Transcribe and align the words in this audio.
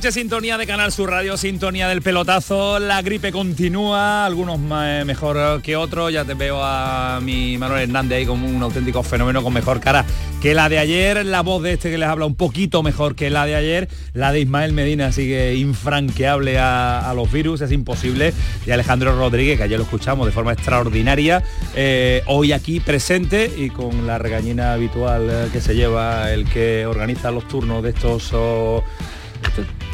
Sintonía 0.00 0.56
de 0.56 0.66
Canal 0.66 0.92
Sur 0.92 1.10
Radio, 1.10 1.36
sintonía 1.36 1.88
del 1.88 2.02
pelotazo. 2.02 2.78
La 2.78 3.02
gripe 3.02 3.32
continúa, 3.32 4.24
algunos 4.24 4.58
mejor 4.58 5.60
que 5.60 5.76
otros. 5.76 6.12
Ya 6.12 6.24
te 6.24 6.34
veo 6.34 6.62
a 6.62 7.18
mi 7.20 7.58
Manuel 7.58 7.82
Hernández 7.82 8.18
ahí 8.18 8.26
como 8.26 8.48
un 8.48 8.62
auténtico 8.62 9.02
fenómeno 9.02 9.42
con 9.42 9.52
mejor 9.52 9.80
cara 9.80 10.06
que 10.40 10.54
la 10.54 10.68
de 10.68 10.78
ayer. 10.78 11.26
La 11.26 11.42
voz 11.42 11.62
de 11.64 11.72
este 11.72 11.90
que 11.90 11.98
les 11.98 12.08
habla 12.08 12.26
un 12.26 12.36
poquito 12.36 12.82
mejor 12.82 13.16
que 13.16 13.28
la 13.28 13.44
de 13.44 13.56
ayer. 13.56 13.88
La 14.14 14.32
de 14.32 14.40
Ismael 14.40 14.72
Medina 14.72 15.10
sigue 15.10 15.56
infranqueable 15.56 16.58
a, 16.58 17.12
los 17.14 17.30
virus, 17.30 17.60
es 17.60 17.72
imposible. 17.72 18.32
Y 18.66 18.70
Alejandro 18.70 19.18
Rodríguez, 19.18 19.58
que 19.58 19.64
ayer 19.64 19.78
lo 19.78 19.84
escuchamos 19.84 20.26
de 20.26 20.32
forma 20.32 20.52
extraordinaria, 20.52 21.42
eh, 21.74 22.22
hoy 22.26 22.52
aquí 22.52 22.78
presente 22.78 23.52
y 23.56 23.68
con 23.70 24.06
la 24.06 24.18
regañina 24.18 24.72
habitual 24.72 25.28
eh, 25.28 25.48
que 25.52 25.60
se 25.60 25.74
lleva 25.74 26.32
el 26.32 26.48
que 26.48 26.86
organiza 26.86 27.30
los 27.32 27.48
turnos 27.48 27.82
de 27.82 27.90
estos... 27.90 28.30
Oh, 28.32 28.84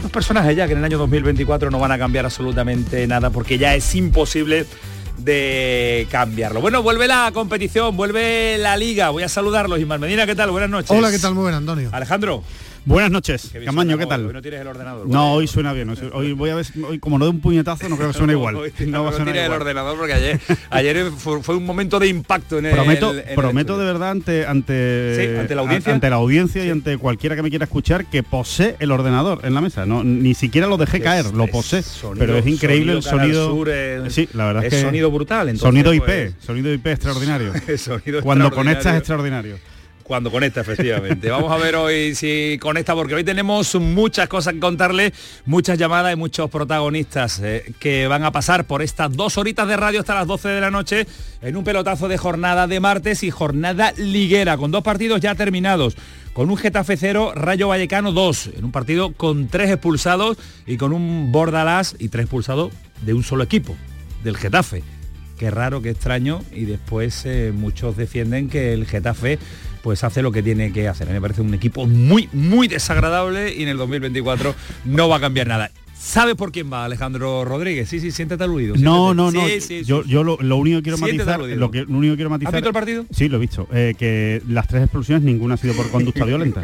los 0.02 0.10
personajes 0.10 0.56
ya 0.56 0.66
que 0.66 0.72
en 0.72 0.78
el 0.78 0.84
año 0.84 0.98
2024 0.98 1.70
no 1.70 1.78
van 1.78 1.92
a 1.92 1.98
cambiar 1.98 2.24
absolutamente 2.24 3.06
nada 3.06 3.30
porque 3.30 3.58
ya 3.58 3.74
es 3.74 3.94
imposible 3.94 4.66
de 5.18 6.06
cambiarlo. 6.10 6.60
Bueno, 6.60 6.82
vuelve 6.82 7.06
la 7.06 7.30
competición, 7.32 7.96
vuelve 7.96 8.58
la 8.58 8.76
liga. 8.76 9.10
Voy 9.10 9.22
a 9.22 9.28
saludarlos. 9.28 9.78
Ismael 9.78 10.00
Medina, 10.00 10.26
¿qué 10.26 10.34
tal? 10.34 10.50
Buenas 10.50 10.70
noches. 10.70 10.90
Hola, 10.90 11.10
¿qué 11.10 11.18
tal? 11.18 11.34
Muy 11.34 11.42
buenas, 11.42 11.58
Antonio. 11.58 11.88
Alejandro. 11.92 12.42
Buenas 12.86 13.10
noches, 13.10 13.50
Camaño, 13.64 13.96
¿qué 13.96 14.04
tal? 14.04 14.26
Hoy 14.26 14.32
no 14.34 14.42
tienes 14.42 14.60
el 14.60 14.66
ordenador. 14.66 15.08
No, 15.08 15.32
hoy 15.32 15.46
suena 15.46 15.72
bien. 15.72 15.90
Hoy 16.12 16.32
voy 16.34 16.50
a 16.50 16.56
ver, 16.56 16.66
hoy, 16.86 16.98
como 16.98 17.18
no 17.18 17.24
de 17.24 17.30
un 17.30 17.40
puñetazo, 17.40 17.88
no 17.88 17.96
creo 17.96 18.08
que 18.08 18.18
suene 18.18 18.32
igual. 18.34 18.56
no, 18.86 19.10
tienes 19.10 19.46
el 19.46 19.52
ordenador 19.52 19.96
porque 19.96 20.12
ayer, 20.12 20.40
ayer 20.68 21.10
fue, 21.16 21.56
un 21.56 21.64
momento 21.64 21.98
de 21.98 22.08
impacto 22.08 22.58
en 22.58 22.70
prometo, 22.70 23.12
el, 23.12 23.34
prometo 23.34 23.78
de 23.78 23.84
verdad 23.86 24.10
ante 24.10 24.46
ante, 24.46 25.38
ante 25.40 25.54
la 25.54 25.62
audiencia, 25.62 25.94
ante 25.94 26.10
la 26.10 26.16
audiencia 26.16 26.64
y 26.64 26.70
ante 26.70 26.98
cualquiera 26.98 27.36
que 27.36 27.42
me 27.42 27.48
quiera 27.48 27.64
escuchar 27.64 28.04
que 28.04 28.22
posee 28.22 28.76
el 28.80 28.92
ordenador 28.92 29.40
en 29.44 29.54
la 29.54 29.62
mesa. 29.62 29.86
No, 29.86 30.04
ni 30.04 30.34
siquiera 30.34 30.66
lo 30.66 30.76
dejé 30.76 31.00
caer, 31.00 31.26
lo 31.32 31.46
posee. 31.46 31.82
pero 32.18 32.36
es 32.36 32.46
increíble 32.46 32.92
el 32.92 33.02
sonido. 33.02 33.64
sí, 34.10 34.28
la 34.34 34.44
verdad 34.44 34.64
es, 34.64 34.74
que 34.74 34.82
sonido 34.82 35.10
brutal. 35.10 35.56
sonido 35.56 35.94
IP, 35.94 36.04
pues, 36.04 36.34
sonido 36.38 36.70
IP 36.70 36.86
extraordinario. 36.88 37.52
Cuando 38.22 38.50
conectas 38.50 38.92
es 38.92 38.98
extraordinario 38.98 39.56
cuando 40.04 40.30
conecta, 40.30 40.60
efectivamente. 40.60 41.30
Vamos 41.30 41.50
a 41.50 41.56
ver 41.56 41.74
hoy 41.74 42.14
si 42.14 42.58
conecta, 42.60 42.94
porque 42.94 43.14
hoy 43.14 43.24
tenemos 43.24 43.74
muchas 43.74 44.28
cosas 44.28 44.54
que 44.54 44.60
contarle, 44.60 45.12
muchas 45.46 45.78
llamadas 45.78 46.12
y 46.12 46.16
muchos 46.16 46.50
protagonistas 46.50 47.40
eh, 47.42 47.74
que 47.80 48.06
van 48.06 48.22
a 48.22 48.30
pasar 48.30 48.66
por 48.66 48.82
estas 48.82 49.12
dos 49.12 49.38
horitas 49.38 49.66
de 49.66 49.76
radio 49.76 50.00
hasta 50.00 50.14
las 50.14 50.26
12 50.26 50.48
de 50.50 50.60
la 50.60 50.70
noche 50.70 51.06
en 51.42 51.56
un 51.56 51.64
pelotazo 51.64 52.06
de 52.06 52.18
jornada 52.18 52.66
de 52.66 52.78
martes 52.78 53.22
y 53.22 53.30
jornada 53.30 53.92
liguera, 53.96 54.56
con 54.56 54.70
dos 54.70 54.84
partidos 54.84 55.20
ya 55.20 55.34
terminados 55.34 55.96
con 56.34 56.50
un 56.50 56.56
Getafe 56.56 56.96
0, 56.96 57.32
Rayo 57.36 57.68
Vallecano 57.68 58.10
2, 58.10 58.50
en 58.56 58.64
un 58.64 58.72
partido 58.72 59.12
con 59.12 59.46
tres 59.46 59.70
expulsados 59.70 60.36
y 60.66 60.76
con 60.76 60.92
un 60.92 61.30
Bordalás 61.30 61.94
y 62.00 62.08
tres 62.08 62.24
expulsados 62.24 62.72
de 63.02 63.14
un 63.14 63.22
solo 63.22 63.44
equipo, 63.44 63.76
del 64.24 64.36
Getafe. 64.36 64.82
Qué 65.38 65.50
raro, 65.50 65.80
qué 65.80 65.90
extraño, 65.90 66.42
y 66.52 66.64
después 66.64 67.22
eh, 67.24 67.52
muchos 67.54 67.96
defienden 67.96 68.48
que 68.48 68.72
el 68.72 68.84
Getafe 68.86 69.38
pues 69.84 70.02
hace 70.02 70.22
lo 70.22 70.32
que 70.32 70.42
tiene 70.42 70.72
que 70.72 70.88
hacer. 70.88 71.06
Me 71.10 71.20
parece 71.20 71.42
un 71.42 71.52
equipo 71.52 71.86
muy, 71.86 72.30
muy 72.32 72.68
desagradable 72.68 73.54
y 73.54 73.64
en 73.64 73.68
el 73.68 73.76
2024 73.76 74.54
no 74.86 75.10
va 75.10 75.16
a 75.16 75.20
cambiar 75.20 75.46
nada. 75.46 75.70
¿Sabe 76.04 76.36
por 76.36 76.52
quién 76.52 76.70
va 76.70 76.84
Alejandro 76.84 77.46
Rodríguez? 77.46 77.88
Sí, 77.88 77.98
sí, 77.98 78.10
siéntate 78.10 78.44
aludido. 78.44 78.74
No, 78.76 79.14
no, 79.14 79.30
no. 79.30 79.48
yo, 79.84 80.04
yo 80.04 80.22
lo, 80.22 80.56
único 80.56 80.76
que 80.78 80.82
quiero 80.82 80.98
matizar, 80.98 81.40
lo, 81.40 81.70
que, 81.70 81.80
lo 81.80 81.96
único 81.96 82.12
que 82.12 82.16
quiero 82.16 82.30
matizar. 82.30 82.54
¿Has 82.54 82.56
visto 82.56 82.68
el 82.68 82.74
partido? 82.74 83.06
Sí, 83.10 83.28
lo 83.30 83.38
he 83.38 83.40
visto. 83.40 83.66
Eh, 83.72 83.94
que 83.98 84.42
las 84.46 84.68
tres 84.68 84.82
explosiones 84.82 85.24
ninguna 85.24 85.54
ha 85.54 85.56
sido 85.56 85.72
por 85.74 85.90
conducta 85.90 86.26
violenta. 86.26 86.60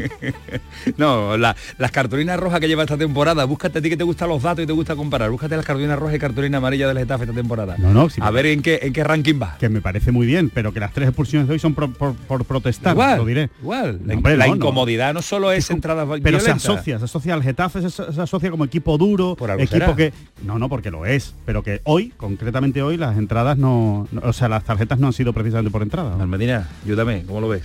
no, 0.98 1.38
las 1.38 1.56
cartulinas 1.90 2.38
rojas 2.38 2.60
que 2.60 2.68
lleva 2.68 2.82
esta 2.82 2.98
temporada, 2.98 3.46
búscate 3.46 3.78
a 3.78 3.82
ti 3.82 3.88
que 3.88 3.96
te 3.96 4.04
gustan 4.04 4.28
los 4.28 4.42
datos 4.42 4.62
y 4.62 4.66
te 4.66 4.74
gusta 4.74 4.94
comparar. 4.94 5.30
Búscate 5.30 5.56
las 5.56 5.64
cartulinas 5.64 5.98
rojas 5.98 6.16
y 6.16 6.18
cartulina 6.18 6.58
amarilla 6.58 6.86
del 6.86 6.98
Getafe 6.98 7.24
esta 7.24 7.34
temporada. 7.34 7.76
No, 7.78 7.94
no. 7.94 8.08
a 8.20 8.30
ver 8.30 8.44
en 8.44 8.60
qué 8.60 8.80
en 8.82 8.92
qué 8.92 9.02
ranking 9.02 9.40
va. 9.40 9.56
Que 9.58 9.70
me 9.70 9.80
parece 9.80 10.12
muy 10.12 10.26
bien, 10.26 10.50
pero 10.52 10.72
que 10.72 10.80
las 10.80 10.92
tres 10.92 11.08
expulsiones 11.08 11.48
de 11.48 11.54
hoy 11.54 11.58
son 11.58 11.74
por, 11.74 12.44
protestar. 12.44 12.92
Igual, 12.92 13.18
lo 13.18 13.24
diré. 13.24 13.48
Igual. 13.62 14.00
La, 14.04 14.48
incomodidad 14.48 15.14
no. 15.14 15.22
solo 15.22 15.50
es 15.50 15.70
entradas 15.70 16.06
Pero 16.22 16.40
se 16.40 16.50
asocia, 16.50 16.98
se 16.98 17.06
asocia 17.06 17.32
al 17.32 17.42
Getafe, 17.42 17.88
se, 17.88 18.02
asocia 18.02 18.50
como 18.50 18.66
equipo 18.66 18.98
duro, 18.98 19.29
equipo 19.58 19.96
que 19.96 20.12
no, 20.44 20.58
no, 20.58 20.68
porque 20.68 20.90
lo 20.90 21.06
es, 21.06 21.34
pero 21.44 21.62
que 21.62 21.80
hoy, 21.84 22.12
concretamente 22.16 22.82
hoy, 22.82 22.96
las 22.96 23.16
entradas 23.16 23.58
no, 23.58 24.06
o 24.22 24.32
sea, 24.32 24.48
las 24.48 24.64
tarjetas 24.64 24.98
no 24.98 25.08
han 25.08 25.12
sido 25.12 25.32
precisamente 25.32 25.70
por 25.70 25.82
entrada. 25.82 26.16
Medina, 26.26 26.68
ayúdame, 26.84 27.24
¿cómo 27.24 27.40
lo 27.40 27.48
ves? 27.48 27.62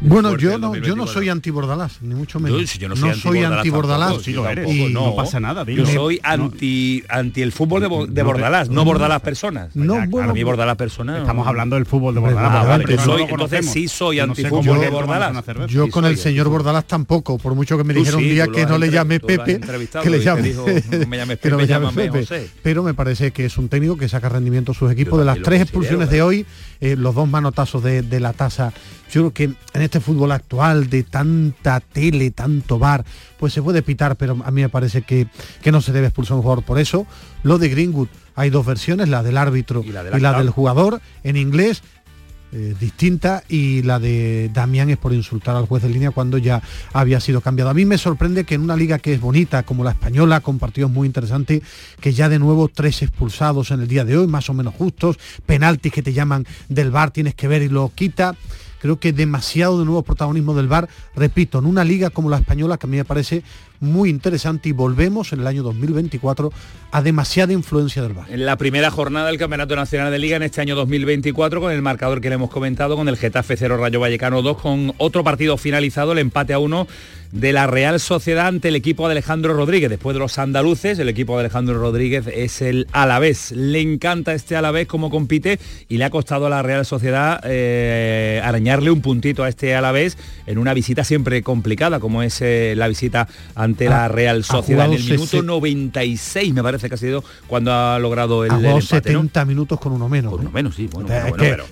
Bueno, 0.00 0.36
yo 0.36 0.58
no, 0.58 0.76
yo 0.76 0.94
no 0.94 1.06
soy 1.06 1.28
anti-Bordalás, 1.28 2.02
ni 2.02 2.14
mucho 2.14 2.38
menos. 2.38 2.74
Yo, 2.74 2.88
no 2.88 2.96
soy, 3.14 3.42
anti-Bordalás. 3.42 4.22
sí. 4.22 4.34
Y 4.68 4.92
no, 4.92 5.14
pasa 5.16 5.40
nada. 5.40 5.64
Yo 5.64 5.86
soy 5.86 6.20
anti, 6.22 7.02
anti 7.08 7.42
el 7.42 7.52
fútbol 7.52 8.08
de, 8.08 8.22
Bordalás, 8.22 8.68
no 8.68 8.84
Bordalás 8.84 9.20
personas. 9.20 9.74
No, 9.74 9.94
bueno, 9.94 10.10
para 10.10 10.32
mí 10.32 10.42
Bordalás 10.42 10.76
personas. 10.76 11.20
Estamos 11.20 11.46
hablando 11.46 11.76
del 11.76 11.86
fútbol 11.86 12.14
de 12.14 12.20
Bordalás. 12.20 12.66
Ah, 12.66 12.78
entonces 13.28 13.70
sí 13.70 13.88
soy 13.88 14.20
anti-fútbol 14.20 14.80
de 14.80 14.90
Bordalás. 14.90 15.44
Yo 15.68 15.88
con 15.90 16.04
el 16.04 16.16
señor 16.16 16.48
Bordalás 16.48 16.86
tampoco, 16.86 17.38
por 17.38 17.54
mucho 17.54 17.76
que 17.76 17.84
me 17.84 17.94
dijera 17.94 18.16
un 18.16 18.22
día 18.22 18.46
que 18.52 18.66
no 18.66 18.78
le 18.78 18.90
llame 18.90 19.20
Pepe, 19.20 19.60
que 20.02 20.10
le 20.10 20.20
llame, 20.20 20.54
que 21.40 21.50
no 21.50 21.58
me 21.58 21.66
llame 21.66 21.92
Pepe. 21.92 22.50
Pero 22.62 22.82
me 22.82 22.94
parece 22.94 23.32
que 23.32 23.46
es 23.46 23.58
un 23.58 23.68
técnico 23.68 23.96
que 23.96 24.08
saca 24.08 24.28
rendimiento 24.28 24.72
a 24.72 24.74
sus 24.74 24.90
equipos. 24.90 25.18
De 25.18 25.24
las 25.24 25.40
tres 25.42 25.62
expulsiones 25.62 26.10
de 26.10 26.22
hoy, 26.22 26.46
eh, 26.80 26.96
los 26.96 27.14
dos 27.14 27.28
manotazos 27.28 27.82
de 27.82 28.20
la 28.20 28.32
tasa 28.32 28.72
yo 29.10 29.22
creo 29.22 29.32
que 29.32 29.44
en 29.44 29.82
este 29.88 30.00
fútbol 30.00 30.32
actual 30.32 30.90
de 30.90 31.02
tanta 31.02 31.80
tele, 31.80 32.30
tanto 32.30 32.78
bar, 32.78 33.04
pues 33.38 33.52
se 33.54 33.62
puede 33.62 33.82
pitar, 33.82 34.16
pero 34.16 34.36
a 34.44 34.50
mí 34.50 34.60
me 34.60 34.68
parece 34.68 35.02
que, 35.02 35.26
que 35.62 35.72
no 35.72 35.80
se 35.80 35.92
debe 35.92 36.08
expulsar 36.08 36.36
un 36.36 36.42
jugador 36.42 36.62
por 36.62 36.78
eso. 36.78 37.06
Lo 37.42 37.58
de 37.58 37.70
Greenwood, 37.70 38.08
hay 38.34 38.50
dos 38.50 38.66
versiones, 38.66 39.08
la 39.08 39.22
del 39.22 39.38
árbitro 39.38 39.82
y 39.82 39.90
la, 39.90 40.02
del 40.04 40.50
jugador 40.50 41.00
en 41.24 41.36
inglés. 41.36 41.82
Eh, 42.50 42.74
distinta 42.80 43.44
y 43.46 43.82
la 43.82 43.98
de 43.98 44.50
Damián 44.54 44.88
es 44.88 44.96
por 44.96 45.12
insultar 45.12 45.54
al 45.54 45.66
juez 45.66 45.82
de 45.82 45.90
línea 45.90 46.12
cuando 46.12 46.38
ya 46.38 46.62
había 46.94 47.20
sido 47.20 47.42
cambiado. 47.42 47.68
A 47.68 47.74
mí 47.74 47.84
me 47.84 47.98
sorprende 47.98 48.44
que 48.44 48.54
en 48.54 48.62
una 48.62 48.74
liga 48.74 48.98
que 48.98 49.12
es 49.12 49.20
bonita 49.20 49.64
como 49.64 49.84
la 49.84 49.90
española, 49.90 50.40
con 50.40 50.58
partidos 50.58 50.90
muy 50.90 51.06
interesantes, 51.06 51.60
que 52.00 52.14
ya 52.14 52.30
de 52.30 52.38
nuevo 52.38 52.68
tres 52.68 53.02
expulsados 53.02 53.70
en 53.70 53.80
el 53.80 53.88
día 53.88 54.06
de 54.06 54.16
hoy, 54.16 54.28
más 54.28 54.48
o 54.48 54.54
menos 54.54 54.74
justos, 54.74 55.18
penaltis 55.44 55.92
que 55.92 56.02
te 56.02 56.14
llaman 56.14 56.46
del 56.70 56.90
bar, 56.90 57.10
tienes 57.10 57.34
que 57.34 57.48
ver 57.48 57.60
y 57.60 57.68
lo 57.68 57.92
quita 57.94 58.34
creo 58.80 58.98
que 58.98 59.12
demasiado 59.12 59.78
de 59.78 59.84
nuevo 59.84 60.02
protagonismo 60.02 60.54
del 60.54 60.68
VAR, 60.68 60.88
repito, 61.14 61.58
en 61.58 61.66
una 61.66 61.84
liga 61.84 62.10
como 62.10 62.30
la 62.30 62.38
española 62.38 62.78
que 62.78 62.86
a 62.86 62.90
mí 62.90 62.96
me 62.96 63.04
parece 63.04 63.42
muy 63.80 64.10
interesante 64.10 64.68
y 64.68 64.72
volvemos 64.72 65.32
en 65.32 65.40
el 65.40 65.46
año 65.46 65.62
2024 65.62 66.52
a 66.90 67.02
demasiada 67.02 67.52
influencia 67.52 68.02
del 68.02 68.14
VAR. 68.14 68.30
En 68.30 68.46
la 68.46 68.56
primera 68.56 68.90
jornada 68.90 69.26
del 69.26 69.38
Campeonato 69.38 69.76
Nacional 69.76 70.10
de 70.10 70.18
Liga 70.18 70.36
en 70.36 70.42
este 70.42 70.60
año 70.60 70.74
2024 70.74 71.60
con 71.60 71.72
el 71.72 71.82
marcador 71.82 72.20
que 72.20 72.28
le 72.28 72.36
hemos 72.36 72.50
comentado 72.50 72.96
con 72.96 73.08
el 73.08 73.16
Getafe 73.16 73.56
0 73.56 73.76
Rayo 73.76 74.00
Vallecano 74.00 74.42
2 74.42 74.58
con 74.58 74.92
otro 74.98 75.22
partido 75.22 75.56
finalizado, 75.56 76.12
el 76.12 76.18
empate 76.18 76.52
a 76.52 76.58
1 76.58 76.86
de 77.32 77.52
la 77.52 77.66
Real 77.66 78.00
Sociedad 78.00 78.46
ante 78.46 78.68
el 78.68 78.76
equipo 78.76 79.06
de 79.06 79.12
Alejandro 79.12 79.54
Rodríguez. 79.54 79.90
Después 79.90 80.14
de 80.14 80.20
los 80.20 80.38
andaluces, 80.38 80.98
el 80.98 81.08
equipo 81.08 81.34
de 81.34 81.40
Alejandro 81.40 81.78
Rodríguez 81.78 82.26
es 82.26 82.62
el 82.62 82.86
Alavés. 82.92 83.52
Le 83.52 83.80
encanta 83.80 84.32
este 84.32 84.56
Alavés 84.56 84.86
cómo 84.86 85.10
compite 85.10 85.58
y 85.88 85.98
le 85.98 86.04
ha 86.04 86.10
costado 86.10 86.46
a 86.46 86.50
la 86.50 86.62
Real 86.62 86.86
Sociedad 86.86 87.40
eh, 87.44 88.40
arañarle 88.42 88.90
un 88.90 89.02
puntito 89.02 89.44
a 89.44 89.48
este 89.48 89.74
Alavés 89.74 90.16
en 90.46 90.58
una 90.58 90.74
visita 90.74 91.04
siempre 91.04 91.42
complicada, 91.42 92.00
como 92.00 92.22
es 92.22 92.40
eh, 92.40 92.74
la 92.76 92.88
visita 92.88 93.28
ante 93.68 93.88
la 93.88 94.08
Real 94.08 94.44
Sociedad. 94.44 94.86
En 94.86 94.94
el 94.94 95.04
minuto 95.04 95.42
96 95.42 96.54
me 96.54 96.62
parece 96.62 96.88
que 96.88 96.94
ha 96.94 96.98
sido 96.98 97.24
cuando 97.46 97.72
ha 97.72 97.98
logrado 97.98 98.44
el, 98.44 98.64
el 98.64 98.82
70 98.82 99.44
minutos 99.44 99.78
con 99.78 99.92
uno 99.92 100.08
menos. 100.08 100.32
Con 100.32 100.40
uno 100.40 100.50
menos, 100.50 100.74
sí. 100.74 100.88
Bueno, 100.90 101.08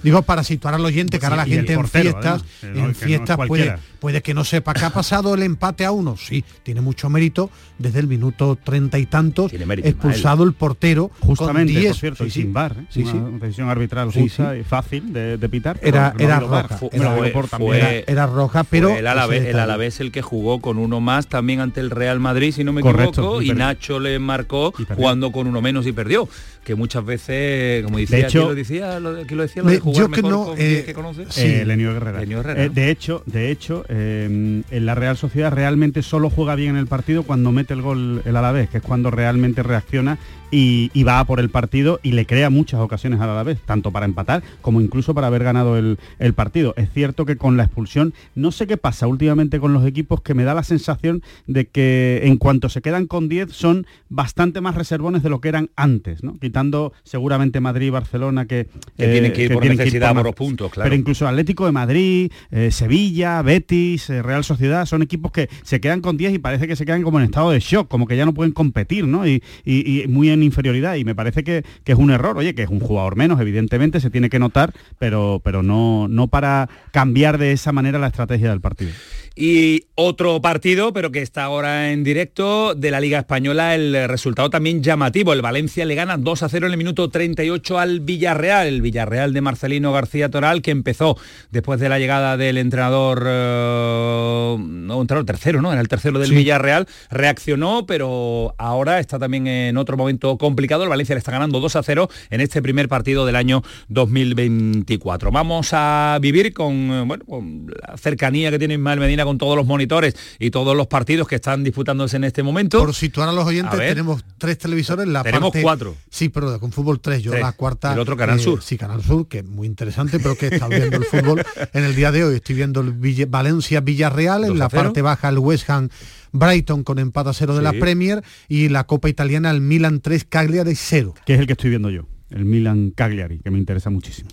Digo, 0.02 0.22
para 0.22 0.44
situar 0.44 0.74
al 0.74 0.84
oyente, 0.84 1.18
que 1.18 1.26
ahora 1.26 1.36
la 1.36 1.46
gente 1.46 1.72
en 1.72 1.86
fiestas, 1.86 2.44
en 2.62 2.94
fiestas 2.94 3.38
puede 3.46 3.76
puede 4.06 4.22
que 4.22 4.34
no 4.34 4.44
sepa 4.44 4.72
qué 4.72 4.84
ha 4.84 4.90
pasado 4.90 5.34
el 5.34 5.42
empate 5.42 5.84
a 5.84 5.90
uno. 5.90 6.16
Sí, 6.16 6.44
tiene 6.62 6.80
mucho 6.80 7.08
mérito. 7.08 7.50
Desde 7.78 8.00
el 8.00 8.06
minuto 8.06 8.56
treinta 8.62 8.98
y 8.98 9.06
tantos, 9.06 9.52
expulsado 9.52 10.44
el 10.44 10.52
portero. 10.54 11.10
Justamente, 11.20 11.74
con 11.74 11.82
por 11.84 11.96
cierto, 11.96 12.26
y 12.26 12.30
sin 12.30 12.52
bar. 12.52 12.76
¿eh? 12.78 12.86
Sí, 12.88 13.02
una 13.02 13.38
decisión 13.38 13.68
arbitral 13.68 14.10
justa 14.12 14.56
y 14.56 14.64
fácil 14.64 15.12
de, 15.12 15.48
pitar. 15.48 15.78
Era, 15.82 16.14
era 16.18 16.40
roja. 16.40 16.78
era, 16.92 18.26
roja, 18.26 18.64
pero... 18.64 18.96
el 18.96 19.06
Alavés, 19.06 20.00
el, 20.00 20.06
el 20.06 20.12
que 20.12 20.22
jugó 20.22 20.60
con 20.60 20.78
uno 20.78 21.00
más 21.00 21.26
también 21.26 21.60
ante 21.60 21.80
el 21.80 21.90
Real 21.90 22.20
Madrid, 22.20 22.52
si 22.52 22.64
no 22.64 22.72
me 22.72 22.80
equivoco, 22.80 23.42
y, 23.42 23.50
Nacho 23.50 24.00
le 24.00 24.18
marcó 24.18 24.72
jugando 24.94 25.32
con 25.32 25.46
uno 25.46 25.60
menos 25.60 25.86
y 25.86 25.92
perdió. 25.92 26.28
Que 26.66 26.74
muchas 26.74 27.04
veces, 27.04 27.84
como 27.84 27.98
decía, 27.98 28.16
de 28.16 28.24
hecho, 28.24 28.48
lo 28.48 28.54
decía, 28.56 28.98
lo, 28.98 29.12
lo 29.12 29.42
decía 29.42 29.62
lo 29.62 29.70
de 29.70 29.78
jugar 29.78 30.00
yo 30.00 30.10
que 30.10 30.20
no, 30.20 30.52
eh, 30.58 30.82
que 30.84 30.94
conoces? 30.94 31.38
Eh, 31.38 31.60
Herrera. 31.62 32.22
Herrera. 32.24 32.64
Eh, 32.64 32.70
de 32.70 32.90
hecho, 32.90 33.22
de 33.24 33.52
hecho, 33.52 33.84
en 33.88 34.64
la 34.68 34.96
Real 34.96 35.16
Sociedad 35.16 35.52
realmente 35.52 36.02
solo 36.02 36.28
juega 36.28 36.56
bien 36.56 36.70
en 36.70 36.78
el 36.78 36.88
partido 36.88 37.22
cuando 37.22 37.52
mete 37.52 37.72
el 37.72 37.82
gol 37.82 38.20
el 38.24 38.34
Alavés, 38.34 38.68
que 38.68 38.78
es 38.78 38.82
cuando 38.82 39.12
realmente 39.12 39.62
reacciona 39.62 40.18
y, 40.50 41.04
va 41.04 41.24
por 41.24 41.38
el 41.40 41.50
partido 41.50 42.00
y 42.02 42.12
le 42.12 42.26
crea 42.26 42.50
muchas 42.50 42.80
ocasiones 42.80 43.20
a 43.20 43.26
la 43.26 43.42
vez, 43.42 43.60
tanto 43.64 43.92
para 43.92 44.06
empatar 44.06 44.42
como 44.60 44.80
incluso 44.80 45.14
para 45.14 45.28
haber 45.28 45.44
ganado 45.44 45.76
el, 45.76 45.98
partido. 46.34 46.74
Es 46.76 46.90
cierto 46.92 47.24
que 47.24 47.36
con 47.36 47.56
la 47.56 47.64
expulsión, 47.64 48.12
no 48.34 48.50
sé 48.52 48.66
qué 48.66 48.76
pasa 48.76 49.06
últimamente 49.06 49.60
con 49.60 49.72
los 49.72 49.86
equipos, 49.86 50.20
que 50.20 50.34
me 50.34 50.44
da 50.44 50.54
la 50.54 50.64
sensación 50.64 51.22
de 51.46 51.66
que 51.66 52.22
en 52.24 52.36
cuanto 52.36 52.68
se 52.68 52.82
quedan 52.82 53.06
con 53.06 53.28
10 53.28 53.52
son 53.52 53.86
bastante 54.08 54.60
más 54.60 54.74
reservones 54.74 55.22
de 55.22 55.30
lo 55.30 55.40
que 55.40 55.48
eran 55.48 55.70
antes, 55.76 56.22
¿no? 56.22 56.36
quitando 56.38 56.92
seguramente 57.04 57.60
Madrid 57.60 57.86
y 57.86 57.90
Barcelona 57.90 58.46
que, 58.46 58.66
tienen 58.96 59.32
que 59.32 59.44
ir 59.44 59.52
eh, 59.52 59.54
por 59.54 59.64
necesidad 59.64 60.14
por, 60.14 60.24
los 60.24 60.34
puntos, 60.34 60.70
claro. 60.72 60.86
Pero 60.86 60.98
incluso 60.98 61.26
Atlético 61.26 61.66
de 61.66 61.72
Madrid, 61.72 62.32
eh, 62.50 62.70
Sevilla, 62.70 63.42
Betis, 63.42 64.10
eh, 64.10 64.22
Real 64.22 64.44
Sociedad, 64.44 64.86
son 64.86 65.02
equipos 65.02 65.32
que 65.32 65.48
se 65.62 65.80
quedan 65.80 66.00
con 66.00 66.16
10 66.16 66.34
y 66.34 66.38
parece 66.38 66.66
que 66.66 66.76
se 66.76 66.84
quedan 66.84 67.02
como 67.02 67.18
en 67.18 67.26
estado 67.26 67.50
de 67.50 67.60
shock, 67.60 67.88
como 67.88 68.06
que 68.06 68.16
ya 68.16 68.24
no 68.24 68.34
pueden 68.34 68.52
competir, 68.52 69.06
¿no? 69.06 69.26
Y, 69.26 69.42
y, 69.64 70.02
y 70.02 70.08
muy 70.08 70.28
inferioridad 70.46 70.96
y 70.96 71.04
me 71.04 71.14
parece 71.14 71.44
que, 71.44 71.64
es 71.84 71.96
un 71.96 72.10
error, 72.10 72.36
oye, 72.36 72.54
que 72.54 72.62
es 72.62 72.68
un 72.68 72.80
jugador 72.80 73.16
menos, 73.16 73.40
evidentemente 73.40 74.00
se 74.00 74.10
tiene 74.10 74.30
que 74.30 74.38
notar, 74.38 74.72
pero, 74.98 75.40
pero 75.44 75.62
no, 75.62 76.08
no 76.08 76.28
para 76.28 76.68
cambiar 76.92 77.38
de 77.38 77.52
esa 77.52 77.72
manera 77.72 77.98
la 77.98 78.08
estrategia 78.08 78.50
del 78.50 78.60
partido. 78.60 78.92
Y 79.38 79.84
otro 79.96 80.40
partido, 80.40 80.94
pero 80.94 81.12
que 81.12 81.20
está 81.20 81.44
ahora 81.44 81.92
en 81.92 82.04
directo, 82.04 82.74
de 82.74 82.90
la 82.90 83.00
Liga 83.00 83.18
Española, 83.18 83.74
el 83.74 84.08
resultado 84.08 84.48
también 84.48 84.82
llamativo. 84.82 85.34
El 85.34 85.42
Valencia 85.42 85.84
le 85.84 85.94
gana 85.94 86.16
2 86.16 86.42
a 86.42 86.48
0 86.48 86.66
en 86.66 86.72
el 86.72 86.78
minuto 86.78 87.10
38 87.10 87.78
al 87.78 88.00
Villarreal. 88.00 88.66
El 88.66 88.80
Villarreal 88.80 89.34
de 89.34 89.42
Marcelino 89.42 89.92
García 89.92 90.30
Toral, 90.30 90.62
que 90.62 90.70
empezó 90.70 91.18
después 91.50 91.78
de 91.80 91.90
la 91.90 91.98
llegada 91.98 92.38
del 92.38 92.56
entrenador, 92.56 93.24
eh, 93.26 94.56
no, 94.58 95.02
entrenador 95.02 95.26
tercero, 95.26 95.60
¿no? 95.60 95.70
Era 95.70 95.82
el 95.82 95.88
tercero 95.88 96.18
del 96.18 96.30
Villarreal. 96.30 96.86
Reaccionó, 97.10 97.84
pero 97.84 98.54
ahora 98.56 99.00
está 99.00 99.18
también 99.18 99.46
en 99.46 99.76
otro 99.76 99.98
momento 99.98 100.38
complicado. 100.38 100.84
El 100.84 100.88
Valencia 100.88 101.14
le 101.14 101.18
está 101.18 101.32
ganando 101.32 101.60
2 101.60 101.76
a 101.76 101.82
0 101.82 102.08
en 102.30 102.40
este 102.40 102.62
primer 102.62 102.88
partido 102.88 103.26
del 103.26 103.36
año 103.36 103.62
2024. 103.88 105.30
Vamos 105.30 105.68
a 105.72 106.16
vivir 106.22 106.54
con, 106.54 107.06
bueno, 107.06 107.22
con 107.26 107.66
la 107.66 107.98
cercanía 107.98 108.50
que 108.50 108.58
tiene 108.58 108.74
Ismael 108.74 108.98
Medina 108.98 109.25
con 109.26 109.38
todos 109.38 109.56
los 109.56 109.66
monitores 109.66 110.14
y 110.38 110.50
todos 110.50 110.76
los 110.76 110.86
partidos 110.86 111.26
que 111.26 111.34
están 111.34 111.64
disputándose 111.64 112.16
en 112.16 112.24
este 112.24 112.42
momento. 112.42 112.78
Por 112.78 112.94
situar 112.94 113.28
a 113.28 113.32
los 113.32 113.44
oyentes, 113.44 113.78
tenemos 113.78 114.24
tres 114.38 114.56
televisores. 114.56 115.06
La 115.08 115.22
tenemos 115.22 115.52
cuatro. 115.60 115.96
Sí, 116.08 116.28
pero 116.28 116.58
con 116.60 116.70
fútbol 116.70 117.00
tres. 117.00 117.22
Yo 117.22 117.34
la 117.34 117.52
cuarta. 117.52 117.92
El 117.92 117.98
otro 117.98 118.16
Canal 118.16 118.38
eh, 118.38 118.42
Sur. 118.42 118.62
Sí, 118.62 118.78
Canal 118.78 119.02
Sur, 119.02 119.26
que 119.26 119.38
es 119.38 119.44
muy 119.44 119.66
interesante, 119.66 120.18
pero 120.18 120.36
que 120.36 120.46
está 120.46 120.68
viendo 120.68 120.96
el 120.96 121.04
fútbol 121.04 121.42
en 121.72 121.84
el 121.84 121.96
día 121.96 122.12
de 122.12 122.24
hoy. 122.24 122.36
Estoy 122.36 122.54
viendo 122.54 122.80
el 122.80 122.92
Valencia 123.26 123.80
Villarreal, 123.80 124.44
en 124.44 124.58
la 124.58 124.68
parte 124.68 125.02
baja 125.02 125.28
el 125.28 125.38
West 125.38 125.68
Ham 125.70 125.88
Brighton 126.32 126.84
con 126.84 126.98
empate 126.98 127.30
a 127.30 127.32
cero 127.32 127.56
de 127.56 127.62
la 127.62 127.72
Premier 127.72 128.22
y 128.48 128.68
la 128.68 128.84
Copa 128.84 129.08
Italiana 129.08 129.50
el 129.50 129.60
Milan 129.60 130.00
3 130.00 130.24
Cagliari 130.24 130.74
0. 130.74 131.14
Que 131.24 131.34
es 131.34 131.40
el 131.40 131.46
que 131.46 131.54
estoy 131.54 131.70
viendo 131.70 131.90
yo 131.90 132.06
el 132.30 132.44
Milan 132.44 132.90
Cagliari, 132.90 133.38
que 133.38 133.50
me 133.50 133.58
interesa 133.58 133.90
muchísimo. 133.90 134.28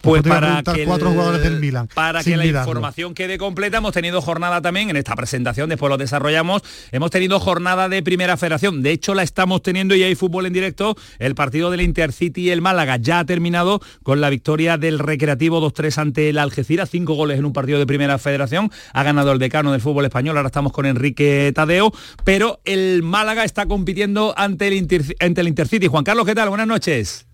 Pues 0.00 0.22
para 0.22 0.62
que, 0.62 0.84
cuatro 0.84 1.10
jugadores 1.10 1.42
del 1.42 1.60
Milan, 1.60 1.88
para 1.94 2.22
que 2.22 2.36
la 2.36 2.46
información 2.46 3.14
quede 3.14 3.38
completa, 3.38 3.78
hemos 3.78 3.92
tenido 3.92 4.20
jornada 4.20 4.60
también 4.60 4.90
en 4.90 4.96
esta 4.96 5.14
presentación, 5.16 5.68
después 5.68 5.90
lo 5.90 5.96
desarrollamos, 5.96 6.62
hemos 6.92 7.10
tenido 7.10 7.40
jornada 7.40 7.88
de 7.88 8.02
primera 8.02 8.36
federación, 8.36 8.82
de 8.82 8.92
hecho 8.92 9.14
la 9.14 9.22
estamos 9.22 9.62
teniendo 9.62 9.94
y 9.94 10.02
hay 10.02 10.14
fútbol 10.14 10.46
en 10.46 10.52
directo, 10.52 10.96
el 11.18 11.34
partido 11.34 11.70
del 11.70 11.80
Intercity 11.80 12.42
y 12.42 12.50
el 12.50 12.60
Málaga 12.60 12.96
ya 12.96 13.20
ha 13.20 13.24
terminado 13.24 13.80
con 14.02 14.20
la 14.20 14.30
victoria 14.30 14.78
del 14.78 14.98
Recreativo 14.98 15.60
2-3 15.60 15.98
ante 15.98 16.28
el 16.28 16.38
Algeciras, 16.38 16.90
cinco 16.90 17.14
goles 17.14 17.38
en 17.38 17.44
un 17.44 17.52
partido 17.52 17.78
de 17.78 17.86
primera 17.86 18.18
federación, 18.18 18.70
ha 18.92 19.02
ganado 19.02 19.32
el 19.32 19.38
decano 19.38 19.72
del 19.72 19.80
fútbol 19.80 20.04
español, 20.04 20.36
ahora 20.36 20.48
estamos 20.48 20.72
con 20.72 20.86
Enrique 20.86 21.52
Tadeo, 21.54 21.92
pero 22.24 22.60
el 22.64 23.02
Málaga 23.02 23.44
está 23.44 23.66
compitiendo 23.66 24.34
ante 24.36 24.68
el, 24.68 25.16
ante 25.20 25.40
el 25.40 25.48
Intercity. 25.48 25.86
Juan 25.86 26.04
Carlos, 26.04 26.26
¿qué 26.26 26.34
tal? 26.34 26.48
Buenas 26.48 26.66
noches. 26.66 27.27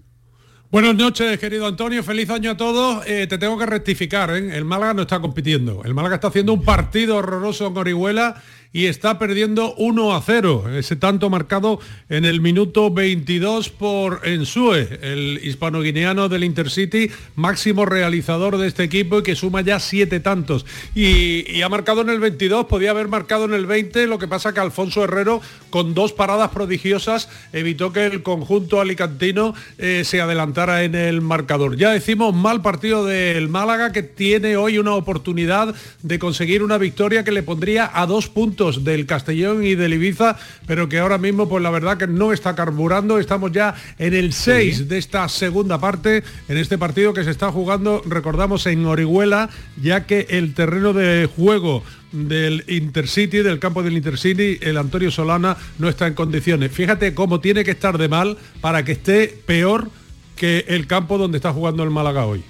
Buenas 0.71 0.97
noches, 0.97 1.39
querido 1.39 1.67
Antonio. 1.67 2.03
Feliz 2.03 2.29
año 2.31 2.51
a 2.51 2.57
todos. 2.57 3.07
Eh, 3.07 3.27
te 3.29 3.39
tengo 3.39 3.57
que 3.57 3.67
rectificar, 3.67 4.31
¿eh? 4.31 4.57
el 4.57 4.65
Málaga 4.65 4.95
no 4.95 5.03
está 5.03 5.21
compitiendo. 5.21 5.83
El 5.85 5.95
Málaga 5.95 6.17
está 6.17 6.29
haciendo 6.29 6.53
un 6.53 6.63
partido 6.63 7.17
horroroso 7.17 7.69
en 7.69 7.77
Orihuela 7.77 8.43
y 8.75 8.87
está 8.87 9.21
perdiendo 9.21 9.73
1 9.77 10.17
a 10.17 10.21
0. 10.21 10.77
Ese 10.77 10.97
tanto 10.97 11.31
marcado 11.31 11.79
en 12.09 12.25
el 12.25 12.41
minuto 12.41 12.91
22 12.91 13.69
por 13.69 14.23
Ensue, 14.25 14.99
el 15.01 15.41
hispano-guineano 15.45 16.29
del 16.29 16.43
Intercity, 16.43 17.09
máximo 17.37 17.87
realizador 17.87 18.59
de 18.59 18.67
este 18.67 18.83
equipo 18.83 19.21
y 19.21 19.23
que 19.23 19.37
suma 19.37 19.61
ya 19.61 19.79
siete 19.79 20.19
tantos. 20.19 20.67
Y, 20.93 21.63
ha 21.63 21.69
marcado 21.69 22.01
en 22.01 22.11
el 22.11 22.19
22, 22.19 22.67
podía 22.67 22.91
haber 22.91 23.07
marcado 23.07 23.45
en 23.45 23.55
el 23.55 23.65
20, 23.65 24.09
lo 24.09 24.19
que 24.19 24.27
pasa 24.27 24.53
que 24.53 24.59
Alfonso 24.59 25.05
Herrero, 25.05 25.41
con 25.71 25.95
dos 25.95 26.13
paradas 26.13 26.51
prodigiosas, 26.51 27.29
evitó 27.53 27.93
que 27.93 28.05
el 28.07 28.25
conjunto 28.25 28.81
alicantino 28.81 29.55
eh, 29.79 30.03
se 30.05 30.21
adelantara 30.21 30.83
en 30.83 30.97
el 30.97 31.21
marcador. 31.21 31.77
Ya 31.77 31.93
decimos 31.93 32.35
mal 32.35 32.61
partido 32.61 33.07
del 33.07 33.49
Málaga 33.49 33.93
que 33.93 34.03
tiene 34.03 34.57
hoy 34.57 34.79
una 34.79 34.95
oportunidad 34.95 35.77
de 36.03 36.19
conseguir 36.19 36.65
una 36.65 36.77
victoria 36.77 37.23
que 37.23 37.31
le 37.31 37.45
pondría 37.45 37.89
a 37.95 38.05
dos 38.07 38.29
puntos 38.29 38.64
del 38.73 39.07
Castellón 39.07 39.65
y 39.65 39.75
del 39.75 39.95
Ibiza, 39.95 40.37
pero 40.67 40.89
que 40.89 40.99
ahora 40.99 41.19
mismo, 41.19 41.49
pues 41.49 41.63
la 41.63 41.71
verdad 41.71 41.99
que 41.99 42.07
no 42.07 42.33
está 42.33 42.55
carburando. 42.55 43.19
Estamos 43.19 43.53
ya 43.53 43.75
en 43.99 44.15
el 44.15 44.33
6 44.33 44.89
de 44.89 44.99
esta 44.99 45.29
segunda 45.29 45.79
parte, 45.79 46.23
en 46.49 46.57
este 46.57 46.79
partido 46.79 47.15
que 47.15 47.25
se 47.25 47.31
está 47.31 47.51
jugando, 47.53 48.03
recordamos, 48.07 48.67
en 48.67 48.85
Orihuela, 48.87 49.51
ya 49.81 50.07
que 50.07 50.27
el 50.31 50.55
terreno 50.55 50.93
de 50.93 51.27
juego 51.27 51.83
del 52.13 52.65
Intercity, 52.69 53.39
del 53.39 53.59
campo 53.59 53.83
del 53.83 53.97
Intercity, 53.97 54.59
el 54.63 54.77
Antonio 54.77 55.11
Solana 55.11 55.57
no 55.79 55.89
está 55.89 56.07
en 56.07 56.15
condiciones. 56.15 56.73
Fíjate 56.73 57.15
cómo 57.15 57.41
tiene 57.41 57.65
que 57.65 57.73
estar 57.73 57.99
de 57.99 58.09
mal 58.09 58.39
para 58.61 58.85
que 58.85 58.93
esté 58.93 59.29
peor 59.47 59.91
que 60.37 60.65
el 60.69 60.87
campo 60.87 61.19
donde 61.19 61.39
está 61.39 61.53
jugando 61.53 61.83
el 61.83 61.91
Málaga 61.91 62.27
hoy. 62.27 62.45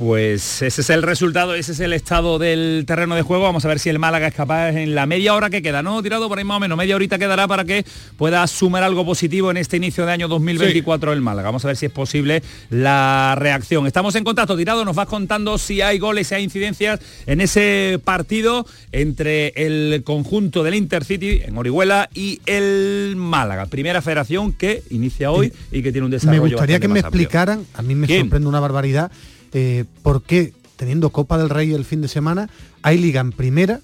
Pues 0.00 0.62
ese 0.62 0.80
es 0.80 0.88
el 0.88 1.02
resultado, 1.02 1.54
ese 1.54 1.72
es 1.72 1.80
el 1.80 1.92
estado 1.92 2.38
del 2.38 2.84
terreno 2.86 3.16
de 3.16 3.20
juego. 3.20 3.44
Vamos 3.44 3.66
a 3.66 3.68
ver 3.68 3.78
si 3.78 3.90
el 3.90 3.98
Málaga 3.98 4.28
es 4.28 4.34
capaz 4.34 4.70
en 4.70 4.94
la 4.94 5.04
media 5.04 5.34
hora 5.34 5.50
que 5.50 5.60
queda, 5.60 5.82
¿no? 5.82 6.02
Tirado 6.02 6.26
por 6.26 6.38
ahí 6.38 6.44
más 6.44 6.56
o 6.56 6.60
menos, 6.60 6.78
media 6.78 6.96
horita 6.96 7.18
quedará 7.18 7.46
para 7.46 7.66
que 7.66 7.84
pueda 8.16 8.46
sumar 8.46 8.82
algo 8.82 9.04
positivo 9.04 9.50
en 9.50 9.58
este 9.58 9.76
inicio 9.76 10.06
de 10.06 10.12
año 10.12 10.26
2024 10.26 11.12
el 11.12 11.20
Málaga. 11.20 11.48
Vamos 11.48 11.66
a 11.66 11.68
ver 11.68 11.76
si 11.76 11.84
es 11.84 11.92
posible 11.92 12.42
la 12.70 13.34
reacción. 13.36 13.86
Estamos 13.86 14.14
en 14.14 14.24
contacto, 14.24 14.56
Tirado, 14.56 14.86
nos 14.86 14.96
vas 14.96 15.06
contando 15.06 15.58
si 15.58 15.82
hay 15.82 15.98
goles, 15.98 16.28
si 16.28 16.34
hay 16.34 16.44
incidencias 16.44 16.98
en 17.26 17.42
ese 17.42 18.00
partido 18.02 18.64
entre 18.92 19.48
el 19.48 20.02
conjunto 20.02 20.62
del 20.62 20.76
Intercity 20.76 21.42
en 21.44 21.58
Orihuela 21.58 22.08
y 22.14 22.40
el 22.46 23.16
Málaga. 23.18 23.66
Primera 23.66 24.00
federación 24.00 24.54
que 24.54 24.82
inicia 24.88 25.30
hoy 25.30 25.52
y 25.70 25.82
que 25.82 25.92
tiene 25.92 26.06
un 26.06 26.10
desarrollo. 26.10 26.42
Me 26.42 26.48
gustaría 26.48 26.80
que 26.80 26.88
me 26.88 27.00
explicaran, 27.00 27.66
a 27.74 27.82
mí 27.82 27.94
me 27.94 28.06
sorprende 28.06 28.48
una 28.48 28.60
barbaridad 28.60 29.12
eh, 29.52 29.84
por 30.02 30.22
qué, 30.22 30.52
teniendo 30.76 31.10
Copa 31.10 31.38
del 31.38 31.50
Rey 31.50 31.72
el 31.72 31.84
fin 31.84 32.00
de 32.00 32.08
semana, 32.08 32.48
hay 32.82 32.98
liga 32.98 33.20
en 33.20 33.32
primera, 33.32 33.80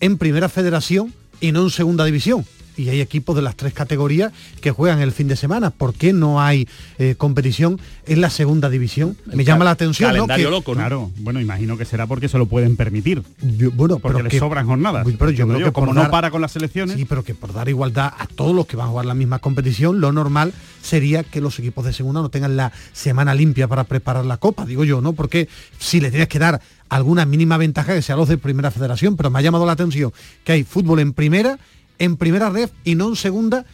en 0.00 0.18
primera 0.18 0.48
federación 0.48 1.12
y 1.40 1.52
no 1.52 1.62
en 1.62 1.70
segunda 1.70 2.04
división 2.04 2.44
y 2.76 2.88
hay 2.88 3.00
equipos 3.00 3.36
de 3.36 3.42
las 3.42 3.56
tres 3.56 3.72
categorías 3.72 4.32
que 4.60 4.70
juegan 4.70 5.00
el 5.00 5.12
fin 5.12 5.28
de 5.28 5.36
semana. 5.36 5.70
¿Por 5.70 5.94
qué 5.94 6.12
no 6.12 6.40
hay 6.40 6.68
eh, 6.98 7.14
competición 7.16 7.80
en 8.06 8.20
la 8.20 8.30
segunda 8.30 8.68
división? 8.70 9.16
Me 9.26 9.44
llama 9.44 9.64
la 9.64 9.72
atención. 9.72 10.10
Calendario 10.10 10.50
loco, 10.50 10.72
Claro, 10.72 11.10
bueno, 11.18 11.40
imagino 11.40 11.76
que 11.76 11.84
será 11.84 12.06
porque 12.06 12.28
se 12.28 12.38
lo 12.38 12.46
pueden 12.46 12.76
permitir. 12.76 13.22
bueno, 13.74 13.98
porque 13.98 14.22
le 14.22 14.38
sobran 14.38 14.66
jornadas. 14.66 15.06
Pero 15.18 15.30
yo 15.30 15.46
creo 15.46 15.66
que 15.66 15.72
como 15.72 15.92
no 15.92 16.10
para 16.10 16.30
con 16.30 16.40
las 16.40 16.52
selecciones. 16.52 16.96
Sí, 16.96 17.04
pero 17.04 17.22
que 17.22 17.34
por 17.34 17.52
dar 17.52 17.68
igualdad 17.68 18.12
a 18.18 18.26
todos 18.26 18.54
los 18.54 18.66
que 18.66 18.76
van 18.76 18.86
a 18.86 18.90
jugar 18.90 19.06
la 19.06 19.14
misma 19.14 19.38
competición, 19.38 20.00
lo 20.00 20.12
normal 20.12 20.52
sería 20.82 21.22
que 21.22 21.40
los 21.40 21.58
equipos 21.58 21.84
de 21.84 21.92
segunda 21.92 22.20
no 22.20 22.30
tengan 22.30 22.56
la 22.56 22.72
semana 22.92 23.34
limpia 23.34 23.68
para 23.68 23.84
preparar 23.84 24.24
la 24.24 24.36
copa, 24.38 24.64
digo 24.64 24.84
yo, 24.84 25.00
¿no? 25.00 25.12
Porque 25.12 25.48
si 25.78 26.00
le 26.00 26.10
tienes 26.10 26.28
que 26.28 26.38
dar 26.38 26.60
alguna 26.88 27.24
mínima 27.24 27.56
ventaja 27.56 27.94
que 27.94 28.02
sea 28.02 28.16
los 28.16 28.28
de 28.28 28.38
primera 28.38 28.70
federación, 28.70 29.16
pero 29.16 29.30
me 29.30 29.38
ha 29.38 29.42
llamado 29.42 29.66
la 29.66 29.72
atención 29.72 30.12
que 30.44 30.52
hay 30.52 30.64
fútbol 30.64 31.00
en 31.00 31.12
primera 31.12 31.58
en 32.00 32.16
primera 32.16 32.50
red 32.50 32.70
y 32.82 32.96
no 32.96 33.08
en 33.08 33.14
segunda 33.16 33.64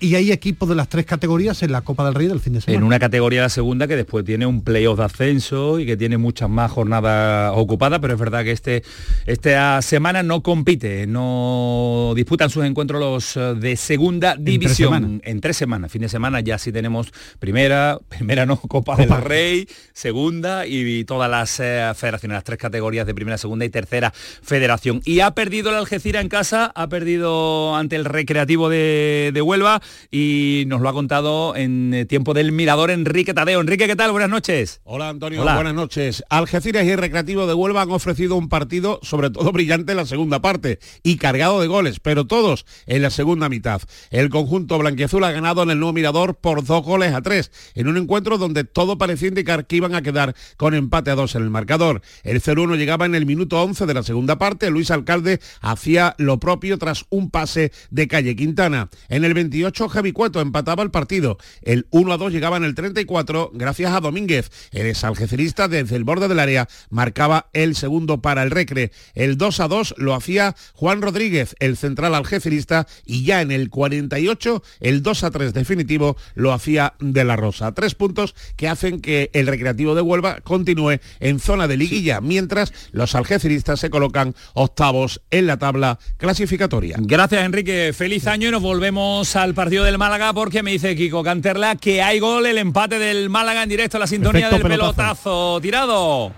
y 0.00 0.16
hay 0.16 0.32
equipos 0.32 0.68
de 0.68 0.74
las 0.74 0.88
tres 0.88 1.06
categorías 1.06 1.62
en 1.62 1.72
la 1.72 1.80
Copa 1.80 2.04
del 2.04 2.14
Rey 2.14 2.26
del 2.26 2.40
fin 2.40 2.52
de 2.54 2.60
semana. 2.60 2.78
En 2.78 2.84
una 2.84 2.98
categoría 2.98 3.42
la 3.42 3.48
segunda 3.48 3.86
que 3.86 3.96
después 3.96 4.24
tiene 4.24 4.44
un 4.44 4.62
playoff 4.62 4.98
de 4.98 5.04
ascenso 5.04 5.78
y 5.78 5.86
que 5.86 5.96
tiene 5.96 6.18
muchas 6.18 6.50
más 6.50 6.70
jornadas 6.70 7.52
ocupadas, 7.54 8.00
pero 8.00 8.14
es 8.14 8.20
verdad 8.20 8.44
que 8.44 8.50
este, 8.50 8.82
esta 9.26 9.80
semana 9.82 10.22
no 10.22 10.42
compite, 10.42 11.06
no 11.06 12.12
disputan 12.16 12.50
sus 12.50 12.64
encuentros 12.64 13.00
los 13.00 13.36
eh, 13.36 13.54
de 13.54 13.76
segunda 13.76 14.36
división. 14.36 15.22
En 15.24 15.40
tres, 15.40 15.56
semanas. 15.56 15.92
Fin 15.92 16.02
de 16.02 16.08
semana 16.08 16.40
ya 16.40 16.58
sí 16.58 16.72
tenemos 16.72 17.12
primera, 17.38 17.98
primera 18.08 18.44
no, 18.44 18.58
Copa, 18.58 18.96
del 18.96 19.10
Rey, 19.10 19.68
segunda 19.92 20.66
y, 20.66 21.04
todas 21.04 21.30
las 21.30 21.60
eh, 21.60 21.92
federaciones, 21.94 22.36
las 22.36 22.44
tres 22.44 22.58
categorías 22.58 23.06
de 23.06 23.14
primera, 23.14 23.38
segunda 23.38 23.64
y 23.64 23.70
tercera 23.70 24.12
federación. 24.12 25.00
Y 25.04 25.20
ha 25.20 25.30
perdido 25.30 25.70
el 25.70 25.76
Algeciras 25.76 26.22
en 26.22 26.28
casa, 26.28 26.72
ha 26.74 26.88
perdido 26.88 27.76
ante 27.76 27.96
el 27.96 28.04
Recreativo 28.04 28.68
de 28.68 29.42
Huelva 29.44 29.80
y 30.10 30.64
nos 30.66 30.80
lo 30.80 30.88
ha 30.88 30.92
contado 30.92 31.56
en 31.56 31.92
eh, 31.94 32.04
tiempo 32.04 32.34
del 32.34 32.52
mirador 32.52 32.90
Enrique 32.90 33.34
Tadeo. 33.34 33.60
Enrique, 33.60 33.86
¿qué 33.86 33.96
tal? 33.96 34.12
Buenas 34.12 34.30
noches. 34.30 34.80
Hola 34.84 35.08
Antonio, 35.08 35.42
buenas 35.42 35.74
noches. 35.74 36.24
Algeciras 36.28 36.84
y 36.84 36.94
Recreativo 36.96 37.46
de 37.46 37.54
Huelva 37.54 37.82
han 37.82 37.90
ofrecido 37.90 38.36
un 38.36 38.48
partido 38.48 39.00
sobre 39.02 39.30
todo 39.30 39.52
brillante 39.52 39.92
en 39.92 39.98
la 39.98 40.06
segunda 40.06 40.40
parte 40.40 40.78
y 41.02 41.16
cargado 41.16 41.60
de 41.60 41.66
goles, 41.66 42.00
pero 42.00 42.26
todos 42.26 42.66
en 42.86 43.02
la 43.02 43.10
segunda 43.10 43.48
mitad. 43.48 43.82
El 44.10 44.28
conjunto 44.28 44.78
blanquiazul 44.78 45.24
ha 45.24 45.32
ganado 45.32 45.62
en 45.62 45.70
el 45.70 45.78
nuevo 45.78 45.92
mirador 45.92 46.36
por 46.36 46.64
dos 46.64 46.82
goles 46.84 47.12
a 47.14 47.22
tres, 47.22 47.50
en 47.74 47.88
un 47.88 47.96
encuentro 47.96 48.38
donde 48.38 48.64
todo 48.64 48.98
parecía 48.98 49.28
indicar 49.28 49.66
que 49.66 49.76
iban 49.76 49.94
a 49.94 50.02
quedar 50.02 50.34
con 50.56 50.74
empate 50.74 51.10
a 51.10 51.14
dos 51.14 51.34
en 51.34 51.42
el 51.42 51.50
marcador. 51.50 52.02
El 52.22 52.40
0-1 52.40 52.76
llegaba 52.76 53.06
en 53.06 53.14
el 53.14 53.26
minuto 53.26 53.62
11 53.62 53.86
de 53.86 53.94
la 53.94 54.02
segunda 54.02 54.38
parte, 54.38 54.70
Luis 54.70 54.90
Alcalde 54.90 55.40
hacía 55.60 56.14
lo 56.18 56.38
propio 56.38 56.78
tras 56.78 57.06
un 57.10 57.30
pase 57.30 57.72
de 57.90 58.08
Calle 58.08 58.36
Quintana. 58.36 58.88
En 59.08 59.24
el 59.24 59.34
28 59.34 59.73
Javi 59.74 60.12
Cueto 60.12 60.40
empataba 60.40 60.82
el 60.82 60.90
partido. 60.90 61.36
El 61.62 61.86
1 61.90 62.12
a 62.12 62.16
2 62.16 62.32
llegaba 62.32 62.56
en 62.56 62.64
el 62.64 62.74
34 62.74 63.50
gracias 63.52 63.92
a 63.92 64.00
Domínguez. 64.00 64.50
El 64.70 64.86
exalgecerista 64.86 65.68
desde 65.68 65.96
el 65.96 66.04
borde 66.04 66.28
del 66.28 66.38
área 66.38 66.68
marcaba 66.90 67.48
el 67.52 67.74
segundo 67.74 68.22
para 68.22 68.42
el 68.42 68.50
Recre. 68.50 68.92
El 69.14 69.36
2 69.36 69.60
a 69.60 69.68
2 69.68 69.94
lo 69.98 70.14
hacía 70.14 70.54
Juan 70.74 71.02
Rodríguez, 71.02 71.56
el 71.58 71.76
central 71.76 72.14
algecerista, 72.14 72.86
y 73.04 73.24
ya 73.24 73.42
en 73.42 73.50
el 73.50 73.68
48 73.68 74.62
el 74.80 75.02
2 75.02 75.24
a 75.24 75.30
3 75.30 75.52
definitivo 75.52 76.16
lo 76.34 76.52
hacía 76.52 76.94
De 77.00 77.24
la 77.24 77.36
Rosa. 77.36 77.72
Tres 77.72 77.94
puntos 77.94 78.34
que 78.56 78.68
hacen 78.68 79.00
que 79.00 79.30
el 79.32 79.48
Recreativo 79.48 79.94
de 79.94 80.02
Huelva 80.02 80.40
continúe 80.40 81.00
en 81.20 81.40
zona 81.40 81.66
de 81.66 81.76
liguilla, 81.76 82.20
mientras 82.20 82.72
los 82.92 83.14
algeciristas 83.14 83.80
se 83.80 83.90
colocan 83.90 84.34
octavos 84.54 85.20
en 85.30 85.46
la 85.46 85.58
tabla 85.58 85.98
clasificatoria. 86.16 86.96
Gracias 87.00 87.44
Enrique, 87.44 87.92
feliz 87.92 88.26
año 88.26 88.48
y 88.48 88.52
nos 88.52 88.62
volvemos 88.62 89.34
al 89.36 89.52
partido 89.54 89.63
del 89.64 89.96
Málaga 89.96 90.34
porque 90.34 90.62
me 90.62 90.72
dice 90.72 90.94
Kiko 90.94 91.22
Canterla 91.22 91.76
que 91.76 92.02
hay 92.02 92.18
gol, 92.18 92.44
el 92.44 92.58
empate 92.58 92.98
del 92.98 93.30
Málaga 93.30 93.62
en 93.62 93.68
directo 93.70 93.96
a 93.96 94.00
la 94.00 94.06
sintonía 94.06 94.50
del 94.50 94.60
pelotazo. 94.60 95.58
Tirado. 95.62 96.32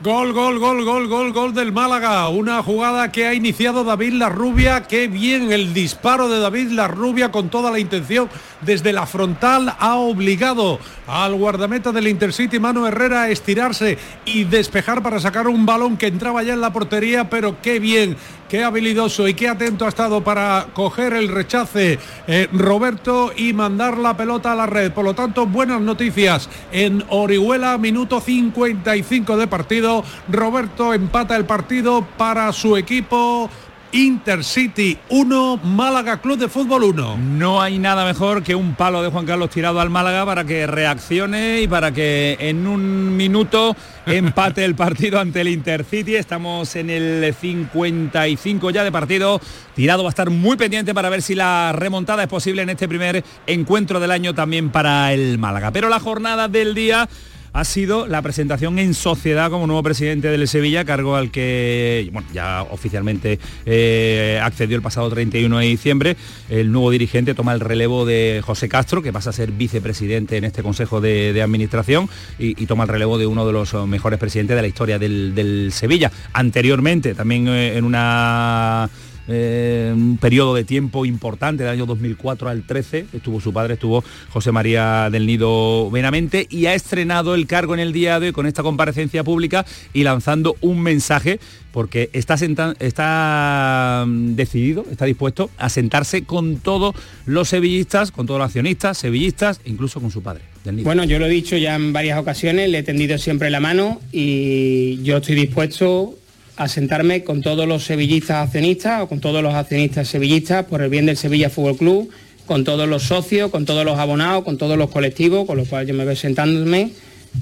Gol, 0.00 0.32
gol, 0.32 0.58
gol, 0.58 0.84
gol, 0.84 1.08
gol, 1.08 1.32
gol 1.32 1.54
del 1.54 1.72
Málaga. 1.72 2.28
Una 2.28 2.62
jugada 2.62 3.10
que 3.12 3.26
ha 3.26 3.34
iniciado 3.34 3.84
David 3.84 4.14
Larrubia. 4.14 4.82
Qué 4.84 5.06
bien 5.08 5.52
el 5.52 5.74
disparo 5.74 6.28
de 6.28 6.40
David 6.40 6.70
Larrubia 6.70 7.30
con 7.30 7.50
toda 7.50 7.70
la 7.70 7.78
intención 7.78 8.28
desde 8.60 8.92
la 8.92 9.06
frontal. 9.06 9.74
Ha 9.78 9.96
obligado 9.96 10.78
al 11.06 11.34
guardameta 11.34 11.92
del 11.92 12.08
Intercity, 12.08 12.58
Mano 12.58 12.86
Herrera, 12.86 13.22
a 13.22 13.30
estirarse 13.30 13.96
y 14.24 14.44
despejar 14.44 15.02
para 15.02 15.20
sacar 15.20 15.46
un 15.46 15.66
balón 15.66 15.96
que 15.96 16.06
entraba 16.06 16.42
ya 16.42 16.54
en 16.54 16.60
la 16.60 16.72
portería. 16.72 17.30
Pero 17.30 17.60
qué 17.62 17.78
bien 17.78 18.16
qué 18.52 18.62
habilidoso 18.62 19.26
y 19.26 19.32
qué 19.32 19.48
atento 19.48 19.86
ha 19.86 19.88
estado 19.88 20.22
para 20.22 20.66
coger 20.74 21.14
el 21.14 21.28
rechace 21.28 21.98
eh, 22.26 22.48
Roberto 22.52 23.32
y 23.34 23.54
mandar 23.54 23.96
la 23.96 24.14
pelota 24.14 24.52
a 24.52 24.54
la 24.54 24.66
red. 24.66 24.92
Por 24.92 25.06
lo 25.06 25.14
tanto, 25.14 25.46
buenas 25.46 25.80
noticias 25.80 26.50
en 26.70 27.02
Orihuela, 27.08 27.78
minuto 27.78 28.20
55 28.20 29.38
de 29.38 29.46
partido. 29.46 30.04
Roberto 30.28 30.92
empata 30.92 31.34
el 31.34 31.46
partido 31.46 32.06
para 32.18 32.52
su 32.52 32.76
equipo 32.76 33.48
Intercity 33.94 34.96
1, 35.10 35.58
Málaga 35.64 36.22
Club 36.22 36.38
de 36.38 36.48
Fútbol 36.48 36.84
1. 36.84 37.18
No 37.18 37.60
hay 37.60 37.78
nada 37.78 38.06
mejor 38.06 38.42
que 38.42 38.54
un 38.54 38.74
palo 38.74 39.02
de 39.02 39.10
Juan 39.10 39.26
Carlos 39.26 39.50
tirado 39.50 39.80
al 39.80 39.90
Málaga 39.90 40.24
para 40.24 40.44
que 40.44 40.66
reaccione 40.66 41.60
y 41.60 41.68
para 41.68 41.92
que 41.92 42.38
en 42.40 42.66
un 42.66 43.14
minuto 43.14 43.76
empate 44.06 44.64
el 44.64 44.74
partido 44.74 45.20
ante 45.20 45.42
el 45.42 45.48
Intercity. 45.48 46.16
Estamos 46.16 46.74
en 46.76 46.88
el 46.88 47.34
55 47.38 48.70
ya 48.70 48.82
de 48.82 48.90
partido. 48.90 49.42
Tirado 49.74 50.04
va 50.04 50.08
a 50.08 50.16
estar 50.16 50.30
muy 50.30 50.56
pendiente 50.56 50.94
para 50.94 51.10
ver 51.10 51.20
si 51.20 51.34
la 51.34 51.72
remontada 51.72 52.22
es 52.22 52.28
posible 52.30 52.62
en 52.62 52.70
este 52.70 52.88
primer 52.88 53.22
encuentro 53.46 54.00
del 54.00 54.10
año 54.10 54.34
también 54.34 54.70
para 54.70 55.12
el 55.12 55.36
Málaga. 55.36 55.70
Pero 55.70 55.90
la 55.90 56.00
jornada 56.00 56.48
del 56.48 56.74
día 56.74 57.10
ha 57.52 57.64
sido 57.64 58.06
la 58.06 58.22
presentación 58.22 58.78
en 58.78 58.94
sociedad 58.94 59.50
como 59.50 59.66
nuevo 59.66 59.82
presidente 59.82 60.28
del 60.28 60.48
Sevilla, 60.48 60.84
cargo 60.84 61.16
al 61.16 61.30
que 61.30 62.10
ya 62.32 62.62
oficialmente 62.62 63.38
eh, 63.66 64.40
accedió 64.42 64.76
el 64.76 64.82
pasado 64.82 65.10
31 65.10 65.58
de 65.58 65.66
diciembre. 65.66 66.16
El 66.48 66.72
nuevo 66.72 66.90
dirigente 66.90 67.34
toma 67.34 67.52
el 67.52 67.60
relevo 67.60 68.06
de 68.06 68.40
José 68.44 68.68
Castro, 68.68 69.02
que 69.02 69.12
pasa 69.12 69.30
a 69.30 69.32
ser 69.32 69.52
vicepresidente 69.52 70.36
en 70.36 70.44
este 70.44 70.62
Consejo 70.62 71.00
de, 71.00 71.42
Administración 71.42 72.08
y, 72.38 72.66
toma 72.66 72.84
el 72.84 72.88
relevo 72.88 73.18
de 73.18 73.26
uno 73.26 73.46
de 73.46 73.52
los 73.52 73.74
mejores 73.86 74.18
presidentes 74.18 74.54
de 74.54 74.62
la 74.62 74.68
historia 74.68 74.98
del, 74.98 75.34
del 75.34 75.72
Sevilla. 75.72 76.10
Anteriormente, 76.32 77.14
también 77.14 77.48
eh, 77.48 77.76
en 77.76 77.84
una 77.84 78.88
eh, 79.28 79.92
un 79.94 80.18
periodo 80.18 80.54
de 80.54 80.64
tiempo 80.64 81.04
importante, 81.06 81.62
del 81.62 81.72
año 81.72 81.86
2004 81.86 82.48
al 82.48 82.62
13, 82.64 83.06
estuvo 83.12 83.40
su 83.40 83.52
padre, 83.52 83.74
estuvo 83.74 84.02
José 84.30 84.52
María 84.52 85.08
del 85.10 85.26
Nido 85.26 85.90
Benamente 85.90 86.46
y 86.50 86.66
ha 86.66 86.74
estrenado 86.74 87.34
el 87.34 87.46
cargo 87.46 87.74
en 87.74 87.80
el 87.80 87.92
día 87.92 88.18
de 88.20 88.28
hoy 88.28 88.32
con 88.32 88.46
esta 88.46 88.62
comparecencia 88.62 89.24
pública 89.24 89.64
y 89.92 90.02
lanzando 90.02 90.56
un 90.60 90.80
mensaje 90.80 91.38
porque 91.72 92.10
está, 92.12 92.36
está 92.78 94.04
mm, 94.06 94.34
decidido, 94.34 94.84
está 94.90 95.06
dispuesto 95.06 95.50
a 95.56 95.68
sentarse 95.68 96.24
con 96.24 96.56
todos 96.56 96.94
los 97.26 97.48
sevillistas, 97.48 98.12
con 98.12 98.26
todos 98.26 98.38
los 98.38 98.46
accionistas, 98.46 98.98
sevillistas, 98.98 99.60
incluso 99.64 100.00
con 100.00 100.10
su 100.10 100.22
padre. 100.22 100.42
Bueno, 100.64 101.02
yo 101.04 101.18
lo 101.18 101.26
he 101.26 101.30
dicho 101.30 101.56
ya 101.56 101.74
en 101.74 101.92
varias 101.92 102.20
ocasiones, 102.20 102.70
le 102.70 102.78
he 102.78 102.82
tendido 102.82 103.18
siempre 103.18 103.50
la 103.50 103.58
mano 103.58 104.00
y 104.12 105.02
yo 105.02 105.16
estoy 105.16 105.34
dispuesto 105.34 106.14
a 106.56 106.68
sentarme 106.68 107.24
con 107.24 107.40
todos 107.42 107.66
los 107.66 107.84
sevillistas 107.84 108.46
accionistas 108.46 109.02
o 109.02 109.08
con 109.08 109.20
todos 109.20 109.42
los 109.42 109.54
accionistas 109.54 110.08
sevillistas 110.08 110.66
por 110.66 110.82
el 110.82 110.90
bien 110.90 111.06
del 111.06 111.16
Sevilla 111.16 111.50
Fútbol 111.50 111.76
Club, 111.76 112.10
con 112.46 112.64
todos 112.64 112.88
los 112.88 113.04
socios, 113.04 113.50
con 113.50 113.64
todos 113.64 113.84
los 113.84 113.98
abonados, 113.98 114.44
con 114.44 114.58
todos 114.58 114.76
los 114.76 114.90
colectivos, 114.90 115.46
con 115.46 115.56
lo 115.56 115.64
cual 115.64 115.86
yo 115.86 115.94
me 115.94 116.04
voy 116.04 116.16
sentándome 116.16 116.90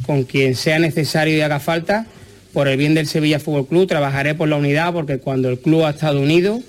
con 0.06 0.24
quien 0.24 0.54
sea 0.54 0.78
necesario 0.78 1.36
y 1.36 1.40
haga 1.40 1.58
falta 1.58 2.06
por 2.52 2.68
el 2.68 2.76
bien 2.76 2.94
del 2.94 3.06
Sevilla 3.06 3.40
Fútbol 3.40 3.66
Club. 3.66 3.88
Trabajaré 3.88 4.34
por 4.34 4.48
la 4.48 4.56
unidad 4.56 4.92
porque 4.92 5.18
cuando 5.18 5.48
el 5.48 5.58
club 5.58 5.84
ha 5.84 5.90
estado 5.90 6.20
unido, 6.20 6.60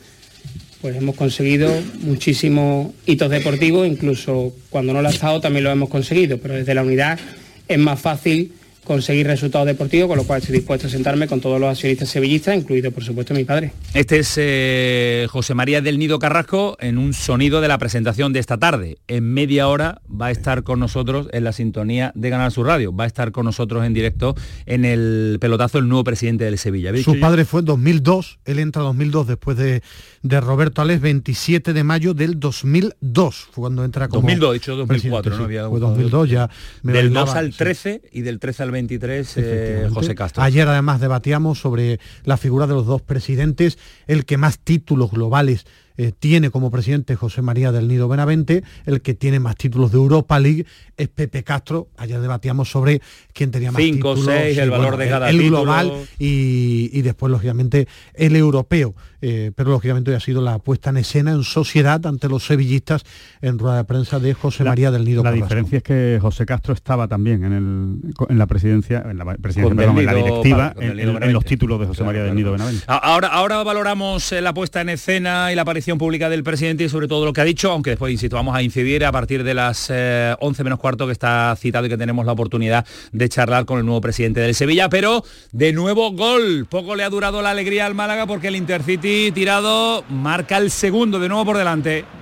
pues 0.81 0.95
hemos 0.95 1.15
conseguido 1.15 1.71
muchísimos 2.01 2.91
hitos 3.05 3.29
deportivos, 3.29 3.87
incluso 3.87 4.53
cuando 4.69 4.93
no 4.93 5.01
lo 5.01 5.09
ha 5.09 5.11
estado 5.11 5.39
también 5.39 5.63
lo 5.63 5.71
hemos 5.71 5.89
conseguido, 5.89 6.39
pero 6.39 6.55
desde 6.55 6.73
la 6.73 6.81
unidad 6.81 7.19
es 7.67 7.77
más 7.77 7.99
fácil 7.99 8.53
conseguir 8.91 9.25
resultados 9.25 9.65
deportivos, 9.65 10.09
con 10.09 10.17
lo 10.17 10.25
cual 10.25 10.41
estoy 10.41 10.53
dispuesto 10.57 10.87
a 10.87 10.89
sentarme 10.89 11.25
con 11.25 11.39
todos 11.39 11.61
los 11.61 11.69
accionistas 11.69 12.09
sevillistas, 12.09 12.57
incluido 12.57 12.91
por 12.91 13.05
supuesto 13.05 13.33
mi 13.33 13.45
padre. 13.45 13.71
Este 13.93 14.19
es 14.19 14.33
eh, 14.35 15.27
José 15.29 15.53
María 15.53 15.79
del 15.79 15.97
Nido 15.97 16.19
Carrasco 16.19 16.75
en 16.81 16.97
un 16.97 17.13
sonido 17.13 17.61
de 17.61 17.69
la 17.69 17.77
presentación 17.77 18.33
de 18.33 18.39
esta 18.39 18.57
tarde. 18.57 18.97
En 19.07 19.33
media 19.33 19.69
hora 19.69 20.01
va 20.09 20.25
a 20.25 20.31
estar 20.31 20.63
con 20.63 20.81
nosotros 20.81 21.29
en 21.31 21.45
la 21.45 21.53
sintonía 21.53 22.11
de 22.15 22.29
Ganar 22.29 22.51
su 22.51 22.65
Radio, 22.65 22.93
va 22.93 23.05
a 23.05 23.07
estar 23.07 23.31
con 23.31 23.45
nosotros 23.45 23.85
en 23.85 23.93
directo 23.93 24.35
en 24.65 24.83
el 24.83 25.37
pelotazo 25.39 25.77
el 25.77 25.87
nuevo 25.87 26.03
presidente 26.03 26.43
del 26.43 26.57
Sevilla. 26.57 26.91
Su 27.01 27.17
padre 27.17 27.45
fue 27.45 27.61
en 27.61 27.67
2002, 27.67 28.39
él 28.43 28.59
entra 28.59 28.81
en 28.81 28.87
2002 28.87 29.27
después 29.27 29.55
de, 29.55 29.83
de 30.21 30.41
Roberto 30.41 30.81
Ales, 30.81 30.99
27 30.99 31.71
de 31.71 31.83
mayo 31.85 32.13
del 32.13 32.41
2002, 32.41 33.47
fue 33.51 33.61
cuando 33.61 33.85
entra 33.85 34.09
como 34.09 34.23
2002, 34.23 34.53
dicho 34.53 34.75
2004, 34.75 35.37
no 35.37 35.43
había... 35.45 35.69
Fue 35.69 35.79
2002 35.79 36.29
ya. 36.29 36.49
del 36.83 37.13
2 37.13 37.29
al 37.35 37.53
13 37.53 38.01
y 38.11 38.21
del 38.21 38.39
13 38.39 38.63
al 38.63 38.71
23, 38.81 39.33
eh, 39.37 39.89
José 39.93 40.15
Castro. 40.15 40.41
Ayer 40.41 40.67
además 40.67 40.99
debatíamos 40.99 41.59
sobre 41.59 41.99
la 42.23 42.37
figura 42.37 42.65
de 42.67 42.73
los 42.73 42.85
dos 42.85 43.01
presidentes, 43.01 43.77
el 44.07 44.25
que 44.25 44.37
más 44.37 44.59
títulos 44.59 45.11
globales 45.11 45.65
eh, 45.97 46.11
tiene 46.17 46.49
como 46.49 46.71
presidente 46.71 47.15
José 47.15 47.41
María 47.41 47.71
del 47.71 47.87
Nido 47.87 48.07
Benavente, 48.07 48.63
el 48.85 49.01
que 49.01 49.13
tiene 49.13 49.39
más 49.39 49.55
títulos 49.55 49.91
de 49.91 49.97
Europa 49.97 50.39
League 50.39 50.65
es 50.97 51.07
Pepe 51.07 51.43
Castro. 51.43 51.89
Ayer 51.97 52.19
debatíamos 52.19 52.69
sobre 52.69 53.01
quién 53.33 53.51
tenía 53.51 53.71
más 53.71 53.81
Cinco, 53.81 54.15
títulos. 54.15 54.35
seis, 54.35 54.57
el 54.57 54.69
valor 54.69 54.97
de 54.97 55.09
cada 55.09 55.29
el, 55.29 55.49
global 55.49 55.91
y, 56.19 57.01
después, 57.01 57.31
lógicamente, 57.31 57.87
el 58.13 58.35
europeo. 58.35 58.93
Eh, 59.23 59.51
pero 59.55 59.69
lógicamente 59.69 60.09
hoy 60.09 60.17
ha 60.17 60.19
sido 60.19 60.41
la 60.41 60.57
puesta 60.57 60.89
en 60.89 60.97
escena 60.97 61.31
en 61.31 61.43
sociedad 61.43 62.03
ante 62.07 62.27
los 62.27 62.43
sevillistas 62.43 63.03
en 63.41 63.59
rueda 63.59 63.77
de 63.77 63.83
prensa 63.83 64.17
de 64.17 64.33
José 64.33 64.63
María 64.63 64.89
del 64.89 65.05
Nido. 65.05 65.23
La 65.23 65.31
diferencia 65.31 65.77
es 65.77 65.83
que 65.83 66.17
José 66.19 66.45
Castro 66.45 66.73
estaba 66.73 67.07
también 67.07 67.43
en, 67.43 67.53
el, 67.53 68.13
en 68.29 68.37
la 68.37 68.47
presidencia, 68.47 69.03
en 69.07 69.19
la 69.19 69.25
presidencia, 69.35 69.75
perdón, 69.75 69.99
en 69.99 70.05
la 70.05 70.13
directiva, 70.15 70.73
en, 70.79 71.33
los 71.33 71.45
títulos 71.45 71.79
de 71.79 71.85
José 71.85 72.03
María 72.03 72.23
del 72.23 72.35
Nido 72.35 72.51
Benavente. 72.51 72.83
Ahora, 72.87 73.27
ahora 73.27 73.61
valoramos 73.63 74.31
eh, 74.31 74.41
la 74.41 74.53
puesta 74.53 74.81
en 74.81 74.89
escena 74.89 75.51
y 75.51 75.55
la 75.55 75.61
aparición 75.61 75.80
pública 75.97 76.29
del 76.29 76.43
presidente 76.43 76.83
y 76.83 76.89
sobre 76.89 77.07
todo 77.07 77.25
lo 77.25 77.33
que 77.33 77.41
ha 77.41 77.43
dicho, 77.43 77.71
aunque 77.71 77.91
después, 77.91 78.11
insisto, 78.11 78.35
vamos 78.35 78.55
a 78.55 78.61
incidir 78.61 79.03
a 79.05 79.11
partir 79.11 79.43
de 79.43 79.53
las 79.53 79.89
11 79.89 79.93
eh, 79.93 80.63
menos 80.63 80.79
cuarto 80.79 81.05
que 81.05 81.13
está 81.13 81.55
citado 81.57 81.85
y 81.85 81.89
que 81.89 81.97
tenemos 81.97 82.25
la 82.25 82.31
oportunidad 82.31 82.85
de 83.11 83.29
charlar 83.29 83.65
con 83.65 83.79
el 83.79 83.85
nuevo 83.85 84.01
presidente 84.01 84.39
del 84.39 84.55
Sevilla, 84.55 84.89
pero 84.89 85.23
de 85.51 85.73
nuevo 85.73 86.11
gol. 86.11 86.67
Poco 86.69 86.95
le 86.95 87.03
ha 87.03 87.09
durado 87.09 87.41
la 87.41 87.51
alegría 87.51 87.85
al 87.85 87.95
Málaga 87.95 88.27
porque 88.27 88.49
el 88.49 88.55
Intercity 88.55 89.31
tirado 89.31 90.03
marca 90.09 90.57
el 90.57 90.71
segundo 90.71 91.19
de 91.19 91.29
nuevo 91.29 91.45
por 91.45 91.57
delante. 91.57 92.20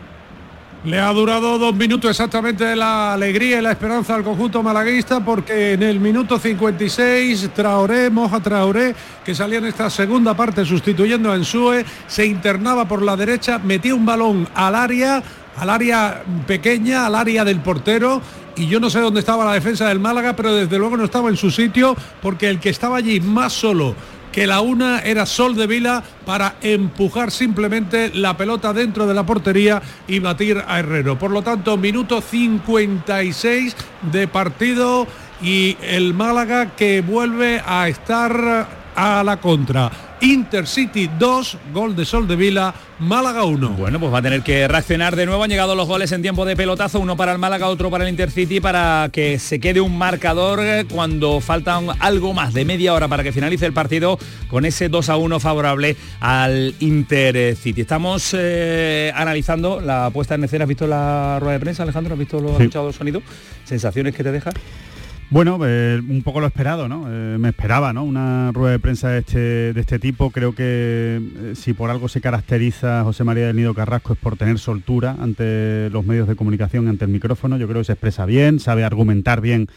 Le 0.85 0.97
ha 0.97 1.11
durado 1.11 1.57
dos 1.57 1.75
minutos 1.75 2.09
exactamente 2.09 2.73
la 2.73 3.13
alegría 3.13 3.59
y 3.59 3.61
la 3.61 3.71
esperanza 3.71 4.15
al 4.15 4.23
conjunto 4.23 4.63
malaguista 4.63 5.19
porque 5.19 5.73
en 5.73 5.83
el 5.83 5.99
minuto 5.99 6.39
56 6.39 7.49
Traoré, 7.53 8.09
Moja 8.09 8.39
Traoré, 8.39 8.95
que 9.25 9.35
salía 9.35 9.57
en 9.57 9.65
esta 9.65 9.89
segunda 9.89 10.35
parte 10.35 10.63
sustituyendo 10.63 11.33
a 11.33 11.35
Ensue, 11.35 11.83
se 12.07 12.25
internaba 12.25 12.87
por 12.87 13.01
la 13.01 13.17
derecha, 13.17 13.59
metía 13.59 13.93
un 13.93 14.05
balón 14.05 14.47
al 14.55 14.73
área, 14.73 15.21
al 15.57 15.69
área 15.69 16.23
pequeña, 16.47 17.05
al 17.05 17.15
área 17.15 17.43
del 17.43 17.59
portero 17.59 18.21
y 18.55 18.67
yo 18.67 18.79
no 18.79 18.89
sé 18.89 19.01
dónde 19.01 19.19
estaba 19.19 19.43
la 19.43 19.53
defensa 19.53 19.89
del 19.89 19.99
Málaga, 19.99 20.33
pero 20.33 20.55
desde 20.55 20.79
luego 20.79 20.95
no 20.95 21.03
estaba 21.03 21.27
en 21.27 21.35
su 21.35 21.51
sitio 21.51 21.93
porque 22.21 22.49
el 22.49 22.61
que 22.61 22.69
estaba 22.69 22.95
allí 22.95 23.19
más 23.19 23.51
solo 23.51 23.95
que 24.31 24.47
la 24.47 24.61
una 24.61 24.99
era 24.99 25.25
Sol 25.25 25.55
de 25.55 25.67
Vila 25.67 26.03
para 26.25 26.55
empujar 26.61 27.31
simplemente 27.31 28.11
la 28.13 28.37
pelota 28.37 28.73
dentro 28.73 29.07
de 29.07 29.13
la 29.13 29.25
portería 29.25 29.81
y 30.07 30.19
batir 30.19 30.63
a 30.67 30.79
Herrero. 30.79 31.17
Por 31.17 31.31
lo 31.31 31.41
tanto, 31.41 31.77
minuto 31.77 32.21
56 32.21 33.75
de 34.11 34.27
partido 34.27 35.07
y 35.41 35.77
el 35.81 36.13
Málaga 36.13 36.75
que 36.75 37.01
vuelve 37.01 37.61
a 37.65 37.87
estar 37.87 38.78
a 38.99 39.23
la 39.23 39.37
contra. 39.37 39.89
Intercity 40.19 41.09
2, 41.17 41.57
gol 41.73 41.95
de 41.95 42.03
Sol 42.03 42.27
de 42.27 42.35
Vila, 42.35 42.75
Málaga 42.99 43.45
1. 43.45 43.69
Bueno, 43.69 43.97
pues 43.97 44.13
va 44.13 44.17
a 44.17 44.21
tener 44.21 44.41
que 44.41 44.67
reaccionar 44.67 45.15
de 45.15 45.25
nuevo. 45.25 45.41
Han 45.41 45.49
llegado 45.49 45.73
los 45.73 45.87
goles 45.87 46.11
en 46.11 46.21
tiempo 46.21 46.43
de 46.43 46.57
pelotazo, 46.57 46.99
uno 46.99 47.15
para 47.15 47.31
el 47.31 47.37
Málaga, 47.37 47.69
otro 47.69 47.89
para 47.89 48.03
el 48.03 48.09
Intercity, 48.09 48.59
para 48.59 49.07
que 49.13 49.39
se 49.39 49.61
quede 49.61 49.79
un 49.79 49.97
marcador 49.97 50.59
cuando 50.91 51.39
faltan 51.39 51.87
algo 51.99 52.33
más 52.33 52.53
de 52.53 52.65
media 52.65 52.93
hora 52.93 53.07
para 53.07 53.23
que 53.23 53.31
finalice 53.31 53.65
el 53.65 53.71
partido 53.71 54.19
con 54.49 54.65
ese 54.65 54.89
2 54.89 55.07
a 55.07 55.15
1 55.15 55.39
favorable 55.39 55.95
al 56.19 56.75
Intercity. 56.81 57.79
Estamos 57.79 58.35
eh, 58.37 59.13
analizando 59.15 59.79
la 59.79 60.09
puesta 60.09 60.35
en 60.35 60.43
escena. 60.43 60.65
¿Has 60.65 60.69
visto 60.69 60.87
la 60.87 61.37
rueda 61.39 61.53
de 61.53 61.59
prensa, 61.61 61.83
Alejandro? 61.83 62.15
¿Has 62.15 62.19
visto 62.19 62.41
lo, 62.41 62.49
sí. 62.49 62.63
escuchado 62.63 62.89
el 62.89 62.93
sonido? 62.93 63.21
¿Sensaciones 63.63 64.13
que 64.13 64.23
te 64.23 64.33
deja? 64.33 64.51
Bueno, 65.31 65.59
eh, 65.63 66.01
un 66.09 66.23
poco 66.23 66.39
lo 66.39 66.47
esperado, 66.47 66.87
¿no? 66.87 67.05
Eh, 67.07 67.37
me 67.37 67.49
esperaba, 67.49 67.93
¿no? 67.93 68.03
Una 68.03 68.51
rueda 68.51 68.71
de 68.71 68.79
prensa 68.79 69.09
de 69.09 69.19
este, 69.19 69.73
de 69.73 69.79
este 69.79 69.99
tipo. 69.99 70.31
Creo 70.31 70.55
que 70.55 71.21
eh, 71.21 71.53
si 71.53 71.73
por 71.73 71.91
algo 71.91 72.07
se 72.07 72.19
caracteriza 72.19 73.03
José 73.03 73.23
María 73.23 73.45
del 73.45 73.55
Nido 73.55 73.75
Carrasco 73.75 74.13
es 74.13 74.19
por 74.19 74.37
tener 74.37 74.57
soltura 74.57 75.15
ante 75.19 75.91
los 75.91 76.03
medios 76.03 76.27
de 76.27 76.35
comunicación, 76.35 76.87
ante 76.87 77.05
el 77.05 77.11
micrófono. 77.11 77.57
Yo 77.57 77.67
creo 77.67 77.81
que 77.81 77.85
se 77.85 77.91
expresa 77.91 78.25
bien, 78.25 78.59
sabe 78.59 78.83
argumentar 78.83 79.39
bien 79.39 79.67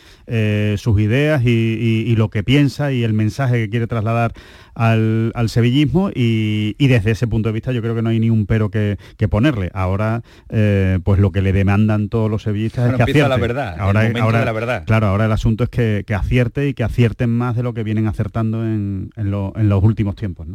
sus 0.78 0.99
ideas 0.99 1.44
y, 1.44 2.14
lo 2.16 2.30
que 2.30 2.42
piensa 2.42 2.92
y 2.92 3.02
el 3.02 3.12
mensaje 3.12 3.64
que 3.64 3.68
quiere 3.68 3.87
trasladar 3.87 4.32
al, 4.74 5.32
sevillismo 5.48 6.10
y, 6.14 6.74
desde 6.78 7.12
ese 7.12 7.26
punto 7.26 7.48
de 7.48 7.52
vista 7.54 7.72
yo 7.72 7.80
creo 7.80 7.94
que 7.94 8.02
no 8.02 8.10
hay 8.10 8.20
ni 8.20 8.30
un 8.30 8.46
pero 8.46 8.70
que, 8.70 8.96
ponerle. 9.30 9.70
Ahora, 9.74 10.22
pues 10.48 11.20
lo 11.20 11.32
que 11.32 11.42
le 11.42 11.52
demandan 11.52 12.08
todos 12.08 12.30
los 12.30 12.42
sevillistas 12.42 12.90
es 12.90 12.96
que 12.96 13.02
acierte. 13.02 13.28
la 13.28 13.36
verdad, 13.36 13.76
ahora, 13.78 14.12
ahora, 14.20 14.44
la 14.44 14.52
verdad. 14.52 14.84
Claro, 14.84 15.06
ahora 15.06 15.26
el 15.26 15.32
asunto 15.32 15.64
es 15.64 15.70
que, 15.70 16.04
acierte 16.14 16.68
y 16.68 16.74
que 16.74 16.84
acierten 16.84 17.30
más 17.30 17.56
de 17.56 17.62
lo 17.62 17.74
que 17.74 17.82
vienen 17.82 18.06
acertando 18.06 18.64
en, 18.64 19.10
los 19.16 19.82
últimos 19.82 20.16
tiempos. 20.16 20.46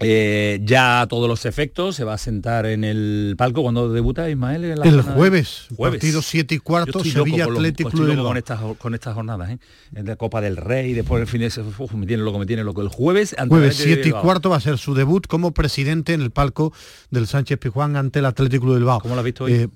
Eh, 0.00 0.60
ya 0.64 1.02
a 1.02 1.06
todos 1.06 1.28
los 1.28 1.44
efectos 1.46 1.94
se 1.94 2.02
va 2.02 2.14
a 2.14 2.18
sentar 2.18 2.66
en 2.66 2.82
el 2.82 3.36
palco 3.38 3.62
cuando 3.62 3.92
debuta 3.92 4.28
Ismael 4.28 4.64
el 4.64 5.02
jueves, 5.02 5.68
partido 5.78 6.20
7 6.20 6.54
y 6.56 6.58
cuarto 6.58 7.04
Sevilla 7.04 7.44
Atlético 7.44 7.90
con, 7.90 8.36
estas 8.36 8.60
con 8.78 8.94
estas 8.94 9.14
jornadas 9.14 9.50
¿eh? 9.50 9.58
en 9.94 10.06
la 10.06 10.16
Copa 10.16 10.40
del 10.40 10.56
Rey 10.56 10.94
después 10.94 11.20
el 11.20 11.28
fin 11.28 11.42
de 11.42 11.50
semana 11.50 11.72
me 11.94 12.06
tiene 12.06 12.24
loco 12.24 12.40
me 12.40 12.46
tiene 12.46 12.64
loco. 12.64 12.82
El 12.82 12.88
jueves 12.88 13.36
jueves 13.48 13.76
7 13.76 14.08
y 14.08 14.12
cuarto 14.12 14.50
va 14.50 14.56
a 14.56 14.60
ser 14.60 14.78
su 14.78 14.94
debut 14.94 15.28
como 15.28 15.52
presidente 15.52 16.12
en 16.12 16.22
el 16.22 16.32
palco 16.32 16.72
del 17.10 17.28
Sánchez 17.28 17.58
Pijuán 17.58 17.94
ante 17.94 18.18
el 18.18 18.26
Atlético 18.26 18.70
de 18.72 18.78
Bilbao. 18.78 19.00
¿cómo 19.00 19.14
lo 19.14 19.20
has 19.20 19.24
visto 19.24 19.44
hoy? 19.44 19.52
Eh, 19.52 19.68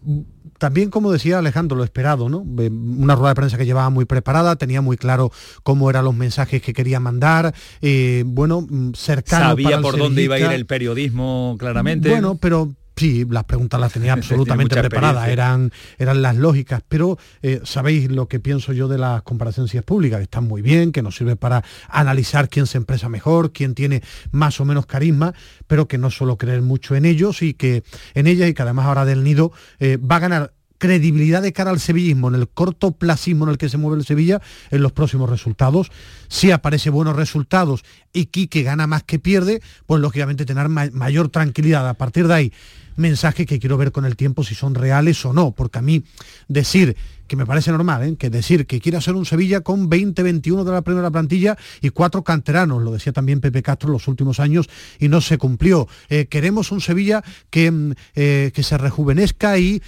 también, 0.59 0.91
como 0.91 1.13
decía 1.13 1.39
Alejandro, 1.39 1.77
lo 1.77 1.85
esperado, 1.85 2.29
¿no? 2.29 2.39
Una 2.39 3.15
rueda 3.15 3.31
de 3.31 3.35
prensa 3.35 3.57
que 3.57 3.65
llevaba 3.65 3.91
muy 3.91 4.05
preparada, 4.05 4.57
tenía 4.57 4.81
muy 4.81 4.97
claro 4.97 5.31
cómo 5.63 5.89
eran 5.89 6.05
los 6.05 6.15
mensajes 6.15 6.61
que 6.61 6.73
quería 6.73 7.01
mandar, 7.01 7.55
eh, 7.81 8.25
bueno, 8.27 8.67
mm, 8.69 8.93
cercano. 8.95 9.51
Sabía 9.51 9.81
por 9.81 9.97
dónde 9.97 10.23
iba 10.23 10.35
a 10.35 10.41
ir 10.41 10.53
el 10.53 10.67
periodismo, 10.67 11.57
claramente. 11.59 12.11
Bueno, 12.11 12.37
pero 12.41 12.73
Sí, 12.99 13.25
las 13.29 13.45
preguntas 13.45 13.81
las 13.81 13.93
tenía 13.93 14.13
absolutamente 14.15 14.77
preparadas, 14.79 15.29
eran, 15.29 15.73
eran 15.99 16.23
las 16.23 16.37
lógicas, 16.37 16.83
pero 16.89 17.19
eh, 17.43 17.61
sabéis 17.65 18.11
lo 18.11 18.29
que 18.29 18.41
pienso 18.41 18.73
yo 18.73 18.89
de 18.89 18.99
las 18.99 19.23
comparecencias 19.23 19.85
públicas, 19.85 20.19
que 20.19 20.25
están 20.25 20.45
muy 20.45 20.63
bien, 20.63 20.93
que 20.93 21.03
nos 21.03 21.17
sirve 21.17 21.37
para 21.37 21.65
analizar 21.89 22.49
quién 22.49 22.67
se 22.67 22.79
empresa 22.79 23.09
mejor, 23.09 23.53
quién 23.53 23.75
tiene 23.75 24.03
más 24.31 24.61
o 24.61 24.65
menos 24.65 24.87
carisma, 24.87 25.35
pero 25.67 25.89
que 25.89 25.99
no 25.99 26.11
solo 26.11 26.37
creer 26.37 26.63
mucho 26.63 26.97
en 26.97 27.05
ellos 27.05 27.43
y 27.43 27.55
que 27.55 27.83
en 28.15 28.27
ellas 28.27 28.49
y 28.49 28.55
que 28.55 28.63
además 28.63 28.87
ahora 28.87 29.05
del 29.05 29.25
nido 29.25 29.53
eh, 29.79 29.97
va 29.99 30.17
a 30.17 30.21
ganar 30.21 30.53
credibilidad 30.79 31.43
de 31.43 31.53
cara 31.53 31.71
al 31.71 31.81
sevillismo, 31.81 32.29
en 32.29 32.37
el 32.37 32.49
corto 32.49 32.93
placismo 32.93 33.45
en 33.45 33.51
el 33.51 33.59
que 33.59 33.69
se 33.69 33.77
mueve 33.77 33.99
el 33.99 34.07
Sevilla, 34.07 34.41
en 34.71 34.83
los 34.83 34.93
próximos 34.93 35.29
resultados. 35.29 35.91
Si 36.29 36.51
aparece 36.51 36.91
buenos 36.91 37.17
resultados 37.17 37.85
y 38.13 38.27
Quique 38.27 38.63
gana 38.63 38.87
más 38.87 39.03
que 39.03 39.19
pierde, 39.19 39.61
pues 39.87 40.01
lógicamente 40.01 40.47
tener 40.47 40.69
mayor 40.69 41.29
tranquilidad. 41.29 41.89
A 41.89 41.95
partir 41.95 42.29
de 42.29 42.35
ahí, 42.35 42.53
mensaje 42.99 43.47
que 43.47 43.59
quiero 43.59 43.77
ver 43.77 43.93
con 43.93 44.05
el 44.05 44.17
tiempo 44.17 44.45
si 44.45 44.55
son 44.55 44.75
reales 44.75 45.25
o 45.25 45.33
no, 45.33 45.53
porque 45.53 45.79
a 45.79 45.83
mí 45.83 46.05
decir 46.49 46.97
que 47.27 47.37
me 47.37 47.45
parece 47.45 47.71
normal, 47.71 48.03
¿eh? 48.05 48.17
que 48.17 48.31
decir 48.31 48.67
que 48.67 48.81
quiere 48.81 48.97
hacer 48.97 49.15
un 49.15 49.27
Sevilla 49.27 49.61
con 49.61 49.91
20-21 49.91 50.65
de 50.65 50.73
la 50.73 50.81
primera 50.81 51.11
plantilla 51.11 51.59
y 51.83 51.91
cuatro 51.91 52.25
canteranos, 52.25 52.83
lo 52.83 52.91
decía 52.91 53.13
también 53.13 53.41
Pepe 53.41 53.63
Castro 53.63 53.91
los 53.91 54.09
últimos 54.09 54.41
años 54.41 54.69
y 54.99 55.09
no 55.09 55.21
se 55.21 55.37
cumplió. 55.37 55.89
Eh, 56.09 56.27
queremos 56.27 56.73
un 56.73 56.81
Sevilla 56.81 57.23
que, 57.51 57.71
mm, 57.71 57.93
eh, 58.15 58.51
que 58.55 58.63
se 58.63 58.79
rejuvenezca 58.79 59.59
y 59.59 59.83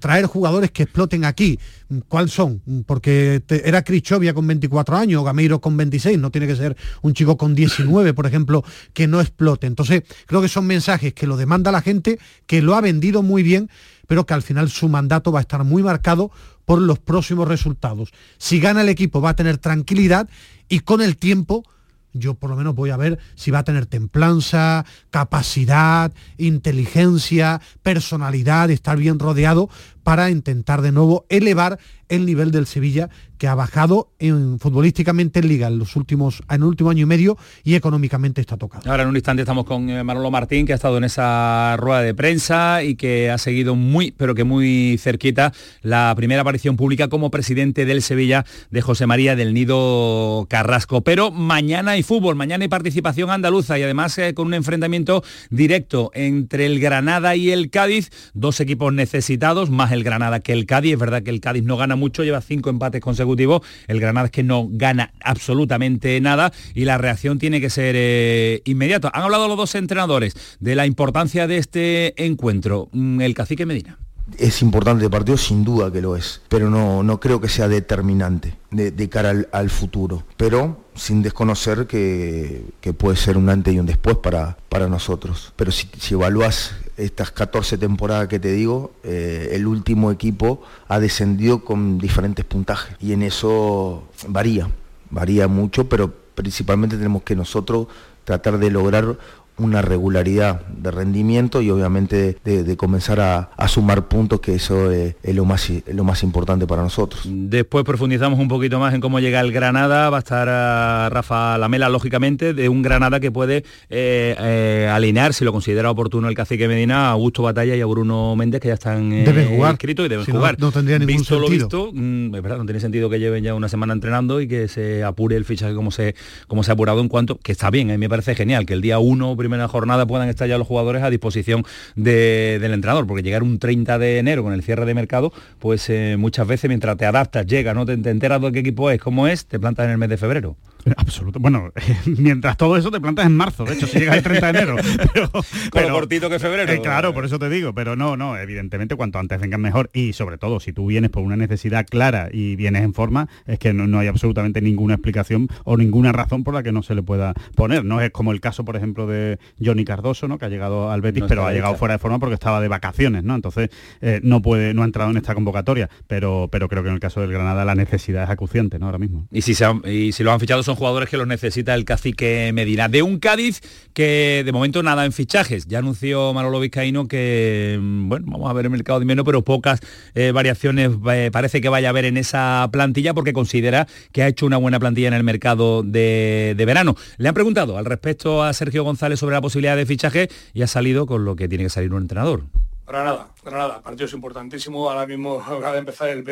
traer 0.00 0.26
jugadores 0.26 0.72
que 0.72 0.82
exploten 0.82 1.24
aquí. 1.24 1.58
¿Cuáles 2.06 2.32
son? 2.32 2.62
Porque 2.86 3.42
era 3.48 3.82
Crichovia 3.82 4.32
con 4.32 4.46
24 4.46 4.96
años, 4.96 5.24
Gameiro 5.24 5.60
con 5.60 5.76
26, 5.76 6.18
no 6.18 6.30
tiene 6.30 6.46
que 6.46 6.54
ser 6.54 6.76
un 7.02 7.14
chico 7.14 7.36
con 7.36 7.54
19, 7.54 8.14
por 8.14 8.26
ejemplo, 8.26 8.62
que 8.92 9.08
no 9.08 9.20
explote. 9.20 9.66
Entonces, 9.66 10.04
creo 10.26 10.40
que 10.40 10.48
son 10.48 10.66
mensajes 10.66 11.14
que 11.14 11.26
lo 11.26 11.36
demanda 11.36 11.72
la 11.72 11.82
gente, 11.82 12.20
que 12.46 12.62
lo 12.62 12.76
ha 12.76 12.80
vendido 12.80 13.22
muy 13.22 13.42
bien, 13.42 13.68
pero 14.06 14.24
que 14.24 14.34
al 14.34 14.42
final 14.42 14.70
su 14.70 14.88
mandato 14.88 15.32
va 15.32 15.40
a 15.40 15.42
estar 15.42 15.64
muy 15.64 15.82
marcado 15.82 16.30
por 16.64 16.80
los 16.80 17.00
próximos 17.00 17.48
resultados. 17.48 18.12
Si 18.38 18.60
gana 18.60 18.82
el 18.82 18.88
equipo 18.88 19.20
va 19.20 19.30
a 19.30 19.36
tener 19.36 19.58
tranquilidad 19.58 20.28
y 20.68 20.80
con 20.80 21.02
el 21.02 21.16
tiempo 21.16 21.64
yo 22.12 22.34
por 22.34 22.50
lo 22.50 22.56
menos 22.56 22.74
voy 22.74 22.90
a 22.90 22.96
ver 22.96 23.18
si 23.34 23.50
va 23.50 23.60
a 23.60 23.64
tener 23.64 23.86
templanza, 23.86 24.84
capacidad, 25.10 26.12
inteligencia, 26.38 27.60
personalidad, 27.82 28.70
estar 28.70 28.96
bien 28.96 29.18
rodeado 29.18 29.68
para 30.10 30.28
intentar 30.28 30.82
de 30.82 30.90
nuevo 30.90 31.24
elevar 31.28 31.78
el 32.08 32.26
nivel 32.26 32.50
del 32.50 32.66
Sevilla 32.66 33.08
que 33.38 33.46
ha 33.46 33.54
bajado 33.54 34.10
en, 34.18 34.58
futbolísticamente 34.58 35.38
en 35.38 35.48
Liga 35.48 35.68
en 35.68 35.78
los 35.78 35.96
últimos 35.96 36.42
en 36.50 36.56
el 36.56 36.64
último 36.64 36.90
año 36.90 37.04
y 37.04 37.06
medio 37.06 37.38
y 37.64 37.76
económicamente 37.76 38.40
está 38.40 38.56
tocado. 38.56 38.90
Ahora 38.90 39.04
en 39.04 39.08
un 39.08 39.16
instante 39.16 39.42
estamos 39.42 39.64
con 39.64 39.88
eh, 39.88 40.02
Manolo 40.04 40.30
Martín 40.30 40.66
que 40.66 40.72
ha 40.72 40.74
estado 40.74 40.98
en 40.98 41.04
esa 41.04 41.76
rueda 41.78 42.02
de 42.02 42.12
prensa 42.12 42.82
y 42.82 42.96
que 42.96 43.30
ha 43.30 43.38
seguido 43.38 43.76
muy 43.76 44.10
pero 44.10 44.34
que 44.34 44.42
muy 44.44 44.98
cerquita 44.98 45.52
la 45.80 46.12
primera 46.16 46.42
aparición 46.42 46.76
pública 46.76 47.08
como 47.08 47.30
presidente 47.30 47.86
del 47.86 48.02
Sevilla 48.02 48.44
de 48.70 48.82
José 48.82 49.06
María 49.06 49.36
del 49.36 49.54
Nido 49.54 50.46
Carrasco. 50.50 51.02
Pero 51.02 51.30
mañana 51.30 51.92
hay 51.92 52.02
fútbol, 52.02 52.34
mañana 52.34 52.64
hay 52.64 52.68
participación 52.68 53.30
andaluza 53.30 53.78
y 53.78 53.84
además 53.84 54.18
eh, 54.18 54.34
con 54.34 54.48
un 54.48 54.54
enfrentamiento 54.54 55.22
directo 55.50 56.10
entre 56.14 56.66
el 56.66 56.80
Granada 56.80 57.36
y 57.36 57.52
el 57.52 57.70
Cádiz, 57.70 58.10
dos 58.34 58.60
equipos 58.60 58.92
necesitados 58.92 59.70
más 59.70 59.92
el 59.92 59.99
el 60.00 60.04
Granada 60.04 60.40
que 60.40 60.52
el 60.52 60.66
Cádiz. 60.66 60.94
Es 60.94 60.98
verdad 60.98 61.22
que 61.22 61.30
el 61.30 61.40
Cádiz 61.40 61.62
no 61.62 61.76
gana 61.76 61.96
mucho, 61.96 62.24
lleva 62.24 62.40
cinco 62.40 62.70
empates 62.70 63.00
consecutivos. 63.00 63.62
El 63.86 64.00
Granada 64.00 64.26
es 64.26 64.32
que 64.32 64.42
no 64.42 64.66
gana 64.70 65.12
absolutamente 65.22 66.20
nada 66.20 66.52
y 66.74 66.84
la 66.84 66.98
reacción 66.98 67.38
tiene 67.38 67.60
que 67.60 67.70
ser 67.70 67.94
eh, 67.96 68.62
inmediata. 68.64 69.10
Han 69.12 69.22
hablado 69.22 69.48
los 69.48 69.56
dos 69.56 69.74
entrenadores 69.74 70.34
de 70.58 70.74
la 70.74 70.86
importancia 70.86 71.46
de 71.46 71.58
este 71.58 72.24
encuentro. 72.24 72.88
Mm, 72.92 73.20
el 73.20 73.34
cacique 73.34 73.66
Medina. 73.66 73.98
Es 74.38 74.62
importante 74.62 75.04
el 75.04 75.10
partido, 75.10 75.36
sin 75.36 75.64
duda 75.64 75.90
que 75.90 76.00
lo 76.00 76.16
es, 76.16 76.40
pero 76.48 76.70
no, 76.70 77.02
no 77.02 77.18
creo 77.18 77.40
que 77.40 77.48
sea 77.48 77.68
determinante 77.68 78.56
de, 78.70 79.08
cara 79.08 79.34
al, 79.52 79.70
futuro. 79.70 80.24
Pero 80.36 80.84
sin 80.94 81.22
desconocer 81.22 81.86
que, 81.86 82.64
puede 82.96 83.16
ser 83.16 83.36
un 83.36 83.48
antes 83.48 83.74
y 83.74 83.78
un 83.78 83.86
después 83.86 84.16
para, 84.18 84.56
para 84.68 84.88
nosotros. 84.88 85.52
Pero 85.56 85.72
si, 85.72 85.88
si 85.98 86.14
evalúas 86.14 86.76
estas 86.96 87.30
14 87.30 87.78
temporadas 87.78 88.28
que 88.28 88.38
te 88.38 88.52
digo, 88.52 88.92
eh, 89.02 89.50
el 89.52 89.66
último 89.66 90.10
equipo 90.10 90.62
ha 90.86 91.00
descendido 91.00 91.64
con 91.64 91.98
diferentes 91.98 92.44
puntajes 92.44 92.96
y 93.00 93.12
en 93.12 93.22
eso 93.22 94.04
varía, 94.28 94.70
varía 95.10 95.48
mucho, 95.48 95.88
pero 95.88 96.12
principalmente 96.34 96.96
tenemos 96.96 97.22
que 97.22 97.34
nosotros 97.34 97.88
tratar 98.24 98.58
de 98.58 98.70
lograr 98.70 99.18
una 99.60 99.82
regularidad 99.82 100.66
de 100.66 100.90
rendimiento 100.90 101.62
y 101.62 101.70
obviamente 101.70 102.36
de, 102.44 102.76
comenzar 102.76 103.20
a, 103.20 103.68
sumar 103.68 104.08
puntos, 104.08 104.40
que 104.40 104.54
eso 104.54 104.90
es, 104.90 105.14
lo, 105.22 105.44
más, 105.44 105.70
lo 105.92 106.04
más 106.04 106.22
importante 106.22 106.66
para 106.66 106.82
nosotros. 106.82 107.22
Después 107.26 107.84
profundizamos 107.84 108.38
un 108.38 108.48
poquito 108.48 108.78
más 108.78 108.94
en 108.94 109.00
cómo 109.00 109.20
llega 109.20 109.40
el 109.40 109.52
Granada, 109.52 110.10
va 110.10 110.16
a 110.16 110.20
estar 110.20 110.48
a 110.48 111.06
eh, 111.06 111.10
Rafa 111.10 111.58
Lamela, 111.58 111.88
lógicamente, 111.88 112.54
de 112.54 112.68
un 112.68 112.82
Granada 112.82 113.20
que 113.20 113.30
puede 113.30 113.58
eh, 113.90 114.34
eh, 114.38 114.90
alinear, 114.90 115.34
si 115.34 115.44
lo 115.44 115.52
considera 115.52 115.90
oportuno 115.90 116.28
el 116.28 116.34
cacique 116.34 116.66
Medina, 116.66 117.08
a 117.08 117.10
Augusto 117.10 117.42
Batalla 117.42 117.76
y 117.76 117.80
a 117.80 117.86
Bruno 117.86 118.34
Méndez, 118.36 118.60
que 118.60 118.68
ya 118.68 118.74
están 118.74 119.12
inscritos 119.12 120.06
y 120.06 120.08
deben 120.08 120.26
jugar. 120.26 120.56
No, 120.58 120.72
tendría 120.72 120.98
ningún 120.98 121.16
visto 121.16 121.34
sentido. 121.36 121.48
Lo 121.48 121.48
visto, 121.48 121.90
mm, 121.92 122.30
verdad, 122.30 122.58
no 122.58 122.64
tiene 122.64 122.80
sentido 122.80 123.10
que 123.10 123.18
lleven 123.18 123.44
ya 123.44 123.54
una 123.54 123.68
semana 123.68 123.92
entrenando 123.92 124.40
y 124.40 124.48
que 124.48 124.68
se 124.68 125.04
apure 125.04 125.36
el 125.36 125.44
fichaje 125.44 125.74
como 125.74 125.90
se, 125.90 126.14
como 126.46 126.62
se 126.62 126.70
ha 126.70 126.74
apurado 126.74 127.00
en 127.00 127.08
cuanto, 127.08 127.38
que 127.38 127.52
está 127.52 127.70
bien, 127.70 127.90
a 127.90 127.94
mí 127.94 127.98
me 127.98 128.08
parece 128.08 128.34
genial, 128.34 128.66
que 128.66 128.74
el 128.74 128.80
día 128.80 128.98
1, 128.98 129.36
primera 129.50 129.68
jornada 129.68 130.06
puedan 130.06 130.28
estar 130.28 130.48
ya 130.48 130.58
los 130.58 130.66
jugadores 130.66 131.02
a 131.02 131.10
disposición 131.10 131.64
del 131.96 132.72
entrenador, 132.72 133.06
porque 133.06 133.22
llegar 133.22 133.42
un 133.42 133.58
30 133.58 133.98
de 133.98 134.18
enero 134.18 134.42
con 134.42 134.52
el 134.52 134.62
cierre 134.62 134.86
de 134.86 134.94
mercado, 134.94 135.32
pues 135.58 135.90
eh, 135.90 136.16
muchas 136.18 136.46
veces 136.46 136.68
mientras 136.68 136.96
te 136.96 137.04
adaptas, 137.04 137.46
llega, 137.46 137.74
no 137.74 137.84
te, 137.84 137.96
te 137.96 138.10
enteras 138.10 138.40
de 138.40 138.52
qué 138.52 138.60
equipo 138.60 138.90
es, 138.90 139.00
cómo 139.00 139.26
es, 139.26 139.46
te 139.46 139.58
plantas 139.58 139.86
en 139.86 139.92
el 139.92 139.98
mes 139.98 140.08
de 140.08 140.16
febrero. 140.16 140.56
Absoluto. 140.96 141.38
Bueno, 141.38 141.72
mientras 142.06 142.56
todo 142.56 142.76
eso 142.76 142.90
te 142.90 143.00
plantas 143.00 143.26
en 143.26 143.36
marzo, 143.36 143.64
de 143.64 143.74
hecho, 143.74 143.86
si 143.86 143.98
llega 143.98 144.14
el 144.14 144.22
30 144.22 144.52
de 144.52 144.58
enero. 144.58 144.76
Pero, 145.72 145.92
cortito 145.92 146.30
que 146.30 146.38
febrero. 146.38 146.72
Eh, 146.72 146.80
claro, 146.80 147.12
por 147.12 147.24
eso 147.24 147.38
te 147.38 147.48
digo, 147.48 147.74
pero 147.74 147.96
no, 147.96 148.16
no, 148.16 148.36
evidentemente 148.36 148.96
cuanto 148.96 149.18
antes 149.18 149.40
vengan 149.40 149.60
mejor 149.60 149.90
y 149.92 150.12
sobre 150.12 150.38
todo 150.38 150.60
si 150.60 150.72
tú 150.72 150.86
vienes 150.86 151.10
por 151.10 151.22
una 151.22 151.36
necesidad 151.36 151.86
clara 151.86 152.28
y 152.32 152.56
vienes 152.56 152.82
en 152.82 152.94
forma, 152.94 153.28
es 153.46 153.58
que 153.58 153.72
no, 153.72 153.98
hay 153.98 154.08
absolutamente 154.08 154.60
ninguna 154.60 154.94
explicación 154.94 155.48
o 155.64 155.76
ninguna 155.76 156.12
razón 156.12 156.44
por 156.44 156.54
la 156.54 156.62
que 156.62 156.72
no 156.72 156.82
se 156.82 156.94
le 156.94 157.02
pueda 157.02 157.34
poner. 157.54 157.84
No 157.84 158.00
es 158.00 158.10
como 158.10 158.32
el 158.32 158.40
caso, 158.40 158.64
por 158.64 158.76
ejemplo, 158.76 159.06
de 159.06 159.38
Johnny 159.62 159.84
Cardoso, 159.84 160.28
¿no? 160.28 160.38
que 160.38 160.46
ha 160.46 160.48
llegado 160.48 160.90
al 160.90 161.00
Betis, 161.00 161.24
pero 161.28 161.46
ha 161.46 161.52
llegado 161.52 161.74
fuera 161.74 161.94
de 161.94 161.98
forma 161.98 162.18
porque 162.18 162.34
estaba 162.34 162.60
de 162.60 162.68
vacaciones, 162.68 163.24
¿no? 163.24 163.34
Entonces 163.34 163.70
eh, 164.00 164.20
no 164.22 164.42
puede, 164.42 164.74
no 164.74 164.82
ha 164.82 164.84
entrado 164.84 165.10
en 165.10 165.16
esta 165.16 165.34
convocatoria, 165.34 165.88
pero, 166.06 166.48
pero 166.50 166.68
creo 166.68 166.82
que 166.82 166.88
en 166.88 166.94
el 166.94 167.00
caso 167.00 167.20
del 167.20 167.32
Granada 167.32 167.64
la 167.64 167.74
necesidad 167.74 168.24
es 168.24 168.30
acuciante, 168.30 168.78
¿no? 168.78 168.86
Ahora 168.86 168.98
mismo. 168.98 169.26
Y 169.30 169.42
si, 169.42 169.54
se 169.54 169.66
y 169.84 170.12
si 170.12 170.22
lo 170.22 170.32
han 170.32 170.40
fichado 170.40 170.62
son 170.70 170.76
jugadores 170.76 171.08
que 171.08 171.16
los 171.16 171.26
necesita 171.26 171.74
el 171.74 171.84
cacique 171.84 172.52
Medina. 172.54 172.88
De 172.88 173.02
un 173.02 173.18
Cádiz 173.18 173.60
que 173.92 174.42
de 174.44 174.52
momento 174.52 174.84
nada 174.84 175.04
en 175.04 175.12
fichajes. 175.12 175.66
Ya 175.66 175.80
anunció 175.80 176.32
Manolo 176.32 176.60
Vizcaíno 176.60 177.08
que, 177.08 177.76
mm, 177.80 178.08
bueno, 178.08 178.26
vamos 178.28 178.48
a 178.48 178.52
ver 178.52 178.66
el 178.66 178.70
mercado 178.70 179.00
de 179.00 179.04
menos, 179.04 179.24
pero 179.24 179.42
pocas 179.42 179.80
eh, 180.14 180.30
variaciones 180.30 180.92
eh, 181.12 181.30
parece 181.32 181.60
que 181.60 181.68
vaya 181.68 181.88
a 181.88 181.90
haber 181.90 182.04
en 182.04 182.16
esa 182.16 182.68
plantilla 182.70 183.14
porque 183.14 183.32
considera 183.32 183.88
que 184.12 184.22
ha 184.22 184.28
hecho 184.28 184.46
una 184.46 184.58
buena 184.58 184.78
plantilla 184.78 185.08
en 185.08 185.14
el 185.14 185.24
mercado 185.24 185.82
de 185.82 186.54
verano. 186.64 186.94
Le 187.18 187.28
han 187.28 187.34
preguntado 187.34 187.76
al 187.76 187.84
respecto 187.84 188.44
a 188.44 188.52
Sergio 188.52 188.84
González 188.84 189.18
sobre 189.18 189.34
la 189.34 189.40
posibilidad 189.40 189.76
de 189.76 189.86
fichaje 189.86 190.28
y 190.54 190.62
ha 190.62 190.68
salido 190.68 191.06
con 191.06 191.24
lo 191.24 191.34
que 191.34 191.48
tiene 191.48 191.64
que 191.64 191.70
salir 191.70 191.92
un 191.92 192.02
entrenador. 192.02 192.44
Granada, 192.90 193.28
Granada, 193.44 193.82
partidos 193.82 194.12
importantísimos, 194.14 194.90
ahora 194.90 195.06
mismo 195.06 195.40
acaba 195.46 195.74
de 195.74 195.78
empezar 195.78 196.08
el, 196.08 196.24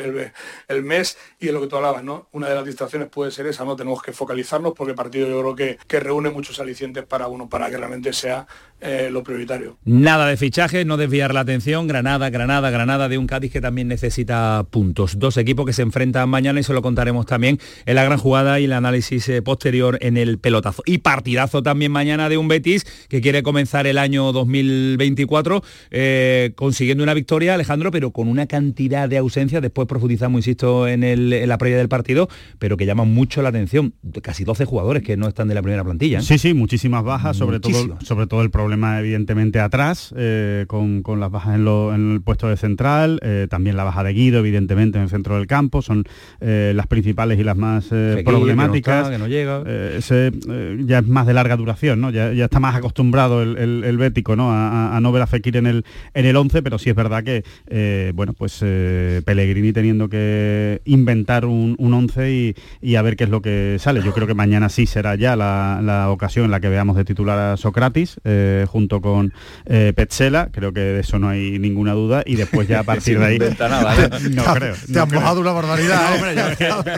mes 0.82 1.16
y 1.38 1.46
es 1.46 1.54
lo 1.54 1.60
que 1.60 1.68
tú 1.68 1.76
hablabas, 1.76 2.02
¿no? 2.02 2.26
Una 2.32 2.48
de 2.48 2.56
las 2.56 2.64
distracciones 2.64 3.08
puede 3.08 3.30
ser 3.30 3.46
esa, 3.46 3.64
¿no? 3.64 3.76
Tenemos 3.76 4.02
que 4.02 4.12
focalizarnos 4.12 4.72
porque 4.74 4.92
partido 4.92 5.28
yo 5.28 5.40
creo 5.40 5.54
que, 5.54 5.78
que 5.86 6.00
reúne 6.00 6.30
muchos 6.30 6.58
alicientes 6.58 7.06
para 7.06 7.28
uno, 7.28 7.48
para 7.48 7.70
que 7.70 7.76
realmente 7.76 8.12
sea 8.12 8.48
eh, 8.80 9.08
lo 9.10 9.24
prioritario. 9.24 9.76
Nada 9.84 10.26
de 10.26 10.36
fichaje, 10.36 10.84
no 10.84 10.96
desviar 10.96 11.34
la 11.34 11.40
atención, 11.40 11.88
Granada, 11.88 12.30
Granada, 12.30 12.70
Granada 12.70 13.08
de 13.08 13.18
un 13.18 13.26
Cádiz 13.26 13.52
que 13.52 13.60
también 13.60 13.88
necesita 13.88 14.64
puntos. 14.70 15.18
Dos 15.18 15.36
equipos 15.36 15.66
que 15.66 15.72
se 15.72 15.82
enfrentan 15.82 16.28
mañana 16.28 16.60
y 16.60 16.62
se 16.62 16.72
lo 16.72 16.82
contaremos 16.82 17.26
también 17.26 17.58
en 17.86 17.94
la 17.96 18.04
gran 18.04 18.18
jugada 18.18 18.60
y 18.60 18.64
el 18.64 18.72
análisis 18.72 19.28
eh, 19.28 19.42
posterior 19.42 19.98
en 20.00 20.16
el 20.16 20.38
pelotazo. 20.38 20.82
Y 20.86 20.98
partidazo 20.98 21.62
también 21.62 21.90
mañana 21.90 22.28
de 22.28 22.38
un 22.38 22.46
Betis 22.46 22.84
que 23.08 23.20
quiere 23.20 23.42
comenzar 23.42 23.88
el 23.88 23.98
año 23.98 24.30
2024. 24.32 25.62
Eh, 25.90 26.47
consiguiendo 26.54 27.02
una 27.02 27.14
victoria, 27.14 27.54
Alejandro, 27.54 27.90
pero 27.90 28.10
con 28.10 28.28
una 28.28 28.46
cantidad 28.46 29.08
de 29.08 29.18
ausencias, 29.18 29.62
después 29.62 29.88
profundizamos, 29.88 30.38
insisto, 30.38 30.86
en, 30.88 31.48
la 31.48 31.58
previa 31.58 31.78
del 31.78 31.88
partido, 31.88 32.28
pero 32.58 32.76
que 32.76 32.86
llaman 32.86 33.12
mucho 33.12 33.42
la 33.42 33.50
atención. 33.50 33.94
Casi 34.22 34.44
12 34.44 34.64
jugadores 34.64 35.02
que 35.02 35.16
no 35.16 35.28
están 35.28 35.48
de 35.48 35.54
la 35.54 35.62
primera 35.62 35.84
plantilla. 35.84 36.18
¿eh? 36.18 36.22
Sí, 36.22 36.38
sí, 36.38 36.54
muchísimas 36.54 37.04
bajas, 37.04 37.36
sobre 37.36 37.60
todo, 37.60 37.98
sobre 38.02 38.26
todo 38.26 38.42
el 38.42 38.50
problema 38.50 38.98
evidentemente 39.00 39.60
atrás, 39.60 40.14
eh, 40.16 40.64
con, 40.66 41.02
las 41.18 41.30
bajas 41.30 41.56
en, 41.56 42.12
el 42.12 42.20
puesto 42.22 42.48
de 42.48 42.56
central, 42.56 43.20
eh, 43.22 43.46
también 43.50 43.76
la 43.76 43.84
baja 43.84 44.02
de 44.04 44.12
Guido, 44.12 44.38
evidentemente, 44.40 44.98
en 44.98 45.04
el 45.04 45.10
centro 45.10 45.36
del 45.36 45.46
campo, 45.46 45.82
son 45.82 46.04
las 46.40 46.86
principales 46.86 47.38
y 47.38 47.44
las 47.44 47.56
más 47.56 47.86
problemáticas. 48.24 49.10
Que 49.10 49.18
no, 49.18 49.26
llega. 49.26 49.64
ya 49.64 50.98
es 50.98 51.06
más 51.06 51.26
de 51.26 51.34
larga 51.34 51.56
duración, 51.56 52.00
¿no? 52.00 52.10
Ya, 52.10 52.30
está 52.32 52.60
más 52.60 52.74
acostumbrado 52.74 53.42
el, 53.42 53.98
bético 53.98 54.36
¿no? 54.36 54.50
A, 54.52 54.98
no 55.00 55.12
ver 55.12 55.22
a 55.22 55.26
Fekir 55.26 55.56
en 55.56 55.66
el, 55.66 55.84
en 56.14 56.26
el 56.26 56.36
11, 56.38 56.62
pero 56.62 56.78
sí 56.78 56.90
es 56.90 56.96
verdad 56.96 57.22
que, 57.24 57.44
eh, 57.68 58.12
bueno, 58.14 58.32
pues 58.32 58.60
eh, 58.62 59.22
Pellegrini 59.24 59.72
teniendo 59.72 60.08
que 60.08 60.80
inventar 60.84 61.44
un, 61.44 61.76
un 61.78 61.94
11 61.94 62.54
y, 62.80 62.94
a 62.96 63.02
ver 63.02 63.16
qué 63.16 63.24
es 63.24 63.30
lo 63.30 63.42
que 63.42 63.76
sale. 63.78 64.02
Yo 64.02 64.12
creo 64.12 64.26
que 64.26 64.34
mañana 64.34 64.68
sí 64.68 64.86
será 64.86 65.14
ya 65.14 65.36
la, 65.36 66.06
ocasión 66.10 66.46
en 66.46 66.50
la 66.50 66.60
que 66.60 66.68
veamos 66.68 66.96
de 66.96 67.04
titular 67.04 67.38
a 67.38 67.56
Socratis, 67.56 68.20
eh, 68.24 68.66
junto 68.68 69.00
con 69.00 69.32
Petzela, 69.64 70.50
creo 70.52 70.72
que 70.72 70.80
de 70.80 71.00
eso 71.00 71.18
no 71.18 71.28
hay 71.28 71.58
ninguna 71.58 71.92
duda, 71.92 72.22
y 72.24 72.36
después 72.36 72.66
ya 72.68 72.80
a 72.80 72.82
partir 72.84 73.18
de 73.18 73.24
ahí... 73.24 73.38
no 74.30 74.44
creo. 74.54 74.74
Te 74.92 74.98
has 74.98 75.12
mojado 75.12 75.40
una 75.40 75.52
barbaridad. 75.52 76.14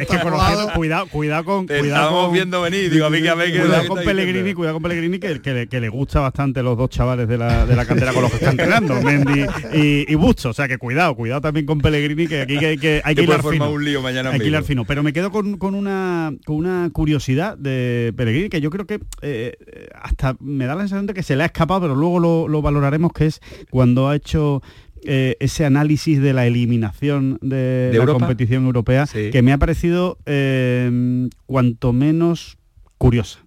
es 0.00 0.06
que 0.06 0.18
cuidado, 0.74 1.08
cuidado 1.08 1.44
con... 1.44 1.66
Te 1.66 1.80
cuidado 1.80 2.30
viendo 2.30 2.62
venir, 2.62 2.90
digo, 2.90 3.06
a 3.06 3.10
mí 3.10 3.20
que 3.22 3.30
a 3.30 3.34
Cuidado 3.34 3.86
con 3.86 4.04
Pellegrini, 4.04 4.54
cuidado 4.54 4.74
con 4.74 4.82
Pellegrini, 4.82 5.18
que, 5.18 5.40
que, 5.68 5.80
le 5.80 5.88
gusta 5.88 6.20
bastante 6.20 6.62
los 6.62 6.76
dos 6.76 6.90
chavales 6.90 7.28
de 7.28 7.38
la, 7.38 7.66
de 7.66 7.76
la 7.76 7.84
cantera 7.84 8.12
con 8.12 8.22
los 8.22 8.30
que 8.30 8.36
están 8.36 8.52
entrenando 8.52 9.00
y, 9.74 10.12
y, 10.12 10.14
Busto. 10.14 10.50
O 10.50 10.52
sea 10.52 10.68
que 10.68 10.78
cuidado, 10.78 11.14
cuidado 11.14 11.40
también 11.40 11.66
con 11.66 11.80
Pellegrini, 11.80 12.26
que 12.26 12.42
aquí 12.42 12.56
hay 12.64 12.78
que, 12.78 13.00
hay 13.04 13.14
que, 13.14 13.22
hilar 13.22 13.42
fino. 13.42 13.70
Un 13.70 13.84
lío 13.84 14.02
mañana 14.02 14.30
hay 14.30 14.40
que 14.40 14.46
hilar 14.46 14.64
fino. 14.64 14.84
Pero 14.84 15.02
me 15.02 15.12
quedo 15.12 15.30
con, 15.30 15.74
una, 15.74 16.32
con 16.44 16.56
una 16.56 16.90
curiosidad 16.92 17.56
de 17.56 18.12
Pellegrini, 18.16 18.48
que 18.48 18.60
yo 18.60 18.70
creo 18.70 18.86
que 18.86 19.00
eh, 19.22 19.56
hasta 19.94 20.36
me 20.40 20.66
da 20.66 20.74
la 20.74 20.82
sensación 20.82 21.06
de 21.06 21.14
que 21.14 21.22
se 21.22 21.36
le 21.36 21.42
ha 21.42 21.46
escapado, 21.46 21.80
pero 21.82 21.94
luego 21.94 22.48
lo, 22.48 22.62
valoraremos, 22.62 23.12
que 23.12 23.26
es 23.26 23.40
cuando 23.70 24.08
ha 24.08 24.16
hecho 24.16 24.62
eh, 25.04 25.36
ese 25.40 25.64
análisis 25.64 26.20
de 26.20 26.32
la 26.32 26.46
eliminación 26.46 27.38
de, 27.40 27.92
la 27.94 28.06
competición 28.06 28.66
europea 28.66 29.06
que 29.06 29.42
me 29.42 29.52
ha 29.52 29.58
parecido 29.58 30.18
eh, 30.26 31.28
cuanto 31.46 31.92
menos 31.92 32.58
curiosa. 32.98 33.40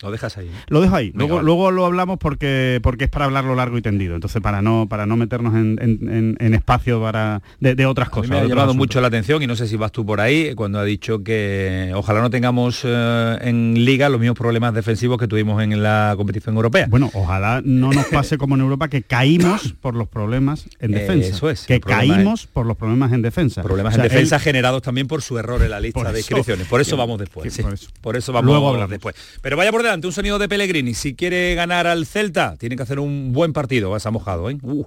Lo 0.00 0.12
dejas 0.12 0.38
ahí. 0.38 0.48
Lo 0.68 0.80
dejo 0.80 0.94
ahí. 0.94 1.10
luego, 1.12 1.42
luego 1.42 1.72
lo 1.72 1.84
hablamos 1.84 2.18
porque, 2.18 2.78
porque 2.84 3.04
es 3.04 3.10
para 3.10 3.24
hablarlo 3.24 3.56
largo 3.56 3.78
y 3.78 3.82
tendido. 3.82 4.14
Entonces, 4.14 4.40
para 4.40 4.62
no, 4.62 4.86
para 4.88 5.06
no 5.06 5.16
meternos 5.16 5.54
en, 5.56 6.54
espacio 6.54 7.00
para, 7.00 7.42
de, 7.58 7.84
otras 7.84 8.08
cosas. 8.08 8.30
me 8.30 8.38
ha 8.38 8.44
llamado 8.44 8.74
mucho 8.74 9.00
la 9.00 9.08
atención 9.08 9.42
y 9.42 9.48
no 9.48 9.56
sé 9.56 9.66
si 9.66 9.76
vas 9.76 9.90
tú 9.90 10.06
por 10.06 10.20
ahí 10.20 10.54
cuando 10.54 10.78
ha 10.78 10.84
dicho 10.84 11.24
que 11.24 11.90
ojalá 11.94 12.20
no 12.20 12.30
tengamos 12.30 12.82
eh, 12.84 13.38
en 13.40 13.84
liga 13.84 14.08
los 14.08 14.20
mismos 14.20 14.38
problemas 14.38 14.72
defensivos 14.72 15.18
que 15.18 15.26
tuvimos 15.26 15.60
en 15.62 15.82
la 15.82 16.14
competición 16.16 16.54
europea. 16.54 16.86
Bueno, 16.88 17.10
ojalá 17.14 17.60
no 17.64 17.92
nos 17.92 18.06
pase 18.06 18.38
como 18.38 18.54
en 18.54 18.60
Europa 18.60 18.86
que 18.86 19.02
caímos 19.02 19.74
por 19.80 19.94
los 19.94 20.08
problemas 20.08 20.68
en 20.78 20.92
defensa. 20.92 21.28
eso 21.28 21.50
es. 21.50 21.66
Que 21.66 21.80
caímos 21.80 22.46
por 22.46 22.66
los 22.66 22.76
problemas 22.76 23.12
en 23.12 23.22
defensa. 23.22 23.62
Problemas 23.62 23.96
en 23.96 24.02
defensa 24.02 24.38
generados 24.38 24.82
también 24.82 25.08
por 25.08 25.22
su 25.22 25.38
error 25.38 25.60
en 25.62 25.70
la 25.70 25.80
lista 25.80 26.12
de 26.12 26.20
inscripciones. 26.20 26.68
Por 26.68 26.80
eso 26.80 26.96
vamos 26.96 27.18
después. 27.18 27.60
por, 28.00 28.16
eso. 28.16 28.32
vamos 28.32 28.48
Luego 28.48 28.86
después. 28.86 29.16
Pero 29.42 29.56
vaya 29.56 29.72
por 29.72 29.87
ante 29.92 30.06
un 30.06 30.12
sonido 30.12 30.38
de 30.38 30.48
Pellegrini. 30.48 30.94
Si 30.94 31.14
quiere 31.14 31.54
ganar 31.54 31.86
al 31.86 32.06
Celta, 32.06 32.56
tiene 32.56 32.76
que 32.76 32.82
hacer 32.82 32.98
un 32.98 33.32
buen 33.32 33.52
partido. 33.52 33.90
Vas 33.90 34.06
a 34.06 34.10
mojado, 34.10 34.50
¿eh? 34.50 34.58
Uh. 34.62 34.84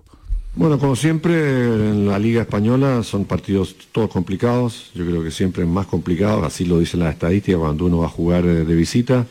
Bueno, 0.53 0.77
como 0.79 0.97
siempre, 0.97 1.33
en 1.33 2.07
la 2.07 2.19
Liga 2.19 2.41
Española 2.41 3.03
son 3.03 3.23
partidos 3.23 3.73
todos 3.93 4.09
complicados. 4.09 4.91
Yo 4.93 5.05
creo 5.05 5.23
que 5.23 5.31
siempre 5.31 5.65
más 5.65 5.87
complicados, 5.87 6.45
así 6.45 6.65
lo 6.65 6.77
dicen 6.77 6.99
las 6.99 7.13
estadísticas 7.13 7.59
cuando 7.61 7.85
uno 7.85 7.99
va 7.99 8.07
a 8.07 8.09
jugar 8.09 8.45
eh, 8.45 8.65
de 8.65 8.75
visita. 8.75 9.25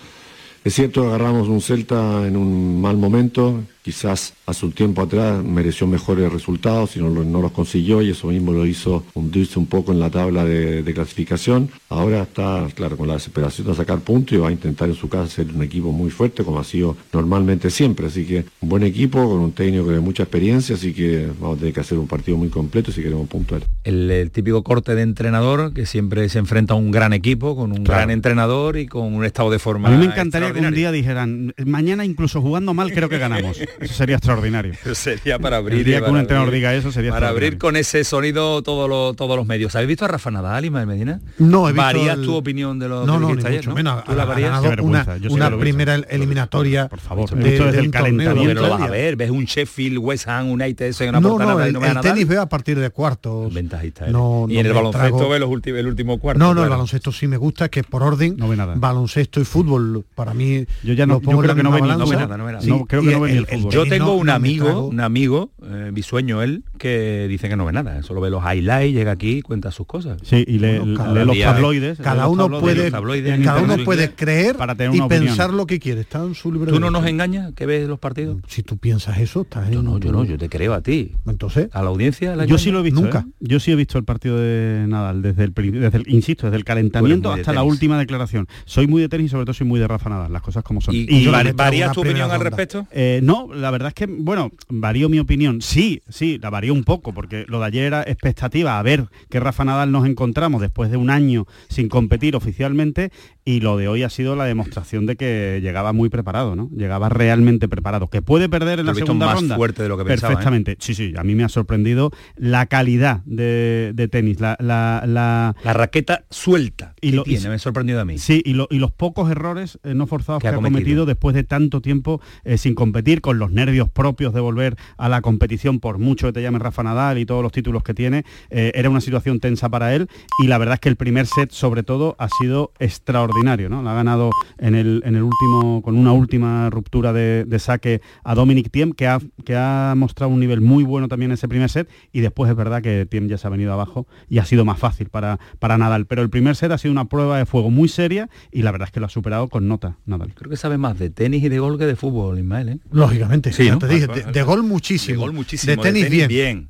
Es 0.65 0.75
cierto, 0.75 1.09
agarramos 1.09 1.49
un 1.49 1.61
Celta 1.61 2.27
en 2.27 2.37
un 2.37 2.81
mal 2.81 2.97
momento, 2.97 3.63
quizás 3.83 4.35
hace 4.47 4.67
un 4.67 4.73
tiempo 4.73 5.03
atrás 5.03 5.43
mereció 5.43 5.87
mejores 5.87 6.33
resultados 6.33 6.97
y 6.97 7.01
no, 7.01 7.11
no 7.11 7.41
los 7.41 7.53
consiguió 7.53 8.03
y 8.03 8.11
eso 8.11 8.29
mismo 8.29 8.53
lo 8.53 8.67
hizo 8.67 9.05
hundirse 9.15 9.59
un 9.59 9.67
poco 9.67 9.93
en 9.93 10.01
la 10.01 10.11
tabla 10.11 10.45
de, 10.45 10.91
clasificación. 10.91 11.71
Ahora 11.89 12.23
está, 12.23 12.67
claro, 12.75 12.97
con 12.97 13.07
la 13.07 13.15
desesperación 13.15 13.69
de 13.69 13.75
sacar 13.75 14.01
puntos 14.01 14.37
y 14.37 14.39
va 14.39 14.49
a 14.49 14.53
intentar 14.53 14.89
en 14.89 14.97
su 14.97 15.09
casa 15.09 15.29
ser 15.29 15.47
un 15.55 15.63
equipo 15.63 15.93
muy 15.93 16.11
fuerte 16.11 16.43
como 16.43 16.59
ha 16.59 16.65
sido 16.65 16.97
normalmente 17.13 17.71
siempre. 17.71 18.07
Así 18.07 18.25
que 18.25 18.45
un 18.61 18.69
buen 18.69 18.83
equipo 18.83 19.23
con 19.29 19.39
un 19.39 19.53
técnico 19.53 19.89
de 19.89 20.01
mucha 20.01 20.25
experiencia, 20.25 20.75
así 20.75 20.93
que 20.93 21.29
vamos 21.39 21.57
a 21.57 21.59
tener 21.61 21.75
que 21.75 21.81
hacer 21.81 21.97
un 21.99 22.09
partido 22.09 22.37
muy 22.37 22.49
completo 22.49 22.91
si 22.91 23.03
queremos 23.03 23.29
puntuar. 23.29 23.63
El, 23.85 24.11
el 24.11 24.31
típico 24.33 24.65
corte 24.65 24.97
de 24.97 25.03
entrenador 25.03 25.73
que 25.73 25.87
siempre 25.87 26.29
se 26.29 26.41
enfrenta 26.41 26.75
a 26.75 26.77
un 26.77 26.91
gran 26.91 27.13
equipo, 27.13 27.55
con 27.55 27.71
un 27.71 27.85
gran 27.85 28.11
entrenador 28.11 28.77
y 28.77 28.87
con 28.87 29.15
un 29.15 29.25
estado 29.25 29.51
de 29.51 29.61
forma. 29.61 29.89
A 29.89 29.93
mí 29.93 29.99
me 29.99 30.07
encantaría 30.07 30.53
que 30.53 30.59
un 30.59 30.75
día 30.75 30.91
dijeran, 30.91 31.55
mañana 31.65 32.05
incluso 32.05 32.43
jugando 32.43 32.75
mal 32.75 32.93
creo 32.93 33.09
que 33.09 33.19
ganamos. 33.19 33.61
Eso 33.79 33.95
sería 33.95 34.17
extraordinario. 34.17 34.75
sería 34.95 35.39
para 35.39 35.59
abrir. 35.59 35.89
El 35.89 36.05
que 36.05 36.11
un 36.11 36.19
entrenador 36.19 36.51
diga 36.51 36.75
eso 36.75 36.93
sería 36.93 37.11
Para 37.11 37.29
abrir 37.29 37.59
con 37.59 37.77
ese 37.77 38.05
sonido 38.05 38.63
todos 38.63 39.17
todos 39.17 39.37
los 39.37 39.47
medios. 39.47 39.75
¿Habéis 39.75 39.89
visto 39.89 40.05
a 40.05 40.09
Rafa 40.09 40.31
Nadal 40.31 40.65
y 40.65 40.71
Medina? 40.71 41.21
No, 41.39 41.69
he 41.69 41.73
visto 41.73 41.83
¿Varías 41.83 42.21
tu 42.21 42.35
opinión 42.35 42.79
de 42.79 42.89
los 42.89 43.07
no, 43.07 43.19
no, 43.19 43.35
ni 43.35 43.45
ayer, 43.45 43.69
Menos, 43.69 44.05
¿Tú 44.05 44.15
la 44.15 44.25
varías? 44.25 44.61
Una, 44.81 45.07
una 45.29 45.59
primera 45.59 45.95
eliminatoria. 45.95 46.89
Por 46.89 47.01
favor, 47.01 47.31
de, 47.31 47.59
desde 47.59 47.79
el 47.79 47.91
calentamiento. 47.91 48.63
lo 48.63 48.71
vas 48.71 48.83
a 48.83 48.91
ver, 48.91 49.17
ves 49.17 49.31
un 49.31 49.45
Sheffield, 49.45 49.99
West 49.99 50.29
Ham, 50.29 50.51
United, 50.51 50.87
eso 50.87 51.05
en 51.05 51.11
una 51.11 51.21
no, 51.21 51.39
no, 51.39 51.61
el, 51.63 51.77
el 51.77 52.01
tenis 52.01 52.27
veo 52.27 52.43
a 52.43 52.49
partir 52.49 52.79
de 52.79 52.91
cuartos. 52.91 53.53
Ventajista. 53.53 54.07
No, 54.09 54.47
y 54.49 54.59
en 54.59 54.67
el 54.67 54.73
baloncesto 54.73 55.29
ve 55.29 55.39
los 55.39 55.51
el 55.65 55.87
último 55.87 56.19
cuarto. 56.19 56.39
No, 56.39 56.55
no, 56.55 56.65
el 56.65 56.71
baloncesto 56.71 57.13
sí 57.13 57.27
me 57.27 57.37
gusta, 57.37 57.69
que 57.69 57.83
por 57.83 58.03
orden, 58.03 58.37
no 58.37 58.49
ve 58.49 58.57
nada. 58.57 58.75
baloncesto 58.77 59.41
y 59.41 59.45
fútbol, 59.45 60.05
para 60.15 60.35
mí... 60.35 60.65
Yo 60.83 60.95
ya 60.95 61.07
no, 61.07 61.21
pongo 61.21 61.43
creo 61.43 61.55
que 61.55 61.63
no 61.63 61.71
ve, 61.71 61.81
no 61.81 61.89
ve 62.07 62.17
nada, 62.17 62.37
no 62.37 62.45
ve 62.45 62.53
nada. 62.53 62.67
No, 62.67 62.87
creo 62.87 63.03
que 63.03 63.11
no 63.11 63.21
ve 63.21 63.33
ni 63.33 63.39
el 63.39 63.47
fútbol. 63.63 63.73
Yo 63.73 63.87
tengo 63.87 64.15
un 64.15 64.31
amigo, 64.31 64.87
un 64.87 65.01
amigo, 65.01 65.53
eh, 65.63 65.91
bisueño 65.93 66.43
él, 66.43 66.65
que 66.79 67.27
dice 67.29 67.49
que 67.49 67.57
no 67.57 67.65
ve 67.65 67.73
nada, 67.73 68.03
solo 68.03 68.21
ve 68.21 68.31
los 68.31 68.43
highlights, 68.43 68.95
llega 68.95 69.13
aquí 69.13 69.39
y 69.39 69.43
cuenta 69.43 69.71
sus 69.71 69.87
cosas. 69.87 70.19
Sí, 70.23 70.45
y 70.47 70.59
lee 70.59 70.81
los 70.85 71.39
tabloides. 71.39 71.99
Cada 71.99 72.29
uno 72.29 72.61
puede 72.61 72.91
cada 72.91 73.61
uno 73.63 73.77
puede 73.85 74.13
creer 74.13 74.57
y 74.93 75.01
pensar 75.03 75.53
lo 75.53 75.67
que 75.67 75.79
quiere, 75.79 76.03
está 76.03 76.23
en 76.23 76.35
su 76.35 76.51
¿Tú 76.51 76.81
no 76.81 76.91
nos 76.91 77.07
engañas 77.07 77.53
que 77.55 77.67
ves 77.67 77.89
los 77.89 77.99
partidos? 77.99 78.39
Si 78.49 78.63
tú 78.63 78.77
piensas 78.77 79.19
eso, 79.19 79.43
estás 79.43 79.69
en... 79.69 79.75
Yo 79.75 79.83
no, 79.83 79.99
yo 79.99 80.13
no, 80.13 80.25
yo 80.25 80.37
te 80.37 80.49
creo 80.49 80.75
a 80.75 80.81
ti. 80.81 81.13
Entonces, 81.27 81.69
a 81.73 81.83
la 81.83 81.89
audiencia 81.89 82.45
yo 82.45 82.59
sí 82.59 82.71
lo 82.71 82.81
he 82.81 82.83
visto 82.83 83.01
nunca. 83.01 83.21
¿eh? 83.21 83.33
Yo 83.41 83.61
sí 83.61 83.71
he 83.71 83.77
visto 83.77 83.99
el 83.99 84.05
partido 84.05 84.39
de 84.39 84.87
Nadal 84.89 85.23
desde 85.23 85.45
el, 85.45 85.55
desde 85.55 86.03
insisto, 86.07 86.47
desde 86.47 86.57
el 86.57 86.65
calentamiento 86.65 87.33
hasta 87.33 87.53
la 87.53 87.63
última 87.63 87.99
declaración. 87.99 88.49
Soy 88.65 88.87
muy 88.87 89.03
de 89.03 89.09
tenis 89.09 89.27
y 89.27 89.29
sobre 89.29 89.45
todo 89.45 89.55
soy 89.55 89.67
muy 89.67 89.81
de 89.81 89.89
Rafa 89.89 90.09
Nadal, 90.11 90.33
las 90.33 90.43
cosas 90.43 90.63
como 90.63 90.81
son. 90.81 90.95
¿Y, 90.95 91.27
varía 91.27 91.93
tu 91.93 92.01
opinión 92.01 92.31
al 92.31 92.41
respecto? 92.41 92.87
Eh, 92.91 93.21
no, 93.23 93.50
la 93.55 93.71
verdad 93.71 93.89
es 93.89 93.95
que, 93.95 94.07
bueno, 94.07 94.51
varío 94.69 95.09
mi 95.09 95.19
opinión. 95.19 95.63
Sí, 95.63 96.03
sí, 96.09 96.39
la 96.41 96.51
varío 96.51 96.73
un 96.73 96.85
poco, 96.85 97.13
porque 97.13 97.45
lo 97.49 97.61
de 97.61 97.67
ayer 97.67 97.85
era 97.85 98.03
expectativa, 98.03 98.79
a 98.79 98.83
ver 98.83 99.07
qué 99.29 99.41
Rafa 99.41 99.65
Nadal 99.65 99.93
nos 99.93 100.07
encontramos 100.07 100.61
después 100.61 100.91
de 100.91 100.97
un 100.97 101.11
año 101.11 101.47
sin 101.69 101.89
competir 101.89 102.37
oficialmente 102.37 103.11
y 103.45 103.61
lo 103.61 103.77
de 103.77 103.89
hoy 103.89 104.03
ha 104.03 104.11
sido 104.11 104.37
la 104.37 104.45
demostración 104.45 105.07
de 105.07 105.17
que 105.17 105.61
llegaba 105.63 105.93
muy 105.93 106.09
preparado, 106.09 106.57
¿no? 106.57 106.71
Llegaba 106.77 107.09
realmente 107.09 107.69
preparado. 107.69 108.09
Que 108.09 108.23
puede 108.23 108.49
perder 108.49 108.81
en 108.81 108.87
la 108.87 108.95
segunda 108.95 109.27
más 109.27 109.37
ronda. 109.37 109.57
fuerte 109.57 109.83
de 109.83 109.89
lo 109.89 109.97
que 109.97 110.05
pensaba. 110.05 110.33
¿eh? 110.33 110.37
Perfectamente. 110.37 110.77
Sí, 110.79 110.95
sí, 110.95 111.15
a 111.17 111.25
mí 111.25 111.35
me 111.35 111.45
ha 111.45 111.49
sorprendido 111.49 112.11
la 112.37 112.67
calidad 112.67 113.23
de, 113.25 114.09
tenis, 114.11 114.41
la, 114.41 114.57
la, 114.61 115.55
raqueta 115.65 116.25
suelta 116.31 116.95
y 117.01 117.13
lo, 117.13 117.23
tiene, 117.23 117.49
me 117.49 117.55
ha 117.55 117.59
sorprendido 117.59 118.01
a 118.01 118.05
mí. 118.05 118.19
Sí, 118.19 118.43
y, 118.45 118.53
y 118.53 118.79
los 118.79 118.93
pocos 118.93 119.31
errores 119.31 119.79
eh, 119.85 119.95
no 119.95 120.07
forzados 120.07 120.43
que, 120.43 120.49
ha 120.49 120.55
cometido? 120.55 121.07
después 121.07 121.35
de 121.35 121.45
tanto 121.45 121.81
tiempo 121.81 122.21
eh, 122.45 122.59
sin 122.59 122.75
competir, 122.75 123.21
con 123.21 123.39
los 123.39 123.51
nervios 123.51 123.89
propios 123.89 124.35
de 124.35 124.41
volver 124.41 124.77
a 124.99 125.09
la 125.09 125.23
competición, 125.23 125.81
por 125.81 125.99
mucho 125.99 126.27
que 126.29 126.35
te 126.35 126.43
llame 126.43 126.59
Rafa 126.59 126.83
Nadal 126.83 127.19
y 127.19 127.27
todos 127.27 127.43
los 127.43 127.53
títulos 127.53 127.83
que 127.83 127.95
tiene, 127.95 128.25
era 128.51 128.91
una 128.91 129.01
situación 129.01 129.41
tensa 129.41 129.69
para 129.69 129.95
él 129.95 130.09
y 130.43 130.47
la 130.47 130.59
verdad 130.59 130.75
es 130.75 130.81
que 130.81 130.89
el 130.89 130.97
primer 130.97 131.27
set 131.27 131.51
sobre 131.51 131.83
todo 131.83 132.17
ha 132.19 132.29
sido 132.29 132.73
extraordinario 132.79 133.40
¿no? 133.43 133.83
La 133.83 133.93
ha 133.93 133.95
ganado 133.95 134.31
en 134.59 134.75
el, 134.75 135.03
en 135.05 135.17
el 135.17 135.23
último, 135.23 135.83
con 135.83 135.97
una 135.97 136.13
última 136.13 136.71
ruptura 136.71 137.13
de, 137.13 137.59
saque 137.59 138.01
a 138.25 138.35
Dominic 138.35 138.71
Thiem, 138.71 138.93
que 138.93 139.07
ha, 139.07 139.19
que 139.45 139.57
ha 139.57 139.95
mostrado 139.97 140.33
un 140.33 140.41
nivel 140.41 140.61
muy 140.61 140.85
bueno 140.85 141.09
también 141.09 141.31
en 141.31 141.35
ese 141.35 141.49
primer 141.49 141.69
set, 141.69 141.89
y 142.13 142.21
después 142.21 142.51
es 142.51 142.57
verdad 142.57 142.83
que 142.83 143.07
Thiem 143.07 143.29
ya 143.29 143.39
se 143.39 143.47
ha 143.47 143.51
venido 143.51 143.73
abajo 143.73 144.07
y 144.29 144.39
ha 144.39 144.45
sido 144.45 144.65
más 144.65 144.79
fácil 144.79 145.09
para, 145.09 145.39
para 145.59 145.79
Nadal. 145.79 146.07
Pero 146.07 146.23
el 146.23 146.31
primer 146.31 146.57
set 146.57 146.73
ha 146.73 146.79
sido 146.79 146.93
una 146.93 147.07
prueba 147.07 147.39
de 147.39 147.47
fuego 147.47 147.71
muy 147.71 147.89
seria 147.89 148.29
y 148.51 148.63
la 148.63 148.73
verdad 148.73 148.89
es 148.89 148.93
que 148.93 149.01
lo 149.01 149.07
ha 149.07 149.11
superado 149.11 149.49
con 149.49 149.69
nota 149.69 149.97
Nadal. 150.07 150.35
Creo 150.35 150.51
que 150.51 150.57
sabe 150.57 150.79
más 150.79 150.99
de 150.99 151.11
tenis 151.11 151.43
y 151.45 151.49
de 151.49 151.59
gol 151.59 151.79
que 151.79 151.87
de 151.87 151.97
fútbol, 151.97 152.39
Ismael. 152.39 152.69
¿eh? 152.69 152.79
Lógicamente, 152.91 153.53
sí, 153.53 153.71
te 153.79 153.89
dije, 153.89 154.07
de, 154.07 154.43
gol 154.43 154.63
muchísimo. 154.63 155.21
De 155.21 155.27
gol 155.27 155.33
muchísimo. 155.33 155.77
De 155.77 155.83
tenis, 155.83 156.29
bien. 156.29 156.69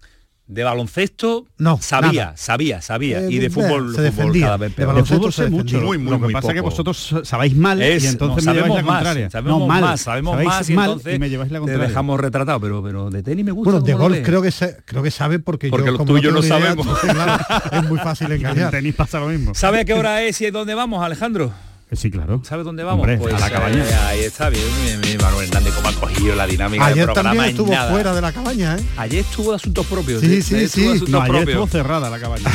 De 0.50 0.64
baloncesto 0.64 1.46
no, 1.58 1.78
sabía, 1.80 2.32
sabía, 2.36 2.82
sabía. 2.82 3.30
y 3.30 3.38
de 3.38 3.46
eh, 3.46 3.50
fútbol, 3.50 3.94
se 3.94 4.02
defendía. 4.02 4.46
cada 4.46 4.56
vez 4.56 4.74
De 4.74 4.84
baloncesto 4.84 5.30
sé 5.30 5.48
mucho. 5.48 5.80
Muy, 5.80 5.96
muy, 5.96 6.10
Lo 6.10 6.26
que 6.26 6.32
pasa 6.32 6.48
es 6.48 6.54
que 6.54 6.60
vosotros 6.60 7.14
sabéis 7.22 7.54
mal 7.54 7.80
y 7.80 8.04
entonces 8.04 8.44
me 8.44 8.54
lleváis 8.54 8.74
la 8.74 8.82
contraria. 8.82 9.30
Sabemos 9.30 9.68
más, 9.68 10.00
sabemos 10.00 10.44
más 10.44 10.68
y 10.68 10.72
entonces 10.72 11.20
me 11.20 11.30
lleváis 11.30 11.52
la 11.52 11.60
contraria. 11.60 11.84
Te 11.84 11.88
dejamos 11.88 12.18
retratado, 12.18 12.60
pero, 12.60 12.82
pero 12.82 13.10
de 13.10 13.22
tenis 13.22 13.44
me 13.44 13.52
gusta. 13.52 13.70
Bueno, 13.70 13.86
de 13.86 13.94
golf 13.94 14.18
creo 14.24 14.42
que, 14.42 14.50
creo 14.84 15.02
que 15.04 15.12
sabe 15.12 15.38
porque, 15.38 15.68
porque 15.68 15.86
yo 15.86 15.96
como 15.96 16.06
tú 16.06 16.18
y 16.18 16.20
yo 16.20 16.32
no 16.32 16.42
sabemos. 16.42 16.84
es 17.72 17.84
muy 17.84 17.98
fácil 17.98 18.32
engañar. 18.32 18.64
En 18.64 18.70
tenis 18.80 18.94
pasa 18.96 19.20
lo 19.20 19.28
mismo. 19.28 19.54
¿Sabe 19.54 19.78
a 19.78 19.84
qué 19.84 19.94
hora 19.94 20.22
es 20.22 20.40
y 20.40 20.50
dónde 20.50 20.74
vamos, 20.74 21.04
Alejandro? 21.04 21.52
Sí, 21.92 22.10
claro. 22.10 22.40
¿Sabes 22.44 22.64
dónde 22.64 22.84
vamos? 22.84 23.08
pues, 23.18 23.34
a 23.34 23.38
la 23.38 23.50
cabaña. 23.50 23.84
ahí 24.06 24.20
está 24.20 24.48
bien, 24.48 24.64
mi, 25.00 25.16
Manuel 25.16 25.48
Hernández 25.48 25.74
cómo 25.74 25.88
ha 25.88 25.92
cogido 25.92 26.36
la 26.36 26.46
dinámica 26.46 26.86
ayer 26.86 26.98
del 26.98 27.04
programa. 27.06 27.30
También 27.30 27.50
estuvo 27.50 27.90
fuera 27.90 28.14
de 28.14 28.20
la 28.20 28.32
cabaña, 28.32 28.76
¿eh? 28.76 28.84
Ayer 28.96 29.20
estuvo 29.20 29.50
de 29.50 29.56
asuntos 29.56 29.86
propios. 29.86 30.20
Sí, 30.20 30.40
sí, 30.40 30.68
sí. 30.68 31.04
no, 31.08 31.20
ayer 31.20 31.48
estuvo 31.48 31.66
cerrada 31.66 32.08
la 32.08 32.20
cabaña. 32.20 32.48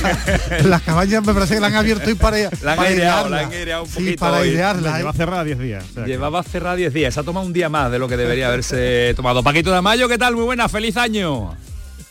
Las 0.64 0.82
cabañas 0.82 1.24
me 1.24 1.32
parece 1.32 1.54
que 1.54 1.60
la 1.60 1.68
han 1.68 1.76
abierto 1.76 2.10
y 2.10 2.14
para 2.14 2.38
La 2.62 2.72
han 2.72 2.80
aireado, 2.80 3.28
la 3.28 3.40
han 3.40 3.52
aireado 3.52 3.84
un 3.84 3.88
poquito. 3.88 4.10
Sí, 4.10 4.16
para 4.16 4.38
airearla. 4.38 4.98
Lleva 4.98 5.12
cerrada 5.12 5.44
10 5.44 5.58
días. 5.58 5.84
Llevaba 6.04 6.42
cerrada 6.42 6.74
10 6.74 6.92
días. 6.92 7.14
Se 7.14 7.20
ha 7.20 7.22
tomado 7.22 7.46
un 7.46 7.52
día 7.52 7.68
más 7.68 7.90
de 7.90 7.98
lo 8.00 8.08
que 8.08 8.16
debería 8.16 8.48
haberse 8.48 9.12
tomado. 9.14 9.42
Paquito 9.42 9.72
de 9.72 9.80
Mayo, 9.80 10.08
¿qué 10.08 10.18
tal? 10.18 10.34
Muy 10.34 10.44
buena, 10.44 10.68
feliz 10.68 10.96
año. 10.96 11.54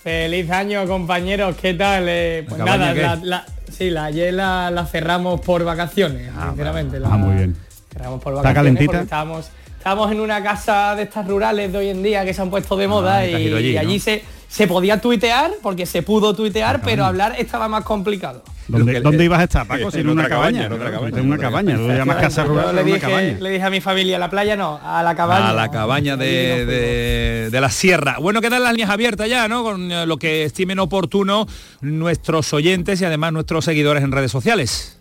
Feliz 0.03 0.49
año, 0.49 0.87
compañeros. 0.87 1.55
¿Qué 1.61 1.75
tal? 1.75 2.05
Eh, 2.07 2.45
pues 2.47 2.59
nada, 2.59 3.15
la, 3.21 3.45
Sí, 3.71 3.89
la 3.89 4.05
ayer 4.05 4.33
la, 4.33 4.87
cerramos 4.91 5.41
por 5.41 5.63
vacaciones, 5.63 6.29
ah, 6.35 6.47
sinceramente. 6.49 6.99
ah, 7.03 7.17
muy 7.17 7.35
bien. 7.35 7.55
Cerramos 7.91 8.21
por 8.21 8.33
vacaciones 8.33 8.73
¿Está 8.73 8.85
calentita? 8.85 9.01
estábamos, 9.03 9.49
estábamos 9.77 10.11
en 10.11 10.19
una 10.19 10.43
casa 10.43 10.95
de 10.95 11.03
estas 11.03 11.27
rurales 11.27 11.71
de 11.71 11.77
hoy 11.77 11.89
en 11.89 12.03
día 12.03 12.25
que 12.25 12.33
se 12.33 12.41
han 12.41 12.49
puesto 12.49 12.75
de 12.75 12.87
moda 12.87 13.17
ah, 13.17 13.25
y, 13.25 13.77
allí, 13.77 13.99
se, 13.99 14.23
se 14.51 14.67
podía 14.67 14.99
tuitear, 14.99 15.51
porque 15.61 15.85
se 15.85 16.03
pudo 16.03 16.35
tuitear, 16.35 16.81
pero 16.81 17.05
hablar 17.05 17.35
estaba 17.37 17.69
más 17.69 17.85
complicado. 17.85 18.43
¿Dónde, 18.67 19.23
ibas 19.23 19.39
a 19.39 19.43
estar, 19.43 19.65
Paco? 19.65 19.87
en, 19.93 20.09
una 20.09 20.27
cabaña. 20.27 20.65
En 20.65 20.73
otra 20.73 20.91
cabaña. 20.91 21.19
En 21.19 21.25
una 21.25 21.37
cabaña. 21.37 21.77
Lo 21.77 21.87
llamas 21.87 22.17
casa 22.17 22.43
rural, 22.43 22.75
le 22.75 22.83
dije, 22.83 23.37
le 23.39 23.49
dije 23.49 23.63
a 23.63 23.69
mi 23.69 23.79
familia, 23.79 24.19
la 24.19 24.29
playa 24.29 24.57
no, 24.57 24.77
a 24.83 25.03
la 25.03 25.15
cabaña. 25.15 25.49
A 25.51 25.53
la 25.53 25.71
cabaña 25.71 26.17
de, 26.17 27.49
de, 27.49 27.61
la 27.61 27.69
sierra. 27.69 28.17
Bueno, 28.19 28.41
quedan 28.41 28.61
las 28.61 28.73
líneas 28.73 28.89
abiertas 28.89 29.29
ya, 29.29 29.47
¿no? 29.47 29.63
Con 29.63 29.89
eh, 29.89 30.05
lo 30.05 30.17
que 30.17 30.43
estimen 30.43 30.79
oportuno 30.79 31.47
nuestros 31.79 32.51
oyentes 32.51 32.99
y 32.99 33.05
además 33.05 33.31
nuestros 33.31 33.63
seguidores 33.63 34.03
en 34.03 34.11
redes 34.11 34.31
sociales. 34.31 34.99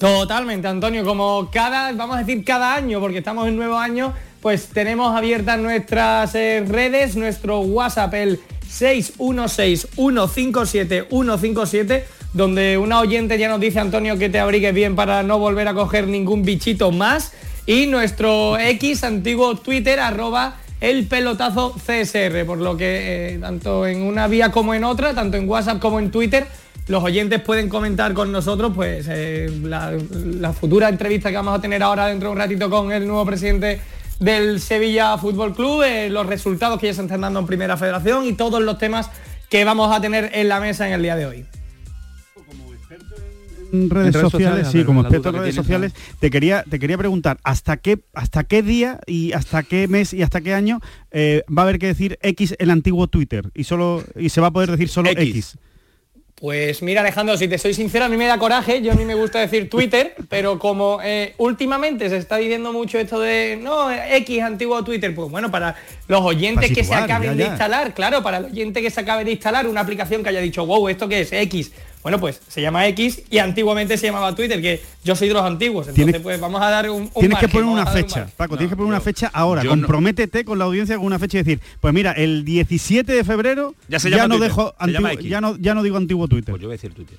Totalmente, 0.00 0.66
Antonio. 0.66 1.04
Como 1.04 1.50
cada, 1.52 1.92
vamos 1.92 2.16
a 2.16 2.24
decir 2.24 2.44
cada 2.44 2.74
año, 2.74 2.98
porque 2.98 3.18
estamos 3.18 3.46
en 3.46 3.54
nuevo 3.54 3.78
año, 3.78 4.12
pues 4.40 4.68
tenemos 4.68 5.16
abiertas 5.16 5.56
nuestras 5.60 6.34
eh, 6.34 6.64
redes, 6.66 7.14
nuestro 7.14 7.60
WhatsApp, 7.60 8.12
el 8.14 8.40
616 8.78 9.88
157 9.94 11.06
157 11.08 12.04
donde 12.32 12.76
una 12.76 13.00
oyente 13.00 13.38
ya 13.38 13.48
nos 13.48 13.60
dice, 13.60 13.80
Antonio, 13.80 14.18
que 14.18 14.28
te 14.28 14.38
abrigues 14.38 14.74
bien 14.74 14.94
para 14.94 15.22
no 15.22 15.38
volver 15.38 15.68
a 15.68 15.74
coger 15.74 16.06
ningún 16.06 16.42
bichito 16.42 16.92
más. 16.92 17.32
Y 17.64 17.86
nuestro 17.86 18.58
X, 18.58 19.04
antiguo 19.04 19.56
Twitter, 19.56 19.98
arroba 19.98 20.58
el 20.80 21.06
pelotazo 21.06 21.74
CSR, 21.74 22.44
por 22.44 22.58
lo 22.58 22.76
que 22.76 23.34
eh, 23.34 23.38
tanto 23.38 23.86
en 23.86 24.02
una 24.02 24.28
vía 24.28 24.52
como 24.52 24.74
en 24.74 24.84
otra, 24.84 25.14
tanto 25.14 25.38
en 25.38 25.48
WhatsApp 25.48 25.78
como 25.78 25.98
en 25.98 26.10
Twitter, 26.10 26.46
los 26.88 27.02
oyentes 27.02 27.40
pueden 27.40 27.68
comentar 27.68 28.12
con 28.12 28.30
nosotros 28.30 28.72
pues 28.74 29.06
eh, 29.08 29.50
la, 29.62 30.52
futura 30.52 30.88
entrevista 30.88 31.30
que 31.30 31.36
vamos 31.36 31.58
a 31.58 31.60
tener 31.60 31.82
ahora 31.82 32.06
dentro 32.06 32.28
de 32.28 32.32
un 32.34 32.38
ratito 32.38 32.70
con 32.70 32.92
el 32.92 33.06
nuevo 33.06 33.24
presidente 33.24 33.80
del 34.20 34.60
Sevilla 34.60 35.18
Fútbol 35.18 35.54
Club, 35.54 35.82
eh, 35.82 36.08
los 36.10 36.26
resultados 36.26 36.80
que 36.80 36.86
ya 36.86 36.94
se 36.94 37.02
están 37.02 37.20
dando 37.20 37.40
en 37.40 37.46
Primera 37.46 37.76
Federación 37.76 38.24
y 38.24 38.32
todos 38.32 38.62
los 38.62 38.78
temas 38.78 39.10
que 39.48 39.64
vamos 39.64 39.94
a 39.94 40.00
tener 40.00 40.30
en 40.34 40.48
la 40.48 40.60
mesa 40.60 40.86
en 40.86 40.94
el 40.94 41.02
día 41.02 41.16
de 41.16 41.26
hoy 41.26 41.46
redes, 43.88 44.14
sociales, 44.14 44.68
sí, 44.68 44.84
como 44.84 45.02
experto 45.02 45.28
en 45.30 45.34
redes 45.36 45.54
sociales, 45.54 45.92
te 46.18 46.30
quería, 46.30 46.64
te 46.68 46.78
quería 46.78 46.98
preguntar, 46.98 47.38
¿hasta 47.42 47.76
qué, 47.76 48.00
¿hasta 48.14 48.44
qué 48.44 48.62
día 48.62 49.00
y 49.06 49.32
hasta 49.32 49.62
qué 49.62 49.88
mes 49.88 50.12
y 50.12 50.22
hasta 50.22 50.40
qué 50.40 50.54
año 50.54 50.80
eh, 51.10 51.42
va 51.46 51.62
a 51.62 51.64
haber 51.64 51.78
que 51.78 51.86
decir 51.86 52.18
X 52.22 52.54
el 52.58 52.70
antiguo 52.70 53.08
Twitter? 53.08 53.50
Y 53.54 53.64
solo 53.64 54.02
y 54.16 54.28
se 54.30 54.40
va 54.40 54.48
a 54.48 54.52
poder 54.52 54.70
decir 54.70 54.88
solo 54.88 55.10
X. 55.10 55.58
Pues 56.38 56.82
mira 56.82 57.00
Alejandro, 57.00 57.34
si 57.38 57.48
te 57.48 57.56
soy 57.56 57.72
sincero, 57.72 58.04
a 58.04 58.08
mí 58.10 58.18
me 58.18 58.26
da 58.26 58.36
coraje, 58.36 58.82
yo 58.82 58.92
a 58.92 58.94
mí 58.94 59.06
me 59.06 59.14
gusta 59.14 59.38
decir 59.38 59.70
Twitter, 59.70 60.14
pero 60.28 60.58
como 60.58 60.98
eh, 61.02 61.32
últimamente 61.38 62.10
se 62.10 62.18
está 62.18 62.36
diciendo 62.36 62.74
mucho 62.74 62.98
esto 62.98 63.18
de, 63.18 63.58
no, 63.58 63.90
X 63.90 64.42
antiguo 64.42 64.84
Twitter, 64.84 65.14
pues 65.14 65.30
bueno, 65.30 65.50
para 65.50 65.76
los 66.08 66.20
oyentes 66.20 66.72
que 66.72 66.84
se 66.84 66.94
acaben 66.94 67.38
de 67.38 67.46
instalar, 67.46 67.94
claro, 67.94 68.22
para 68.22 68.36
el 68.36 68.44
oyente 68.44 68.82
que 68.82 68.90
se 68.90 69.00
acabe 69.00 69.24
de 69.24 69.30
instalar 69.32 69.66
una 69.66 69.80
aplicación 69.80 70.22
que 70.22 70.28
haya 70.28 70.42
dicho, 70.42 70.66
wow, 70.66 70.90
¿esto 70.90 71.08
qué 71.08 71.22
es? 71.22 71.32
X. 71.32 71.72
Bueno, 72.06 72.20
pues 72.20 72.40
se 72.46 72.62
llama 72.62 72.86
X 72.86 73.22
y 73.32 73.38
antiguamente 73.38 73.98
se 73.98 74.06
llamaba 74.06 74.32
Twitter, 74.32 74.62
que 74.62 74.80
yo 75.02 75.16
soy 75.16 75.26
de 75.26 75.34
los 75.34 75.42
antiguos. 75.42 75.88
Entonces, 75.88 76.20
pues 76.22 76.38
vamos 76.38 76.62
a 76.62 76.70
dar 76.70 76.88
un, 76.88 77.08
Tienes 77.08 77.36
que 77.36 77.48
poner 77.48 77.66
una 77.66 77.84
fecha, 77.84 78.28
Paco, 78.36 78.56
tienes 78.56 78.70
que 78.70 78.76
poner 78.76 78.90
una 78.90 79.00
fecha 79.00 79.28
ahora. 79.34 79.64
Comprométete 79.64 80.44
con 80.44 80.56
la 80.56 80.66
audiencia 80.66 80.94
con 80.98 81.04
una 81.04 81.18
fecha 81.18 81.38
y 81.38 81.42
decir, 81.42 81.60
pues 81.80 81.92
mira, 81.92 82.12
el 82.12 82.44
17 82.44 83.12
de 83.12 83.24
febrero 83.24 83.74
ya, 83.88 84.28
no 84.28 84.38
dejo 84.38 84.72
ya 85.20 85.40
no, 85.40 85.56
ya 85.56 85.74
no 85.74 85.82
digo 85.82 85.96
antiguo 85.96 86.28
Twitter. 86.28 86.52
Pues 86.52 86.62
yo 86.62 86.68
voy 86.68 86.74
a 86.74 86.78
decir 86.78 86.94
Twitter. 86.94 87.18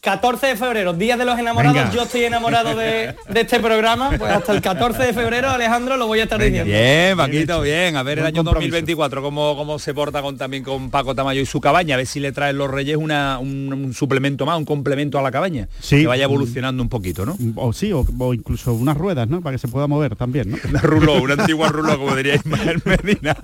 14 0.00 0.46
de 0.46 0.56
febrero, 0.56 0.92
Día 0.92 1.16
de 1.16 1.24
los 1.24 1.38
Enamorados, 1.38 1.92
yo 1.92 2.02
estoy 2.02 2.24
enamorado 2.24 2.74
de, 2.74 3.14
este 3.34 3.60
programa, 3.60 4.10
pues 4.18 4.30
hasta 4.30 4.52
el 4.52 4.60
14 4.60 5.02
de 5.02 5.12
febrero, 5.12 5.50
Alejandro, 5.50 5.96
lo 5.96 6.06
voy 6.06 6.20
a 6.20 6.24
estar 6.24 6.40
diciendo. 6.40 6.64
Bien, 6.64 7.16
Paquito, 7.16 7.60
bien. 7.60 7.96
A 7.96 8.02
ver 8.02 8.18
el 8.18 8.26
año 8.26 8.42
2024 8.42 9.22
cómo, 9.22 9.56
cómo 9.56 9.78
se 9.78 9.94
porta 9.94 10.22
con 10.22 10.36
también 10.36 10.62
con 10.62 10.90
Paco 10.90 11.14
Tamayo 11.14 11.40
y 11.40 11.46
su 11.46 11.60
cabaña, 11.60 11.94
a 11.94 11.98
ver 11.98 12.06
si 12.06 12.20
le 12.20 12.32
traen 12.32 12.58
los 12.58 12.70
Reyes 12.70 12.96
una, 12.96 13.38
un, 13.38 13.92
suplemento 13.94 14.46
más, 14.46 14.58
un 14.58 14.64
complemento 14.64 15.18
a 15.18 15.22
la 15.22 15.30
cabaña. 15.30 15.68
Sí. 15.80 16.00
Que 16.00 16.06
vaya 16.06 16.24
evolucionando 16.24 16.82
un 16.82 16.88
poquito, 16.88 17.26
¿no? 17.26 17.36
O 17.56 17.72
sí, 17.72 17.92
o, 17.92 18.04
incluso 18.34 18.72
unas 18.74 18.96
ruedas, 18.96 19.28
¿no? 19.28 19.40
Para 19.40 19.54
que 19.54 19.58
se 19.58 19.68
pueda 19.68 19.86
mover 19.86 20.16
también, 20.16 20.50
¿no? 20.50 20.56
Una 20.68 20.80
ruló, 20.80 21.22
una 21.22 21.34
antigua 21.34 21.68
ruló, 21.68 21.98
como 21.98 22.14
diría 22.16 22.34
Ismael 22.34 22.82
Medina. 22.84 23.36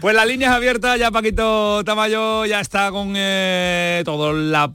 Pues 0.00 0.14
las 0.14 0.26
líneas 0.26 0.52
abiertas, 0.52 0.98
ya 0.98 1.10
Paquito 1.10 1.82
Tamayo 1.84 2.46
ya 2.46 2.60
está 2.60 2.90
con 2.90 3.14
eh, 3.16 4.02
todo 4.04 4.32
la 4.32 4.72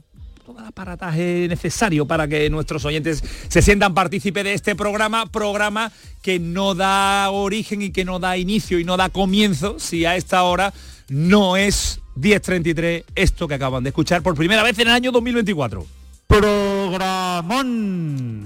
todo 0.56 0.64
el 0.64 0.68
aparataje 0.68 1.46
necesario 1.48 2.06
para 2.06 2.26
que 2.26 2.48
nuestros 2.48 2.82
oyentes 2.86 3.22
se 3.48 3.60
sientan 3.60 3.92
partícipe 3.92 4.42
de 4.42 4.54
este 4.54 4.74
programa, 4.74 5.26
programa 5.26 5.92
que 6.22 6.38
no 6.38 6.74
da 6.74 7.28
origen 7.30 7.82
y 7.82 7.90
que 7.90 8.06
no 8.06 8.18
da 8.18 8.38
inicio 8.38 8.78
y 8.78 8.84
no 8.84 8.96
da 8.96 9.10
comienzo 9.10 9.78
si 9.78 10.06
a 10.06 10.16
esta 10.16 10.42
hora 10.44 10.72
no 11.10 11.58
es 11.58 12.00
10.33 12.16 13.04
esto 13.14 13.46
que 13.46 13.52
acaban 13.54 13.84
de 13.84 13.90
escuchar 13.90 14.22
por 14.22 14.34
primera 14.34 14.62
vez 14.62 14.78
en 14.78 14.88
el 14.88 14.94
año 14.94 15.12
2024. 15.12 15.86
Programón. 16.26 17.68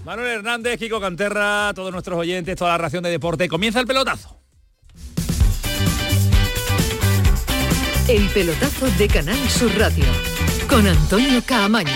Manuel 0.05 0.39
Hernández, 0.39 0.81
Kiko 0.81 1.01
Canterra, 1.01 1.71
todos 1.77 1.93
nuestros 1.93 2.19
oyentes, 2.19 2.57
toda 2.57 2.73
la 2.73 2.79
ración 2.79 3.05
de 3.05 3.11
deporte. 3.11 3.49
Comienza 3.49 3.79
el 3.79 3.87
pelotazo. 3.87 4.37
El 8.09 8.27
pelotazo 8.31 8.91
de 8.99 9.07
Canal 9.07 9.39
Sur 9.49 9.71
Radio 9.79 10.30
con 10.71 10.87
Antonio 10.87 11.43
Caamaño. 11.45 11.91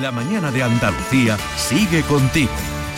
La 0.00 0.10
mañana 0.10 0.50
de 0.50 0.62
Andalucía 0.62 1.36
sigue 1.56 2.02
contigo. 2.02 2.50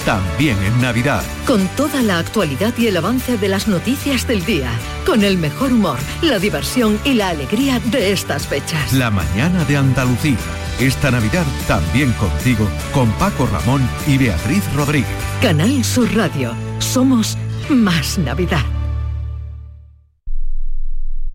También 0.06 0.56
en 0.62 0.80
Navidad. 0.80 1.22
Con 1.46 1.66
toda 1.76 2.00
la 2.00 2.18
actualidad 2.18 2.72
y 2.78 2.86
el 2.86 2.96
avance 2.96 3.36
de 3.36 3.48
las 3.48 3.66
noticias 3.66 4.26
del 4.26 4.44
día. 4.44 4.70
Con 5.04 5.24
el 5.24 5.36
mejor 5.36 5.72
humor, 5.72 5.98
la 6.22 6.38
diversión 6.38 6.98
y 7.04 7.14
la 7.14 7.30
alegría 7.30 7.80
de 7.80 8.12
estas 8.12 8.46
fechas. 8.46 8.92
La 8.92 9.10
mañana 9.10 9.64
de 9.64 9.76
Andalucía. 9.76 10.38
Esta 10.78 11.10
Navidad 11.10 11.44
también 11.66 12.12
contigo, 12.12 12.68
con 12.94 13.10
Paco 13.12 13.46
Ramón 13.46 13.86
y 14.06 14.16
Beatriz 14.16 14.62
Rodríguez. 14.74 15.10
Canal 15.42 15.84
Sur 15.84 16.14
Radio. 16.14 16.54
Somos 16.78 17.36
más 17.68 18.16
Navidad. 18.18 18.77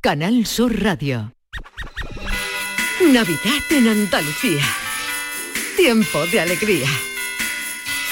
Canal 0.04 0.46
Sur 0.46 0.84
Radio. 0.84 1.34
Navidad 3.13 3.63
en 3.70 3.88
Andalucía. 3.88 4.62
Tiempo 5.78 6.26
de 6.28 6.42
alegría. 6.42 6.89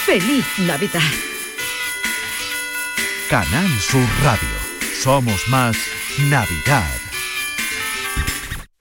Feliz 0.06 0.46
Navidad. 0.60 1.02
Canal 3.30 3.68
Sur 3.82 4.08
Radio. 4.24 4.48
Somos 5.04 5.46
más 5.50 5.76
Navidad. 6.30 6.88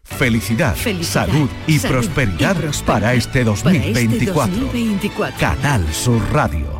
Felicidad, 0.05 0.77
salud, 1.03 1.51
y, 1.67 1.81
prosperidad 1.81 2.57
para 2.87 3.15
este 3.15 3.43
2024. 3.43 4.71
Este 4.73 5.11
Canal 5.41 5.93
Sur 5.93 6.23
Radio. 6.33 6.80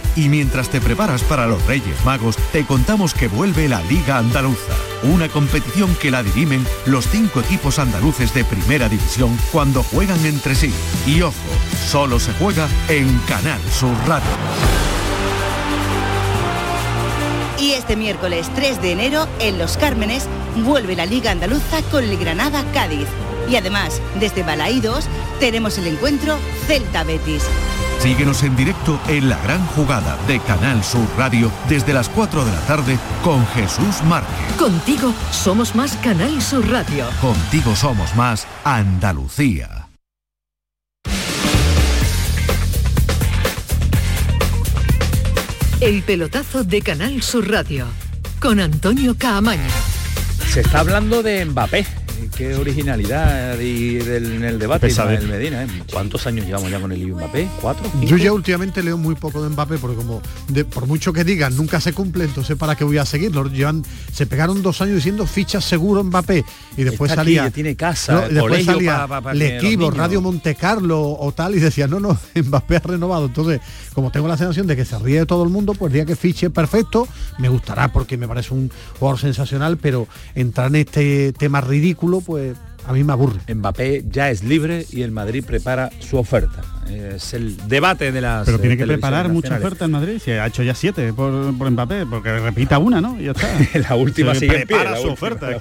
y 0.15 0.29
mientras 0.29 0.69
te 0.69 0.81
preparas 0.81 1.23
para 1.23 1.47
los 1.47 1.65
Reyes 1.65 2.03
Magos, 2.05 2.37
te 2.51 2.65
contamos 2.65 3.13
que 3.13 3.27
vuelve 3.27 3.67
la 3.67 3.81
Liga 3.83 4.17
Andaluza, 4.17 4.73
una 5.03 5.29
competición 5.29 5.95
que 5.95 6.11
la 6.11 6.23
dirimen 6.23 6.65
los 6.85 7.07
cinco 7.07 7.41
equipos 7.41 7.79
andaluces 7.79 8.33
de 8.33 8.43
primera 8.43 8.89
división 8.89 9.37
cuando 9.51 9.83
juegan 9.83 10.25
entre 10.25 10.55
sí. 10.55 10.73
Y 11.05 11.21
ojo, 11.21 11.35
solo 11.87 12.19
se 12.19 12.33
juega 12.33 12.67
en 12.89 13.17
Canal 13.27 13.61
Sur 13.71 13.95
Radio. 14.07 14.29
Y 17.59 17.73
este 17.73 17.95
miércoles 17.95 18.49
3 18.55 18.81
de 18.81 18.91
enero, 18.91 19.27
en 19.39 19.59
Los 19.59 19.77
Cármenes, 19.77 20.27
vuelve 20.65 20.95
la 20.95 21.05
Liga 21.05 21.31
Andaluza 21.31 21.81
con 21.91 22.03
el 22.03 22.17
Granada 22.17 22.63
Cádiz. 22.73 23.07
Y 23.49 23.55
además, 23.55 24.01
desde 24.19 24.43
Balaídos, 24.43 25.05
tenemos 25.39 25.77
el 25.77 25.87
encuentro 25.87 26.37
Celta 26.67 27.03
Betis. 27.03 27.43
Síguenos 28.01 28.41
en 28.41 28.55
directo 28.55 28.99
en 29.07 29.29
la 29.29 29.37
gran 29.43 29.63
jugada 29.67 30.17
de 30.25 30.39
Canal 30.39 30.83
Sur 30.83 31.07
Radio 31.19 31.51
desde 31.69 31.93
las 31.93 32.09
4 32.09 32.43
de 32.43 32.51
la 32.51 32.61
tarde 32.61 32.97
con 33.23 33.45
Jesús 33.45 34.01
Márquez. 34.05 34.55
Contigo 34.57 35.13
somos 35.29 35.75
más 35.75 35.95
Canal 35.97 36.41
Sur 36.41 36.67
Radio. 36.67 37.05
Contigo 37.21 37.75
somos 37.75 38.15
más 38.15 38.47
Andalucía. 38.63 39.87
El 45.79 46.01
pelotazo 46.01 46.63
de 46.63 46.81
Canal 46.81 47.21
Sur 47.21 47.51
Radio 47.51 47.85
con 48.39 48.59
Antonio 48.59 49.15
Caamaño. 49.15 49.61
Se 50.51 50.61
está 50.61 50.79
hablando 50.79 51.21
de 51.21 51.45
Mbappé 51.45 52.00
qué 52.41 52.55
originalidad 52.55 53.59
y 53.59 53.97
del, 53.97 54.37
en 54.37 54.43
el 54.43 54.57
debate 54.57 54.87
Ismael 54.87 55.27
Medina. 55.27 55.63
¿eh? 55.63 55.67
¿Cuántos 55.91 56.25
años 56.25 56.43
llevamos 56.43 56.71
ya 56.71 56.79
con 56.79 56.91
el 56.91 57.13
Mbappé? 57.13 57.47
¿Cuatro? 57.61 57.87
Yo 58.01 58.17
ya 58.17 58.33
últimamente 58.33 58.81
leo 58.81 58.97
muy 58.97 59.13
poco 59.13 59.43
de 59.43 59.49
Mbappé 59.49 59.77
porque 59.77 59.95
como 59.95 60.23
por 60.73 60.87
mucho 60.87 61.13
que 61.13 61.23
digan 61.23 61.55
nunca 61.55 61.79
se 61.79 61.93
cumple, 61.93 62.23
entonces 62.23 62.57
para 62.57 62.75
qué 62.75 62.83
voy 62.83 62.97
a 62.97 63.05
seguirlo. 63.05 63.47
Llevan, 63.47 63.83
se 64.11 64.25
pegaron 64.25 64.63
dos 64.63 64.81
años 64.81 64.95
diciendo 64.95 65.27
ficha 65.27 65.61
seguro 65.61 66.03
Mbappé 66.03 66.43
y 66.77 66.83
después 66.83 67.11
salía. 67.11 67.51
tiene 67.51 67.75
casa, 67.75 68.27
después 68.27 68.65
salía 68.65 69.07
equipo 69.33 69.91
Radio 69.91 70.19
Monte 70.21 70.55
Carlo 70.55 70.99
o 70.99 71.31
tal 71.33 71.53
y 71.53 71.59
decía 71.59 71.85
no 71.85 71.99
no 71.99 72.17
Mbappé 72.35 72.77
ha 72.77 72.79
renovado. 72.79 73.27
Entonces 73.27 73.61
como 73.93 74.09
tengo 74.09 74.27
la 74.27 74.37
sensación 74.37 74.65
de 74.65 74.75
que 74.75 74.85
se 74.85 74.97
ríe 74.97 75.27
todo 75.27 75.43
el 75.43 75.49
mundo, 75.49 75.75
pues 75.75 75.93
día 75.93 76.05
que 76.05 76.15
fiche 76.15 76.49
perfecto 76.49 77.07
me 77.37 77.49
gustará 77.49 77.91
porque 77.91 78.17
me 78.17 78.27
parece 78.27 78.55
un 78.55 78.71
jugador 78.97 79.19
sensacional, 79.19 79.77
pero 79.77 80.07
entrar 80.33 80.69
en 80.69 80.77
este 80.77 81.33
tema 81.33 81.61
ridículo 81.61 82.21
pues 82.21 82.30
a 82.85 82.93
mí 82.93 83.03
me 83.03 83.13
aburre. 83.13 83.39
Mbappé 83.53 84.05
ya 84.09 84.29
es 84.29 84.43
libre 84.43 84.85
y 84.91 85.03
el 85.03 85.11
Madrid 85.11 85.43
prepara 85.45 85.89
su 85.99 86.17
oferta. 86.17 86.61
Es 86.89 87.33
el 87.33 87.55
debate 87.67 88.11
de 88.11 88.21
las. 88.21 88.45
Pero 88.45 88.59
tiene 88.59 88.75
que 88.75 88.85
preparar 88.85 89.29
mucha 89.29 89.55
oferta 89.55 89.85
en 89.85 89.91
Madrid. 89.91 90.19
Si 90.23 90.31
ha 90.31 90.47
hecho 90.47 90.63
ya 90.63 90.73
siete 90.73 91.13
por, 91.13 91.31
Mbappé, 91.31 92.05
porque 92.05 92.39
repita 92.39 92.79
una, 92.79 92.99
¿no? 92.99 93.19
Y 93.19 93.25
ya 93.25 93.31
está. 93.31 93.47
la 93.89 93.95
última 93.95 94.35
sigue 94.35 94.65
prepara 94.65 94.97
su 94.97 95.09
oferta. 95.09 95.51
las 95.51 95.59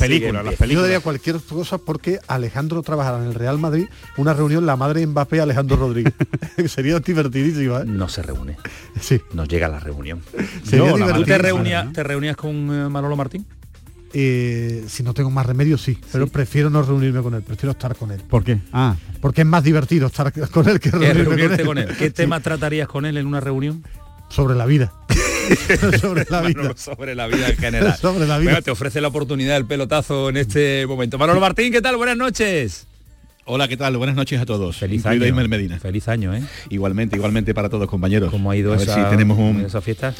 películas, 0.00 0.44
las 0.44 0.54
películas. 0.54 0.70
Yo 0.70 0.82
diría 0.82 1.00
cualquier 1.00 1.36
cosa 1.40 1.78
porque 1.78 2.20
Alejandro 2.26 2.82
trabajará 2.82 3.18
en 3.18 3.24
el 3.24 3.34
Real 3.34 3.58
Madrid 3.58 3.86
una 4.16 4.32
reunión 4.32 4.64
la 4.64 4.76
madre 4.76 5.00
de 5.00 5.08
Mbappé 5.08 5.40
Alejandro 5.40 5.76
Rodríguez. 5.76 6.14
Sería 6.66 6.98
divertidísima. 7.00 7.80
¿eh? 7.80 7.84
No 7.86 8.08
se 8.08 8.22
reúne. 8.22 8.56
Sí. 9.00 9.20
No 9.34 9.44
llega 9.44 9.66
a 9.66 9.70
la 9.70 9.80
reunión. 9.80 10.22
¿Tú 10.70 11.24
te 11.24 11.38
reunías, 11.38 11.92
te 11.92 12.02
reunías 12.02 12.36
con 12.36 12.54
eh, 12.54 12.88
Manolo 12.88 13.16
Martín? 13.16 13.44
Eh, 14.12 14.84
si 14.88 15.02
no 15.02 15.14
tengo 15.14 15.30
más 15.30 15.46
remedio, 15.46 15.78
sí, 15.78 15.96
pero 16.10 16.26
prefiero 16.26 16.68
no 16.68 16.82
reunirme 16.82 17.22
con 17.22 17.34
él, 17.34 17.42
prefiero 17.42 17.72
estar 17.72 17.94
con 17.94 18.10
él. 18.10 18.20
¿Por 18.28 18.42
qué? 18.42 18.58
Ah, 18.72 18.96
porque 19.20 19.42
es 19.42 19.46
más 19.46 19.62
divertido 19.62 20.08
estar 20.08 20.32
con 20.50 20.68
él 20.68 20.80
que 20.80 20.90
reunirme 20.90 21.64
con, 21.64 21.78
él. 21.78 21.96
¿Qué 21.96 22.10
tema 22.10 22.40
tratarías 22.40 22.88
con 22.88 23.06
él 23.06 23.16
en 23.16 23.26
una 23.26 23.40
reunión? 23.40 23.84
Sobre 24.28 24.56
la 24.56 24.66
vida. 24.66 24.92
sobre 26.00 26.24
la 26.28 26.40
vida. 26.42 26.74
sobre 26.76 27.14
la 27.14 27.26
vida 27.26 27.50
en 27.50 27.56
general. 27.56 27.96
sobre 28.00 28.26
la 28.26 28.38
vida. 28.38 28.62
te 28.62 28.70
ofrece 28.70 29.00
la 29.00 29.08
oportunidad 29.08 29.54
del 29.54 29.66
pelotazo 29.66 30.28
en 30.28 30.36
este 30.36 30.86
momento. 30.86 31.18
Manolo 31.18 31.40
Martín, 31.40 31.72
¿qué 31.72 31.80
tal? 31.80 31.96
Buenas 31.96 32.16
noches. 32.16 32.86
Hola, 33.44 33.66
¿qué 33.66 33.76
tal? 33.76 33.96
Buenas 33.96 34.14
noches 34.14 34.40
a 34.40 34.46
todos. 34.46 34.76
Feliz 34.76 35.04
año. 35.06 35.48
Medina. 35.48 35.78
Feliz 35.78 36.08
año, 36.08 36.34
¿eh? 36.34 36.42
Igualmente, 36.68 37.16
igualmente 37.16 37.54
para 37.54 37.68
todos, 37.68 37.88
compañeros. 37.88 38.30
¿Cómo 38.30 38.50
ha 38.50 38.56
ido 38.56 38.74
esa, 38.74 38.94
si 38.94 39.10
tenemos 39.10 39.38
un, 39.38 39.62
esa 39.62 39.80
fiesta? 39.80 40.14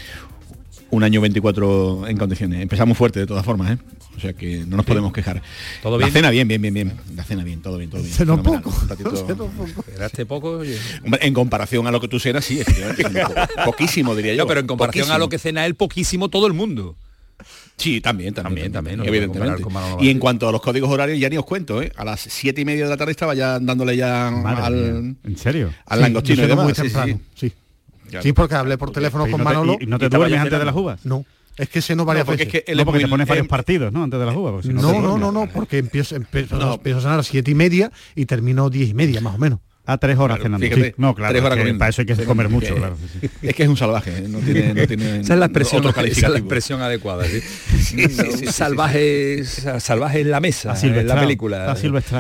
Un 0.91 1.05
año 1.05 1.21
24 1.21 2.09
en 2.09 2.17
condiciones. 2.17 2.61
Empezamos 2.61 2.99
fuerte 2.99 3.21
de 3.21 3.27
todas 3.27 3.45
formas, 3.45 3.73
¿eh? 3.73 3.79
O 4.17 4.21
sea 4.21 4.33
que 4.33 4.65
no 4.67 4.77
nos 4.77 4.85
podemos 4.85 5.13
quejar. 5.13 5.41
¿Todo 5.83 5.97
bien? 5.99 6.09
La 6.09 6.13
cena 6.13 6.31
bien, 6.31 6.49
bien, 6.49 6.61
bien, 6.61 6.75
bien. 6.75 6.93
La 7.15 7.25
cena 7.25 7.45
bien, 7.45 7.63
todo 7.63 7.79
bien, 7.79 7.91
todo 7.91 8.03
bien. 8.03 8.13
Cenó 8.13 8.43
poco. 8.43 8.73
Esperaste 9.79 10.27
poco. 10.27 10.63
En 11.21 11.35
comparación 11.35 11.87
a 11.87 11.91
lo 11.91 12.01
que 12.01 12.09
tú 12.09 12.19
cenas, 12.19 12.45
sí, 12.45 12.61
efectivamente. 12.61 13.05
poquísimo, 13.65 14.15
diría 14.17 14.35
yo. 14.35 14.43
No, 14.43 14.49
pero 14.49 14.61
en 14.61 14.67
comparación 14.67 15.11
a 15.11 15.19
lo 15.19 15.29
que 15.29 15.39
cena 15.39 15.65
él, 15.65 15.75
poquísimo 15.75 16.29
todo 16.29 16.47
el 16.47 16.53
mundo. 16.53 16.97
Sí, 17.77 18.03
también, 18.03 18.35
también, 18.35 18.71
también, 18.71 18.99
también 18.99 19.09
evidentemente. 19.09 19.63
Y 20.01 20.11
en 20.11 20.19
cuanto 20.19 20.49
a 20.49 20.53
los 20.53 20.61
códigos 20.61 20.91
horarios, 20.91 21.19
ya 21.19 21.31
ni 21.31 21.39
os 21.39 21.47
cuento, 21.47 21.81
¿eh? 21.81 21.91
A 21.97 22.05
las 22.05 22.21
siete 22.21 22.61
y 22.61 22.65
media 22.67 22.85
de 22.85 22.91
la 22.91 22.97
tarde 22.99 23.13
estaba 23.13 23.35
ya 23.35 23.59
dándole 23.59 23.97
ya 23.97 24.29
al... 24.29 25.17
¿En 25.25 25.39
serio? 25.39 25.73
Al 25.87 26.03
langostino 26.03 26.45
y 26.45 26.47
demás. 26.47 26.65
Muy 26.65 26.75
temprano, 26.75 27.19
sí. 27.35 27.49
Sí. 27.49 27.55
Porque 28.35 28.55
hablé 28.55 28.79
por 28.79 28.91
teléfono 28.91 29.29
con 29.31 29.43
Manolo. 29.43 29.77
¿Y 29.81 29.87
no 29.87 29.99
te 29.99 30.09
duermes 30.09 30.41
antes 30.41 30.59
de 30.59 30.65
las 30.65 30.75
uvas? 30.75 31.05
No. 31.05 31.25
Es 31.57 31.69
que 31.69 31.83
se 31.83 31.95
no 31.95 32.05
varias 32.05 32.27
no, 32.27 32.33
veces. 32.33 32.47
Es 32.47 32.65
que 32.65 32.75
no, 32.75 32.85
porque 32.85 33.01
te 33.01 33.09
pones 33.09 33.29
varios 33.29 33.47
partidos, 33.47 33.93
¿no? 33.93 34.03
Antes 34.03 34.19
de 34.19 34.27
las 34.27 34.37
uvas. 34.37 34.65
no, 34.67 35.01
no, 35.01 35.19
no, 35.19 35.33
no, 35.33 35.49
porque 35.53 35.79
empiezo, 35.79 36.17
empiezo, 36.17 36.75
empiezo 36.75 36.99
a 36.99 37.01
cenar 37.01 37.15
a 37.15 37.17
las 37.19 37.27
siete 37.27 37.51
y 37.51 37.55
media 37.55 37.93
y 38.15 38.27
termino 38.27 38.71
diez 38.71 38.89
y 38.91 38.95
media, 38.95 39.21
más 39.21 39.35
o 39.35 39.39
menos. 39.39 39.59
A 39.87 39.99
tres 39.99 40.19
horas 40.19 40.39
cenando. 40.41 40.65
Fíjate, 40.65 40.95
no, 40.99 41.15
claro. 41.15 41.33
Tres 41.33 41.45
horas 41.45 41.59
que 41.59 41.75
para 41.75 41.89
eso 41.89 42.03
hay 42.03 42.07
que 42.07 42.15
comer 42.25 42.49
mucho, 42.49 42.75
claro. 42.77 42.97
Es 43.43 43.55
que 43.55 43.63
es 43.63 43.69
un 43.69 43.77
salvaje, 43.77 44.23
no 44.29 44.39
tiene, 44.39 44.75
no 44.75 44.87
tiene 44.87 45.21
esa 45.21 45.35
es 45.35 45.41
la 45.41 45.47
expresión, 45.47 45.85
esa 45.87 46.27
es 46.27 46.33
la 46.33 46.39
expresión 46.39 46.83
adecuada. 46.83 47.25
¿sí? 47.25 47.41
sí, 47.81 48.09
sí 48.09 48.47
salvaje, 48.47 49.45
salvaje 49.45 50.21
en 50.21 50.31
la 50.31 50.41
mesa, 50.41 50.75
en 50.81 51.07
la 51.07 51.19
película. 51.19 51.75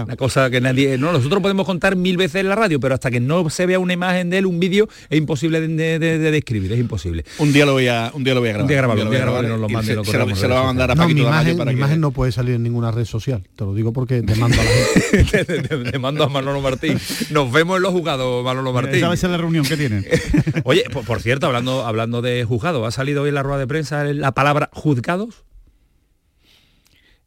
Una 0.05 0.17
cosa 0.17 0.51
que 0.51 0.61
nadie. 0.61 0.99
No, 0.99 1.13
nosotros 1.13 1.41
podemos 1.43 1.67
contar 1.67 1.97
mil 1.97 2.17
veces 2.17 2.41
en 2.41 2.49
la 2.49 2.55
radio, 2.55 2.81
pero 2.81 2.95
hasta 2.95 3.11
que 3.11 3.21
no 3.21 3.49
se 3.51 3.67
vea 3.67 3.79
una 3.79 3.93
imagen 3.93 4.31
de 4.31 4.39
él, 4.39 4.47
un 4.47 4.59
vídeo, 4.59 4.89
es 5.09 5.19
imposible 5.19 5.61
de, 5.61 5.99
de, 5.99 6.19
de, 6.19 6.31
describir, 6.31 6.73
es 6.73 6.79
imposible. 6.79 7.25
Un 7.39 7.53
día 7.53 7.67
lo 7.67 7.73
voy 7.73 7.89
a, 7.89 8.11
un 8.15 8.25
día 8.25 8.35
lo 8.35 8.41
voy 8.41 8.51
a 8.51 8.53
grabar. 8.53 8.65
Un 8.65 8.69
día 8.69 8.77
grabarlo, 8.79 9.05
un 9.05 9.11
día 9.11 9.21
grabarlo 9.21 9.49
y 9.49 9.53
nos 9.53 9.61
lo 9.61 9.69
mande. 9.69 9.89
Se, 9.89 9.95
lo, 9.95 10.05
se 10.05 10.49
lo 10.49 10.55
va 10.55 10.61
a 10.61 10.65
mandar 10.65 10.91
a 10.91 10.95
no, 10.95 11.03
Paquito 11.03 11.23
mi 11.23 11.27
imagen, 11.27 11.57
para 11.57 11.71
mi 11.71 11.77
que... 11.77 11.81
imagen 11.81 12.01
no 12.01 12.11
puede 12.11 12.33
salir 12.33 12.55
en 12.55 12.63
ninguna 12.63 12.91
red 12.91 13.05
social. 13.05 13.43
Te 13.55 13.65
lo 13.65 13.75
digo 13.75 13.93
porque 13.93 14.23
te 14.23 14.35
mando 14.35 14.61
a 14.61 14.65
la 14.65 14.71
gente. 14.71 15.45
te, 15.45 15.99
mando 15.99 16.25
a 16.25 16.29
Manolo 16.29 16.61
Martín. 16.61 16.99
Nos 17.31 17.53
vemos 17.53 17.60
en 17.61 17.83
los 17.83 17.93
jugados, 17.93 18.45
Manolo 18.45 18.73
Martín. 18.73 18.97
Esa 18.97 19.09
va 19.09 19.15
a 19.15 19.17
ser 19.17 19.31
la 19.31 19.37
reunión 19.37 19.65
que 19.65 19.77
tienen. 19.77 20.07
Oye, 20.65 20.85
por, 20.93 21.05
por, 21.05 21.21
cierto, 21.21 21.47
hablando, 21.47 21.87
hablando 21.87 22.23
de 22.23 22.45
juzgado, 22.45 22.85
¿ha 22.87 22.91
salido 22.91 23.23
hoy 23.23 23.29
en 23.29 23.35
la 23.35 23.43
rueda 23.43 23.59
de 23.59 23.67
prensa 23.67 24.05
la 24.05 24.33
palabra 24.33 24.71
juzgados? 24.73 25.45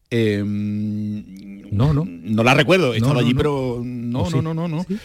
Eh, 0.09 0.43
no, 0.45 1.93
no. 1.93 2.05
No 2.05 2.43
la 2.43 2.53
recuerdo, 2.53 2.93
he 2.93 2.97
estado 2.97 3.15
no, 3.15 3.19
allí, 3.19 3.33
no, 3.33 3.37
pero 3.37 3.81
no, 3.83 4.29
no, 4.29 4.41
no, 4.41 4.53
no, 4.53 4.67
no. 4.67 4.83
¿Sí? 4.83 4.99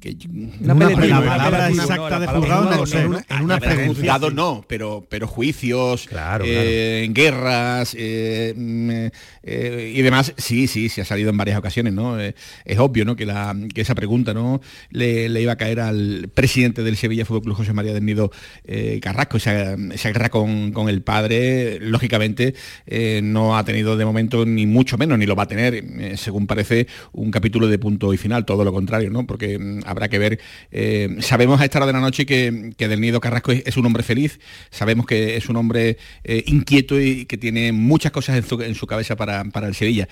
Que 0.00 0.16
una, 0.60 0.74
una, 0.74 0.90
la 0.90 1.24
palabra 1.24 1.68
exacta 1.68 2.20
de 2.20 2.26
juzgado 2.26 2.76
no, 2.76 2.86
sé, 2.86 3.00
en 3.00 3.08
una, 3.08 3.24
una 3.42 3.86
juzgado 3.86 4.30
no 4.30 4.64
pero 4.68 5.06
pero 5.08 5.26
juicios 5.26 6.06
claro, 6.06 6.44
eh, 6.46 7.10
claro. 7.12 7.14
guerras 7.14 7.94
eh, 7.98 9.10
eh, 9.42 9.92
y 9.94 10.02
demás. 10.02 10.34
Sí 10.36 10.66
sí 10.66 10.88
sí 10.88 11.00
ha 11.00 11.04
salido 11.04 11.30
en 11.30 11.36
varias 11.36 11.58
ocasiones 11.58 11.92
no 11.92 12.20
eh, 12.20 12.34
es 12.64 12.78
obvio 12.78 13.04
no 13.04 13.16
que 13.16 13.26
la 13.26 13.56
que 13.74 13.80
esa 13.80 13.94
pregunta 13.94 14.34
no 14.34 14.60
le, 14.90 15.28
le, 15.28 15.42
iba 15.42 15.52
a 15.52 15.56
caer 15.56 15.80
al 15.80 16.30
presidente 16.34 16.82
del 16.82 16.96
Sevilla 16.96 17.24
Fútbol 17.24 17.42
Club 17.42 17.56
José 17.56 17.72
María 17.72 17.92
del 17.92 18.04
Nido 18.04 18.30
eh, 18.64 19.00
Carrasco. 19.02 19.36
Esa, 19.36 19.74
esa, 19.74 20.10
guerra 20.10 20.30
con, 20.30 20.72
con 20.72 20.88
el 20.88 21.02
padre 21.02 21.78
lógicamente 21.80 22.54
eh, 22.86 23.20
no 23.22 23.56
ha 23.56 23.64
tenido 23.64 23.96
de 23.96 24.04
momento 24.04 24.44
ni 24.44 24.66
mucho 24.66 24.98
menos 24.98 25.18
ni 25.18 25.26
lo 25.26 25.36
va 25.36 25.44
a 25.44 25.48
tener 25.48 26.16
según 26.16 26.46
parece 26.46 26.86
un 27.12 27.30
capítulo 27.30 27.68
de 27.68 27.78
punto 27.78 28.12
y 28.12 28.16
final 28.16 28.44
todo 28.44 28.64
lo 28.64 28.72
contrario 28.72 29.10
no 29.10 29.26
porque 29.26 29.57
habrá 29.84 30.08
que 30.08 30.18
ver. 30.18 30.40
Eh, 30.70 31.16
sabemos 31.20 31.60
a 31.60 31.64
esta 31.64 31.78
hora 31.78 31.86
de 31.86 31.92
la 31.92 32.00
noche 32.00 32.26
que, 32.26 32.72
que 32.76 32.88
Del 32.88 33.00
Nido 33.00 33.20
Carrasco 33.20 33.52
es, 33.52 33.76
un 33.76 33.86
hombre 33.86 34.02
feliz, 34.02 34.40
sabemos 34.70 35.06
que 35.06 35.36
es 35.36 35.48
un 35.48 35.56
hombre 35.56 35.98
eh, 36.24 36.44
inquieto 36.46 37.00
y 37.00 37.26
que 37.26 37.36
tiene 37.36 37.72
muchas 37.72 38.12
cosas 38.12 38.36
en 38.36 38.74
su, 38.74 38.86
cabeza 38.86 39.16
para, 39.16 39.44
para, 39.44 39.68
el 39.68 39.74
Sevilla. 39.74 40.08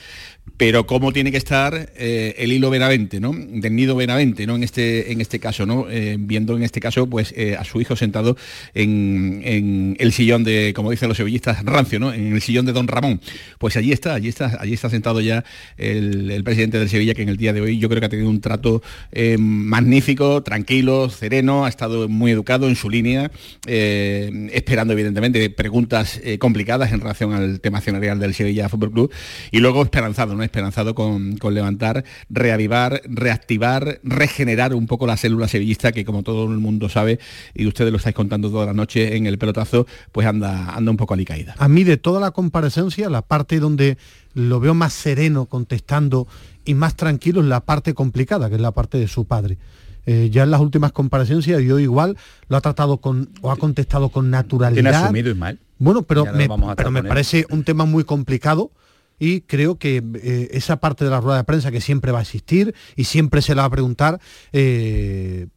Pero 0.57 0.87
cómo 0.87 1.13
tiene 1.13 1.31
que 1.31 1.39
estar 1.39 1.93
eh, 1.97 2.35
el 2.39 2.53
hilo 2.53 2.71
Benavente, 2.71 3.21
¿no? 3.21 3.33
Del 3.35 3.75
Nido 3.75 3.97
Benavente, 3.97 4.47
¿no? 4.47 4.57
En 4.57 4.63
este, 4.63 5.13
en 5.13 5.21
este 5.21 5.41
caso, 5.41 5.67
¿no? 5.67 5.87
viendo 6.19 6.57
en 6.57 6.63
este 6.63 6.81
caso, 6.81 7.09
pues, 7.09 7.35
a 7.59 7.65
su 7.65 7.81
hijo 7.81 7.97
sentado 7.97 8.37
en, 8.75 9.43
en, 9.45 9.97
el 9.99 10.13
sillón 10.13 10.45
de, 10.45 10.73
como 10.75 10.91
dicen 10.91 11.09
los 11.09 11.17
sevillistas, 11.17 11.65
rancio, 11.65 11.99
¿no? 11.99 12.13
En 12.13 12.33
el 12.33 12.41
sillón 12.41 12.67
de 12.67 12.73
Don 12.73 12.89
Ramón. 12.89 13.21
Pues 13.59 13.77
allí 13.77 13.93
está, 13.93 14.15
allí 14.15 14.29
está, 14.29 14.59
allí 14.61 14.75
está 14.75 14.89
sentado 14.91 15.21
ya 15.21 15.45
el, 15.77 16.31
el 16.31 16.45
presidente 16.45 16.79
del 16.79 16.89
Sevilla, 16.89 17.15
que 17.15 17.23
en 17.23 17.29
el 17.29 17.37
día 17.37 17.53
de 17.53 17.61
hoy 17.61 17.79
yo 17.79 17.89
creo 17.89 18.01
que 18.01 18.07
ha 18.07 18.11
tenido 18.11 18.31
un 18.31 18.41
trato 18.41 18.83
magnífico, 19.39 20.43
tranquilo, 20.43 21.11
sereno, 21.11 21.65
ha 21.65 21.69
estado 21.69 22.09
muy 22.09 22.31
educado 22.31 22.69
en 22.69 22.77
su 22.77 22.91
línea, 22.91 23.31
eh, 23.67 24.49
esperando 24.53 24.93
evidentemente 24.93 25.51
preguntas 25.51 26.21
eh, 26.23 26.39
complicadas 26.39 26.93
en 26.93 27.01
relación 27.01 27.33
al 27.33 27.61
tema 27.61 27.79
accionarial 27.79 28.19
del 28.19 28.35
Sevilla 28.35 28.69
Fútbol 28.69 28.93
Club 28.93 29.13
y 29.51 29.59
luego 29.59 29.83
esperanzado, 29.83 30.35
¿no? 30.35 30.43
Esperanzado 30.43 30.95
con, 30.95 31.37
con, 31.37 31.55
levantar, 31.55 32.05
reavivar, 32.29 33.03
reactivar, 33.05 34.01
regenerar 34.03 34.75
un 34.75 34.87
poco 34.87 35.07
la 35.07 35.17
célula 35.17 35.49
sevillista 35.49 35.93
que 35.93 36.05
como 36.05 36.23
todo 36.23 36.45
el 36.45 36.59
mundo 36.59 36.89
sabe 36.89 37.19
y 37.55 37.67
ustedes 37.67 37.91
lo 37.91 37.99
estáis 37.99 38.15
contando 38.15 38.51
toda 38.51 38.67
la 38.67 38.75
noche 38.75 39.17
en 39.17 39.27
el 39.27 39.39
pelotazo, 39.39 39.87
pues 40.13 40.27
anda, 40.27 40.75
anda 40.75 40.91
un 40.91 40.97
poco 40.97 41.15
alicaída. 41.15 41.55
A 41.59 41.69
mí 41.69 41.85
de 41.85 41.97
toda 41.97 42.21
la 42.21 42.31
comparecencia, 42.31 43.11
la 43.11 43.23
parte 43.23 43.61
donde 43.61 43.97
lo 44.37 44.61
veo 44.61 44.75
más 44.75 44.93
sereno 44.93 45.47
contestando 45.47 46.29
y 46.67 46.75
más 46.75 46.95
tranquilo 46.95 47.41
en 47.41 47.49
la 47.49 47.61
parte 47.61 47.95
complicada, 47.95 48.51
que 48.51 48.57
es 48.57 48.61
la 48.61 48.73
parte 48.73 48.99
de 48.99 49.09
su 49.09 49.25
padre. 49.25 49.57
Eh, 50.05 50.29
ya 50.31 50.43
en 50.43 50.51
las 50.51 50.61
últimas 50.61 50.93
comparecencias 50.93 51.61
yo 51.63 51.79
igual 51.79 52.17
lo 52.49 52.57
ha 52.57 52.61
tratado 52.61 52.99
con 52.99 53.31
o 53.41 53.51
ha 53.51 53.57
contestado 53.57 54.11
con 54.11 54.31
naturalidad. 54.31 54.83
Tiene 54.83 54.97
asumido 54.97 55.31
Ismael. 55.31 55.59
Bueno, 55.79 56.03
pero 56.03 56.27
me, 56.27 56.49
pero 56.77 56.91
me 56.91 57.03
parece 57.03 57.47
un 57.51 57.65
tema 57.65 57.87
muy 57.87 58.05
complicado 58.05 58.71
y 59.19 59.41
creo 59.41 59.79
que 59.79 60.05
eh, 60.23 60.49
esa 60.53 60.77
parte 60.77 61.05
de 61.05 61.11
la 61.11 61.21
rueda 61.21 61.39
de 61.39 61.45
prensa 61.45 61.71
que 61.71 61.81
siempre 61.81 62.13
va 62.13 62.19
a 62.19 62.23
existir 62.23 62.75
y 62.95 63.05
siempre 63.05 63.41
se 63.41 63.55
la 63.55 63.63
va 63.63 63.67
a 63.67 63.71
preguntar, 63.71 64.21
eh, 64.53 65.49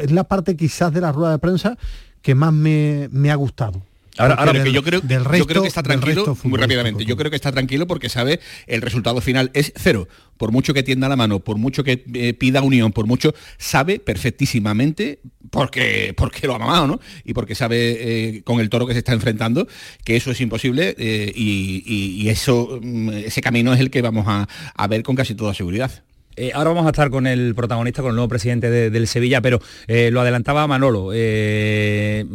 es 0.00 0.10
la 0.10 0.24
parte 0.24 0.56
quizás 0.56 0.92
de 0.92 1.00
la 1.00 1.12
rueda 1.12 1.30
de 1.30 1.38
prensa 1.38 1.78
que 2.22 2.34
más 2.34 2.52
me, 2.52 3.08
me 3.12 3.30
ha 3.30 3.36
gustado. 3.36 3.82
Ahora, 4.18 4.34
ahora 4.34 4.52
del, 4.52 4.72
yo, 4.72 4.82
creo, 4.82 5.00
del 5.00 5.24
resto, 5.24 5.38
yo 5.38 5.46
creo 5.46 5.62
que 5.62 5.68
está 5.68 5.82
tranquilo, 5.82 6.36
muy 6.44 6.58
rápidamente, 6.58 7.04
yo 7.04 7.16
creo 7.16 7.30
que 7.30 7.36
está 7.36 7.52
tranquilo 7.52 7.86
porque 7.86 8.08
sabe 8.08 8.40
el 8.66 8.82
resultado 8.82 9.20
final 9.20 9.50
es 9.54 9.72
cero. 9.76 10.08
Por 10.36 10.52
mucho 10.52 10.74
que 10.74 10.82
tienda 10.82 11.08
la 11.08 11.16
mano, 11.16 11.40
por 11.40 11.56
mucho 11.56 11.82
que 11.82 12.04
eh, 12.12 12.34
pida 12.34 12.60
unión, 12.60 12.92
por 12.92 13.06
mucho, 13.06 13.34
sabe 13.56 13.98
perfectísimamente, 13.98 15.20
porque, 15.50 16.12
porque 16.16 16.46
lo 16.46 16.54
ha 16.54 16.58
mamado, 16.58 16.86
¿no? 16.86 17.00
Y 17.24 17.32
porque 17.32 17.54
sabe 17.54 18.36
eh, 18.36 18.42
con 18.42 18.60
el 18.60 18.68
toro 18.68 18.86
que 18.86 18.92
se 18.92 18.98
está 18.98 19.12
enfrentando 19.12 19.66
que 20.04 20.16
eso 20.16 20.30
es 20.30 20.40
imposible 20.40 20.94
eh, 20.98 21.32
y, 21.34 21.82
y, 21.86 22.22
y, 22.22 22.28
eso, 22.28 22.78
mm, 22.82 23.10
ese 23.10 23.40
camino 23.40 23.72
es 23.72 23.80
el 23.80 23.90
que 23.90 24.02
vamos 24.02 24.26
a, 24.28 24.46
a 24.74 24.86
ver 24.86 25.02
con 25.02 25.16
casi 25.16 25.34
toda 25.34 25.54
seguridad. 25.54 26.05
Eh, 26.36 26.52
ahora 26.54 26.70
vamos 26.70 26.86
a 26.86 26.90
estar 26.90 27.08
con 27.08 27.26
el 27.26 27.54
protagonista, 27.54 28.02
con 28.02 28.10
el 28.10 28.16
nuevo 28.16 28.28
presidente 28.28 28.68
de, 28.68 28.90
del 28.90 29.06
Sevilla, 29.06 29.40
pero 29.40 29.58
eh, 29.86 30.10
lo 30.10 30.20
adelantaba 30.20 30.66
Manolo, 30.66 31.10
eh, 31.14 32.26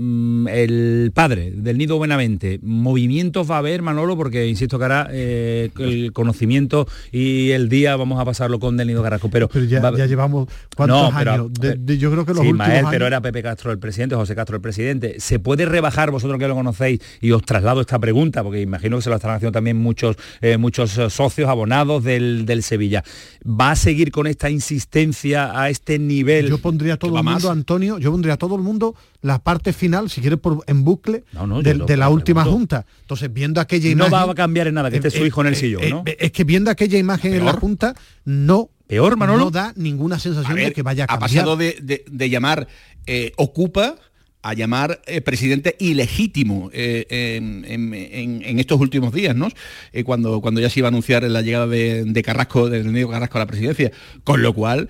el 0.49 1.11
padre 1.13 1.51
del 1.51 1.77
Nido 1.77 1.97
Buenamente. 1.97 2.59
¿Movimientos 2.63 3.49
va 3.49 3.55
a 3.55 3.59
haber, 3.59 3.83
Manolo? 3.83 4.17
Porque 4.17 4.47
insisto 4.47 4.79
que 4.79 4.85
ahora 4.85 5.09
el 5.11 6.11
conocimiento 6.13 6.87
y 7.11 7.51
el 7.51 7.69
día 7.69 7.95
vamos 7.95 8.19
a 8.19 8.25
pasarlo 8.25 8.59
con 8.59 8.75
del 8.75 8.87
Nido 8.87 9.03
Carrasco. 9.03 9.29
Pero, 9.29 9.47
pero 9.47 9.65
ya, 9.65 9.79
va, 9.81 9.95
ya, 9.95 10.07
llevamos 10.07 10.47
cuántos 10.75 11.13
no, 11.13 11.17
pero, 11.17 11.31
años. 11.31 11.53
De, 11.53 11.75
de, 11.75 11.97
yo 11.99 12.11
creo 12.11 12.25
que 12.25 12.33
los 12.33 12.41
sí, 12.41 12.47
últimos 12.47 12.67
Mael, 12.67 12.79
años... 12.79 12.91
pero 12.91 13.05
era 13.05 13.21
Pepe 13.21 13.43
Castro 13.43 13.71
el 13.71 13.77
presidente, 13.77 14.15
José 14.15 14.33
Castro 14.33 14.55
el 14.55 14.61
presidente. 14.61 15.19
¿Se 15.19 15.37
puede 15.37 15.65
rebajar, 15.65 16.09
vosotros 16.09 16.39
que 16.39 16.47
lo 16.47 16.55
conocéis, 16.55 17.01
y 17.21 17.31
os 17.31 17.43
traslado 17.43 17.81
esta 17.81 17.99
pregunta, 17.99 18.43
porque 18.43 18.61
imagino 18.61 18.97
que 18.97 19.03
se 19.03 19.09
lo 19.11 19.17
están 19.17 19.31
haciendo 19.31 19.51
también 19.51 19.77
muchos, 19.77 20.15
muchos 20.57 20.91
socios, 21.09 21.49
abonados 21.49 22.03
del, 22.03 22.45
del 22.47 22.63
Sevilla. 22.63 23.03
¿Va 23.45 23.71
a 23.71 23.75
seguir 23.91 24.11
con 24.11 24.25
esta 24.25 24.49
insistencia 24.49 25.59
a 25.59 25.69
este 25.69 25.99
nivel. 25.99 26.47
Yo 26.47 26.57
pondría 26.59 26.93
a 26.93 26.97
todo 26.97 27.17
el 27.17 27.23
mundo, 27.23 27.31
más? 27.31 27.45
Antonio, 27.45 27.99
yo 27.99 28.11
pondría 28.11 28.35
a 28.35 28.37
todo 28.37 28.55
el 28.55 28.61
mundo 28.61 28.95
la 29.21 29.39
parte 29.39 29.73
final, 29.73 30.09
si 30.09 30.21
quieres, 30.21 30.39
por, 30.39 30.63
en 30.67 30.83
bucle 30.83 31.25
no, 31.33 31.45
no, 31.45 31.61
de, 31.61 31.73
de, 31.73 31.97
la 31.97 32.09
última 32.09 32.45
junta. 32.45 32.85
Entonces, 33.01 33.31
viendo 33.31 33.59
aquella 33.59 33.87
no 33.89 33.91
imagen... 33.91 34.11
No 34.11 34.27
va 34.27 34.31
a 34.31 34.35
cambiar 34.35 34.67
en 34.67 34.75
nada, 34.75 34.89
que 34.89 34.97
esté 34.97 35.09
eh, 35.09 35.11
su 35.11 35.25
hijo 35.25 35.41
en 35.41 35.47
el 35.47 35.55
sillón, 35.55 35.83
eh, 35.83 35.89
¿no? 35.89 36.03
Eh, 36.05 36.17
es 36.19 36.31
que 36.31 36.43
viendo 36.45 36.71
aquella 36.71 36.97
imagen 36.97 37.31
Peor. 37.31 37.41
en 37.41 37.45
la 37.45 37.53
junta, 37.53 37.95
no... 38.23 38.69
Peor, 38.87 39.15
Manolo. 39.15 39.45
No 39.45 39.51
da 39.51 39.73
ninguna 39.77 40.19
sensación 40.19 40.55
ver, 40.55 40.65
de 40.67 40.73
que 40.73 40.81
vaya 40.81 41.05
a 41.05 41.07
cambiar. 41.07 41.23
Ha 41.23 41.27
pasado 41.27 41.55
de, 41.55 41.77
de, 41.81 42.03
de 42.11 42.29
llamar 42.29 42.67
eh, 43.07 43.31
ocupa 43.37 43.95
a 44.41 44.53
llamar 44.53 45.01
eh, 45.05 45.21
presidente 45.21 45.75
ilegítimo 45.79 46.69
eh, 46.73 47.05
en, 47.09 47.63
en, 47.65 48.59
estos 48.59 48.79
últimos 48.79 49.13
días, 49.13 49.35
¿no? 49.35 49.49
Eh, 49.93 50.03
cuando, 50.03 50.41
cuando 50.41 50.61
ya 50.61 50.69
se 50.69 50.79
iba 50.79 50.87
a 50.87 50.89
anunciar 50.89 51.23
la 51.23 51.41
llegada 51.41 51.67
de, 51.67 52.03
de 52.05 52.23
Carrasco, 52.23 52.69
del 52.69 52.91
Nido 52.91 53.09
Carrasco 53.09 53.37
a 53.37 53.41
la 53.41 53.47
presidencia, 53.47 53.91
con 54.23 54.41
lo 54.41 54.53
cual, 54.53 54.89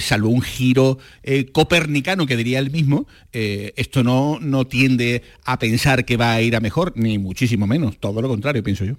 salvo 0.00 0.28
un 0.28 0.42
giro 0.42 0.98
copernicano 1.52 2.26
que 2.26 2.36
diría 2.36 2.58
él 2.58 2.70
mismo, 2.70 3.06
esto 3.32 4.04
no, 4.04 4.38
no 4.40 4.66
tiende 4.66 5.22
a 5.44 5.58
pensar 5.58 6.04
que 6.04 6.16
va 6.16 6.32
a 6.32 6.42
ir 6.42 6.56
a 6.56 6.60
mejor, 6.60 6.92
ni 6.96 7.18
muchísimo 7.18 7.66
menos, 7.66 7.98
todo 7.98 8.20
lo 8.20 8.28
contrario, 8.28 8.62
pienso 8.62 8.84
yo. 8.84 8.96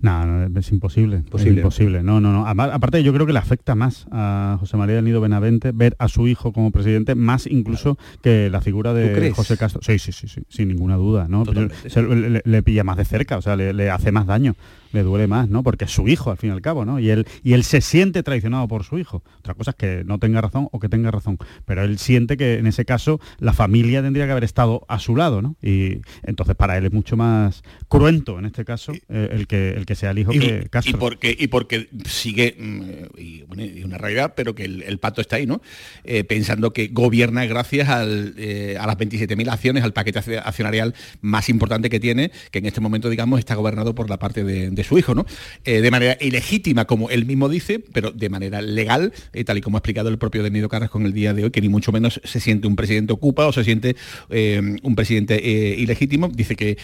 No, 0.00 0.46
es 0.58 0.72
imposible. 0.72 1.22
imposible. 1.46 2.02
No, 2.02 2.20
no, 2.20 2.32
no. 2.32 2.46
Aparte, 2.46 3.02
yo 3.02 3.12
creo 3.12 3.26
que 3.26 3.32
le 3.32 3.38
afecta 3.38 3.74
más 3.74 4.06
a 4.10 4.56
José 4.60 4.76
María 4.76 4.96
del 4.96 5.04
Nido 5.04 5.20
Benavente 5.20 5.72
ver 5.72 5.94
a 5.98 6.08
su 6.08 6.26
hijo 6.28 6.52
como 6.52 6.70
presidente, 6.70 7.14
más 7.14 7.46
incluso 7.46 7.98
que 8.22 8.50
la 8.50 8.60
figura 8.60 8.94
de 8.94 9.32
José 9.32 9.56
Castro. 9.56 9.80
Sí, 9.82 9.98
sí, 9.98 10.12
sí, 10.12 10.28
sí, 10.28 10.42
sin 10.48 10.68
ninguna 10.68 10.96
duda, 10.96 11.26
¿no? 11.28 11.44
le, 11.44 12.62
pilla 12.62 12.84
más 12.84 12.96
de 12.96 13.04
cerca, 13.04 13.38
o 13.38 13.42
sea, 13.42 13.56
le 13.56 13.90
hace 13.90 14.12
más 14.12 14.26
daño 14.26 14.54
le 14.92 15.02
duele 15.02 15.26
más, 15.26 15.48
¿no? 15.48 15.62
Porque 15.62 15.84
es 15.84 15.90
su 15.90 16.08
hijo, 16.08 16.30
al 16.30 16.36
fin 16.36 16.50
y 16.50 16.52
al 16.52 16.62
cabo, 16.62 16.84
¿no? 16.84 16.98
Y 16.98 17.10
él, 17.10 17.26
y 17.42 17.52
él 17.52 17.64
se 17.64 17.80
siente 17.80 18.22
traicionado 18.22 18.66
por 18.68 18.84
su 18.84 18.98
hijo. 18.98 19.22
Otra 19.38 19.54
cosa 19.54 19.70
es 19.70 19.76
que 19.76 20.02
no 20.04 20.18
tenga 20.18 20.40
razón 20.40 20.68
o 20.72 20.80
que 20.80 20.88
tenga 20.88 21.10
razón. 21.10 21.38
Pero 21.64 21.84
él 21.84 21.98
siente 21.98 22.36
que 22.36 22.54
en 22.54 22.66
ese 22.66 22.84
caso 22.84 23.20
la 23.38 23.52
familia 23.52 24.02
tendría 24.02 24.26
que 24.26 24.32
haber 24.32 24.44
estado 24.44 24.84
a 24.88 24.98
su 24.98 25.16
lado, 25.16 25.42
¿no? 25.42 25.56
Y 25.62 26.00
entonces 26.22 26.56
para 26.56 26.76
él 26.76 26.86
es 26.86 26.92
mucho 26.92 27.16
más 27.16 27.62
cruento, 27.88 28.38
en 28.38 28.46
este 28.46 28.64
caso, 28.64 28.92
eh, 29.08 29.28
el, 29.32 29.46
que, 29.46 29.70
el 29.70 29.86
que 29.86 29.94
sea 29.94 30.10
el 30.10 30.18
hijo 30.18 30.32
que 30.32 30.68
Castro. 30.70 30.96
Y 30.96 31.00
porque, 31.00 31.36
y 31.38 31.46
porque 31.48 31.88
sigue, 32.06 32.56
mm, 32.58 33.18
y, 33.18 33.82
una 33.84 33.98
realidad, 33.98 34.34
pero 34.36 34.54
que 34.54 34.64
el, 34.64 34.98
pato 34.98 35.20
está 35.20 35.36
ahí, 35.36 35.46
¿no? 35.46 35.62
Eh, 36.04 36.24
pensando 36.24 36.72
que 36.72 36.88
gobierna 36.88 37.44
gracias 37.46 37.88
al, 37.88 38.34
eh, 38.36 38.76
a 38.78 38.86
las 38.86 38.96
27.000 38.96 39.48
acciones, 39.50 39.84
al 39.84 39.92
paquete 39.92 40.38
accionarial 40.38 40.94
más 41.20 41.48
importante 41.48 41.88
que 41.88 42.00
tiene, 42.00 42.30
que 42.50 42.58
en 42.58 42.66
este 42.66 42.80
momento, 42.80 43.08
digamos, 43.08 43.38
está 43.38 43.54
gobernado 43.54 43.94
por 43.94 44.10
la 44.10 44.18
parte 44.18 44.44
de 44.44 44.70
de 44.79 44.79
su 44.84 44.98
hijo, 44.98 45.14
¿no? 45.14 45.26
Eh, 45.64 45.80
de 45.80 45.90
manera 45.90 46.16
ilegítima, 46.20 46.84
como 46.84 47.10
él 47.10 47.26
mismo 47.26 47.48
dice, 47.48 47.82
pero 47.92 48.10
de 48.10 48.28
manera 48.28 48.62
legal, 48.62 49.12
eh, 49.32 49.44
tal 49.44 49.58
y 49.58 49.60
como 49.60 49.76
ha 49.76 49.80
explicado 49.80 50.08
el 50.08 50.18
propio 50.18 50.42
Denido 50.42 50.68
Carrasco 50.68 50.98
en 50.98 51.06
el 51.06 51.12
día 51.12 51.34
de 51.34 51.44
hoy, 51.44 51.50
que 51.50 51.60
ni 51.60 51.68
mucho 51.68 51.92
menos 51.92 52.20
se 52.24 52.40
siente 52.40 52.66
un 52.66 52.76
presidente 52.76 53.12
ocupa 53.12 53.46
o 53.46 53.52
se 53.52 53.64
siente 53.64 53.96
eh, 54.30 54.76
un 54.82 54.94
presidente 54.94 55.36
ilegítimo. 55.76 56.28
Dice 56.28 56.56
que 56.56 56.78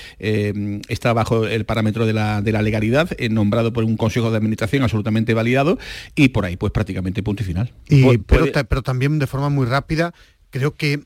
está 0.88 1.12
bajo 1.12 1.46
el 1.46 1.64
parámetro 1.64 2.06
de 2.06 2.12
la, 2.12 2.40
legalidad, 2.40 3.10
nombrado 3.30 3.72
por 3.72 3.84
un 3.84 3.96
consejo 3.96 4.30
de 4.30 4.36
administración 4.36 4.82
absolutamente 4.82 5.34
validado, 5.34 5.78
y 6.14 6.28
por 6.28 6.44
ahí, 6.44 6.56
pues 6.56 6.72
prácticamente 6.72 7.22
punto 7.22 7.42
y 7.42 7.46
final. 7.46 7.72
pero, 8.26 8.46
pero 8.68 8.82
también 8.82 9.18
de 9.18 9.26
forma 9.26 9.48
muy 9.48 9.66
rápida, 9.66 10.14
creo 10.50 10.74
que 10.74 11.04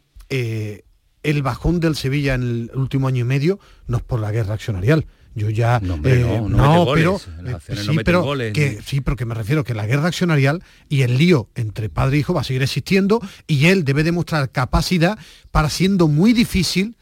el 1.23 1.43
bajón 1.43 1.81
del 1.81 1.97
Sevilla 1.97 2.35
en 2.35 2.43
el 2.43 2.71
último 2.75 3.09
año 3.09 3.21
y 3.21 3.25
medio 3.25 3.59
no 3.87 3.99
es 3.99 4.03
por 4.03 4.21
la 4.21 4.31
guerra 4.31 4.55
accionarial 4.55 5.07
yo 5.35 5.49
ya 5.51 5.81
no, 5.81 5.99
eh, 6.05 6.43
no, 6.49 6.87
pero 6.93 7.19
sí, 7.19 7.99
pero 8.05 8.35
que 8.53 8.81
sí, 8.85 9.01
pero 9.01 9.17
que 9.17 9.25
me 9.25 9.35
refiero 9.35 9.65
que 9.65 9.75
la 9.75 9.87
guerra 9.87 10.09
accionarial 10.09 10.63
y 10.89 11.03
el 11.03 11.19
lío 11.19 11.49
entre 11.55 11.89
padre 11.89 12.17
e 12.17 12.21
hijo 12.21 12.35
va 12.35 12.41
a 12.41 12.45
seguir 12.45 12.63
existiendo 12.63 13.21
y 13.47 13.67
él 13.67 13.85
debe 13.85 14.03
demostrar 14.03 14.51
capacidad 14.51 15.19
para 15.51 15.71
siendo 15.71 16.09
muy 16.09 16.33
difícil 16.33 16.97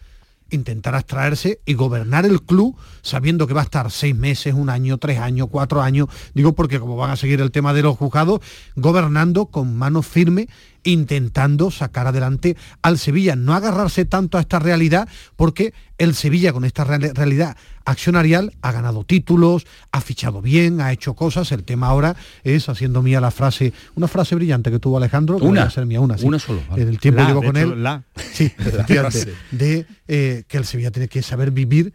intentar 0.51 0.95
abstraerse 0.95 1.61
y 1.67 1.75
gobernar 1.75 2.25
el 2.25 2.43
club 2.43 2.77
sabiendo 3.03 3.47
que 3.47 3.55
va 3.55 3.61
a 3.61 3.65
estar 3.65 3.91
seis 3.91 4.15
meses, 4.15 4.55
un 4.55 4.71
año, 4.71 4.99
tres 4.99 5.19
años, 5.19 5.49
cuatro 5.51 5.83
años, 5.83 6.09
digo 6.35 6.55
porque 6.55 6.81
como 6.81 6.97
van 6.97 7.11
a 7.11 7.17
seguir 7.17 7.41
el 7.41 7.51
tema 7.51 7.75
de 7.75 7.83
los 7.83 7.97
juzgados, 7.97 8.41
gobernando 8.77 9.47
con 9.47 9.77
mano 9.77 10.03
firme, 10.03 10.49
intentando 10.85 11.71
sacar 11.71 12.07
adelante 12.07 12.57
al 12.83 12.99
Sevilla, 12.99 13.37
no 13.37 13.55
agarrarse 13.55 14.05
tanto 14.05 14.39
a 14.39 14.41
esta 14.41 14.59
realidad, 14.59 15.09
porque 15.37 15.75
el 15.99 16.15
Sevilla 16.15 16.53
con 16.53 16.65
esta 16.65 16.85
realidad 16.85 17.57
accionarial 17.89 18.53
ha 18.61 18.71
ganado 18.73 19.05
títulos, 19.05 19.67
ha 19.93 20.01
fichado 20.01 20.43
bien, 20.43 20.81
ha 20.81 20.93
hecho 20.93 21.15
cosas, 21.15 21.51
el 21.53 21.65
tema 21.65 21.89
ahora 21.89 22.17
es 22.45 22.69
haciendo 22.69 23.03
mía 23.03 23.21
la 23.21 23.31
frase, 23.31 23.73
una 23.95 24.09
frase 24.09 24.35
brillante 24.35 24.71
que 24.71 24.79
tuvo 24.79 24.99
Alejandro, 24.99 25.39
una, 25.39 25.71
ser 25.71 25.87
mía, 25.87 26.01
una, 26.01 26.17
una 26.23 26.39
solo. 26.39 26.61
El 26.77 26.99
tiempo 26.99 27.23
llevo 27.27 27.43
con 27.43 27.57
él, 27.57 27.83
la. 27.83 28.05
sí, 28.33 28.53
de 29.51 29.87
eh, 30.07 30.45
que 30.47 30.57
el 30.59 30.65
Sevilla 30.65 30.91
tiene 30.91 31.09
que 31.09 31.23
saber 31.23 31.51
vivir 31.51 31.95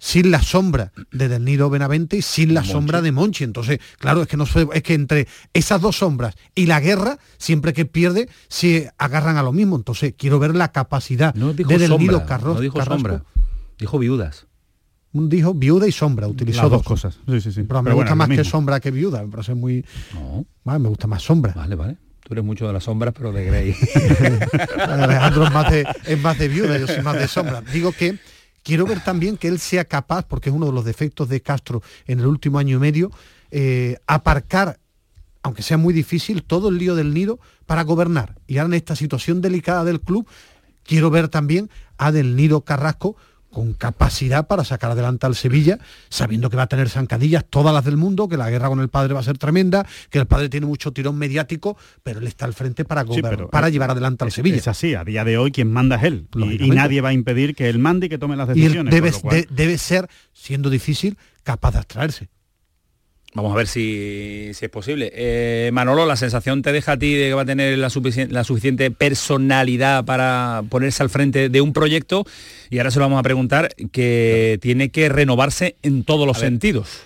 sin 0.00 0.30
la 0.30 0.42
sombra 0.42 0.92
de 1.12 1.28
Del 1.28 1.44
Nido 1.44 1.70
Benavente 1.70 2.16
y 2.16 2.22
sin 2.22 2.54
la 2.54 2.64
sombra 2.64 3.02
de 3.02 3.12
Monchi. 3.12 3.44
Entonces, 3.44 3.80
claro, 3.98 4.22
es 4.22 4.28
que 4.28 4.36
no 4.36 4.44
es 4.72 4.82
que 4.82 4.94
entre 4.94 5.26
esas 5.52 5.80
dos 5.80 5.98
sombras 5.98 6.34
y 6.54 6.66
la 6.66 6.80
guerra, 6.80 7.18
siempre 7.36 7.72
que 7.72 7.84
pierde, 7.84 8.28
se 8.48 8.92
agarran 8.98 9.36
a 9.36 9.42
lo 9.42 9.52
mismo. 9.52 9.76
Entonces, 9.76 10.14
quiero 10.16 10.38
ver 10.38 10.54
la 10.54 10.72
capacidad 10.72 11.34
de 11.34 11.64
Del 11.64 11.96
Nido 11.98 12.24
Carros, 12.26 12.56
no 12.56 12.60
dijo 12.60 12.84
sombra, 12.84 13.24
dijo 13.78 13.98
viudas. 13.98 14.46
Dijo 15.12 15.54
viuda 15.54 15.86
y 15.86 15.92
sombra, 15.92 16.28
utilizó 16.28 16.68
dos, 16.68 16.82
cosas. 16.82 17.18
Sí, 17.26 17.40
sí, 17.40 17.52
sí. 17.52 17.62
Pero, 17.62 17.82
me 17.82 17.92
gusta 17.92 18.14
más 18.14 18.28
que 18.28 18.44
sombra 18.44 18.78
que 18.78 18.90
viuda, 18.90 19.22
me 19.22 19.28
parece 19.28 19.54
muy. 19.54 19.84
No. 20.14 20.78
me 20.78 20.88
gusta 20.88 21.06
más 21.06 21.22
sombra. 21.22 21.54
Vale, 21.54 21.74
vale. 21.76 21.96
Tú 22.22 22.34
eres 22.34 22.44
mucho 22.44 22.66
de 22.66 22.74
las 22.74 22.84
sombras, 22.84 23.14
pero 23.16 23.32
de 23.32 23.44
Grey. 23.44 23.74
Alejandro 24.78 25.44
es 25.44 25.52
más, 25.52 25.72
de, 25.72 25.86
es 26.04 26.20
más 26.20 26.38
de 26.38 26.48
viuda, 26.48 26.76
yo 26.76 26.86
soy 26.86 27.00
más 27.00 27.18
de 27.18 27.26
sombra. 27.26 27.62
Digo 27.72 27.90
que 27.92 28.18
quiero 28.62 28.84
ver 28.84 29.02
también 29.02 29.38
que 29.38 29.48
él 29.48 29.58
sea 29.58 29.86
capaz, 29.86 30.26
porque 30.26 30.50
es 30.50 30.54
uno 30.54 30.66
de 30.66 30.72
los 30.72 30.84
defectos 30.84 31.30
de 31.30 31.40
Castro 31.40 31.82
en 32.06 32.20
el 32.20 32.26
último 32.26 32.58
año 32.58 32.76
y 32.76 32.80
medio, 32.80 33.10
eh, 33.50 33.96
aparcar, 34.06 34.78
aunque 35.42 35.62
sea 35.62 35.78
muy 35.78 35.94
difícil, 35.94 36.42
todo 36.42 36.68
el 36.68 36.76
lío 36.76 36.94
del 36.94 37.14
nido 37.14 37.40
para 37.64 37.82
gobernar. 37.82 38.34
Y 38.46 38.58
ahora 38.58 38.66
en 38.66 38.74
esta 38.74 38.94
situación 38.94 39.40
delicada 39.40 39.84
del 39.84 40.02
club, 40.02 40.28
quiero 40.84 41.08
ver 41.08 41.28
también 41.28 41.70
a 41.96 42.12
Del 42.12 42.36
Nido 42.36 42.60
Carrasco 42.60 43.16
con 43.50 43.72
capacidad 43.72 44.46
para 44.46 44.64
sacar 44.64 44.90
adelante 44.90 45.26
al 45.26 45.34
Sevilla, 45.34 45.78
sabiendo 46.08 46.50
que 46.50 46.56
va 46.56 46.64
a 46.64 46.66
tener 46.68 46.88
zancadillas, 46.88 47.44
todas 47.48 47.74
las 47.74 47.84
del 47.84 47.96
mundo, 47.96 48.28
que 48.28 48.36
la 48.36 48.50
guerra 48.50 48.68
con 48.68 48.80
el 48.80 48.88
padre 48.88 49.14
va 49.14 49.20
a 49.20 49.22
ser 49.22 49.38
tremenda, 49.38 49.86
que 50.10 50.18
el 50.18 50.26
padre 50.26 50.48
tiene 50.48 50.66
mucho 50.66 50.92
tirón 50.92 51.16
mediático, 51.16 51.76
pero 52.02 52.20
él 52.20 52.26
está 52.26 52.44
al 52.44 52.54
frente 52.54 52.84
para, 52.84 53.04
para 53.50 53.68
llevar 53.68 53.90
adelante 53.90 54.24
al 54.24 54.32
Sevilla. 54.32 54.56
Es 54.56 54.68
así, 54.68 54.94
a 54.94 55.04
día 55.04 55.24
de 55.24 55.38
hoy 55.38 55.52
quien 55.52 55.72
manda 55.72 55.96
es 55.96 56.04
él, 56.04 56.28
y, 56.34 56.70
nadie 56.70 57.00
va 57.00 57.10
a 57.10 57.12
impedir 57.12 57.54
que 57.54 57.68
él 57.68 57.78
mande 57.78 58.06
y 58.06 58.08
que 58.08 58.18
tome 58.18 58.36
las 58.36 58.48
decisiones. 58.48 58.92
debe, 58.92 59.12
debe 59.50 59.78
ser, 59.78 60.08
siendo 60.32 60.70
difícil, 60.70 61.16
capaz 61.42 61.72
de 61.72 61.78
abstraerse. 61.78 62.28
Vamos 63.38 63.52
a 63.52 63.56
ver 63.56 63.68
si, 63.68 64.50
es 64.50 64.68
posible. 64.68 65.12
Eh, 65.14 65.70
Manolo, 65.72 66.06
¿la 66.06 66.16
sensación 66.16 66.60
te 66.60 66.72
deja 66.72 66.92
a 66.92 66.98
ti 66.98 67.14
de 67.14 67.28
que 67.28 67.34
va 67.34 67.42
a 67.42 67.44
tener 67.44 67.78
la, 67.78 67.88
suficiente 67.88 68.90
personalidad 68.90 70.04
para 70.04 70.64
ponerse 70.68 71.04
al 71.04 71.08
frente 71.08 71.48
de 71.48 71.60
un 71.60 71.72
proyecto? 71.72 72.26
Y 72.68 72.78
ahora 72.78 72.90
se 72.90 72.98
lo 72.98 73.04
vamos 73.04 73.20
a 73.20 73.22
preguntar, 73.22 73.68
que 73.92 74.58
tiene 74.60 74.88
que 74.88 75.08
renovarse 75.08 75.76
en 75.84 76.02
todos 76.02 76.26
los 76.26 76.38
sentidos. 76.38 77.02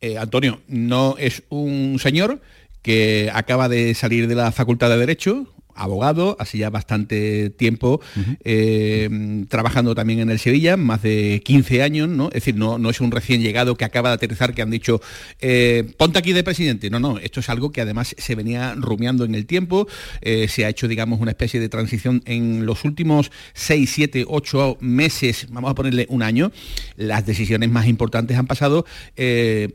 Eh, 0.00 0.18
Antonio, 0.18 0.60
no 0.66 1.14
es 1.16 1.44
un 1.48 2.00
señor 2.00 2.40
que 2.82 3.30
acaba 3.32 3.68
de 3.68 3.94
salir 3.94 4.26
de 4.26 4.34
la 4.34 4.50
Facultad 4.50 4.90
de 4.90 4.98
Derecho, 4.98 5.46
abogado, 5.78 6.36
así 6.38 6.58
ya 6.58 6.70
bastante 6.70 7.50
tiempo 7.50 8.00
eh, 8.44 9.44
trabajando 9.48 9.94
también 9.94 10.20
en 10.20 10.30
el 10.30 10.38
Sevilla, 10.38 10.76
más 10.76 11.02
de 11.02 11.40
15 11.44 11.82
años, 11.82 12.08
¿no? 12.08 12.26
Es 12.28 12.34
decir, 12.34 12.56
no, 12.56 12.78
no 12.78 12.90
es 12.90 13.00
un 13.00 13.10
recién 13.10 13.40
llegado 13.40 13.76
que 13.76 13.84
acaba 13.84 14.10
de 14.10 14.16
aterrizar 14.16 14.54
que 14.54 14.62
han 14.62 14.70
dicho, 14.70 15.00
eh, 15.40 15.92
ponte 15.96 16.18
aquí 16.18 16.32
de 16.32 16.42
presidente. 16.42 16.90
No, 16.90 16.98
no, 16.98 17.18
esto 17.18 17.40
es 17.40 17.48
algo 17.48 17.70
que 17.70 17.80
además 17.80 18.14
se 18.18 18.34
venía 18.34 18.74
rumiando 18.74 19.24
en 19.24 19.34
el 19.34 19.46
tiempo, 19.46 19.86
eh, 20.20 20.48
se 20.48 20.64
ha 20.64 20.68
hecho, 20.68 20.88
digamos, 20.88 21.20
una 21.20 21.30
especie 21.30 21.60
de 21.60 21.68
transición 21.68 22.22
en 22.26 22.66
los 22.66 22.84
últimos 22.84 23.30
6, 23.54 23.90
7, 23.90 24.24
8 24.26 24.78
meses, 24.80 25.46
vamos 25.50 25.70
a 25.70 25.74
ponerle 25.74 26.06
un 26.10 26.22
año, 26.22 26.50
las 26.96 27.24
decisiones 27.24 27.70
más 27.70 27.86
importantes 27.86 28.36
han 28.36 28.46
pasado 28.46 28.84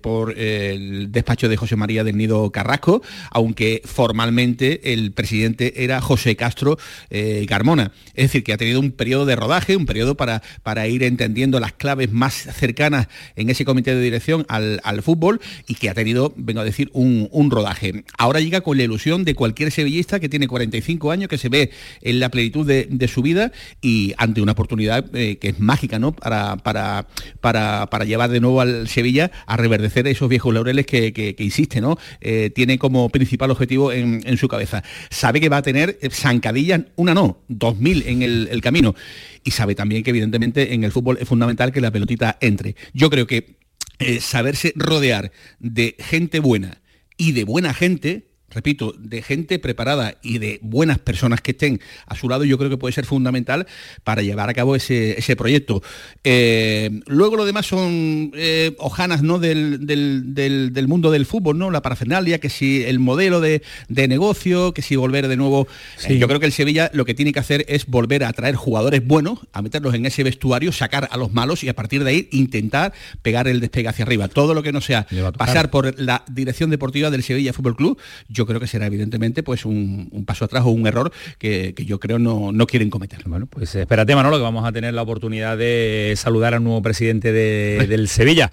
por 0.01 0.37
el 0.37 1.11
despacho 1.11 1.47
de 1.47 1.57
José 1.57 1.75
María 1.75 2.03
del 2.03 2.17
Nido 2.17 2.51
Carrasco, 2.51 3.01
aunque 3.31 3.81
formalmente 3.85 4.93
el 4.93 5.11
presidente 5.11 5.83
era 5.83 5.92
José 6.01 6.35
Castro 6.35 6.77
eh, 7.09 7.45
Carmona. 7.47 7.91
Es 8.13 8.25
decir, 8.25 8.43
que 8.43 8.53
ha 8.53 8.57
tenido 8.57 8.79
un 8.79 8.91
periodo 8.91 9.25
de 9.25 9.35
rodaje, 9.35 9.75
un 9.75 9.85
periodo 9.85 10.15
para, 10.15 10.41
para 10.63 10.87
ir 10.87 11.03
entendiendo 11.03 11.59
las 11.59 11.73
claves 11.73 12.11
más 12.11 12.33
cercanas 12.33 13.07
en 13.35 13.49
ese 13.49 13.65
comité 13.65 13.95
de 13.95 14.01
dirección 14.01 14.45
al, 14.49 14.81
fútbol 15.01 15.41
y 15.67 15.75
que 15.75 15.89
ha 15.89 15.93
tenido, 15.93 16.33
vengo 16.37 16.61
a 16.61 16.63
decir, 16.63 16.89
un, 16.93 17.51
rodaje. 17.51 18.03
Ahora 18.17 18.39
llega 18.39 18.61
con 18.61 18.77
la 18.77 18.83
ilusión 18.83 19.25
de 19.25 19.35
cualquier 19.35 19.71
sevillista 19.71 20.19
que 20.19 20.29
tiene 20.29 20.47
45 20.47 21.11
años, 21.11 21.27
que 21.27 21.37
se 21.37 21.49
ve 21.49 21.71
en 22.01 22.19
la 22.19 22.29
plenitud 22.29 22.65
de, 22.65 23.07
su 23.07 23.21
vida 23.21 23.51
y 23.81 24.13
ante 24.17 24.41
una 24.41 24.53
oportunidad 24.53 25.05
eh, 25.13 25.37
que 25.37 25.49
es 25.49 25.59
mágica, 25.59 25.99
¿no? 25.99 26.13
Para, 26.13 26.55
para, 26.57 27.05
para, 27.41 28.05
llevar 28.05 28.29
de 28.29 28.39
nuevo 28.39 28.61
al 28.61 28.87
Sevilla 28.87 29.29
a 29.45 29.57
reverdecer 29.57 30.07
esos 30.07 30.29
viejos 30.29 30.53
laureles 30.53 30.85
que, 30.85 31.11
que, 31.11 31.35
insiste, 31.39 31.81
¿no? 31.81 31.97
Eh, 32.21 32.49
tiene 32.55 32.77
como 32.77 33.09
principal 33.09 33.51
objetivo 33.51 33.91
en, 33.91 34.21
en 34.25 34.37
su 34.37 34.47
cabeza. 34.47 34.83
Sabe 35.09 35.41
que 35.41 35.49
va 35.49 35.57
a 35.57 35.61
tener 35.61 35.72
eh, 35.75 36.09
zancadillas, 36.11 36.81
una 36.95 37.13
no, 37.13 37.43
dos 37.47 37.77
mil 37.77 38.03
en 38.05 38.21
el, 38.21 38.61
camino. 38.61 38.95
Y 39.43 39.51
sabe 39.51 39.75
también 39.75 40.03
que 40.03 40.11
evidentemente 40.11 40.73
en 40.73 40.83
el 40.83 40.91
fútbol 40.91 41.17
es 41.19 41.27
fundamental 41.27 41.71
que 41.71 41.81
la 41.81 41.91
pelotita 41.91 42.37
entre. 42.41 42.75
Yo 42.93 43.09
creo 43.09 43.27
que 43.27 43.57
eh, 43.99 44.19
saberse 44.19 44.73
rodear 44.75 45.31
de 45.59 45.95
gente 45.99 46.39
buena 46.39 46.81
y 47.17 47.33
de 47.33 47.43
buena 47.43 47.73
gente 47.73 48.32
repito, 48.53 48.93
de 48.97 49.21
gente 49.21 49.59
preparada 49.59 50.15
y 50.21 50.37
de 50.37 50.59
buenas 50.61 50.99
personas 50.99 51.41
que 51.41 51.51
estén 51.51 51.81
a 52.07 52.15
su 52.15 52.29
lado, 52.29 52.43
yo 52.43 52.57
creo 52.57 52.69
que 52.69 52.77
puede 52.77 52.93
ser 52.93 53.05
fundamental 53.05 53.67
para 54.03 54.21
llevar 54.21 54.49
a 54.49 54.53
cabo 54.53 54.75
ese, 54.75 55.35
proyecto. 55.37 55.81
Eh, 56.23 57.01
luego 57.07 57.35
lo 57.35 57.45
demás 57.45 57.65
son 57.65 58.31
eh, 58.35 58.75
hojanas 58.77 59.23
¿no? 59.23 59.39
Del, 59.39 59.85
del, 59.85 60.87
mundo 60.87 61.11
del 61.11 61.25
fútbol, 61.25 61.57
¿no? 61.57 61.71
La 61.71 61.81
parafernalia, 61.81 62.39
que 62.39 62.49
si 62.49 62.83
el 62.83 62.99
modelo 62.99 63.41
de, 63.41 63.61
negocio, 63.89 64.73
que 64.73 64.81
si 64.81 64.95
volver 64.95 65.27
de 65.27 65.37
nuevo. 65.37 65.67
Eh, 66.07 66.17
yo 66.17 66.27
creo 66.27 66.39
que 66.39 66.45
el 66.45 66.51
Sevilla 66.51 66.91
lo 66.93 67.05
que 67.05 67.13
tiene 67.13 67.33
que 67.33 67.39
hacer 67.39 67.65
es 67.67 67.85
volver 67.87 68.23
a 68.23 68.33
traer 68.33 68.55
jugadores 68.55 69.05
buenos, 69.05 69.39
a 69.53 69.61
meterlos 69.61 69.93
en 69.93 70.05
ese 70.05 70.23
vestuario, 70.23 70.71
sacar 70.71 71.07
a 71.11 71.17
los 71.17 71.33
malos 71.33 71.63
y 71.63 71.69
a 71.69 71.75
partir 71.75 72.03
de 72.03 72.09
ahí 72.09 72.29
intentar 72.31 72.93
pegar 73.21 73.47
el 73.47 73.59
despegue 73.59 73.87
hacia 73.87 74.03
arriba. 74.05 74.27
Todo 74.27 74.53
lo 74.53 74.63
que 74.63 74.71
no 74.71 74.81
sea 74.81 75.07
pasar 75.37 75.69
por 75.69 75.99
la 75.99 76.23
dirección 76.29 76.69
deportiva 76.69 77.09
del 77.09 77.23
Sevilla 77.23 77.53
Fútbol 77.53 77.75
Club, 77.75 77.99
yo 78.27 78.42
creo 78.45 78.59
que 78.59 78.67
será 78.67 78.85
evidentemente 78.85 79.43
pues 79.43 79.65
un, 79.65 80.23
paso 80.25 80.45
atrás 80.45 80.63
o 80.65 80.69
un 80.69 80.87
error 80.87 81.11
que, 81.37 81.73
yo 81.85 81.99
creo 81.99 82.19
no, 82.19 82.51
no, 82.51 82.67
quieren 82.67 82.89
cometer. 82.89 83.21
Bueno, 83.25 83.45
pues 83.47 83.75
espérate 83.75 84.15
Manolo, 84.15 84.37
que 84.37 84.43
vamos 84.43 84.65
a 84.65 84.71
tener 84.71 84.93
la 84.93 85.01
oportunidad 85.01 85.57
de 85.57 86.13
saludar 86.15 86.53
al 86.53 86.63
nuevo 86.63 86.81
presidente 86.81 87.31
del 87.33 88.07
Sevilla. 88.07 88.51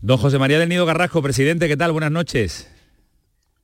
Don 0.00 0.18
José 0.18 0.38
María 0.38 0.58
del 0.58 0.68
Nido 0.68 0.84
Garrasco, 0.84 1.22
presidente, 1.22 1.68
¿qué 1.68 1.76
tal? 1.76 1.92
Buenas 1.92 2.10
noches. 2.10 2.68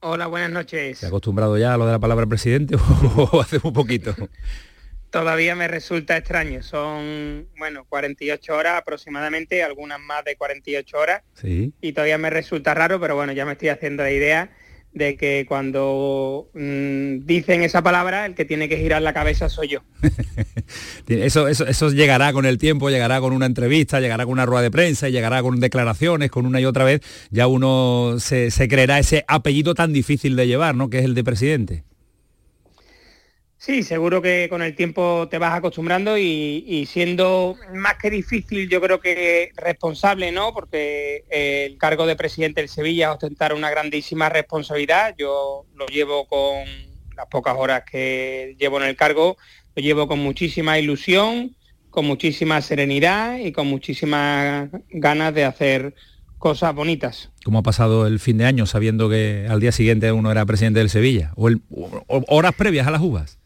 Hola, 0.01 0.29
buenas 0.29 0.51
noches. 0.51 0.99
¿Se 0.99 1.07
ha 1.07 1.09
acostumbrado 1.09 1.59
ya 1.59 1.75
a 1.75 1.77
lo 1.77 1.85
de 1.85 1.93
la 1.93 1.99
palabra 1.99 2.27
presidente 2.27 2.77
o 2.77 3.41
hace 3.41 3.59
un 3.63 3.73
poquito? 3.73 4.15
Todavía 5.11 5.57
me 5.57 5.67
resulta 5.67 6.17
extraño. 6.17 6.63
Son, 6.63 7.49
bueno, 7.57 7.85
48 7.89 8.55
horas 8.55 8.75
aproximadamente, 8.79 9.65
algunas 9.65 9.99
más 9.99 10.23
de 10.25 10.37
48 10.37 10.99
horas. 10.99 11.23
Sí. 11.35 11.73
Y 11.81 11.93
todavía 11.93 12.19
me 12.19 12.31
resulta 12.31 12.75
raro, 12.75 13.01
pero 13.01 13.17
bueno, 13.17 13.33
ya 13.33 13.47
me 13.47 13.53
estoy 13.53 13.71
haciendo 13.71 14.03
la 14.03 14.13
idea 14.13 14.51
de 14.93 15.17
que 15.17 15.45
cuando 15.47 16.49
mm, 16.55 17.25
dicen 17.25 17.63
esa 17.63 17.83
palabra, 17.83 18.27
el 18.27 18.35
que 18.35 18.45
tiene 18.45 18.69
que 18.69 18.79
girar 18.79 19.03
la 19.03 19.13
cabeza 19.13 19.49
soy 19.49 19.69
yo. 19.69 19.81
eso, 21.09 21.49
eso, 21.49 21.67
eso 21.67 21.91
llegará 21.91 22.33
con 22.33 22.47
el 22.47 22.59
tiempo, 22.59 22.91
llegará 22.91 23.21
con 23.21 23.33
una 23.33 23.47
entrevista, 23.47 24.01
llegará 24.01 24.25
con 24.25 24.33
una 24.33 24.47
rueda 24.47 24.63
de 24.63 24.71
prensa, 24.71 25.09
llegará 25.09 25.43
con 25.43 25.61
declaraciones, 25.61 26.31
con 26.31 26.47
una 26.47 26.61
y 26.61 26.65
otra 26.65 26.85
vez, 26.85 27.01
ya 27.31 27.47
uno 27.47 28.17
se, 28.19 28.51
se 28.51 28.69
creerá 28.69 28.99
ese 28.99 29.25
apellido 29.29 29.75
tan 29.75 29.93
difícil 29.93 30.37
de 30.37 30.47
llevar, 30.47 30.75
¿no? 30.75 30.91
Que 30.91 30.99
es 30.99 31.05
el 31.05 31.15
de 31.15 31.25
presidente. 31.25 31.85
Sí, 33.69 33.83
seguro 33.83 34.23
que 34.23 34.47
con 34.49 34.63
el 34.63 34.75
tiempo 34.75 35.29
te 35.31 35.37
vas 35.37 35.53
acostumbrando 35.53 36.17
y, 36.17 36.89
siendo 36.91 37.55
más 37.75 37.97
que 37.97 38.09
difícil, 38.09 38.67
yo 38.67 38.81
creo 38.81 38.99
que 38.99 39.51
responsable, 39.57 40.33
¿no? 40.33 40.55
Porque 40.55 41.27
eh, 41.29 41.67
el 41.69 41.77
cargo 41.77 42.07
de 42.07 42.17
presidente 42.17 42.63
del 42.63 42.71
Sevilla 42.71 43.13
ostentar 43.13 43.53
una 43.53 43.69
grandísima 43.69 44.31
responsabilidad. 44.31 45.15
Yo 45.19 45.67
lo 45.75 45.85
llevo 45.85 46.27
con 46.29 46.65
las 47.15 47.27
pocas 47.27 47.57
horas 47.59 47.83
que 47.85 48.57
llevo 48.59 48.79
en 48.81 48.89
el 48.89 48.97
cargo, 48.97 49.37
lo 49.77 49.83
llevo 49.83 50.09
con 50.09 50.19
muchísima 50.19 50.79
ilusión, 50.79 51.55
con 51.91 52.07
muchísima 52.07 52.63
serenidad 52.63 53.37
y 53.37 53.53
con 53.53 53.67
muchísimas 53.67 54.71
ganas 54.89 55.35
de 55.35 55.45
hacer 55.45 55.95
cosas 56.39 56.75
bonitas. 56.75 57.31
¿Cómo 57.45 57.59
ha 57.59 57.63
pasado 57.63 58.07
el 58.07 58.19
fin 58.19 58.39
de 58.39 58.47
año 58.47 58.65
sabiendo 58.65 59.11
que 59.11 59.47
al 59.49 59.61
día 59.61 59.73
siguiente 59.73 60.11
uno 60.13 60.31
era 60.31 60.47
presidente 60.47 60.79
del 60.79 60.89
Sevilla? 60.89 61.33
¿O, 61.37 61.51
horas 62.29 62.55
previas 62.55 62.87
a 62.87 62.91
las 62.91 63.03
uvas? 63.03 63.38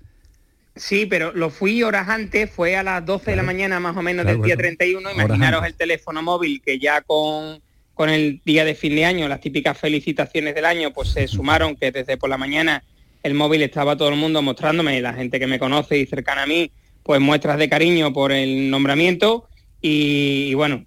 Sí, 0.75 1.07
pero 1.07 1.33
lo 1.33 1.51
fui 1.51 1.83
horas 1.83 2.09
antes, 2.09 2.51
fue 2.51 2.77
a 2.77 2.83
las 2.83 3.05
12 3.05 3.33
de 3.33 3.37
la 3.37 3.43
mañana 3.43 3.79
más 3.79 3.97
o 3.97 4.03
menos 4.03 4.25
del 4.25 4.41
día 4.41 4.57
31. 4.57 5.11
Imaginaros 5.11 5.67
el 5.67 5.75
teléfono 5.75 6.23
móvil 6.23 6.63
que 6.65 6.79
ya 6.79 7.03
con, 7.03 7.61
con 7.95 8.09
el 8.09 8.41
día 8.45 8.65
de 8.65 8.75
fin 8.75 8.95
de 8.95 9.05
año, 9.05 9.29
las 9.29 9.41
típicas 9.41 9.77
felicitaciones 9.77 10.55
del 10.55 10.65
año, 10.65 10.93
pues 10.93 11.11
se 11.11 11.29
sumaron 11.29 11.77
que 11.77 11.93
desde 11.93 12.17
por 12.17 12.31
la 12.31 12.39
mañana 12.39 12.83
el 13.23 13.35
móvil 13.35 13.63
estaba 13.63 13.97
todo 13.97 14.09
el 14.09 14.17
mundo 14.17 14.41
mostrándome, 14.41 15.01
la 15.01 15.13
gente 15.13 15.39
que 15.39 15.47
me 15.47 15.59
conoce 15.59 15.99
y 15.99 16.07
cercana 16.07 16.45
a 16.45 16.47
mí, 16.47 16.73
pues 17.03 17.21
muestras 17.21 17.59
de 17.59 17.69
cariño 17.69 18.13
por 18.13 18.33
el 18.33 18.71
nombramiento 18.71 19.49
y 19.81 20.55
bueno, 20.55 20.87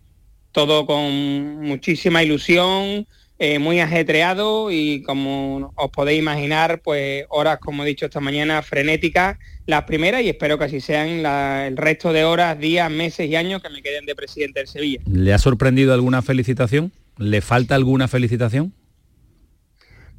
todo 0.51 0.85
con 0.85 1.61
muchísima 1.61 2.23
ilusión, 2.23 3.05
eh, 3.37 3.59
muy 3.59 3.79
ajetreado 3.79 4.71
y 4.71 5.03
como 5.03 5.73
os 5.75 5.91
podéis 5.91 6.19
imaginar, 6.19 6.81
pues 6.81 7.25
horas, 7.29 7.59
como 7.59 7.83
he 7.83 7.87
dicho 7.87 8.05
esta 8.05 8.21
mañana, 8.21 8.61
frenéticas, 8.61 9.37
las 9.65 9.83
primeras 9.83 10.21
y 10.21 10.29
espero 10.29 10.57
que 10.57 10.65
así 10.65 10.79
sean 10.79 11.25
el 11.25 11.75
resto 11.75 12.13
de 12.13 12.23
horas, 12.23 12.57
días, 12.57 12.89
meses 12.89 13.27
y 13.27 13.35
años 13.35 13.61
que 13.61 13.69
me 13.69 13.81
queden 13.81 14.05
de 14.05 14.15
presidente 14.15 14.59
del 14.59 14.67
Sevilla. 14.67 15.01
¿Le 15.05 15.33
ha 15.33 15.37
sorprendido 15.37 15.93
alguna 15.93 16.21
felicitación? 16.21 16.93
¿Le 17.17 17.41
falta 17.41 17.75
alguna 17.75 18.07
felicitación? 18.07 18.73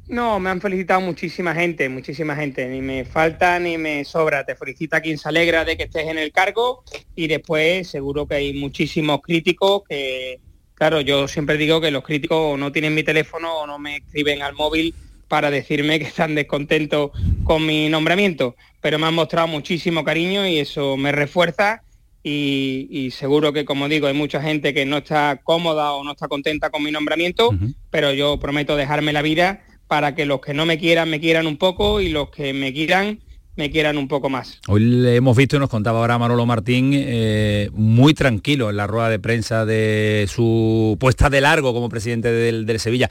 No, 0.07 0.39
me 0.39 0.49
han 0.49 0.61
felicitado 0.61 1.01
muchísima 1.01 1.53
gente, 1.53 1.89
muchísima 1.89 2.35
gente. 2.35 2.67
Ni 2.69 2.81
me 2.81 3.03
falta 3.03 3.59
ni 3.59 3.77
me 3.77 4.05
sobra. 4.05 4.45
Te 4.45 4.55
felicita 4.55 5.01
quien 5.01 5.17
se 5.17 5.27
alegra 5.27 5.65
de 5.65 5.75
que 5.75 5.83
estés 5.83 6.07
en 6.07 6.17
el 6.17 6.31
cargo 6.31 6.83
y 7.13 7.27
después 7.27 7.89
seguro 7.89 8.25
que 8.25 8.35
hay 8.35 8.53
muchísimos 8.53 9.21
críticos 9.21 9.81
que, 9.89 10.39
Claro, 10.77 11.01
yo 11.01 11.27
siempre 11.27 11.57
digo 11.57 11.81
que 11.81 11.89
los 11.89 12.03
críticos 12.03 12.57
no 12.59 12.71
tienen 12.71 12.93
mi 12.93 13.01
teléfono 13.01 13.51
o 13.61 13.67
no 13.67 13.79
me 13.79 13.97
escriben 13.97 14.43
al 14.43 14.53
móvil 14.53 14.93
para 15.27 15.49
decirme 15.49 15.97
que 15.97 16.05
están 16.05 16.35
descontentos 16.35 17.11
con 17.43 17.65
mi 17.65 17.89
nombramiento, 17.89 18.55
pero 18.79 18.99
me 18.99 19.07
han 19.07 19.15
mostrado 19.15 19.47
muchísimo 19.47 20.03
cariño 20.03 20.47
y 20.47 20.59
eso 20.59 20.95
me 20.95 21.11
refuerza 21.11 21.81
y, 22.23 23.09
seguro 23.11 23.53
que, 23.53 23.65
como 23.65 23.87
digo, 23.87 24.07
hay 24.07 24.13
mucha 24.13 24.41
gente 24.41 24.73
que 24.73 24.85
no 24.85 24.97
está 24.97 25.39
cómoda 25.43 25.93
o 25.93 26.03
no 26.03 26.11
está 26.11 26.27
contenta 26.27 26.69
con 26.69 26.83
mi 26.83 26.91
nombramiento, 26.91 27.51
pero 27.89 28.11
yo 28.13 28.37
prometo 28.37 28.75
dejarme 28.75 29.13
la 29.13 29.21
vida 29.21 29.63
para 29.87 30.13
que 30.13 30.25
los 30.25 30.41
que 30.41 30.53
no 30.53 30.65
me 30.65 30.77
quieran 30.77 31.09
me 31.09 31.19
quieran 31.19 31.47
un 31.47 31.57
poco 31.57 32.01
y 32.01 32.09
los 32.09 32.29
que 32.29 32.53
me 32.53 32.73
quieran 32.73 33.19
me 33.57 33.71
quieran 33.71 33.97
un 33.97 34.07
poco 34.07 34.29
más. 34.29 34.59
Hoy 34.67 34.81
le 34.81 35.15
hemos 35.15 35.35
visto 35.35 35.57
y 35.57 35.59
nos 35.59 35.69
contaba 35.69 35.99
ahora 35.99 36.17
Manolo 36.17 36.45
Martín 36.45 36.91
eh, 36.93 37.69
muy 37.73 38.13
tranquilo 38.13 38.69
en 38.69 38.77
la 38.77 38.87
rueda 38.87 39.09
de 39.09 39.19
prensa 39.19 39.65
de 39.65 40.27
su 40.29 40.95
puesta 40.99 41.29
de 41.29 41.41
largo 41.41 41.73
como 41.73 41.89
presidente 41.89 42.31
del, 42.31 42.79
Sevilla. 42.79 43.09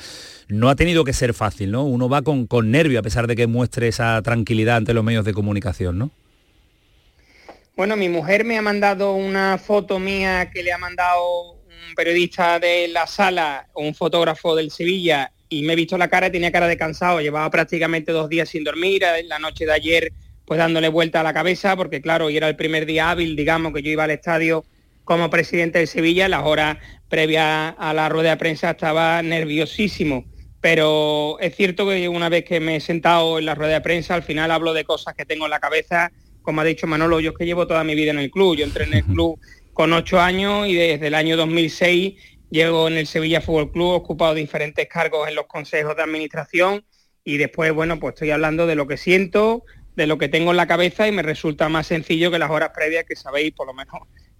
No 0.48 0.70
ha 0.70 0.76
tenido 0.76 1.04
que 1.04 1.12
ser 1.12 1.34
fácil, 1.34 1.72
¿no? 1.72 1.84
Uno 1.84 2.08
va 2.08 2.22
con, 2.22 2.46
con 2.46 2.70
nervio 2.70 3.00
a 3.00 3.02
pesar 3.02 3.26
de 3.26 3.34
que 3.34 3.48
muestre 3.48 3.88
esa 3.88 4.22
tranquilidad 4.22 4.76
ante 4.76 4.94
los 4.94 5.02
medios 5.02 5.24
de 5.24 5.34
comunicación, 5.34 5.98
¿no? 5.98 6.10
Bueno, 7.76 7.96
mi 7.96 8.08
mujer 8.08 8.44
me 8.44 8.56
ha 8.56 8.62
mandado 8.62 9.14
una 9.14 9.58
foto 9.58 9.98
mía 9.98 10.50
que 10.50 10.62
le 10.62 10.72
ha 10.72 10.78
mandado 10.78 11.52
un 11.52 11.94
periodista 11.96 12.58
de 12.60 12.88
la 12.88 13.06
sala, 13.06 13.66
un 13.74 13.94
fotógrafo 13.94 14.54
del 14.54 14.70
Sevilla, 14.70 15.32
y 15.48 15.62
me 15.62 15.72
he 15.72 15.76
visto 15.76 15.98
la 15.98 16.08
cara, 16.08 16.30
tenía 16.30 16.50
cara 16.50 16.68
de 16.68 16.76
cansado, 16.76 17.20
llevaba 17.20 17.50
prácticamente 17.50 18.12
dos 18.12 18.28
días 18.28 18.48
sin 18.48 18.64
dormir, 18.64 19.02
la 19.24 19.38
noche 19.38 19.66
de 19.66 19.72
ayer 19.72 20.12
pues 20.46 20.58
dándole 20.58 20.88
vuelta 20.88 21.20
a 21.20 21.22
la 21.22 21.34
cabeza, 21.34 21.76
porque 21.76 22.00
claro, 22.00 22.30
y 22.30 22.36
era 22.36 22.48
el 22.48 22.56
primer 22.56 22.86
día 22.86 23.10
hábil, 23.10 23.36
digamos, 23.36 23.72
que 23.74 23.82
yo 23.82 23.90
iba 23.90 24.04
al 24.04 24.10
estadio 24.10 24.64
como 25.04 25.30
presidente 25.30 25.78
de 25.78 25.86
Sevilla, 25.86 26.28
las 26.28 26.44
horas 26.44 26.78
previas 27.08 27.74
a 27.78 27.92
la 27.94 28.08
rueda 28.08 28.30
de 28.30 28.36
prensa 28.36 28.70
estaba 28.70 29.22
nerviosísimo, 29.22 30.24
pero 30.60 31.38
es 31.40 31.54
cierto 31.54 31.88
que 31.88 32.08
una 32.08 32.28
vez 32.28 32.44
que 32.44 32.60
me 32.60 32.76
he 32.76 32.80
sentado 32.80 33.38
en 33.38 33.46
la 33.46 33.54
rueda 33.54 33.74
de 33.74 33.80
prensa, 33.80 34.14
al 34.14 34.22
final 34.22 34.50
hablo 34.50 34.72
de 34.72 34.84
cosas 34.84 35.14
que 35.14 35.24
tengo 35.24 35.44
en 35.44 35.50
la 35.50 35.60
cabeza, 35.60 36.10
como 36.42 36.60
ha 36.60 36.64
dicho 36.64 36.86
Manolo, 36.86 37.20
yo 37.20 37.30
es 37.30 37.36
que 37.36 37.46
llevo 37.46 37.66
toda 37.66 37.84
mi 37.84 37.94
vida 37.94 38.12
en 38.12 38.18
el 38.18 38.30
club, 38.30 38.56
yo 38.56 38.64
entré 38.64 38.84
en 38.84 38.94
el 38.94 39.04
club 39.04 39.38
con 39.72 39.92
ocho 39.92 40.20
años 40.20 40.66
y 40.68 40.74
desde 40.74 41.08
el 41.08 41.14
año 41.14 41.36
2006 41.36 42.14
llego 42.50 42.88
en 42.88 42.94
el 42.96 43.06
Sevilla 43.06 43.40
Fútbol 43.40 43.72
Club, 43.72 43.92
he 43.92 43.96
ocupado 43.96 44.34
diferentes 44.34 44.88
cargos 44.88 45.28
en 45.28 45.34
los 45.34 45.46
consejos 45.46 45.96
de 45.96 46.02
administración. 46.02 46.84
Y 47.24 47.38
después, 47.38 47.72
bueno, 47.72 47.98
pues 47.98 48.14
estoy 48.14 48.30
hablando 48.30 48.66
de 48.66 48.76
lo 48.76 48.86
que 48.86 48.96
siento, 48.96 49.64
de 49.96 50.06
lo 50.06 50.18
que 50.18 50.28
tengo 50.28 50.50
en 50.50 50.58
la 50.58 50.66
cabeza 50.66 51.08
y 51.08 51.12
me 51.12 51.22
resulta 51.22 51.68
más 51.68 51.86
sencillo 51.86 52.30
que 52.30 52.38
las 52.38 52.50
horas 52.50 52.70
previas 52.74 53.04
que 53.04 53.16
sabéis, 53.16 53.52
por 53.52 53.66
lo 53.66 53.74
menos 53.74 53.94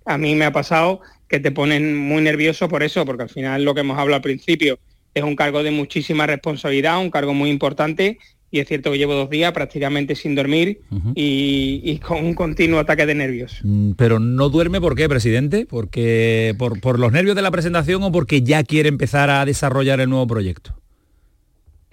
a 0.05 0.19
mí 0.19 0.35
me 0.37 0.45
ha 0.45 0.53
pasado, 0.53 1.01
que 1.29 1.41
te 1.41 1.51
ponen 1.51 1.97
muy 1.97 2.23
nervioso 2.23 2.69
por 2.69 2.83
eso, 2.83 3.05
porque 3.05 3.25
al 3.25 3.29
final 3.29 3.65
lo 3.65 3.75
que 3.75 3.81
hemos 3.81 3.99
hablado 3.99 4.17
al 4.17 4.23
principio 4.23 4.79
es 5.15 5.25
un 5.25 5.35
cargo 5.35 5.63
de 5.63 5.71
muchísima 5.71 6.27
responsabilidad, 6.27 7.01
un 7.01 7.11
cargo 7.11 7.35
muy 7.35 7.51
importante 7.51 8.19
y 8.51 8.61
es 8.61 8.69
cierto 8.69 8.93
que 8.93 8.99
llevo 8.99 9.15
dos 9.15 9.29
días 9.29 9.53
prácticamente 9.53 10.15
sin 10.15 10.35
dormir 10.35 10.81
y, 11.15 11.99
con 11.99 12.25
un 12.25 12.35
continuo 12.35 12.79
ataque 12.79 13.07
de 13.07 13.15
nervios. 13.15 13.59
Mm, 13.63 13.93
pero 13.93 14.21
no 14.21 14.49
duerme, 14.49 14.81
¿por 14.81 14.95
qué, 14.95 15.09
presidente? 15.09 15.67
¿Porque 15.69 16.55
por, 16.59 16.81
por 16.81 16.99
los 16.99 17.11
nervios 17.13 17.35
de 17.35 17.43
la 17.43 17.51
presentación 17.51 18.03
o 18.05 18.13
porque 18.13 18.43
ya 18.43 18.63
quiere 18.63 18.89
empezar 18.89 19.31
a 19.31 19.45
desarrollar 19.45 20.01
el 20.01 20.11
nuevo 20.11 20.27
proyecto? 20.27 20.77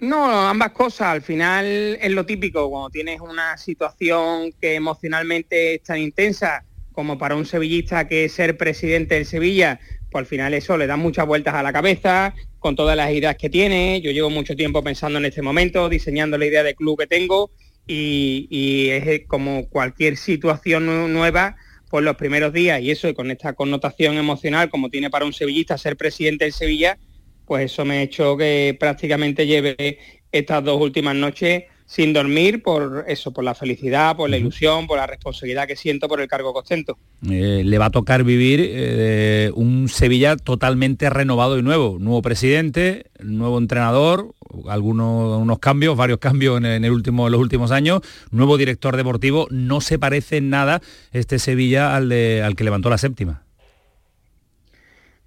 No, 0.04 0.48
ambas 0.48 0.72
cosas. 0.72 1.08
Al 1.08 1.22
final 1.22 1.64
es 2.00 2.10
lo 2.10 2.26
típico, 2.26 2.68
cuando 2.68 2.90
tienes 2.90 3.22
una 3.22 3.56
situación 3.56 4.52
que 4.60 4.74
emocionalmente 4.74 5.76
es 5.76 5.82
tan 5.82 5.98
intensa 5.98 6.62
como 6.92 7.16
para 7.16 7.34
un 7.36 7.46
sevillista 7.46 8.06
que 8.06 8.26
es 8.26 8.32
ser 8.32 8.58
presidente 8.58 9.14
del 9.14 9.24
Sevilla, 9.24 9.80
pues 10.10 10.20
al 10.20 10.26
final 10.26 10.52
eso 10.52 10.76
le 10.76 10.86
da 10.86 10.96
muchas 10.96 11.26
vueltas 11.26 11.54
a 11.54 11.62
la 11.62 11.72
cabeza, 11.72 12.34
con 12.58 12.76
todas 12.76 12.98
las 12.98 13.12
ideas 13.12 13.36
que 13.36 13.48
tiene. 13.48 14.02
Yo 14.02 14.10
llevo 14.10 14.28
mucho 14.28 14.54
tiempo 14.54 14.84
pensando 14.84 15.18
en 15.18 15.24
este 15.24 15.40
momento, 15.40 15.88
diseñando 15.88 16.36
la 16.36 16.46
idea 16.46 16.62
de 16.62 16.74
club 16.74 16.98
que 16.98 17.06
tengo 17.06 17.50
y, 17.86 18.90
es 18.90 19.22
como 19.26 19.68
cualquier 19.70 20.18
situación 20.18 21.14
nueva, 21.14 21.56
pues 21.88 22.04
los 22.04 22.16
primeros 22.16 22.52
días 22.52 22.82
y 22.82 22.90
eso, 22.90 23.12
con 23.14 23.30
esta 23.30 23.54
connotación 23.54 24.18
emocional 24.18 24.68
como 24.68 24.90
tiene 24.90 25.08
para 25.08 25.24
un 25.24 25.32
sevillista 25.32 25.78
ser 25.78 25.96
presidente 25.96 26.44
del 26.44 26.52
Sevilla, 26.52 26.98
pues 27.46 27.66
eso 27.66 27.84
me 27.84 27.98
ha 27.98 28.02
hecho 28.02 28.36
que 28.36 28.76
prácticamente 28.78 29.46
lleve 29.46 29.98
estas 30.32 30.64
dos 30.64 30.80
últimas 30.80 31.14
noches 31.14 31.64
sin 31.86 32.12
dormir 32.12 32.62
por 32.62 33.04
eso, 33.08 33.32
por 33.32 33.44
la 33.44 33.54
felicidad, 33.54 34.16
por 34.16 34.30
la 34.30 34.36
ilusión, 34.36 34.86
por 34.86 34.96
la 34.96 35.06
responsabilidad 35.06 35.66
que 35.66 35.76
siento 35.76 36.08
por 36.08 36.20
el 36.20 36.28
cargo 36.28 36.52
que 36.52 36.60
ostento. 36.60 36.98
Eh, 37.30 37.62
le 37.64 37.78
va 37.78 37.86
a 37.86 37.90
tocar 37.90 38.24
vivir 38.24 38.60
eh, 38.62 39.50
un 39.54 39.88
Sevilla 39.88 40.36
totalmente 40.36 41.10
renovado 41.10 41.58
y 41.58 41.62
nuevo, 41.62 41.98
nuevo 42.00 42.22
presidente, 42.22 43.06
nuevo 43.20 43.58
entrenador, 43.58 44.34
algunos 44.66 45.40
unos 45.40 45.58
cambios, 45.58 45.96
varios 45.96 46.18
cambios 46.18 46.58
en, 46.58 46.84
el 46.84 46.90
último, 46.90 47.28
los 47.28 47.40
últimos 47.40 47.70
años, 47.70 48.00
nuevo 48.30 48.56
director 48.56 48.96
deportivo, 48.96 49.46
no 49.50 49.80
se 49.80 49.98
parece 49.98 50.38
en 50.38 50.50
nada 50.50 50.80
este 51.12 51.38
Sevilla 51.38 51.94
al, 51.94 52.08
de, 52.08 52.42
al 52.42 52.56
que 52.56 52.64
levantó 52.64 52.88
la 52.88 52.98
séptima. 52.98 53.42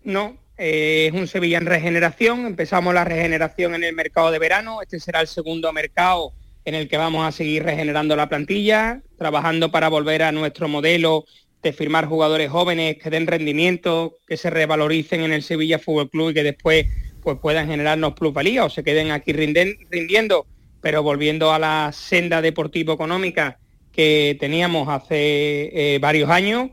No, 0.03 0.37
eh, 0.57 1.07
es 1.07 1.13
un 1.13 1.27
Sevilla 1.27 1.57
en 1.57 1.65
regeneración, 1.65 2.45
empezamos 2.45 2.93
la 2.93 3.03
regeneración 3.03 3.75
en 3.75 3.83
el 3.83 3.93
mercado 3.95 4.31
de 4.31 4.39
verano, 4.39 4.81
este 4.81 4.99
será 4.99 5.21
el 5.21 5.27
segundo 5.27 5.71
mercado 5.73 6.33
en 6.65 6.75
el 6.75 6.89
que 6.89 6.97
vamos 6.97 7.25
a 7.25 7.31
seguir 7.31 7.63
regenerando 7.63 8.15
la 8.15 8.27
plantilla, 8.27 9.01
trabajando 9.17 9.71
para 9.71 9.87
volver 9.87 10.23
a 10.23 10.31
nuestro 10.31 10.67
modelo 10.67 11.25
de 11.63 11.73
firmar 11.73 12.07
jugadores 12.07 12.49
jóvenes 12.49 12.97
que 12.97 13.09
den 13.09 13.27
rendimiento, 13.27 14.17
que 14.27 14.37
se 14.37 14.49
revaloricen 14.49 15.21
en 15.21 15.31
el 15.31 15.43
Sevilla 15.43 15.79
Fútbol 15.79 16.09
Club 16.09 16.29
y 16.31 16.33
que 16.33 16.43
después 16.43 16.85
pues, 17.21 17.37
puedan 17.39 17.67
generarnos 17.67 18.13
plusvalía 18.13 18.65
o 18.65 18.69
se 18.69 18.83
queden 18.83 19.11
aquí 19.11 19.33
rindiendo, 19.33 20.45
pero 20.81 21.03
volviendo 21.03 21.51
a 21.51 21.59
la 21.59 21.91
senda 21.93 22.41
deportivo-económica 22.41 23.59
que 23.91 24.37
teníamos 24.39 24.87
hace 24.89 25.95
eh, 25.95 25.99
varios 25.99 26.29
años. 26.29 26.69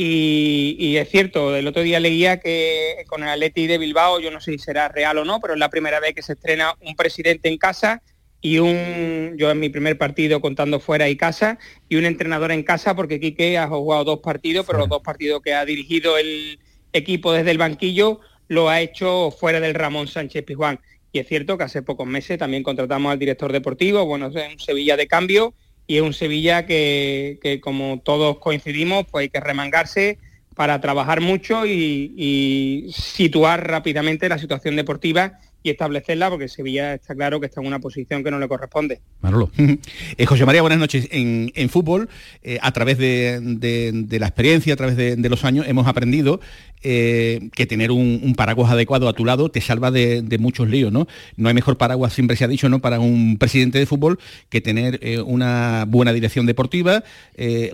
Y, 0.00 0.76
y, 0.78 0.96
es 0.96 1.08
cierto, 1.10 1.56
el 1.56 1.66
otro 1.66 1.82
día 1.82 1.98
leía 1.98 2.38
que 2.38 3.04
con 3.08 3.24
el 3.24 3.30
Atleti 3.30 3.66
de 3.66 3.78
Bilbao, 3.78 4.20
yo 4.20 4.30
no 4.30 4.40
sé 4.40 4.52
si 4.52 4.58
será 4.60 4.86
real 4.86 5.18
o 5.18 5.24
no, 5.24 5.40
pero 5.40 5.54
es 5.54 5.58
la 5.58 5.70
primera 5.70 5.98
vez 5.98 6.14
que 6.14 6.22
se 6.22 6.34
estrena 6.34 6.72
un 6.82 6.94
presidente 6.94 7.48
en 7.48 7.58
casa 7.58 8.00
y 8.40 8.58
un, 8.58 9.34
yo 9.36 9.50
en 9.50 9.58
mi 9.58 9.70
primer 9.70 9.98
partido 9.98 10.40
contando 10.40 10.78
fuera 10.78 11.08
y 11.08 11.16
casa, 11.16 11.58
y 11.88 11.96
un 11.96 12.04
entrenador 12.04 12.52
en 12.52 12.62
casa, 12.62 12.94
porque 12.94 13.18
Quique 13.18 13.58
ha 13.58 13.66
jugado 13.66 14.04
dos 14.04 14.20
partidos, 14.20 14.64
pero 14.66 14.78
los 14.78 14.88
dos 14.88 15.02
partidos 15.02 15.42
que 15.42 15.52
ha 15.52 15.64
dirigido 15.64 16.16
el 16.16 16.60
equipo 16.92 17.32
desde 17.32 17.50
el 17.50 17.58
banquillo 17.58 18.20
lo 18.46 18.68
ha 18.68 18.80
hecho 18.80 19.32
fuera 19.32 19.58
del 19.58 19.74
Ramón 19.74 20.06
Sánchez 20.06 20.44
Pizjuán. 20.44 20.78
Y 21.10 21.18
es 21.18 21.26
cierto 21.26 21.58
que 21.58 21.64
hace 21.64 21.82
pocos 21.82 22.06
meses 22.06 22.38
también 22.38 22.62
contratamos 22.62 23.10
al 23.10 23.18
director 23.18 23.52
deportivo, 23.52 24.06
bueno, 24.06 24.28
es 24.28 24.52
un 24.52 24.60
Sevilla 24.60 24.96
de 24.96 25.08
cambio 25.08 25.54
y 25.88 25.96
es 25.96 26.02
un 26.02 26.12
Sevilla 26.12 26.66
que, 26.66 27.40
que 27.42 27.60
como 27.60 28.00
todos 28.04 28.38
coincidimos, 28.38 29.06
pues 29.10 29.22
hay 29.22 29.28
que 29.30 29.40
remangarse 29.40 30.18
para 30.54 30.80
trabajar 30.80 31.20
mucho 31.20 31.66
y, 31.66 32.12
y 32.16 32.92
situar 32.92 33.66
rápidamente 33.66 34.28
la 34.28 34.38
situación 34.38 34.76
deportiva 34.76 35.38
y 35.62 35.70
establecerla 35.70 36.30
porque 36.30 36.48
Sevilla 36.48 36.94
está 36.94 37.14
claro 37.14 37.40
que 37.40 37.46
está 37.46 37.60
en 37.60 37.66
una 37.66 37.78
posición 37.78 38.22
que 38.22 38.30
no 38.30 38.38
le 38.38 38.48
corresponde. 38.48 39.00
Manolo. 39.20 39.50
Eh, 40.16 40.26
José 40.26 40.44
María, 40.44 40.62
buenas 40.62 40.78
noches. 40.78 41.08
En, 41.10 41.68
fútbol, 41.68 42.08
eh, 42.42 42.58
a 42.60 42.72
través 42.72 42.98
de, 42.98 44.08
la 44.10 44.26
experiencia, 44.26 44.74
a 44.74 44.76
través 44.76 44.96
de, 44.96 45.28
los 45.28 45.44
años, 45.44 45.66
hemos 45.68 45.86
aprendido 45.86 46.40
eh, 46.82 47.50
que 47.54 47.66
tener 47.66 47.90
un, 47.90 48.34
paraguas 48.36 48.70
adecuado 48.70 49.08
a 49.08 49.12
tu 49.12 49.24
lado 49.24 49.50
te 49.50 49.60
salva 49.60 49.90
de, 49.90 50.38
muchos 50.38 50.68
líos, 50.68 50.92
¿no? 50.92 51.08
No 51.36 51.48
hay 51.48 51.54
mejor 51.54 51.76
paraguas, 51.76 52.12
siempre 52.12 52.36
se 52.36 52.44
ha 52.44 52.48
dicho, 52.48 52.68
¿no? 52.68 52.80
Para 52.80 53.00
un 53.00 53.36
presidente 53.38 53.78
de 53.78 53.86
fútbol 53.86 54.18
que 54.48 54.60
tener 54.60 55.00
una 55.24 55.84
buena 55.88 56.12
dirección 56.12 56.46
deportiva, 56.46 57.02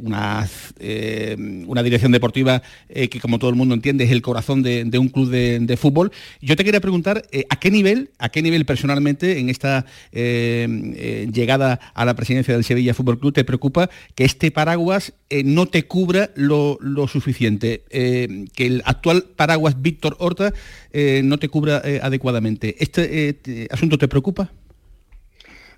una, 0.02 0.48
una 1.66 1.82
dirección 1.82 2.12
deportiva 2.12 2.62
que, 2.88 3.20
como 3.20 3.38
todo 3.38 3.50
el 3.50 3.56
mundo 3.56 3.74
entiende, 3.74 4.04
es 4.04 4.10
el 4.10 4.22
corazón 4.22 4.62
de, 4.62 4.98
un 4.98 5.08
club 5.08 5.28
de, 5.30 5.76
fútbol. 5.76 6.10
Yo 6.40 6.56
te 6.56 6.64
quería 6.64 6.80
preguntar, 6.80 7.24
¿a 7.50 7.56
qué 7.56 7.70
nivel, 7.70 8.10
a 8.18 8.30
qué 8.30 8.40
nivel 8.40 8.64
personalmente 8.64 9.38
en 9.38 9.50
esta 9.50 9.86
eh, 10.12 10.66
eh, 10.96 11.28
llegada 11.32 11.80
a 11.94 12.04
la 12.04 12.14
presidencia 12.14 12.54
del 12.54 12.64
Sevilla 12.64 12.94
Fútbol 12.94 13.18
Club 13.18 13.32
te 13.32 13.44
preocupa 13.44 13.90
que 14.14 14.24
este 14.24 14.50
paraguas 14.50 15.12
eh, 15.30 15.42
no 15.44 15.66
te 15.66 15.86
cubra 15.86 16.30
lo, 16.34 16.78
suficiente, 17.08 17.84
que 17.90 18.66
el 18.66 18.82
actual 18.94 19.24
paraguas 19.36 19.80
Víctor 19.80 20.16
Horta 20.18 20.52
no 21.22 21.38
te 21.38 21.48
cubra 21.48 21.82
adecuadamente? 22.02 22.76
¿Este 22.78 23.68
asunto 23.70 23.98
te 23.98 24.08
preocupa? 24.08 24.50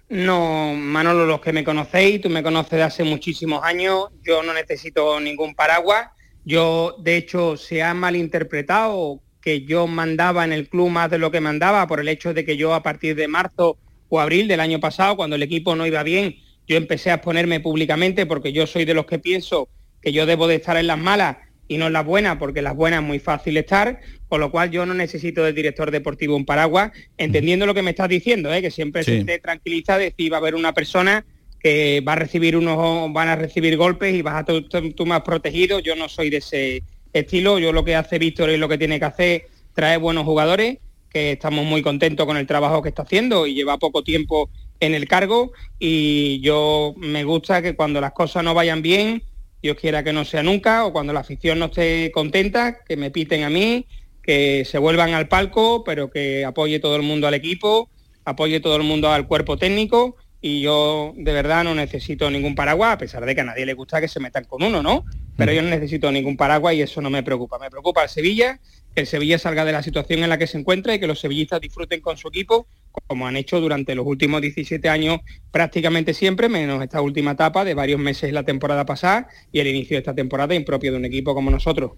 No, 0.08 0.72
Manolo, 0.74 1.26
los 1.26 1.40
que 1.40 1.52
me 1.52 1.64
conocéis, 1.64 2.20
tú 2.20 2.30
me 2.30 2.42
conoces 2.42 2.70
de 2.78 2.82
hace 2.84 3.02
muchísimos 3.02 3.64
años, 3.64 4.04
yo 4.22 4.42
no 4.44 4.54
necesito 4.54 5.18
ningún 5.18 5.56
paraguas. 5.56 6.10
Yo, 6.44 6.94
de 7.00 7.16
hecho, 7.16 7.56
se 7.56 7.82
ha 7.82 7.92
malinterpretado 7.92 9.20
que 9.40 9.62
yo 9.62 9.88
mandaba 9.88 10.44
en 10.44 10.52
el 10.52 10.68
club 10.68 10.90
más 10.90 11.10
de 11.10 11.18
lo 11.18 11.32
que 11.32 11.40
mandaba 11.40 11.88
por 11.88 11.98
el 11.98 12.06
hecho 12.06 12.32
de 12.34 12.44
que 12.44 12.56
yo 12.56 12.72
a 12.72 12.84
partir 12.84 13.16
de 13.16 13.26
marzo 13.26 13.78
o 14.08 14.20
abril 14.20 14.46
del 14.46 14.60
año 14.60 14.78
pasado, 14.78 15.16
cuando 15.16 15.34
el 15.34 15.42
equipo 15.42 15.74
no 15.74 15.86
iba 15.88 16.04
bien, 16.04 16.36
yo 16.68 16.76
empecé 16.76 17.10
a 17.10 17.14
exponerme 17.14 17.58
públicamente 17.58 18.26
porque 18.26 18.52
yo 18.52 18.68
soy 18.68 18.84
de 18.84 18.94
los 18.94 19.06
que 19.06 19.18
pienso 19.18 19.68
que 20.00 20.12
yo 20.12 20.24
debo 20.24 20.46
de 20.46 20.54
estar 20.54 20.76
en 20.76 20.86
las 20.86 20.98
malas 20.98 21.38
y 21.68 21.78
no 21.78 21.86
en 21.88 21.92
las 21.92 22.04
buenas, 22.04 22.36
porque 22.36 22.62
las 22.62 22.76
buenas 22.76 23.00
es 23.02 23.06
muy 23.06 23.18
fácil 23.18 23.56
estar, 23.56 24.00
con 24.28 24.40
lo 24.40 24.50
cual 24.50 24.70
yo 24.70 24.86
no 24.86 24.94
necesito 24.94 25.42
del 25.42 25.54
director 25.54 25.90
deportivo 25.90 26.36
un 26.36 26.44
paraguas, 26.44 26.92
entendiendo 27.16 27.66
lo 27.66 27.74
que 27.74 27.82
me 27.82 27.90
estás 27.90 28.08
diciendo, 28.08 28.52
¿eh? 28.52 28.62
que 28.62 28.70
siempre 28.70 29.02
se 29.04 29.24
te 29.24 29.38
tranquiliza 29.38 29.98
decir 29.98 30.32
va 30.32 30.36
a 30.36 30.40
haber 30.40 30.54
una 30.54 30.72
persona 30.72 31.24
que 31.60 32.02
va 32.06 32.12
a 32.12 32.16
recibir 32.16 32.56
unos, 32.56 33.12
van 33.12 33.28
a 33.28 33.36
recibir 33.36 33.76
golpes 33.76 34.14
y 34.14 34.22
vas 34.22 34.36
a 34.36 34.44
tú 34.44 35.06
más 35.06 35.22
protegido, 35.22 35.80
yo 35.80 35.96
no 35.96 36.08
soy 36.08 36.30
de 36.30 36.36
ese 36.36 36.82
estilo. 37.18 37.58
Yo 37.58 37.72
lo 37.72 37.84
que 37.84 37.96
hace 37.96 38.18
Víctor 38.18 38.50
y 38.50 38.56
lo 38.56 38.68
que 38.68 38.78
tiene 38.78 38.98
que 38.98 39.04
hacer, 39.04 39.46
trae 39.74 39.96
buenos 39.96 40.24
jugadores, 40.24 40.78
que 41.10 41.32
estamos 41.32 41.64
muy 41.64 41.82
contentos 41.82 42.26
con 42.26 42.36
el 42.36 42.46
trabajo 42.46 42.82
que 42.82 42.90
está 42.90 43.02
haciendo 43.02 43.46
y 43.46 43.54
lleva 43.54 43.78
poco 43.78 44.02
tiempo 44.02 44.50
en 44.80 44.94
el 44.94 45.08
cargo 45.08 45.52
y 45.78 46.40
yo 46.40 46.94
me 46.98 47.24
gusta 47.24 47.62
que 47.62 47.74
cuando 47.74 48.00
las 48.00 48.12
cosas 48.12 48.44
no 48.44 48.52
vayan 48.52 48.82
bien, 48.82 49.22
Dios 49.62 49.76
quiera 49.76 50.04
que 50.04 50.12
no 50.12 50.24
sea 50.24 50.42
nunca, 50.42 50.84
o 50.84 50.92
cuando 50.92 51.12
la 51.12 51.20
afición 51.20 51.58
no 51.58 51.66
esté 51.66 52.10
contenta, 52.12 52.84
que 52.84 52.96
me 52.96 53.10
piten 53.10 53.44
a 53.44 53.50
mí, 53.50 53.86
que 54.22 54.64
se 54.64 54.78
vuelvan 54.78 55.14
al 55.14 55.28
palco, 55.28 55.84
pero 55.84 56.10
que 56.10 56.44
apoye 56.44 56.80
todo 56.80 56.96
el 56.96 57.02
mundo 57.02 57.26
al 57.26 57.34
equipo, 57.34 57.90
apoye 58.24 58.60
todo 58.60 58.76
el 58.76 58.82
mundo 58.82 59.10
al 59.10 59.26
cuerpo 59.26 59.56
técnico 59.56 60.16
y 60.40 60.60
yo 60.60 61.12
de 61.16 61.32
verdad 61.32 61.64
no 61.64 61.74
necesito 61.74 62.30
ningún 62.30 62.54
paraguas, 62.54 62.92
a 62.92 62.98
pesar 62.98 63.24
de 63.24 63.34
que 63.34 63.40
a 63.40 63.44
nadie 63.44 63.66
le 63.66 63.74
gusta 63.74 64.00
que 64.00 64.08
se 64.08 64.20
metan 64.20 64.44
con 64.44 64.62
uno, 64.62 64.82
¿no? 64.82 65.04
Pero 65.36 65.52
yo 65.52 65.62
no 65.62 65.70
necesito 65.70 66.10
ningún 66.12 66.36
paraguas 66.36 66.74
y 66.74 66.82
eso 66.82 67.00
no 67.00 67.10
me 67.10 67.22
preocupa. 67.22 67.58
Me 67.58 67.70
preocupa 67.70 68.02
el 68.02 68.08
Sevilla, 68.08 68.60
que 68.96 69.02
el 69.02 69.06
Sevilla 69.06 69.38
salga 69.38 69.66
de 69.66 69.72
la 69.72 69.82
situación 69.82 70.22
en 70.22 70.30
la 70.30 70.38
que 70.38 70.46
se 70.46 70.56
encuentra 70.56 70.94
y 70.94 70.98
que 70.98 71.06
los 71.06 71.20
sevillistas 71.20 71.60
disfruten 71.60 72.00
con 72.00 72.16
su 72.16 72.28
equipo, 72.28 72.66
como 73.06 73.26
han 73.26 73.36
hecho 73.36 73.60
durante 73.60 73.94
los 73.94 74.06
últimos 74.06 74.40
17 74.40 74.88
años 74.88 75.20
prácticamente 75.50 76.14
siempre, 76.14 76.48
menos 76.48 76.82
esta 76.82 77.02
última 77.02 77.32
etapa 77.32 77.62
de 77.66 77.74
varios 77.74 78.00
meses 78.00 78.32
la 78.32 78.44
temporada 78.44 78.86
pasada 78.86 79.28
y 79.52 79.60
el 79.60 79.66
inicio 79.66 79.96
de 79.96 79.98
esta 79.98 80.14
temporada 80.14 80.54
impropio 80.54 80.92
de 80.92 80.96
un 80.96 81.04
equipo 81.04 81.34
como 81.34 81.50
nosotros. 81.50 81.92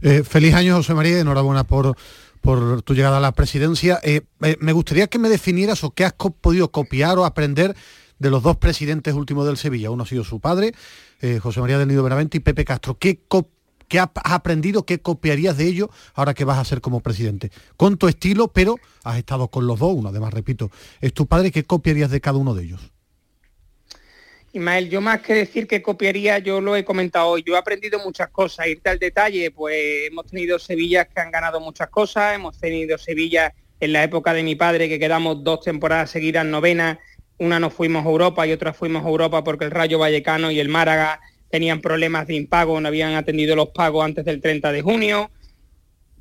Eh, 0.00 0.22
feliz 0.22 0.54
año, 0.54 0.76
José 0.76 0.94
María, 0.94 1.18
enhorabuena 1.18 1.64
por, 1.64 1.96
por 2.40 2.82
tu 2.82 2.94
llegada 2.94 3.16
a 3.16 3.20
la 3.20 3.32
presidencia. 3.32 3.98
Eh, 4.04 4.20
eh, 4.42 4.56
me 4.60 4.72
gustaría 4.72 5.08
que 5.08 5.18
me 5.18 5.28
definieras 5.28 5.82
o 5.82 5.90
qué 5.90 6.04
has 6.04 6.12
podido 6.12 6.70
copiar 6.70 7.18
o 7.18 7.24
aprender 7.24 7.74
de 8.20 8.30
los 8.30 8.44
dos 8.44 8.58
presidentes 8.58 9.14
últimos 9.14 9.44
del 9.44 9.56
Sevilla. 9.56 9.90
Uno 9.90 10.04
ha 10.04 10.06
sido 10.06 10.22
su 10.22 10.38
padre, 10.38 10.72
José 11.40 11.60
María 11.60 11.78
del 11.78 11.88
Nido 11.88 12.04
Benavente 12.04 12.36
y 12.36 12.40
Pepe 12.40 12.64
Castro. 12.64 12.96
¿Qué, 12.96 13.20
¿Qué 13.88 13.98
has 13.98 14.10
aprendido? 14.24 14.84
¿Qué 14.84 15.00
copiarías 15.00 15.56
de 15.56 15.64
ellos 15.64 15.88
ahora 16.14 16.34
que 16.34 16.44
vas 16.44 16.58
a 16.58 16.64
ser 16.64 16.80
como 16.80 17.00
presidente? 17.00 17.50
Con 17.76 17.96
tu 17.96 18.06
estilo, 18.06 18.48
pero 18.48 18.76
has 19.02 19.18
estado 19.18 19.48
con 19.48 19.66
los 19.66 19.78
dos, 19.78 19.94
uno. 19.94 20.10
Además, 20.10 20.34
repito, 20.34 20.70
es 21.00 21.12
tu 21.14 21.26
padre, 21.26 21.50
¿qué 21.50 21.64
copiarías 21.64 22.10
de 22.10 22.20
cada 22.20 22.38
uno 22.38 22.54
de 22.54 22.64
ellos? 22.64 22.92
Ismael, 24.52 24.88
yo 24.88 25.00
más 25.00 25.20
que 25.20 25.34
decir 25.34 25.66
que 25.66 25.82
copiaría, 25.82 26.38
yo 26.38 26.60
lo 26.60 26.74
he 26.74 26.84
comentado 26.84 27.28
hoy, 27.28 27.44
yo 27.46 27.54
he 27.54 27.58
aprendido 27.58 27.98
muchas 27.98 28.28
cosas, 28.30 28.66
irte 28.66 28.88
al 28.88 28.98
detalle, 28.98 29.50
pues 29.50 30.08
hemos 30.10 30.26
tenido 30.26 30.58
Sevillas 30.58 31.06
que 31.08 31.20
han 31.20 31.30
ganado 31.30 31.60
muchas 31.60 31.88
cosas, 31.90 32.34
hemos 32.34 32.58
tenido 32.58 32.96
Sevilla 32.96 33.54
en 33.78 33.92
la 33.92 34.02
época 34.02 34.32
de 34.32 34.42
mi 34.42 34.54
padre 34.54 34.88
que 34.88 34.98
quedamos 34.98 35.44
dos 35.44 35.60
temporadas 35.60 36.10
seguidas 36.10 36.46
novena, 36.46 36.98
una 37.38 37.60
nos 37.60 37.74
fuimos 37.74 38.04
a 38.04 38.08
Europa 38.08 38.46
y 38.46 38.52
otra 38.52 38.72
fuimos 38.72 39.04
a 39.04 39.08
Europa 39.08 39.44
porque 39.44 39.66
el 39.66 39.70
Rayo 39.70 39.98
Vallecano 39.98 40.50
y 40.50 40.60
el 40.60 40.68
Málaga 40.68 41.20
tenían 41.50 41.80
problemas 41.80 42.26
de 42.26 42.34
impago, 42.34 42.80
no 42.80 42.88
habían 42.88 43.14
atendido 43.14 43.56
los 43.56 43.68
pagos 43.70 44.04
antes 44.04 44.24
del 44.24 44.40
30 44.40 44.72
de 44.72 44.82
junio, 44.82 45.30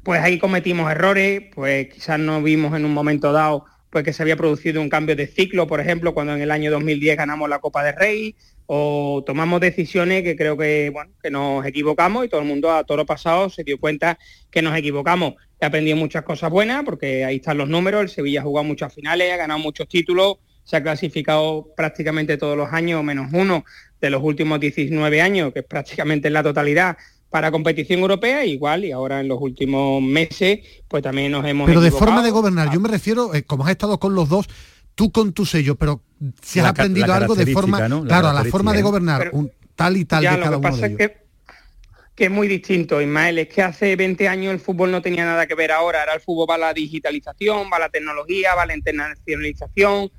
pues 0.03 0.21
ahí 0.21 0.39
cometimos 0.39 0.89
errores, 0.89 1.43
pues 1.53 1.89
quizás 1.93 2.19
no 2.19 2.41
vimos 2.41 2.75
en 2.75 2.86
un 2.86 2.93
momento 2.93 3.32
dado 3.32 3.65
pues 3.89 4.03
que 4.03 4.13
se 4.13 4.21
había 4.21 4.36
producido 4.36 4.82
un 4.82 4.89
cambio 4.89 5.15
de 5.15 5.28
ciclo, 5.28 5.65
por 5.65 5.80
ejemplo, 5.80 6.13
cuando 6.13 6.34
en 6.34 6.41
el 6.41 6.51
año 6.51 6.71
2010 6.71 7.17
ganamos 7.17 7.49
la 7.49 7.59
Copa 7.59 7.84
de 7.84 7.93
Rey, 7.93 8.36
o 8.67 9.23
tomamos 9.25 9.61
decisiones 9.61 10.23
que 10.23 10.36
creo 10.36 10.57
que, 10.57 10.89
bueno, 10.93 11.11
que 11.23 11.32
nos 11.32 11.65
equivocamos 11.65 12.25
y 12.25 12.30
todo 12.30 12.41
el 12.41 12.47
mundo 12.47 12.71
a 12.71 12.84
toro 12.84 13.05
pasado 13.05 13.49
se 13.49 13.63
dio 13.63 13.80
cuenta 13.80 14.19
que 14.51 14.61
nos 14.61 14.78
equivocamos. 14.78 15.36
He 15.59 15.65
aprendido 15.65 15.95
muchas 15.95 16.23
cosas 16.23 16.51
buenas 16.51 16.84
porque 16.84 17.23
ahí 17.23 17.38
están 17.38 17.57
los 17.57 17.69
números, 17.69 18.01
el 18.01 18.09
Sevilla 18.09 18.41
ha 18.41 18.43
jugado 18.43 18.65
muchas 18.65 18.93
finales, 18.93 19.32
ha 19.32 19.38
ganado 19.38 19.59
muchos 19.59 19.88
títulos, 19.88 20.38
se 20.68 20.76
ha 20.76 20.84
clasificado 20.84 21.74
prácticamente 21.78 22.36
todos 22.38 22.57
los 22.57 22.74
años, 22.74 23.01
menos 23.01 23.30
uno 23.32 23.63
de 24.01 24.09
los 24.09 24.22
últimos 24.22 24.59
19 24.59 25.22
años, 25.22 25.53
que 25.53 25.59
es 25.59 25.65
prácticamente 25.65 26.30
la 26.30 26.43
totalidad 26.43 26.97
para 27.30 27.51
competición 27.51 28.01
europea 28.01 28.45
igual 28.45 28.86
y 28.86 28.91
ahora 28.91 29.20
en 29.20 29.28
los 29.28 29.39
últimos 29.41 30.01
meses 30.01 30.59
pues 30.88 31.03
también 31.03 31.30
nos 31.30 31.45
hemos 31.45 31.68
pero 31.68 31.82
de 31.82 31.91
forma 31.91 32.24
de 32.24 32.32
gobernar 32.32 32.72
yo 32.72 32.80
me 32.80 32.88
refiero 32.88 33.36
eh, 33.36 33.43
como 33.43 33.65
has 33.65 33.72
estado 33.72 33.99
con 33.99 34.15
los 34.15 34.30
dos 34.30 34.47
tú 34.97 35.11
con 35.11 35.32
tu 35.32 35.45
sello, 35.45 35.76
pero 35.76 36.01
si 36.41 36.59
has 36.59 36.65
aprendido 36.65 37.13
algo 37.13 37.36
de 37.36 37.45
forma, 37.53 37.78
claro, 37.78 38.30
a 38.30 38.34
la 38.34 38.43
forma 38.45 38.74
de 38.74 38.82
gobernar, 38.82 39.30
un, 39.32 39.51
tal 39.76 39.95
y 39.95 40.05
tal 40.05 40.24
de 40.24 40.28
cada 40.28 40.57
uno 40.57 40.76
de 40.76 40.88
ellos. 40.88 40.97
Que, 40.97 41.18
que 42.15 42.26
es 42.26 42.32
muy 42.32 42.47
distinto, 42.47 42.99
Ismael, 42.99 43.38
es 43.38 43.47
que 43.47 43.61
hace 43.61 43.95
20 43.95 44.28
años 44.28 44.51
el 44.51 44.59
fútbol 44.59 44.89
no 44.89 44.99
tenía 45.03 45.24
nada 45.24 45.45
que 45.45 45.53
ver 45.53 45.72
ahora, 45.72 45.99
ahora 45.99 46.15
el 46.15 46.22
fútbol 46.22 46.47
va 46.49 46.55
a 46.55 46.57
la 46.57 46.74
digitalización, 46.74 47.70
va 47.72 47.78
a 47.78 47.82
la 47.82 47.89
tecnología, 47.89 48.55
va 48.55 48.63
a 48.63 48.65
la 48.65 48.76
internacionalización, 48.76 50.09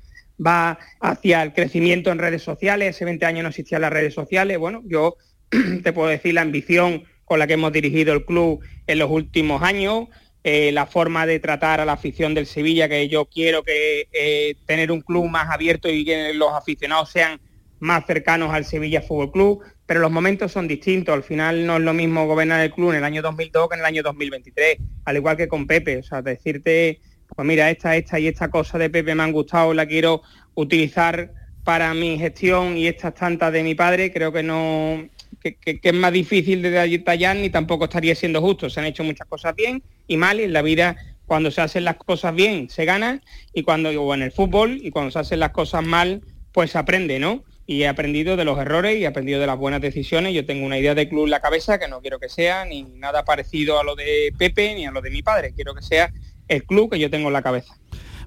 va 0.45 0.79
hacia 0.99 1.43
el 1.43 1.53
crecimiento 1.53 2.11
en 2.11 2.19
redes 2.19 2.43
sociales, 2.43 2.95
hace 2.95 3.05
20 3.05 3.25
años 3.25 3.43
no 3.43 3.49
existían 3.49 3.81
las 3.81 3.93
redes 3.93 4.13
sociales, 4.13 4.57
bueno, 4.57 4.81
yo 4.85 5.15
te 5.83 5.93
puedo 5.93 6.09
decir 6.09 6.33
la 6.33 6.41
ambición 6.41 7.03
con 7.25 7.39
la 7.39 7.47
que 7.47 7.53
hemos 7.53 7.71
dirigido 7.71 8.13
el 8.13 8.25
club 8.25 8.61
en 8.87 8.99
los 8.99 9.11
últimos 9.11 9.61
años, 9.61 10.07
eh, 10.43 10.71
la 10.71 10.85
forma 10.85 11.25
de 11.25 11.39
tratar 11.39 11.81
a 11.81 11.85
la 11.85 11.93
afición 11.93 12.33
del 12.33 12.45
Sevilla, 12.45 12.87
que 12.87 13.07
yo 13.09 13.25
quiero 13.25 13.61
que 13.61 14.07
eh, 14.13 14.55
tener 14.65 14.91
un 14.91 15.01
club 15.01 15.27
más 15.27 15.49
abierto 15.49 15.89
y 15.89 16.05
que 16.05 16.33
los 16.33 16.53
aficionados 16.53 17.11
sean 17.11 17.39
más 17.79 18.05
cercanos 18.05 18.53
al 18.53 18.65
Sevilla 18.65 19.01
Fútbol 19.01 19.31
Club, 19.31 19.63
pero 19.85 19.99
los 19.99 20.11
momentos 20.11 20.51
son 20.51 20.67
distintos. 20.67 21.13
Al 21.13 21.23
final 21.23 21.65
no 21.65 21.77
es 21.77 21.83
lo 21.83 21.93
mismo 21.93 22.25
gobernar 22.25 22.61
el 22.61 22.71
club 22.71 22.91
en 22.91 22.97
el 22.97 23.03
año 23.03 23.21
2002 23.21 23.69
que 23.69 23.75
en 23.75 23.79
el 23.79 23.85
año 23.85 24.03
2023, 24.03 24.77
al 25.05 25.15
igual 25.17 25.37
que 25.37 25.47
con 25.47 25.67
Pepe. 25.67 25.97
O 25.97 26.03
sea, 26.03 26.21
decirte, 26.21 26.99
pues 27.35 27.47
mira, 27.47 27.69
esta, 27.69 27.95
esta 27.95 28.19
y 28.19 28.27
esta 28.27 28.49
cosa 28.49 28.77
de 28.77 28.89
Pepe 28.89 29.15
me 29.15 29.23
han 29.23 29.31
gustado, 29.31 29.73
la 29.73 29.85
quiero 29.85 30.21
utilizar 30.55 31.33
para 31.63 31.93
mi 31.93 32.17
gestión 32.17 32.77
y 32.77 32.87
estas 32.87 33.13
tantas 33.13 33.53
de 33.53 33.63
mi 33.63 33.75
padre, 33.75 34.11
creo 34.11 34.31
que 34.31 34.43
no 34.43 35.09
que, 35.39 35.79
es 35.81 35.93
más 35.93 36.11
difícil 36.11 36.61
de 36.61 36.71
detallar 36.71 37.35
ni 37.35 37.49
tampoco 37.49 37.85
estaría 37.85 38.15
siendo 38.15 38.41
justo. 38.41 38.69
Se 38.69 38.79
han 38.79 38.85
hecho 38.85 39.03
muchas 39.03 39.27
cosas 39.27 39.55
bien 39.55 39.83
y 40.07 40.17
mal 40.17 40.39
y 40.39 40.43
en 40.43 40.53
la 40.53 40.61
vida 40.61 40.97
cuando 41.25 41.51
se 41.51 41.61
hacen 41.61 41.85
las 41.85 41.95
cosas 41.95 42.33
bien 42.33 42.69
se 42.69 42.85
gana 42.85 43.21
y 43.53 43.63
cuando 43.63 43.89
o 43.89 44.13
en 44.13 44.23
el 44.23 44.31
fútbol 44.31 44.79
y 44.81 44.89
cuando 44.89 45.11
se 45.11 45.19
hacen 45.19 45.39
las 45.39 45.51
cosas 45.51 45.85
mal 45.85 46.21
pues 46.51 46.71
se 46.71 46.79
aprende, 46.79 47.19
¿no? 47.19 47.43
Y 47.67 47.83
he 47.83 47.87
aprendido 47.87 48.35
de 48.35 48.43
los 48.43 48.57
errores 48.57 48.97
y 48.97 49.03
he 49.03 49.07
aprendido 49.07 49.39
de 49.39 49.45
las 49.45 49.57
buenas 49.57 49.79
decisiones. 49.79 50.33
Yo 50.33 50.43
tengo 50.43 50.65
una 50.65 50.79
idea 50.79 50.95
de 50.95 51.07
club 51.07 51.25
en 51.25 51.29
la 51.29 51.39
cabeza 51.39 51.77
que 51.77 51.87
no 51.87 52.01
quiero 52.01 52.19
que 52.19 52.27
sea 52.27 52.65
ni 52.65 52.81
nada 52.81 53.23
parecido 53.23 53.79
a 53.79 53.83
lo 53.83 53.95
de 53.95 54.33
Pepe 54.39 54.73
ni 54.73 54.87
a 54.87 54.91
lo 54.91 55.01
de 55.01 55.11
mi 55.11 55.21
padre. 55.21 55.53
Quiero 55.53 55.75
que 55.75 55.83
sea 55.83 56.11
el 56.49 56.63
club 56.63 56.91
que 56.91 56.99
yo 56.99 57.09
tengo 57.09 57.27
en 57.27 57.33
la 57.33 57.41
cabeza. 57.41 57.75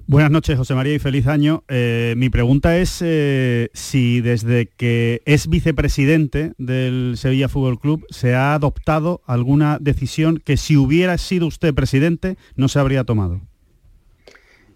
Buenas 0.05 0.31
noches, 0.31 0.57
José 0.57 0.75
María, 0.75 0.93
y 0.93 0.99
feliz 0.99 1.27
año. 1.27 1.63
Eh, 1.69 2.13
mi 2.17 2.29
pregunta 2.29 2.77
es 2.77 3.01
eh, 3.01 3.69
si 3.73 4.19
desde 4.19 4.67
que 4.67 5.21
es 5.25 5.47
vicepresidente 5.47 6.51
del 6.57 7.13
Sevilla 7.15 7.47
Fútbol 7.47 7.79
Club 7.79 8.05
se 8.09 8.35
ha 8.35 8.53
adoptado 8.53 9.21
alguna 9.25 9.77
decisión 9.79 10.41
que 10.43 10.57
si 10.57 10.75
hubiera 10.75 11.17
sido 11.17 11.47
usted 11.47 11.73
presidente 11.73 12.35
no 12.57 12.67
se 12.67 12.79
habría 12.79 13.05
tomado. 13.05 13.39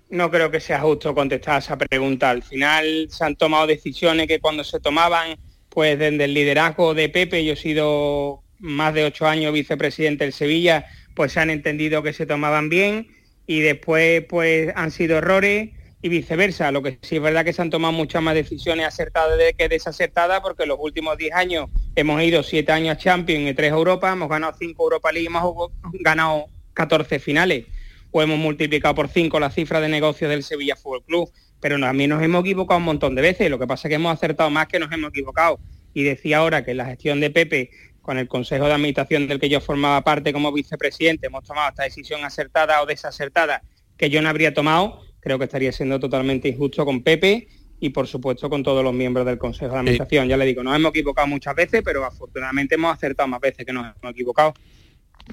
No 0.09 0.31
creo 0.31 0.49
que 0.49 0.61
sea 0.61 0.79
justo 0.79 1.13
contestar 1.13 1.55
a 1.55 1.59
esa 1.59 1.77
pregunta. 1.77 2.29
Al 2.29 2.41
final 2.41 3.07
se 3.09 3.25
han 3.25 3.35
tomado 3.35 3.67
decisiones 3.67 4.27
que 4.27 4.39
cuando 4.39 4.63
se 4.63 4.79
tomaban, 4.79 5.37
pues 5.67 5.99
desde 5.99 6.23
el 6.23 6.33
liderazgo 6.33 6.93
de 6.93 7.09
Pepe, 7.09 7.43
yo 7.43 7.53
he 7.53 7.57
sido 7.57 8.43
más 8.59 8.93
de 8.93 9.03
ocho 9.03 9.27
años 9.27 9.51
vicepresidente 9.51 10.23
del 10.23 10.31
Sevilla, 10.31 10.85
pues 11.15 11.33
se 11.33 11.41
han 11.41 11.49
entendido 11.49 12.01
que 12.01 12.13
se 12.13 12.25
tomaban 12.25 12.69
bien 12.69 13.16
y 13.47 13.61
después 13.61 14.23
pues 14.29 14.71
han 14.75 14.91
sido 14.91 15.17
errores 15.17 15.71
y 16.01 16.09
viceversa. 16.09 16.71
Lo 16.71 16.83
que 16.83 16.99
sí 17.01 17.15
es 17.15 17.21
verdad 17.21 17.43
que 17.43 17.53
se 17.53 17.61
han 17.61 17.69
tomado 17.69 17.93
muchas 17.93 18.21
más 18.21 18.35
decisiones 18.35 18.85
acertadas 18.85 19.39
que 19.57 19.69
desacertadas 19.69 20.41
porque 20.41 20.63
en 20.63 20.69
los 20.69 20.77
últimos 20.79 21.17
10 21.17 21.33
años 21.33 21.69
hemos 21.95 22.21
ido 22.21 22.43
7 22.43 22.71
años 22.71 22.95
a 22.95 22.97
Champions 22.99 23.49
y 23.49 23.53
3 23.53 23.71
a 23.71 23.75
Europa, 23.75 24.11
hemos 24.11 24.29
ganado 24.29 24.53
5 24.59 24.83
Europa 24.83 25.11
League 25.11 25.23
y 25.23 25.27
hemos 25.27 25.71
ganado 26.01 26.45
14 26.73 27.19
finales 27.19 27.65
o 28.11 28.21
hemos 28.21 28.37
multiplicado 28.37 28.93
por 28.93 29.07
5 29.07 29.39
la 29.39 29.49
cifra 29.49 29.81
de 29.81 29.89
negocios 29.89 30.29
del 30.29 30.43
Sevilla 30.43 30.75
Fútbol 30.75 31.03
Club. 31.03 31.31
Pero 31.59 31.79
también 31.79 32.11
nos 32.11 32.21
hemos 32.21 32.41
equivocado 32.41 32.77
un 32.77 32.83
montón 32.83 33.15
de 33.15 33.21
veces, 33.23 33.49
lo 33.49 33.57
que 33.57 33.65
pasa 33.65 33.87
es 33.87 33.89
que 33.89 33.95
hemos 33.95 34.13
acertado 34.13 34.49
más 34.51 34.67
que 34.67 34.77
nos 34.77 34.91
hemos 34.91 35.09
equivocado. 35.09 35.59
Y 35.93 36.03
decía 36.03 36.37
ahora 36.37 36.63
que 36.63 36.75
la 36.75 36.85
gestión 36.85 37.19
de 37.19 37.31
Pepe 37.31 37.71
con 38.07 38.17
el 38.17 38.29
Consejo 38.29 38.67
de 38.67 38.71
Administración 38.71 39.27
del 39.27 39.37
que 39.37 39.49
yo 39.49 39.59
formaba 39.59 40.01
parte 40.01 40.31
como 40.31 40.53
vicepresidente, 40.53 41.27
hemos 41.27 41.43
tomado 41.43 41.67
esta 41.67 41.83
decisión 41.83 42.23
acertada 42.23 42.81
o 42.81 42.85
desacertada 42.85 43.61
que 43.97 44.09
yo 44.09 44.21
no 44.21 44.29
habría 44.29 44.53
tomado, 44.53 45.01
creo 45.19 45.37
que 45.37 45.43
estaría 45.43 45.73
siendo 45.73 45.99
totalmente 45.99 46.47
injusto 46.47 46.85
con 46.85 47.03
Pepe 47.03 47.49
y 47.81 47.89
por 47.89 48.07
supuesto 48.07 48.49
con 48.49 48.63
todos 48.63 48.81
los 48.81 48.93
miembros 48.93 49.25
del 49.25 49.37
Consejo 49.37 49.73
de 49.73 49.79
Administración. 49.79 50.29
Ya 50.29 50.37
le 50.37 50.45
digo, 50.45 50.63
nos 50.63 50.73
hemos 50.77 50.91
equivocado 50.91 51.27
muchas 51.27 51.53
veces, 51.53 51.81
pero 51.83 52.05
afortunadamente 52.05 52.75
hemos 52.75 52.93
acertado 52.93 53.27
más 53.27 53.41
veces 53.41 53.65
que 53.65 53.73
nos 53.73 53.93
hemos 54.01 54.13
equivocado. 54.13 54.53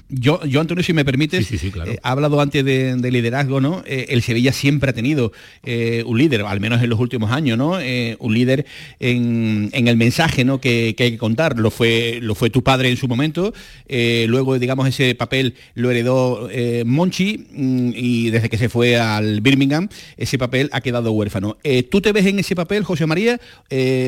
Yo, 0.09 0.43
yo, 0.45 0.61
Antonio, 0.61 0.83
si 0.83 0.93
me 0.93 1.05
permites, 1.05 1.51
eh, 1.51 1.97
ha 2.03 2.11
hablado 2.11 2.39
antes 2.39 2.63
de, 2.63 3.11
liderazgo, 3.11 3.61
¿no? 3.61 3.83
Eh, 3.85 4.07
el 4.09 4.21
Sevilla 4.21 4.51
siempre 4.51 4.89
ha 4.89 4.93
tenido 4.93 5.31
eh, 5.63 6.03
un 6.05 6.17
líder, 6.17 6.41
al 6.41 6.59
menos 6.59 6.83
en 6.83 6.89
los 6.89 6.99
últimos 6.99 7.31
años, 7.31 7.57
¿no? 7.57 7.75
un 8.19 8.33
líder 8.33 8.65
en, 8.99 9.69
el 9.73 9.97
mensaje 9.97 10.43
¿no? 10.43 10.59
que, 10.59 10.95
hay 10.97 11.11
que 11.11 11.17
contar. 11.17 11.57
Lo 11.57 11.71
fue, 11.71 12.19
lo 12.21 12.35
fue 12.35 12.49
tu 12.49 12.63
padre 12.63 12.89
en 12.89 12.97
su 12.97 13.07
momento, 13.07 13.53
luego, 13.87 14.59
digamos, 14.59 14.87
ese 14.87 15.15
papel 15.15 15.55
lo 15.73 15.91
heredó 15.91 16.49
Monchi 16.85 17.45
mm, 17.51 17.91
y 17.95 18.29
desde 18.29 18.49
que 18.49 18.57
se 18.57 18.69
fue 18.69 18.97
al 18.97 19.41
Birmingham, 19.41 19.87
ese 20.17 20.37
papel 20.37 20.69
ha 20.71 20.81
quedado 20.81 21.11
huérfano. 21.11 21.57
¿Tú 21.89 22.01
te 22.01 22.11
ves 22.11 22.25
en 22.25 22.39
ese 22.39 22.55
papel, 22.55 22.83
José 22.83 23.05
María, 23.05 23.39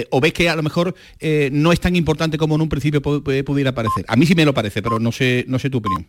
o 0.09 0.21
ves 0.21 0.33
que 0.33 0.49
a 0.49 0.55
lo 0.55 0.63
mejor 0.63 0.95
no 1.51 1.71
es 1.71 1.79
tan 1.79 1.95
importante 1.95 2.37
como 2.37 2.55
en 2.55 2.61
un 2.61 2.69
principio 2.69 3.01
pudiera 3.01 3.73
parecer? 3.73 4.05
A 4.07 4.15
mí 4.15 4.25
sí 4.25 4.35
me 4.35 4.45
lo 4.45 4.53
parece, 4.53 4.81
pero 4.81 4.99
no 4.99 5.11
sé, 5.11 5.45
no 5.47 5.59
sé 5.59 5.69
tú 5.69 5.76
opinión. 5.77 6.07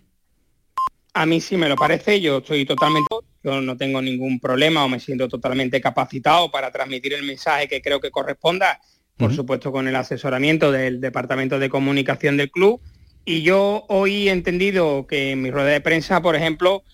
A 1.15 1.27
mí 1.27 1.41
sí 1.41 1.57
me 1.57 1.69
lo 1.69 1.77
parece, 1.77 2.21
yo 2.21 2.39
estoy 2.39 2.65
totalmente, 2.65 3.09
yo 3.43 3.61
no 3.61 3.77
tengo 3.77 4.01
ningún 4.01 4.39
problema 4.39 4.85
o 4.85 4.89
me 4.89 5.01
siento 5.01 5.29
totalmente 5.29 5.81
capacitado 5.81 6.51
para 6.51 6.71
transmitir 6.71 7.15
el 7.15 7.25
mensaje 7.25 7.67
que 7.67 7.81
creo 7.81 8.01
que 8.01 8.11
corresponda, 8.11 8.81
por 9.17 9.35
supuesto 9.35 9.73
con 9.73 9.89
el 9.89 9.97
asesoramiento 9.97 10.71
del 10.71 11.01
Departamento 11.01 11.59
de 11.59 11.69
Comunicación 11.69 12.37
del 12.37 12.51
club. 12.51 12.81
Y 13.25 13.43
yo 13.43 13.85
hoy 13.89 14.29
he 14.29 14.33
entendido 14.33 15.07
que 15.07 15.33
en 15.33 15.43
mi 15.43 15.51
rueda 15.51 15.69
de 15.69 15.81
prensa, 15.81 16.23
por 16.23 16.37
ejemplo, 16.37 16.85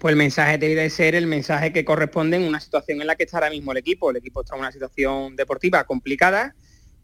pues 0.00 0.12
el 0.12 0.16
mensaje 0.16 0.58
debe 0.58 0.88
ser 0.90 1.14
el 1.14 1.26
mensaje 1.26 1.72
que 1.72 1.84
corresponde 1.84 2.36
en 2.36 2.44
una 2.44 2.60
situación 2.60 3.00
en 3.00 3.06
la 3.06 3.16
que 3.16 3.24
está 3.24 3.38
ahora 3.38 3.50
mismo 3.50 3.72
el 3.72 3.78
equipo. 3.78 4.10
El 4.10 4.16
equipo 4.16 4.42
está 4.42 4.54
en 4.54 4.60
una 4.60 4.72
situación 4.72 5.36
deportiva 5.36 5.84
complicada. 5.84 6.54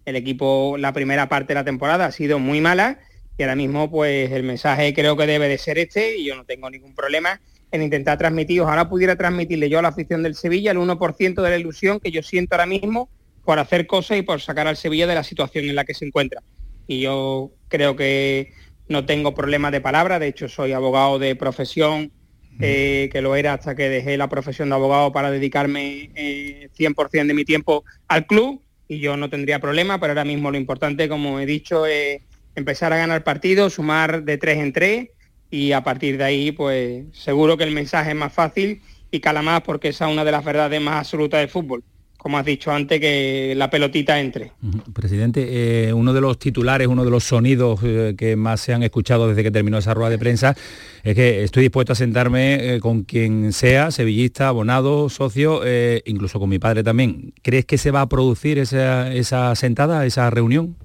El 0.04 0.16
equipo, 0.16 0.76
la 0.78 0.92
primera 0.92 1.28
parte 1.28 1.48
de 1.48 1.54
la 1.54 1.64
temporada 1.64 2.06
ha 2.06 2.12
sido 2.12 2.38
muy 2.38 2.60
mala 2.60 2.98
y 3.40 3.42
ahora 3.42 3.56
mismo 3.56 3.90
pues 3.90 4.30
el 4.32 4.42
mensaje 4.42 4.92
creo 4.92 5.16
que 5.16 5.26
debe 5.26 5.48
de 5.48 5.56
ser 5.56 5.78
este 5.78 6.18
y 6.18 6.26
yo 6.26 6.36
no 6.36 6.44
tengo 6.44 6.68
ningún 6.68 6.94
problema 6.94 7.40
en 7.72 7.82
intentar 7.82 8.18
transmitir, 8.18 8.60
ojalá 8.60 8.86
pudiera 8.90 9.16
transmitirle 9.16 9.70
yo 9.70 9.78
a 9.78 9.82
la 9.82 9.88
afición 9.88 10.22
del 10.22 10.34
Sevilla 10.34 10.72
el 10.72 10.76
1% 10.76 11.40
de 11.40 11.50
la 11.50 11.56
ilusión 11.56 12.00
que 12.00 12.10
yo 12.10 12.22
siento 12.22 12.54
ahora 12.54 12.66
mismo 12.66 13.08
por 13.42 13.58
hacer 13.58 13.86
cosas 13.86 14.18
y 14.18 14.22
por 14.22 14.42
sacar 14.42 14.66
al 14.66 14.76
Sevilla 14.76 15.06
de 15.06 15.14
la 15.14 15.24
situación 15.24 15.64
en 15.64 15.74
la 15.74 15.86
que 15.86 15.94
se 15.94 16.04
encuentra. 16.04 16.42
Y 16.86 17.00
yo 17.00 17.52
creo 17.68 17.96
que 17.96 18.52
no 18.88 19.06
tengo 19.06 19.34
problema 19.34 19.70
de 19.70 19.80
palabra, 19.80 20.18
de 20.18 20.26
hecho 20.26 20.46
soy 20.46 20.72
abogado 20.72 21.18
de 21.18 21.34
profesión, 21.34 22.12
eh, 22.60 23.08
que 23.10 23.22
lo 23.22 23.36
era 23.36 23.54
hasta 23.54 23.74
que 23.74 23.88
dejé 23.88 24.18
la 24.18 24.28
profesión 24.28 24.68
de 24.68 24.74
abogado 24.74 25.12
para 25.12 25.30
dedicarme 25.30 26.10
100% 26.14 27.08
eh, 27.14 27.24
de 27.24 27.34
mi 27.34 27.46
tiempo 27.46 27.84
al 28.06 28.26
club 28.26 28.60
y 28.86 28.98
yo 28.98 29.16
no 29.16 29.30
tendría 29.30 29.60
problema, 29.60 29.98
pero 29.98 30.10
ahora 30.10 30.26
mismo 30.26 30.50
lo 30.50 30.58
importante, 30.58 31.08
como 31.08 31.40
he 31.40 31.46
dicho, 31.46 31.86
es 31.86 32.20
empezar 32.60 32.92
a 32.92 32.96
ganar 32.96 33.24
partidos, 33.24 33.74
sumar 33.74 34.22
de 34.22 34.38
tres 34.38 34.58
en 34.58 34.72
tres 34.72 35.08
y 35.50 35.72
a 35.72 35.82
partir 35.82 36.16
de 36.16 36.24
ahí 36.24 36.52
pues 36.52 37.04
seguro 37.12 37.56
que 37.56 37.64
el 37.64 37.72
mensaje 37.72 38.10
es 38.10 38.16
más 38.16 38.32
fácil 38.32 38.82
y 39.10 39.20
cala 39.20 39.42
más 39.42 39.62
porque 39.62 39.88
esa 39.88 40.06
es 40.06 40.12
una 40.12 40.24
de 40.24 40.32
las 40.32 40.44
verdades 40.44 40.80
más 40.80 41.00
absolutas 41.00 41.40
del 41.40 41.48
fútbol 41.48 41.82
como 42.20 42.36
has 42.36 42.44
dicho 42.44 42.70
antes, 42.70 43.00
que 43.00 43.54
la 43.56 43.70
pelotita 43.70 44.20
entre. 44.20 44.52
Presidente, 44.92 45.88
eh, 45.88 45.92
uno 45.94 46.12
de 46.12 46.20
los 46.20 46.38
titulares, 46.38 46.86
uno 46.86 47.02
de 47.04 47.10
los 47.10 47.24
sonidos 47.24 47.80
eh, 47.82 48.14
que 48.16 48.36
más 48.36 48.60
se 48.60 48.74
han 48.74 48.82
escuchado 48.82 49.28
desde 49.28 49.42
que 49.42 49.50
terminó 49.50 49.78
esa 49.78 49.94
rueda 49.94 50.10
de 50.10 50.18
prensa 50.18 50.54
es 51.02 51.14
que 51.14 51.42
estoy 51.42 51.62
dispuesto 51.62 51.94
a 51.94 51.96
sentarme 51.96 52.74
eh, 52.74 52.80
con 52.80 53.04
quien 53.04 53.54
sea, 53.54 53.90
sevillista, 53.90 54.48
abonado, 54.48 55.08
socio, 55.08 55.62
incluso 56.04 56.38
con 56.38 56.50
mi 56.50 56.58
padre 56.58 56.82
también. 56.82 57.32
¿Crees 57.42 57.64
que 57.64 57.78
se 57.78 57.90
va 57.90 58.02
a 58.02 58.08
producir 58.08 58.58
esa, 58.58 59.12
esa 59.14 59.54
sentada, 59.54 60.04
esa 60.04 60.28
reunión? 60.28 60.76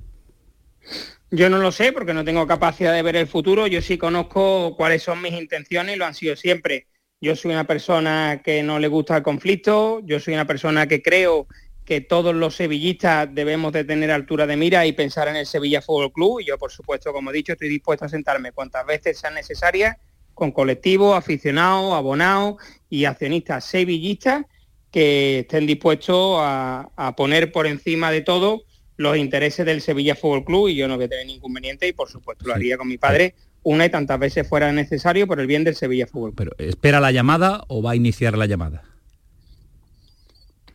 Yo 1.36 1.50
no 1.50 1.58
lo 1.58 1.74
sé 1.74 1.92
porque 1.92 2.14
no 2.14 2.24
tengo 2.24 2.48
capacidad 2.48 2.94
de 2.94 3.02
ver 3.02 3.18
el 3.18 3.28
futuro, 3.28 3.68
yo 3.68 3.82
sí 3.82 3.98
conozco 3.98 4.74
cuáles 4.78 5.04
son 5.04 5.22
mis 5.22 5.34
intenciones 5.34 5.94
y 5.94 6.00
lo 6.00 6.06
han 6.06 6.14
sido 6.14 6.38
siempre. 6.38 6.88
Yo 7.20 7.36
soy 7.36 7.52
una 7.52 7.68
persona 7.68 8.42
que 8.42 8.64
no 8.64 8.80
le 8.80 8.88
gusta 8.88 9.18
el 9.18 9.24
conflicto, 9.24 10.00
yo 10.06 10.22
soy 10.22 10.34
una 10.34 10.48
persona 10.48 10.88
que 10.88 11.02
creo 11.02 11.48
que 11.84 12.00
todos 12.00 12.34
los 12.34 12.56
sevillistas 12.56 13.28
debemos 13.36 13.74
de 13.74 13.84
tener 13.84 14.12
altura 14.12 14.48
de 14.48 14.56
mira 14.56 14.86
y 14.86 14.94
pensar 14.94 15.28
en 15.28 15.36
el 15.36 15.46
Sevilla 15.46 15.82
Fútbol 15.82 16.14
Club. 16.14 16.40
Y 16.40 16.46
yo 16.46 16.58
por 16.58 16.72
supuesto, 16.72 17.12
como 17.12 17.32
he 17.32 17.34
dicho, 17.34 17.52
estoy 17.52 17.68
dispuesto 17.68 18.06
a 18.06 18.10
sentarme 18.10 18.54
cuantas 18.54 18.86
veces 18.86 19.20
sean 19.20 19.34
necesarias 19.34 19.98
con 20.34 20.54
colectivos, 20.54 21.18
aficionados, 21.18 21.96
abonados 21.96 22.64
y 22.90 23.04
accionistas 23.04 23.66
sevillistas 23.66 24.46
que 24.90 25.40
estén 25.40 25.68
dispuestos 25.68 26.38
a, 26.40 26.92
a 26.96 27.14
poner 27.14 27.52
por 27.52 27.68
encima 27.68 28.10
de 28.10 28.22
todo 28.22 28.62
los 28.98 29.18
intereses 29.18 29.66
del 29.66 29.82
Sevilla 29.82 30.16
Fútbol 30.16 30.46
Club 30.46 30.70
y 30.70 30.76
yo 30.76 30.88
no 30.88 30.96
voy 30.96 31.06
a 31.06 31.10
tener 31.10 31.26
ningún 31.26 31.38
inconveniente 31.38 31.88
y 31.88 31.94
por 31.94 32.10
supuesto 32.10 32.48
lo 32.48 32.54
haría 32.54 32.78
con 32.78 32.88
mi 32.88 32.98
padre 32.98 33.36
una 33.64 33.86
y 33.86 33.90
tantas 33.90 34.20
veces 34.20 34.48
fuera 34.48 34.72
necesario 34.72 35.26
por 35.26 35.40
el 35.40 35.48
bien 35.48 35.64
del 35.64 35.76
Sevilla 35.76 36.06
Fútbol 36.06 36.36
Club. 36.36 36.54
Pero 36.56 36.70
¿espera 36.70 37.00
la 37.00 37.12
llamada 37.12 37.64
o 37.68 37.82
va 37.82 37.92
a 37.92 37.96
iniciar 37.96 38.38
la 38.38 38.46
llamada? 38.46 38.84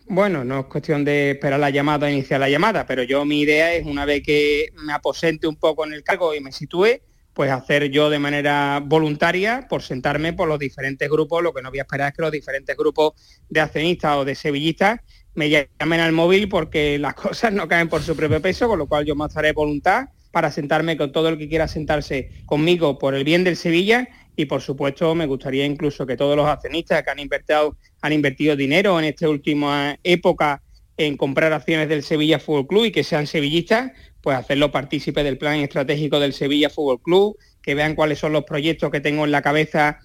Bueno, 0.06 0.42
no 0.42 0.58
es 0.58 0.66
cuestión 0.66 1.04
de 1.04 1.30
esperar 1.30 1.60
la 1.60 1.70
llamada 1.70 2.08
o 2.08 2.10
iniciar 2.10 2.40
la 2.40 2.48
llamada, 2.48 2.84
pero 2.84 3.04
yo 3.04 3.24
mi 3.24 3.42
idea 3.42 3.72
es 3.74 3.86
una 3.86 4.04
vez 4.04 4.24
que 4.24 4.70
me 4.84 4.92
aposente 4.92 5.46
un 5.46 5.54
poco 5.54 5.86
en 5.86 5.92
el 5.92 6.02
cargo 6.02 6.34
y 6.34 6.40
me 6.40 6.50
sitúe, 6.50 7.00
pues 7.32 7.52
hacer 7.52 7.90
yo 7.90 8.10
de 8.10 8.18
manera 8.18 8.82
voluntaria 8.84 9.68
por 9.68 9.82
sentarme 9.82 10.32
por 10.32 10.48
los 10.48 10.58
diferentes 10.58 11.08
grupos, 11.08 11.44
lo 11.44 11.54
que 11.54 11.62
no 11.62 11.70
voy 11.70 11.78
a 11.78 11.82
esperar 11.82 12.08
es 12.08 12.16
que 12.16 12.22
los 12.22 12.32
diferentes 12.32 12.76
grupos 12.76 13.12
de 13.48 13.60
accionistas 13.60 14.16
o 14.16 14.24
de 14.24 14.34
sevillistas 14.34 15.00
me 15.34 15.48
llamen 15.48 16.00
al 16.00 16.12
móvil 16.12 16.48
porque 16.48 16.98
las 16.98 17.14
cosas 17.26 17.52
no 17.52 17.68
caen 17.68 17.88
por 17.88 18.02
su 18.02 18.16
propio 18.16 18.40
peso, 18.40 18.68
con 18.68 18.78
lo 18.78 18.86
cual 18.86 19.04
yo 19.04 19.14
mostraré 19.14 19.52
voluntad 19.52 20.08
para 20.30 20.50
sentarme 20.50 20.96
con 20.96 21.12
todo 21.12 21.28
el 21.28 21.38
que 21.38 21.48
quiera 21.48 21.66
sentarse 21.66 22.30
conmigo 22.46 22.98
por 22.98 23.14
el 23.14 23.24
bien 23.24 23.44
del 23.44 23.56
Sevilla. 23.56 24.08
Y 24.36 24.46
por 24.46 24.62
supuesto 24.62 25.14
me 25.14 25.26
gustaría 25.26 25.66
incluso 25.66 26.06
que 26.06 26.16
todos 26.16 26.36
los 26.36 26.46
accionistas 26.46 27.02
que 27.02 27.10
han 27.10 27.18
invertido, 27.18 27.76
han 28.00 28.12
invertido 28.12 28.56
dinero 28.56 28.98
en 28.98 29.06
esta 29.06 29.28
última 29.28 29.98
época 30.02 30.62
en 30.96 31.16
comprar 31.16 31.52
acciones 31.52 31.88
del 31.88 32.02
Sevilla 32.02 32.38
Fútbol 32.38 32.66
Club 32.66 32.84
y 32.86 32.92
que 32.92 33.04
sean 33.04 33.26
sevillistas, 33.26 33.92
pues 34.20 34.36
hacerlo 34.36 34.70
partícipe 34.70 35.24
del 35.24 35.38
plan 35.38 35.56
estratégico 35.56 36.20
del 36.20 36.32
Sevilla 36.32 36.70
Fútbol 36.70 37.00
Club, 37.00 37.38
que 37.62 37.74
vean 37.74 37.94
cuáles 37.94 38.18
son 38.18 38.32
los 38.32 38.44
proyectos 38.44 38.90
que 38.90 39.00
tengo 39.00 39.24
en 39.24 39.30
la 39.30 39.42
cabeza 39.42 40.00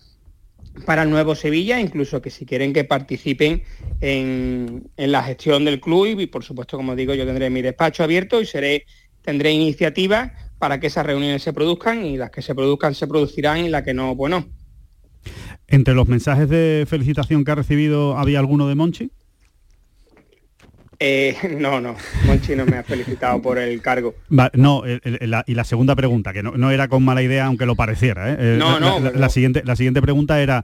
para 0.86 1.04
el 1.04 1.10
nuevo 1.10 1.36
Sevilla, 1.36 1.80
incluso 1.80 2.22
que 2.22 2.30
si 2.30 2.46
quieren 2.46 2.74
que 2.74 2.84
participen 2.84 3.64
en, 4.02 4.90
en 4.98 5.12
la 5.12 5.24
gestión 5.24 5.64
del 5.66 5.80
club 5.80 6.20
y 6.20 6.28
por 6.28 6.44
supuesto, 6.44 6.78
como 6.78 6.96
digo, 6.96 7.14
yo 7.14 7.26
tendré 7.26 7.50
mi 7.50 7.62
despacho 7.62 8.04
abierto 8.04 8.42
y 8.42 8.48
tendré 9.22 9.52
iniciativas 9.52 10.32
para 10.60 10.80
que 10.80 10.88
esas 10.88 11.06
reuniones 11.06 11.44
se 11.44 11.54
produzcan 11.54 12.06
y 12.06 12.18
las 12.18 12.32
que 12.32 12.42
se 12.42 12.56
produzcan 12.56 12.94
se 12.96 13.08
producirán 13.08 13.66
y 13.66 13.70
las 13.70 13.84
que 13.84 13.94
no, 13.94 14.16
bueno. 14.16 14.48
Entre 15.68 15.94
los 15.94 16.08
mensajes 16.08 16.50
de 16.50 16.86
felicitación 16.88 17.44
que 17.44 17.52
ha 17.52 17.56
recibido, 17.56 18.18
¿había 18.18 18.40
alguno 18.40 18.68
de 18.68 18.76
Monchi? 18.76 19.12
Eh, 21.00 21.36
no, 21.60 21.82
no, 21.82 21.96
Monchi 22.26 22.56
no 22.56 22.66
me 22.66 22.78
ha 22.78 22.84
felicitado 22.84 23.42
por 23.42 23.58
el 23.58 23.82
cargo. 23.82 24.16
no, 24.54 24.84
y 25.46 25.54
la 25.54 25.64
segunda 25.64 25.96
pregunta, 25.96 26.34
que 26.34 26.44
no, 26.44 26.72
era 26.72 26.88
con 26.88 27.04
mala 27.04 27.22
idea, 27.22 27.46
aunque 27.46 27.66
lo 27.66 27.76
pareciera. 27.76 28.32
¿eh? 28.32 28.38
eh 28.40 28.56
no, 28.58 28.80
no, 28.80 29.00
la, 29.00 29.30
siguiente, 29.30 29.64
la 29.66 29.76
siguiente 29.76 30.02
pregunta 30.02 30.42
era, 30.42 30.64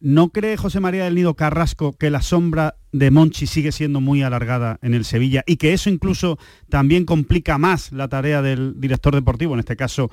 ¿no 0.00 0.30
cree 0.30 0.56
José 0.56 0.80
María 0.80 1.04
del 1.04 1.14
Nido 1.14 1.34
Carrasco 1.34 1.92
que 1.92 2.10
la 2.10 2.22
sombra 2.22 2.76
de 2.92 3.10
Monchi 3.10 3.48
sigue 3.48 3.72
siendo 3.72 4.00
muy 4.00 4.22
alargada 4.22 4.78
en 4.80 4.94
el 4.94 5.04
Sevilla 5.04 5.42
y 5.46 5.56
que 5.56 5.72
eso 5.72 5.90
incluso 5.90 6.38
también 6.68 7.04
complica 7.04 7.58
más 7.58 7.90
la 7.90 8.06
tarea 8.06 8.40
del 8.40 8.80
director 8.80 9.14
deportivo, 9.14 9.54
en 9.54 9.60
este 9.60 9.76
caso 9.76 10.10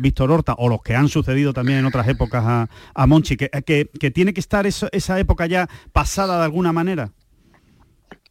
Víctor 0.00 0.30
Horta, 0.30 0.54
o 0.58 0.68
los 0.68 0.82
que 0.82 0.94
han 0.94 1.08
sucedido 1.08 1.52
también 1.52 1.80
en 1.80 1.86
otras 1.86 2.06
épocas 2.08 2.68
a, 2.94 3.06
Monchi, 3.06 3.36
que, 3.36 3.48
que, 3.48 4.10
tiene 4.10 4.32
que 4.32 4.40
estar 4.40 4.66
esa 4.66 5.18
época 5.18 5.46
ya 5.46 5.68
pasada 5.92 6.38
de 6.38 6.44
alguna 6.44 6.72
manera? 6.72 7.12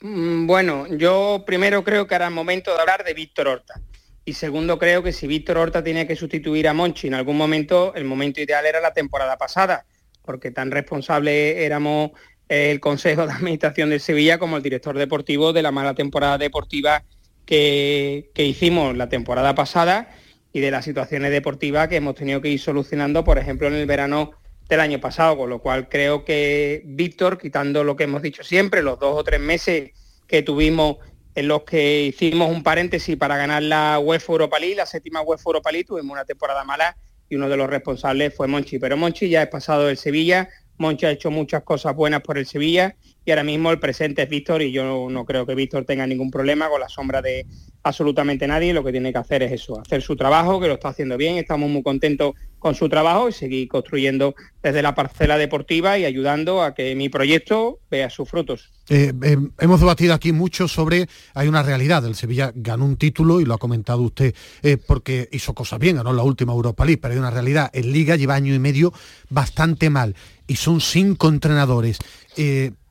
Mm, 0.02 0.48
bueno, 0.48 0.88
yo 0.88 1.44
primero 1.46 1.84
creo 1.84 2.08
que 2.08 2.16
era 2.16 2.28
el 2.28 2.34
momento 2.34 2.74
de 2.74 2.80
hablar 2.80 3.04
de 3.04 3.14
Víctor 3.14 3.48
Horta. 3.48 3.82
Y 4.26 4.34
segundo, 4.34 4.78
creo 4.78 5.04
que 5.04 5.12
si 5.12 5.28
Víctor 5.28 5.58
Horta 5.58 5.84
tiene 5.84 6.08
que 6.08 6.16
sustituir 6.16 6.68
a 6.68 6.74
Monchi 6.74 7.08
en 7.08 7.16
algún 7.16 7.38
momento, 7.38 7.94
el 7.96 8.06
momento 8.06 8.42
ideal 8.42 8.66
era 8.66 8.80
la 8.80 8.94
temporada 8.94 9.38
pasada, 9.38 9.86
porque 10.24 10.52
tan 10.52 10.72
responsable 10.72 11.66
éramos 11.66 12.12
el 12.48 12.80
Consejo 12.80 13.26
de 13.26 13.34
Administración 13.34 13.90
de 13.90 14.00
Sevilla 14.00 14.38
como 14.38 14.58
el 14.58 14.64
director 14.64 14.98
deportivo 14.98 15.54
de 15.54 15.62
la 15.64 15.72
mala 15.72 15.96
temporada 15.96 16.38
deportiva 16.38 17.04
que, 17.46 18.30
que 18.34 18.46
hicimos 18.46 18.96
la 18.96 19.10
temporada 19.10 19.56
pasada 19.56 20.10
y 20.54 20.60
de 20.60 20.72
las 20.72 20.86
situaciones 20.86 21.32
deportivas 21.32 21.88
que 21.88 21.98
hemos 21.98 22.16
tenido 22.16 22.42
que 22.42 22.50
ir 22.50 22.60
solucionando, 22.60 23.24
por 23.24 23.38
ejemplo, 23.38 23.68
en 23.68 23.76
el 23.76 23.86
verano 23.86 24.32
del 24.70 24.80
año 24.80 25.02
pasado, 25.02 25.36
con 25.36 25.50
lo 25.50 25.60
cual 25.60 25.90
creo 25.90 26.24
que 26.24 26.84
Víctor, 26.86 27.40
quitando 27.40 27.84
lo 27.84 27.96
que 27.96 28.04
hemos 28.04 28.22
dicho 28.22 28.44
siempre, 28.44 28.84
los 28.84 29.00
dos 29.00 29.18
o 29.18 29.24
tres 29.24 29.42
meses 29.42 29.92
que 30.28 30.44
tuvimos 30.44 30.98
en 31.34 31.48
los 31.48 31.64
que 31.64 32.04
hicimos 32.04 32.52
un 32.52 32.62
paréntesis 32.62 33.18
para 33.18 33.36
ganar 33.36 33.64
la 33.64 34.00
UEFA 34.00 34.32
Europa 34.32 34.60
League, 34.60 34.76
la 34.76 34.86
séptima 34.86 35.22
UEFA 35.22 35.44
Europa 35.48 35.72
League, 35.72 35.86
tuvimos 35.86 36.12
una 36.12 36.26
temporada 36.26 36.64
mala 36.64 36.96
y 37.28 37.36
uno 37.36 37.50
de 37.50 37.58
los 37.58 37.70
responsables 37.70 38.36
fue 38.36 38.48
Monchi. 38.48 38.78
Pero 38.78 38.96
Monchi 38.96 39.28
ya 39.28 39.42
es 39.42 39.50
pasado 39.50 39.88
del 39.88 39.98
Sevilla, 39.98 40.50
Monchi 40.78 41.06
ha 41.06 41.12
hecho 41.12 41.32
muchas 41.32 41.64
cosas 41.64 41.96
buenas 41.96 42.22
por 42.22 42.38
el 42.38 42.46
Sevilla 42.46 42.96
y 43.26 43.32
ahora 43.32 43.44
mismo 43.44 43.72
el 43.72 43.80
presente 43.80 44.24
es 44.24 44.30
Víctor 44.30 44.62
y 44.62 44.72
yo 44.72 45.10
no 45.10 45.26
creo 45.26 45.46
que 45.46 45.56
Víctor 45.56 45.84
tenga 45.86 46.06
ningún 46.06 46.32
problema 46.32 46.70
con 46.70 46.80
la 46.80 46.90
sombra 46.90 47.22
de 47.22 47.46
absolutamente 47.84 48.48
nadie. 48.48 48.74
Lo 48.74 48.84
que 48.84 48.92
tiene 48.92 49.12
que 49.12 49.18
hacer 49.18 49.44
es 49.44 49.52
eso, 49.52 49.80
hacer 49.80 50.02
su 50.02 50.16
trabajo, 50.16 50.60
que 50.60 50.68
lo 50.68 50.76
está 50.76 50.90
haciendo 50.90 51.18
bien. 51.18 51.38
Estamos 51.38 51.70
muy 51.70 51.84
contentos 51.84 52.34
con 52.60 52.76
su 52.76 52.90
trabajo 52.90 53.30
y 53.30 53.32
seguir 53.32 53.68
construyendo 53.68 54.36
desde 54.62 54.82
la 54.82 54.94
parcela 54.94 55.38
deportiva 55.38 55.98
y 55.98 56.06
ayudando 56.06 56.62
a 56.62 56.76
que 56.76 56.94
mi 56.96 57.10
proyecto 57.10 57.80
vea 57.90 58.10
sus 58.10 58.30
frutos. 58.30 58.70
Eh, 58.90 59.14
eh, 59.24 59.38
hemos 59.60 59.80
debatido 59.80 60.14
aquí 60.14 60.32
mucho 60.32 60.68
sobre, 60.68 61.08
hay 61.34 61.48
una 61.48 61.64
realidad, 61.64 62.06
el 62.06 62.16
Sevilla 62.16 62.52
ganó 62.56 62.86
un 62.86 62.98
título 62.98 63.40
y 63.40 63.46
lo 63.46 63.54
ha 63.54 63.58
comentado 63.58 64.02
usted 64.02 64.34
eh, 64.64 64.78
porque 64.78 65.30
hizo 65.32 65.54
cosas 65.54 65.80
bien, 65.80 65.98
ganó 65.98 66.12
la 66.12 66.24
última 66.24 66.54
Europa 66.54 66.86
League, 66.86 67.00
pero 67.02 67.14
hay 67.14 67.20
una 67.20 67.32
realidad, 67.32 67.70
en 67.74 67.92
Liga 67.92 68.16
lleva 68.16 68.36
año 68.36 68.54
y 68.54 68.60
medio 68.60 68.92
bastante 69.30 69.90
mal 69.90 70.16
y 70.48 70.56
son 70.56 70.82
cinco 70.82 71.30
entrenadores 71.30 72.00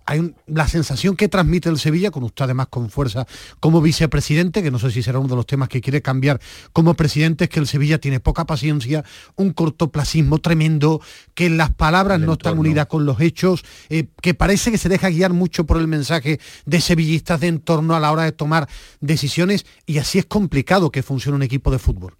hay 0.08 0.34
la 0.46 0.66
sensación 0.66 1.16
que 1.16 1.28
transmite 1.28 1.68
el 1.68 1.78
Sevilla, 1.78 2.10
con 2.10 2.22
usted 2.22 2.46
además 2.46 2.68
con 2.70 2.88
fuerza 2.88 3.26
como 3.60 3.82
vicepresidente, 3.82 4.62
que 4.62 4.70
no 4.70 4.78
sé 4.78 4.90
si 4.90 5.02
será 5.02 5.18
uno 5.18 5.28
de 5.28 5.36
los 5.36 5.46
temas 5.46 5.68
que 5.68 5.82
quiere 5.82 6.00
cambiar 6.00 6.40
como 6.72 6.94
presidente, 6.94 7.44
es 7.44 7.50
que 7.50 7.60
el 7.60 7.66
Sevilla 7.66 7.98
tiene 7.98 8.18
poca 8.18 8.46
paciencia, 8.46 9.04
un 9.36 9.52
cortoplacismo 9.52 10.38
tremendo, 10.38 11.02
que 11.34 11.50
las 11.50 11.74
palabras 11.74 12.20
no 12.20 12.32
están 12.32 12.58
unidas 12.58 12.86
con 12.86 13.04
los 13.04 13.20
hechos, 13.20 13.66
eh, 13.90 14.06
que 14.22 14.32
parece 14.32 14.70
que 14.70 14.78
se 14.78 14.88
deja 14.88 15.10
guiar 15.10 15.34
mucho 15.34 15.66
por 15.66 15.76
el 15.76 15.88
mensaje 15.88 16.40
de 16.64 16.80
sevillistas 16.80 17.40
de 17.40 17.48
entorno 17.48 17.94
a 17.94 18.00
la 18.00 18.10
hora 18.10 18.22
de 18.22 18.32
tomar 18.32 18.66
decisiones 19.00 19.66
y 19.84 19.98
así 19.98 20.18
es 20.18 20.24
complicado 20.24 20.90
que 20.90 21.02
funcione 21.02 21.36
un 21.36 21.42
equipo 21.42 21.70
de 21.70 21.78
fútbol. 21.78 22.17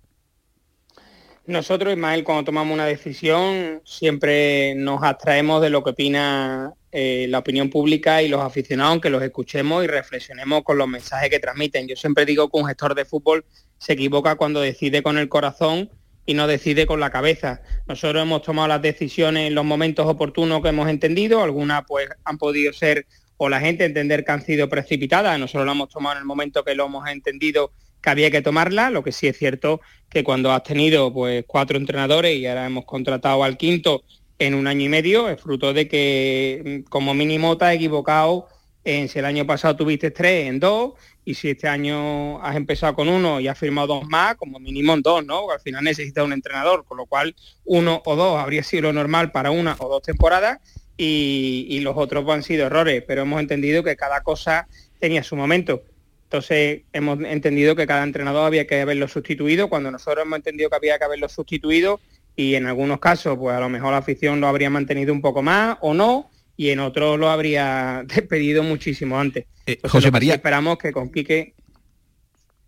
Nosotros, 1.48 1.94
Ismael, 1.94 2.24
cuando 2.24 2.44
tomamos 2.44 2.74
una 2.74 2.84
decisión, 2.84 3.80
siempre 3.82 4.74
nos 4.74 5.02
abstraemos 5.02 5.62
de 5.62 5.70
lo 5.70 5.82
que 5.82 5.90
opina 5.90 6.74
eh, 6.92 7.24
la 7.30 7.38
opinión 7.38 7.70
pública 7.70 8.20
y 8.20 8.28
los 8.28 8.42
aficionados, 8.42 8.92
aunque 8.92 9.08
los 9.08 9.22
escuchemos 9.22 9.82
y 9.82 9.86
reflexionemos 9.86 10.62
con 10.62 10.76
los 10.76 10.86
mensajes 10.86 11.30
que 11.30 11.38
transmiten. 11.38 11.88
Yo 11.88 11.96
siempre 11.96 12.26
digo 12.26 12.50
que 12.50 12.58
un 12.58 12.66
gestor 12.66 12.94
de 12.94 13.06
fútbol 13.06 13.46
se 13.78 13.94
equivoca 13.94 14.34
cuando 14.34 14.60
decide 14.60 15.02
con 15.02 15.16
el 15.16 15.30
corazón 15.30 15.88
y 16.26 16.34
no 16.34 16.46
decide 16.46 16.84
con 16.84 17.00
la 17.00 17.08
cabeza. 17.08 17.62
Nosotros 17.86 18.22
hemos 18.22 18.42
tomado 18.42 18.68
las 18.68 18.82
decisiones 18.82 19.46
en 19.46 19.54
los 19.54 19.64
momentos 19.64 20.06
oportunos 20.06 20.60
que 20.60 20.68
hemos 20.68 20.90
entendido, 20.90 21.42
algunas 21.42 21.82
pues 21.88 22.10
han 22.24 22.36
podido 22.36 22.74
ser 22.74 23.06
o 23.38 23.48
la 23.48 23.60
gente 23.60 23.86
entender 23.86 24.22
que 24.22 24.32
han 24.32 24.44
sido 24.44 24.68
precipitadas, 24.68 25.38
nosotros 25.38 25.64
lo 25.64 25.72
hemos 25.72 25.88
tomado 25.88 26.16
en 26.16 26.18
el 26.18 26.26
momento 26.26 26.62
que 26.62 26.74
lo 26.74 26.84
hemos 26.84 27.08
entendido 27.08 27.72
que 28.00 28.10
había 28.10 28.30
que 28.30 28.42
tomarla, 28.42 28.90
lo 28.90 29.02
que 29.02 29.12
sí 29.12 29.26
es 29.26 29.36
cierto 29.36 29.80
que 30.08 30.24
cuando 30.24 30.52
has 30.52 30.62
tenido 30.62 31.12
pues 31.12 31.44
cuatro 31.46 31.76
entrenadores 31.76 32.36
y 32.36 32.46
ahora 32.46 32.66
hemos 32.66 32.84
contratado 32.84 33.44
al 33.44 33.56
quinto 33.56 34.02
en 34.38 34.54
un 34.54 34.66
año 34.66 34.84
y 34.86 34.88
medio, 34.88 35.28
es 35.28 35.40
fruto 35.40 35.72
de 35.72 35.88
que 35.88 36.82
mm, 36.86 36.88
como 36.88 37.14
mínimo 37.14 37.58
te 37.58 37.66
has 37.66 37.74
equivocado 37.74 38.48
en 38.84 39.08
si 39.08 39.18
el 39.18 39.24
año 39.24 39.46
pasado 39.46 39.76
tuviste 39.76 40.10
tres 40.10 40.48
en 40.48 40.60
dos 40.60 40.92
y 41.24 41.34
si 41.34 41.50
este 41.50 41.68
año 41.68 42.42
has 42.42 42.56
empezado 42.56 42.94
con 42.94 43.08
uno 43.08 43.40
y 43.40 43.48
has 43.48 43.58
firmado 43.58 43.88
dos 43.88 44.04
más, 44.08 44.36
como 44.36 44.58
mínimo 44.58 44.94
en 44.94 45.02
dos, 45.02 45.26
¿no? 45.26 45.50
al 45.50 45.60
final 45.60 45.84
necesitas 45.84 46.24
un 46.24 46.32
entrenador, 46.32 46.84
con 46.86 46.96
lo 46.96 47.06
cual 47.06 47.34
uno 47.64 48.00
o 48.06 48.16
dos 48.16 48.38
habría 48.38 48.62
sido 48.62 48.84
lo 48.84 48.92
normal 48.94 49.30
para 49.32 49.50
una 49.50 49.76
o 49.78 49.88
dos 49.88 50.02
temporadas 50.02 50.58
y, 50.96 51.66
y 51.68 51.80
los 51.80 51.96
otros 51.96 52.26
han 52.30 52.42
sido 52.42 52.66
errores, 52.66 53.04
pero 53.06 53.22
hemos 53.22 53.40
entendido 53.40 53.82
que 53.82 53.96
cada 53.96 54.22
cosa 54.22 54.68
tenía 55.00 55.22
su 55.22 55.36
momento. 55.36 55.82
Entonces 56.28 56.82
hemos 56.92 57.18
entendido 57.20 57.74
que 57.74 57.86
cada 57.86 58.04
entrenador 58.04 58.46
había 58.46 58.66
que 58.66 58.82
haberlo 58.82 59.08
sustituido, 59.08 59.70
cuando 59.70 59.90
nosotros 59.90 60.26
hemos 60.26 60.36
entendido 60.36 60.68
que 60.68 60.76
había 60.76 60.98
que 60.98 61.04
haberlo 61.04 61.26
sustituido 61.26 62.00
y 62.36 62.54
en 62.54 62.66
algunos 62.66 63.00
casos 63.00 63.38
pues 63.38 63.56
a 63.56 63.60
lo 63.60 63.70
mejor 63.70 63.92
la 63.92 63.98
afición 63.98 64.38
lo 64.38 64.46
habría 64.46 64.68
mantenido 64.68 65.14
un 65.14 65.22
poco 65.22 65.40
más 65.40 65.78
o 65.80 65.94
no 65.94 66.30
y 66.54 66.68
en 66.68 66.80
otros 66.80 67.18
lo 67.18 67.30
habría 67.30 68.04
despedido 68.06 68.62
muchísimo 68.62 69.18
antes. 69.18 69.46
Eh, 69.64 69.78
José 69.88 70.10
María. 70.10 70.34
esperamos 70.34 70.76
que 70.76 70.92
con 70.92 71.10
Quique 71.10 71.54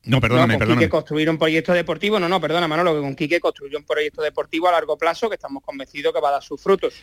no, 0.04 0.22
perdóname, 0.22 0.56
no, 0.56 0.66
con 0.66 0.76
Quique 0.76 0.88
construir 0.88 1.28
un 1.28 1.36
proyecto 1.36 1.74
deportivo, 1.74 2.18
no, 2.18 2.30
no, 2.30 2.40
perdona 2.40 2.66
Manolo, 2.66 2.94
que 2.94 3.00
con 3.00 3.14
Quique 3.14 3.40
construyó 3.40 3.76
un 3.76 3.84
proyecto 3.84 4.22
deportivo 4.22 4.68
a 4.68 4.72
largo 4.72 4.96
plazo 4.96 5.28
que 5.28 5.34
estamos 5.34 5.62
convencidos 5.62 6.14
que 6.14 6.20
va 6.20 6.30
a 6.30 6.32
dar 6.32 6.42
sus 6.42 6.58
frutos. 6.58 6.94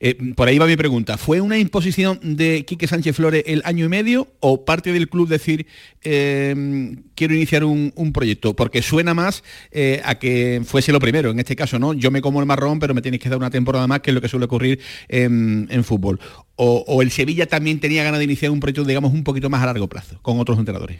Eh, 0.00 0.16
por 0.34 0.48
ahí 0.48 0.58
va 0.58 0.66
mi 0.66 0.76
pregunta. 0.76 1.16
¿Fue 1.16 1.40
una 1.40 1.58
imposición 1.58 2.18
de 2.22 2.64
Quique 2.64 2.86
Sánchez 2.86 3.16
Flores 3.16 3.44
el 3.46 3.62
año 3.64 3.86
y 3.86 3.88
medio 3.88 4.28
o 4.40 4.64
parte 4.64 4.92
del 4.92 5.08
club 5.08 5.28
decir 5.28 5.66
em, 6.02 7.02
quiero 7.14 7.34
iniciar 7.34 7.64
un, 7.64 7.92
proyecto? 8.12 8.54
Porque 8.54 8.82
suena 8.82 9.14
más 9.14 9.42
eh, 9.70 10.00
a 10.04 10.16
que 10.16 10.62
fuese 10.64 10.92
lo 10.92 11.00
primero. 11.00 11.30
En 11.30 11.38
este 11.38 11.56
caso, 11.56 11.78
¿no? 11.78 11.92
Yo 11.92 12.10
me 12.10 12.20
como 12.20 12.40
el 12.40 12.46
marrón, 12.46 12.78
pero 12.78 12.94
me 12.94 13.02
tenéis 13.02 13.22
que 13.22 13.28
dar 13.28 13.38
una 13.38 13.50
temporada 13.50 13.86
más, 13.86 14.00
que 14.00 14.10
es 14.10 14.14
lo 14.14 14.20
que 14.20 14.28
suele 14.28 14.46
ocurrir 14.46 14.80
en, 15.08 15.84
fútbol. 15.84 16.18
O, 16.56 16.84
o, 16.86 17.02
el 17.02 17.10
Sevilla 17.10 17.46
también 17.46 17.80
tenía 17.80 18.02
ganas 18.02 18.18
de 18.18 18.24
iniciar 18.24 18.50
un 18.50 18.60
proyecto, 18.60 18.84
digamos, 18.84 19.12
un 19.12 19.24
poquito 19.24 19.50
más 19.50 19.62
a 19.62 19.66
largo 19.66 19.88
plazo, 19.88 20.18
con 20.22 20.40
otros 20.40 20.58
entrenadores. 20.58 20.98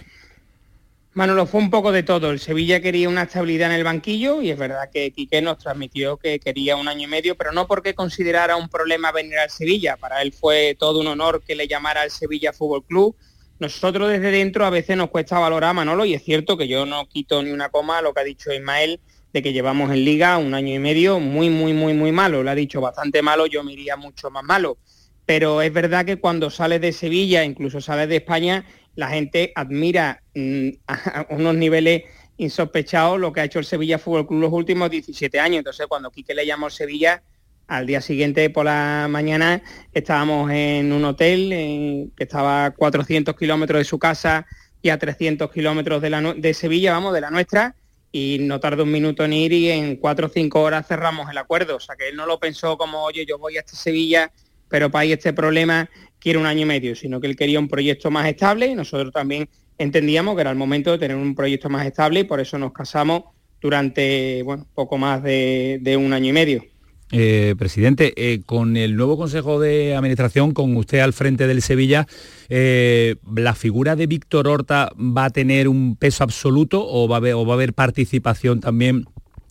Manolo, 1.16 1.46
fue 1.46 1.62
un 1.62 1.70
poco 1.70 1.92
de 1.92 2.02
todo. 2.02 2.30
El 2.30 2.40
Sevilla 2.40 2.82
quería 2.82 3.08
una 3.08 3.22
estabilidad 3.22 3.70
en 3.70 3.76
el 3.76 3.84
banquillo 3.84 4.42
y 4.42 4.50
es 4.50 4.58
verdad 4.58 4.90
que 4.92 5.12
Quique 5.12 5.40
nos 5.40 5.56
transmitió 5.56 6.18
que 6.18 6.38
quería 6.38 6.76
un 6.76 6.88
año 6.88 7.04
y 7.04 7.06
medio, 7.06 7.38
pero 7.38 7.52
no 7.52 7.66
porque 7.66 7.94
considerara 7.94 8.54
un 8.56 8.68
problema 8.68 9.12
venir 9.12 9.38
al 9.38 9.48
Sevilla. 9.48 9.96
Para 9.96 10.20
él 10.20 10.34
fue 10.34 10.76
todo 10.78 11.00
un 11.00 11.06
honor 11.06 11.42
que 11.42 11.54
le 11.54 11.68
llamara 11.68 12.02
al 12.02 12.10
Sevilla 12.10 12.52
Fútbol 12.52 12.84
Club. 12.84 13.16
Nosotros 13.58 14.10
desde 14.10 14.30
dentro 14.30 14.66
a 14.66 14.70
veces 14.70 14.94
nos 14.98 15.08
cuesta 15.08 15.38
valorar, 15.38 15.74
Manolo, 15.74 16.04
y 16.04 16.12
es 16.12 16.22
cierto 16.22 16.58
que 16.58 16.68
yo 16.68 16.84
no 16.84 17.08
quito 17.08 17.42
ni 17.42 17.50
una 17.50 17.70
coma 17.70 17.96
a 17.96 18.02
lo 18.02 18.12
que 18.12 18.20
ha 18.20 18.24
dicho 18.24 18.52
Ismael, 18.52 19.00
de 19.32 19.42
que 19.42 19.54
llevamos 19.54 19.90
en 19.92 20.04
liga 20.04 20.36
un 20.36 20.52
año 20.52 20.74
y 20.74 20.78
medio 20.78 21.18
muy, 21.18 21.48
muy, 21.48 21.72
muy, 21.72 21.94
muy 21.94 22.12
malo. 22.12 22.42
Lo 22.42 22.50
ha 22.50 22.54
dicho 22.54 22.82
bastante 22.82 23.22
malo, 23.22 23.46
yo 23.46 23.64
me 23.64 23.72
iría 23.72 23.96
mucho 23.96 24.28
más 24.30 24.44
malo. 24.44 24.76
Pero 25.24 25.62
es 25.62 25.72
verdad 25.72 26.04
que 26.04 26.18
cuando 26.18 26.50
sales 26.50 26.82
de 26.82 26.92
Sevilla, 26.92 27.42
incluso 27.42 27.80
sales 27.80 28.10
de 28.10 28.16
España, 28.16 28.66
la 28.96 29.08
gente 29.08 29.52
admira 29.54 30.22
mm, 30.34 30.68
a 30.88 31.26
unos 31.30 31.54
niveles 31.54 32.02
insospechados 32.38 33.18
lo 33.18 33.32
que 33.32 33.40
ha 33.40 33.44
hecho 33.44 33.58
el 33.58 33.64
Sevilla 33.64 33.98
Fútbol 33.98 34.26
Club 34.26 34.40
los 34.40 34.52
últimos 34.52 34.90
17 34.90 35.38
años. 35.38 35.58
Entonces, 35.58 35.86
cuando 35.86 36.10
Quique 36.10 36.34
le 36.34 36.44
llamó 36.44 36.68
Sevilla, 36.68 37.22
al 37.68 37.86
día 37.86 38.00
siguiente 38.00 38.48
por 38.50 38.66
la 38.66 39.06
mañana 39.10 39.62
estábamos 39.92 40.50
en 40.52 40.92
un 40.92 41.04
hotel 41.04 42.12
que 42.16 42.24
estaba 42.24 42.66
a 42.66 42.70
400 42.72 43.34
kilómetros 43.36 43.80
de 43.80 43.84
su 43.84 43.98
casa 43.98 44.46
y 44.82 44.90
a 44.90 44.98
300 44.98 45.50
kilómetros 45.50 46.00
de, 46.00 46.54
Sevilla, 46.54 46.92
vamos, 46.92 47.12
de 47.12 47.20
la 47.20 47.30
nuestra, 47.30 47.74
y 48.12 48.38
no 48.40 48.60
tardó 48.60 48.84
un 48.84 48.92
minuto 48.92 49.24
en 49.24 49.32
ir 49.32 49.52
y 49.52 49.70
en 49.70 49.96
cuatro 49.96 50.28
o 50.28 50.30
cinco 50.30 50.62
horas 50.62 50.86
cerramos 50.86 51.28
el 51.28 51.38
acuerdo. 51.38 51.76
O 51.76 51.80
sea, 51.80 51.96
que 51.96 52.08
él 52.08 52.16
no 52.16 52.24
lo 52.24 52.38
pensó 52.38 52.78
como, 52.78 53.02
oye, 53.02 53.26
yo 53.26 53.36
voy 53.36 53.56
a 53.56 53.60
este 53.60 53.74
Sevilla, 53.74 54.30
pero 54.68 54.90
para 54.90 55.02
ahí 55.02 55.12
este 55.12 55.32
problema 55.32 55.90
quiere 56.18 56.38
un 56.38 56.46
año 56.46 56.62
y 56.62 56.66
medio, 56.66 56.96
sino 56.96 57.20
que 57.20 57.26
él 57.26 57.36
quería 57.36 57.58
un 57.58 57.68
proyecto 57.68 58.10
más 58.10 58.26
estable 58.28 58.66
y 58.66 58.74
nosotros 58.74 59.12
también 59.12 59.48
entendíamos 59.78 60.34
que 60.34 60.40
era 60.40 60.50
el 60.50 60.56
momento 60.56 60.92
de 60.92 60.98
tener 60.98 61.16
un 61.16 61.34
proyecto 61.34 61.68
más 61.68 61.86
estable 61.86 62.20
y 62.20 62.24
por 62.24 62.40
eso 62.40 62.58
nos 62.58 62.72
casamos 62.72 63.24
durante 63.60 64.42
bueno, 64.42 64.66
poco 64.74 64.98
más 64.98 65.22
de, 65.22 65.98
un 65.98 66.12
año 66.12 66.30
y 66.30 66.32
medio. 66.32 66.64
Eh, 67.12 67.54
presidente, 67.56 68.12
eh, 68.16 68.40
con 68.44 68.76
el 68.76 68.96
nuevo 68.96 69.16
Consejo 69.16 69.60
de 69.60 69.94
Administración, 69.94 70.52
con 70.52 70.76
usted 70.76 70.98
al 70.98 71.12
frente 71.12 71.46
del 71.46 71.62
Sevilla, 71.62 72.06
eh, 72.48 73.14
¿la 73.34 73.54
figura 73.54 73.94
de 73.94 74.08
Víctor 74.08 74.48
Horta 74.48 74.90
va 74.96 75.26
a 75.26 75.30
tener 75.30 75.68
un 75.68 75.94
peso 75.94 76.24
absoluto 76.24 76.84
o 76.84 77.06
va 77.06 77.16
a 77.16 77.18
haber, 77.18 77.34
o 77.34 77.46
va 77.46 77.52
a 77.52 77.56
haber 77.56 77.74
participación 77.74 78.60
también 78.60 79.06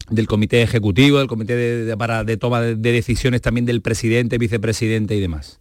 del 0.10 0.28
comité 0.28 0.62
ejecutivo, 0.62 1.20
del 1.20 1.28
comité 1.28 1.56
de, 1.56 1.98
para, 1.98 2.26
de 2.26 2.36
toma 2.36 2.62
de 2.62 2.92
decisiones 2.92 3.42
también 3.42 3.66
del 3.66 3.82
presidente, 3.82 4.38
vicepresidente 4.38 5.16
y 5.16 5.22
demás? 5.22 5.60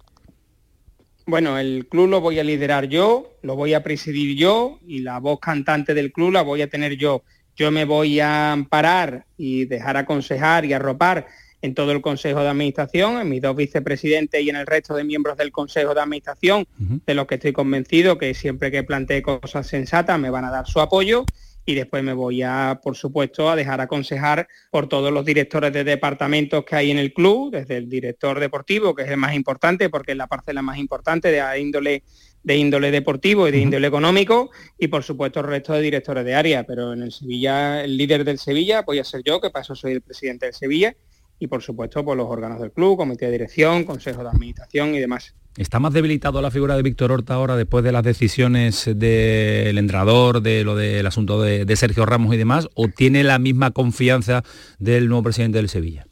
Bueno, 1.26 1.58
el 1.58 1.86
club 1.88 2.08
lo 2.08 2.20
voy 2.20 2.38
a 2.38 2.44
liderar 2.44 2.86
yo, 2.86 3.38
lo 3.42 3.56
voy 3.56 3.72
a 3.72 3.82
presidir 3.82 4.36
yo 4.36 4.78
y 4.86 4.98
la 4.98 5.18
voz 5.20 5.40
cantante 5.40 5.94
del 5.94 6.12
club 6.12 6.32
la 6.32 6.42
voy 6.42 6.60
a 6.60 6.68
tener 6.68 6.96
yo. 6.96 7.22
Yo 7.56 7.70
me 7.70 7.84
voy 7.84 8.20
a 8.20 8.52
amparar 8.52 9.24
y 9.38 9.64
dejar 9.64 9.96
aconsejar 9.96 10.64
y 10.64 10.72
arropar 10.72 11.26
en 11.62 11.74
todo 11.74 11.92
el 11.92 12.02
Consejo 12.02 12.40
de 12.40 12.48
Administración, 12.48 13.18
en 13.18 13.30
mis 13.30 13.40
dos 13.40 13.56
vicepresidentes 13.56 14.42
y 14.42 14.50
en 14.50 14.56
el 14.56 14.66
resto 14.66 14.94
de 14.94 15.04
miembros 15.04 15.38
del 15.38 15.50
Consejo 15.50 15.94
de 15.94 16.02
Administración, 16.02 16.66
de 16.76 17.14
los 17.14 17.26
que 17.26 17.36
estoy 17.36 17.54
convencido 17.54 18.18
que 18.18 18.34
siempre 18.34 18.70
que 18.70 18.82
plantee 18.82 19.22
cosas 19.22 19.66
sensatas 19.66 20.18
me 20.18 20.28
van 20.28 20.44
a 20.44 20.50
dar 20.50 20.66
su 20.66 20.80
apoyo 20.80 21.24
y 21.66 21.74
después 21.74 22.02
me 22.02 22.12
voy 22.12 22.42
a, 22.42 22.80
por 22.82 22.96
supuesto, 22.96 23.48
a 23.48 23.56
dejar 23.56 23.80
aconsejar 23.80 24.46
por 24.70 24.88
todos 24.88 25.12
los 25.12 25.24
directores 25.24 25.72
de 25.72 25.84
departamentos 25.84 26.64
que 26.64 26.76
hay 26.76 26.90
en 26.90 26.98
el 26.98 27.12
club, 27.12 27.50
desde 27.52 27.76
el 27.78 27.88
director 27.88 28.38
deportivo, 28.38 28.94
que 28.94 29.02
es 29.02 29.10
el 29.10 29.16
más 29.16 29.34
importante, 29.34 29.88
porque 29.88 30.12
es 30.12 30.18
la 30.18 30.26
parcela 30.26 30.62
más 30.62 30.78
importante 30.78 31.30
de 31.30 31.60
índole, 31.60 32.02
de 32.42 32.56
índole 32.56 32.90
deportivo 32.90 33.48
y 33.48 33.50
de 33.50 33.58
índole 33.58 33.86
económico, 33.86 34.50
y 34.78 34.88
por 34.88 35.02
supuesto 35.02 35.40
el 35.40 35.46
resto 35.46 35.72
de 35.72 35.80
directores 35.80 36.24
de 36.24 36.34
área. 36.34 36.64
Pero 36.64 36.92
en 36.92 37.02
el 37.02 37.12
Sevilla, 37.12 37.82
el 37.82 37.96
líder 37.96 38.24
del 38.24 38.38
Sevilla 38.38 38.82
voy 38.82 38.98
a 38.98 39.04
ser 39.04 39.22
yo, 39.24 39.40
que 39.40 39.50
para 39.50 39.62
eso 39.62 39.74
soy 39.74 39.92
el 39.92 40.02
presidente 40.02 40.46
del 40.46 40.54
Sevilla, 40.54 40.94
y 41.38 41.46
por 41.46 41.62
supuesto 41.62 42.04
por 42.04 42.16
los 42.16 42.28
órganos 42.28 42.60
del 42.60 42.72
club, 42.72 42.98
comité 42.98 43.26
de 43.26 43.32
dirección, 43.32 43.84
consejo 43.84 44.22
de 44.22 44.28
administración 44.28 44.94
y 44.94 45.00
demás. 45.00 45.34
¿Está 45.56 45.78
más 45.78 45.92
debilitado 45.92 46.42
la 46.42 46.50
figura 46.50 46.74
de 46.74 46.82
Víctor 46.82 47.12
Horta 47.12 47.34
ahora 47.34 47.56
después 47.56 47.84
de 47.84 47.92
las 47.92 48.02
decisiones 48.02 48.90
del 48.92 49.78
entrenador, 49.78 50.42
de 50.42 50.64
lo 50.64 50.74
del 50.74 51.06
asunto 51.06 51.40
de, 51.40 51.76
Sergio 51.76 52.04
Ramos 52.06 52.34
y 52.34 52.36
demás, 52.36 52.68
o 52.74 52.88
tiene 52.88 53.22
la 53.22 53.38
misma 53.38 53.70
confianza 53.70 54.42
del 54.80 55.08
nuevo 55.08 55.22
presidente 55.22 55.58
del 55.58 55.68
Sevilla? 55.68 56.08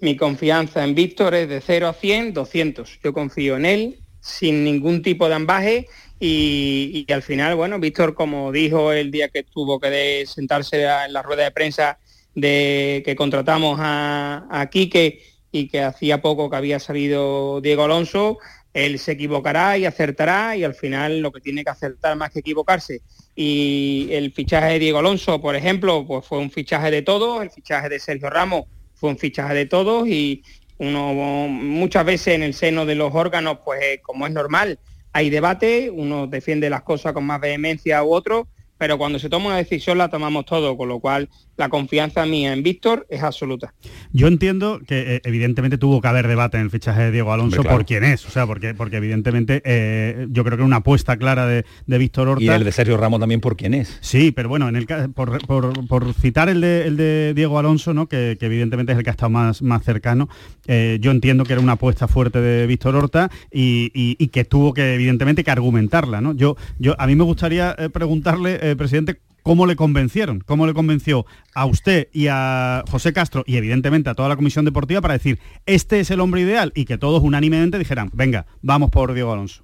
Mi 0.00 0.16
confianza 0.16 0.82
en 0.82 0.96
Víctor 0.96 1.34
es 1.34 1.48
de 1.48 1.60
0 1.60 1.86
a 1.86 1.92
100, 1.92 2.34
200. 2.34 3.00
Yo 3.04 3.12
confío 3.12 3.56
en 3.56 3.66
él 3.66 3.98
sin 4.20 4.64
ningún 4.64 5.02
tipo 5.02 5.28
de 5.28 5.34
ambaje 5.34 5.86
y, 6.18 7.06
al 7.12 7.22
final, 7.22 7.54
bueno, 7.54 7.78
Víctor, 7.78 8.14
como 8.14 8.50
dijo 8.50 8.92
el 8.92 9.12
día 9.12 9.28
que 9.28 9.44
tuvo 9.44 9.78
que 9.78 10.24
sentarse 10.26 10.82
en 10.82 11.12
la 11.12 11.22
rueda 11.22 11.44
de 11.44 11.50
prensa 11.52 11.98
de 12.34 13.00
que 13.04 13.14
contratamos 13.14 13.78
a, 13.80 14.48
a 14.50 14.68
Quique, 14.70 15.22
y 15.54 15.68
que 15.68 15.82
hacía 15.82 16.20
poco 16.20 16.50
que 16.50 16.56
había 16.56 16.80
salido 16.80 17.60
Diego 17.60 17.84
Alonso, 17.84 18.38
él 18.72 18.98
se 18.98 19.12
equivocará 19.12 19.78
y 19.78 19.84
acertará 19.86 20.56
y 20.56 20.64
al 20.64 20.74
final 20.74 21.20
lo 21.20 21.30
que 21.30 21.40
tiene 21.40 21.62
que 21.62 21.70
acertar 21.70 22.16
más 22.16 22.32
que 22.32 22.40
equivocarse. 22.40 23.02
Y 23.36 24.08
el 24.10 24.32
fichaje 24.32 24.72
de 24.72 24.78
Diego 24.80 24.98
Alonso, 24.98 25.40
por 25.40 25.54
ejemplo, 25.54 26.04
pues 26.08 26.26
fue 26.26 26.38
un 26.38 26.50
fichaje 26.50 26.90
de 26.90 27.02
todos, 27.02 27.40
el 27.40 27.52
fichaje 27.52 27.88
de 27.88 28.00
Sergio 28.00 28.30
Ramos 28.30 28.64
fue 28.94 29.10
un 29.10 29.16
fichaje 29.16 29.54
de 29.54 29.66
todos 29.66 30.08
y 30.08 30.42
uno 30.78 31.14
muchas 31.14 32.04
veces 32.04 32.34
en 32.34 32.42
el 32.42 32.54
seno 32.54 32.84
de 32.84 32.96
los 32.96 33.14
órganos, 33.14 33.58
pues 33.64 34.00
como 34.02 34.26
es 34.26 34.32
normal, 34.32 34.80
hay 35.12 35.30
debate, 35.30 35.88
uno 35.88 36.26
defiende 36.26 36.68
las 36.68 36.82
cosas 36.82 37.12
con 37.12 37.24
más 37.24 37.40
vehemencia 37.40 38.02
u 38.02 38.12
otro, 38.12 38.48
pero 38.76 38.98
cuando 38.98 39.20
se 39.20 39.28
toma 39.28 39.46
una 39.46 39.58
decisión 39.58 39.98
la 39.98 40.08
tomamos 40.08 40.46
todo, 40.46 40.76
con 40.76 40.88
lo 40.88 40.98
cual 40.98 41.28
la 41.56 41.68
confianza 41.68 42.26
mía 42.26 42.52
en 42.52 42.62
Víctor 42.62 43.06
es 43.08 43.22
absoluta. 43.22 43.74
Yo 44.12 44.26
entiendo 44.26 44.80
que 44.86 45.16
eh, 45.16 45.20
evidentemente 45.24 45.78
tuvo 45.78 46.00
que 46.00 46.08
haber 46.08 46.26
debate 46.28 46.56
en 46.56 46.64
el 46.64 46.70
fichaje 46.70 47.02
de 47.02 47.10
Diego 47.10 47.32
Alonso 47.32 47.62
por 47.62 47.84
quién 47.84 48.04
es, 48.04 48.26
o 48.26 48.30
sea, 48.30 48.46
porque, 48.46 48.74
porque 48.74 48.96
evidentemente 48.96 49.62
eh, 49.64 50.26
yo 50.30 50.44
creo 50.44 50.58
que 50.58 50.64
una 50.64 50.76
apuesta 50.76 51.16
clara 51.16 51.46
de, 51.46 51.64
Víctor 51.86 52.28
Horta. 52.28 52.44
Y 52.44 52.48
el 52.48 52.64
de 52.64 52.72
Sergio 52.72 52.96
Ramos 52.96 53.20
también 53.20 53.40
por 53.40 53.56
quién 53.56 53.74
es. 53.74 53.98
Sí, 54.00 54.32
pero 54.32 54.48
bueno, 54.48 54.68
en 54.68 54.76
el 54.76 54.86
por, 55.14 55.38
por, 55.46 56.14
citar 56.14 56.48
el 56.48 56.60
de, 56.60 56.86
el 56.86 56.96
de, 56.96 57.32
Diego 57.34 57.58
Alonso, 57.58 57.94
¿no? 57.94 58.08
Que, 58.08 58.36
evidentemente 58.40 58.92
es 58.92 58.98
el 58.98 59.04
que 59.04 59.10
ha 59.10 59.12
estado 59.12 59.30
más, 59.30 59.62
más 59.62 59.82
cercano, 59.84 60.28
eh, 60.66 60.98
yo 61.00 61.10
entiendo 61.10 61.44
que 61.44 61.54
era 61.54 61.62
una 61.62 61.72
apuesta 61.72 62.08
fuerte 62.08 62.40
de 62.40 62.66
Víctor 62.66 62.94
Horta 62.96 63.30
y, 63.50 64.14
que 64.28 64.44
tuvo 64.44 64.74
que 64.74 64.94
evidentemente 64.94 65.44
que 65.44 65.50
argumentarla. 65.50 66.20
¿no? 66.20 66.34
Yo, 66.34 66.56
yo, 66.78 66.94
a 66.98 67.06
mí 67.06 67.14
me 67.14 67.24
gustaría 67.24 67.76
preguntarle, 67.92 68.74
presidente, 68.76 69.20
¿Cómo 69.44 69.66
le 69.66 69.76
convencieron? 69.76 70.40
¿Cómo 70.40 70.66
le 70.66 70.72
convenció 70.72 71.26
a 71.54 71.66
usted 71.66 72.08
y 72.14 72.28
a 72.30 72.82
José 72.90 73.12
Castro 73.12 73.44
y 73.46 73.58
evidentemente 73.58 74.08
a 74.08 74.14
toda 74.14 74.30
la 74.30 74.36
comisión 74.36 74.64
deportiva 74.64 75.02
para 75.02 75.12
decir, 75.12 75.38
este 75.66 76.00
es 76.00 76.10
el 76.10 76.20
hombre 76.20 76.40
ideal 76.40 76.72
y 76.74 76.86
que 76.86 76.96
todos 76.96 77.22
unánimemente 77.22 77.78
dijeran, 77.78 78.08
venga, 78.14 78.46
vamos 78.62 78.90
por 78.90 79.12
Diego 79.12 79.34
Alonso? 79.34 79.62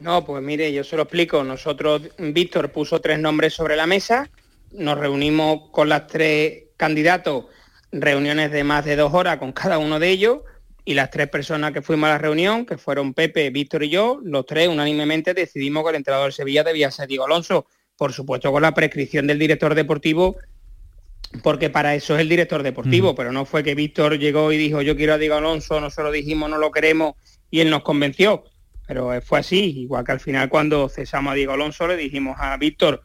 No, 0.00 0.22
pues 0.26 0.42
mire, 0.42 0.70
yo 0.70 0.84
se 0.84 0.96
lo 0.96 1.04
explico. 1.04 1.42
Nosotros, 1.42 2.02
Víctor 2.18 2.72
puso 2.72 3.00
tres 3.00 3.18
nombres 3.18 3.54
sobre 3.54 3.74
la 3.74 3.86
mesa, 3.86 4.30
nos 4.72 4.98
reunimos 4.98 5.70
con 5.70 5.88
las 5.88 6.06
tres 6.06 6.64
candidatos, 6.76 7.46
reuniones 7.90 8.52
de 8.52 8.64
más 8.64 8.84
de 8.84 8.96
dos 8.96 9.14
horas 9.14 9.38
con 9.38 9.52
cada 9.52 9.78
uno 9.78 9.98
de 9.98 10.10
ellos, 10.10 10.40
y 10.84 10.92
las 10.92 11.10
tres 11.10 11.30
personas 11.30 11.72
que 11.72 11.80
fuimos 11.80 12.08
a 12.08 12.12
la 12.12 12.18
reunión, 12.18 12.66
que 12.66 12.76
fueron 12.76 13.14
Pepe, 13.14 13.48
Víctor 13.48 13.84
y 13.84 13.88
yo, 13.88 14.20
los 14.22 14.44
tres 14.44 14.68
unánimemente 14.68 15.32
decidimos 15.32 15.84
que 15.84 15.90
el 15.90 15.96
entrenador 15.96 16.26
de 16.26 16.32
Sevilla 16.32 16.62
debía 16.64 16.90
ser 16.90 17.08
Diego 17.08 17.24
Alonso 17.24 17.66
por 17.96 18.12
supuesto 18.12 18.50
con 18.52 18.62
la 18.62 18.74
prescripción 18.74 19.26
del 19.26 19.38
director 19.38 19.74
deportivo, 19.74 20.36
porque 21.42 21.70
para 21.70 21.94
eso 21.94 22.14
es 22.14 22.20
el 22.20 22.28
director 22.28 22.62
deportivo, 22.62 23.14
pero 23.14 23.32
no 23.32 23.44
fue 23.44 23.64
que 23.64 23.74
Víctor 23.74 24.18
llegó 24.18 24.52
y 24.52 24.56
dijo 24.56 24.82
yo 24.82 24.96
quiero 24.96 25.14
a 25.14 25.18
Diego 25.18 25.36
Alonso, 25.36 25.80
nosotros 25.80 26.12
dijimos 26.12 26.50
no 26.50 26.58
lo 26.58 26.70
queremos 26.70 27.14
y 27.50 27.60
él 27.60 27.70
nos 27.70 27.82
convenció. 27.82 28.44
Pero 28.86 29.10
fue 29.22 29.38
así, 29.38 29.80
igual 29.80 30.04
que 30.04 30.12
al 30.12 30.20
final 30.20 30.50
cuando 30.50 30.88
cesamos 30.88 31.32
a 31.32 31.34
Diego 31.34 31.54
Alonso 31.54 31.86
le 31.88 31.96
dijimos 31.96 32.36
a 32.38 32.56
Víctor 32.58 33.02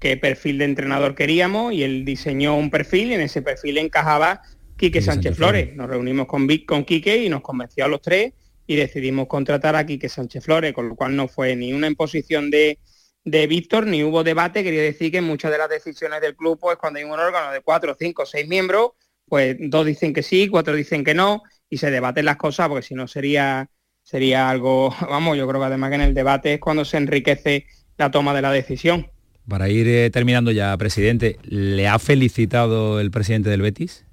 qué 0.00 0.16
perfil 0.16 0.58
de 0.58 0.64
entrenador 0.64 1.14
queríamos 1.14 1.72
y 1.72 1.84
él 1.84 2.04
diseñó 2.04 2.56
un 2.56 2.70
perfil 2.70 3.10
y 3.10 3.14
en 3.14 3.20
ese 3.20 3.40
perfil 3.42 3.78
encajaba 3.78 4.42
Quique 4.76 5.02
Sánchez, 5.02 5.36
Flores. 5.36 5.76
Nos 5.76 5.88
reunimos 5.88 6.26
con, 6.26 6.48
con 6.66 6.84
Quique 6.84 7.22
y 7.22 7.28
nos 7.28 7.42
convenció 7.42 7.84
a 7.84 7.88
los 7.88 8.02
tres 8.02 8.32
y 8.66 8.76
decidimos 8.76 9.28
contratar 9.28 9.76
a 9.76 9.86
Quique 9.86 10.08
Sánchez 10.08 10.42
Flores, 10.44 10.72
con 10.72 10.88
lo 10.88 10.96
cual 10.96 11.14
no 11.14 11.28
fue 11.28 11.54
ni 11.54 11.72
una 11.72 11.86
imposición 11.86 12.50
de, 12.50 12.78
de 13.24 13.46
Víctor 13.46 13.86
ni 13.86 14.02
hubo 14.02 14.24
debate, 14.24 14.62
quería 14.62 14.82
decir 14.82 15.12
que 15.12 15.20
muchas 15.20 15.50
de 15.50 15.58
las 15.58 15.68
decisiones 15.68 16.20
del 16.20 16.36
club, 16.36 16.58
pues 16.58 16.76
cuando 16.76 16.98
hay 16.98 17.04
un 17.04 17.12
órgano 17.12 17.52
de 17.52 17.60
cuatro, 17.60 17.96
cinco, 17.98 18.26
seis 18.26 18.48
miembros, 18.48 18.92
pues 19.26 19.56
dos 19.58 19.86
dicen 19.86 20.12
que 20.12 20.22
sí, 20.22 20.48
cuatro 20.48 20.74
dicen 20.74 21.04
que 21.04 21.14
no, 21.14 21.42
y 21.68 21.78
se 21.78 21.90
debaten 21.90 22.24
las 22.24 22.36
cosas, 22.36 22.68
porque 22.68 22.86
si 22.86 22.94
no 22.94 23.06
sería, 23.06 23.68
sería 24.02 24.50
algo, 24.50 24.94
vamos, 25.08 25.36
yo 25.36 25.46
creo 25.46 25.60
que 25.60 25.66
además 25.66 25.90
que 25.90 25.96
en 25.96 26.02
el 26.02 26.14
debate 26.14 26.54
es 26.54 26.60
cuando 26.60 26.84
se 26.84 26.96
enriquece 26.96 27.66
la 27.96 28.10
toma 28.10 28.34
de 28.34 28.42
la 28.42 28.50
decisión. 28.50 29.10
Para 29.48 29.68
ir 29.68 29.88
eh, 29.88 30.10
terminando 30.10 30.50
ya, 30.50 30.76
presidente, 30.76 31.38
¿le 31.42 31.88
ha 31.88 31.98
felicitado 31.98 33.00
el 33.00 33.10
presidente 33.10 33.50
del 33.50 33.62
Betis? 33.62 34.04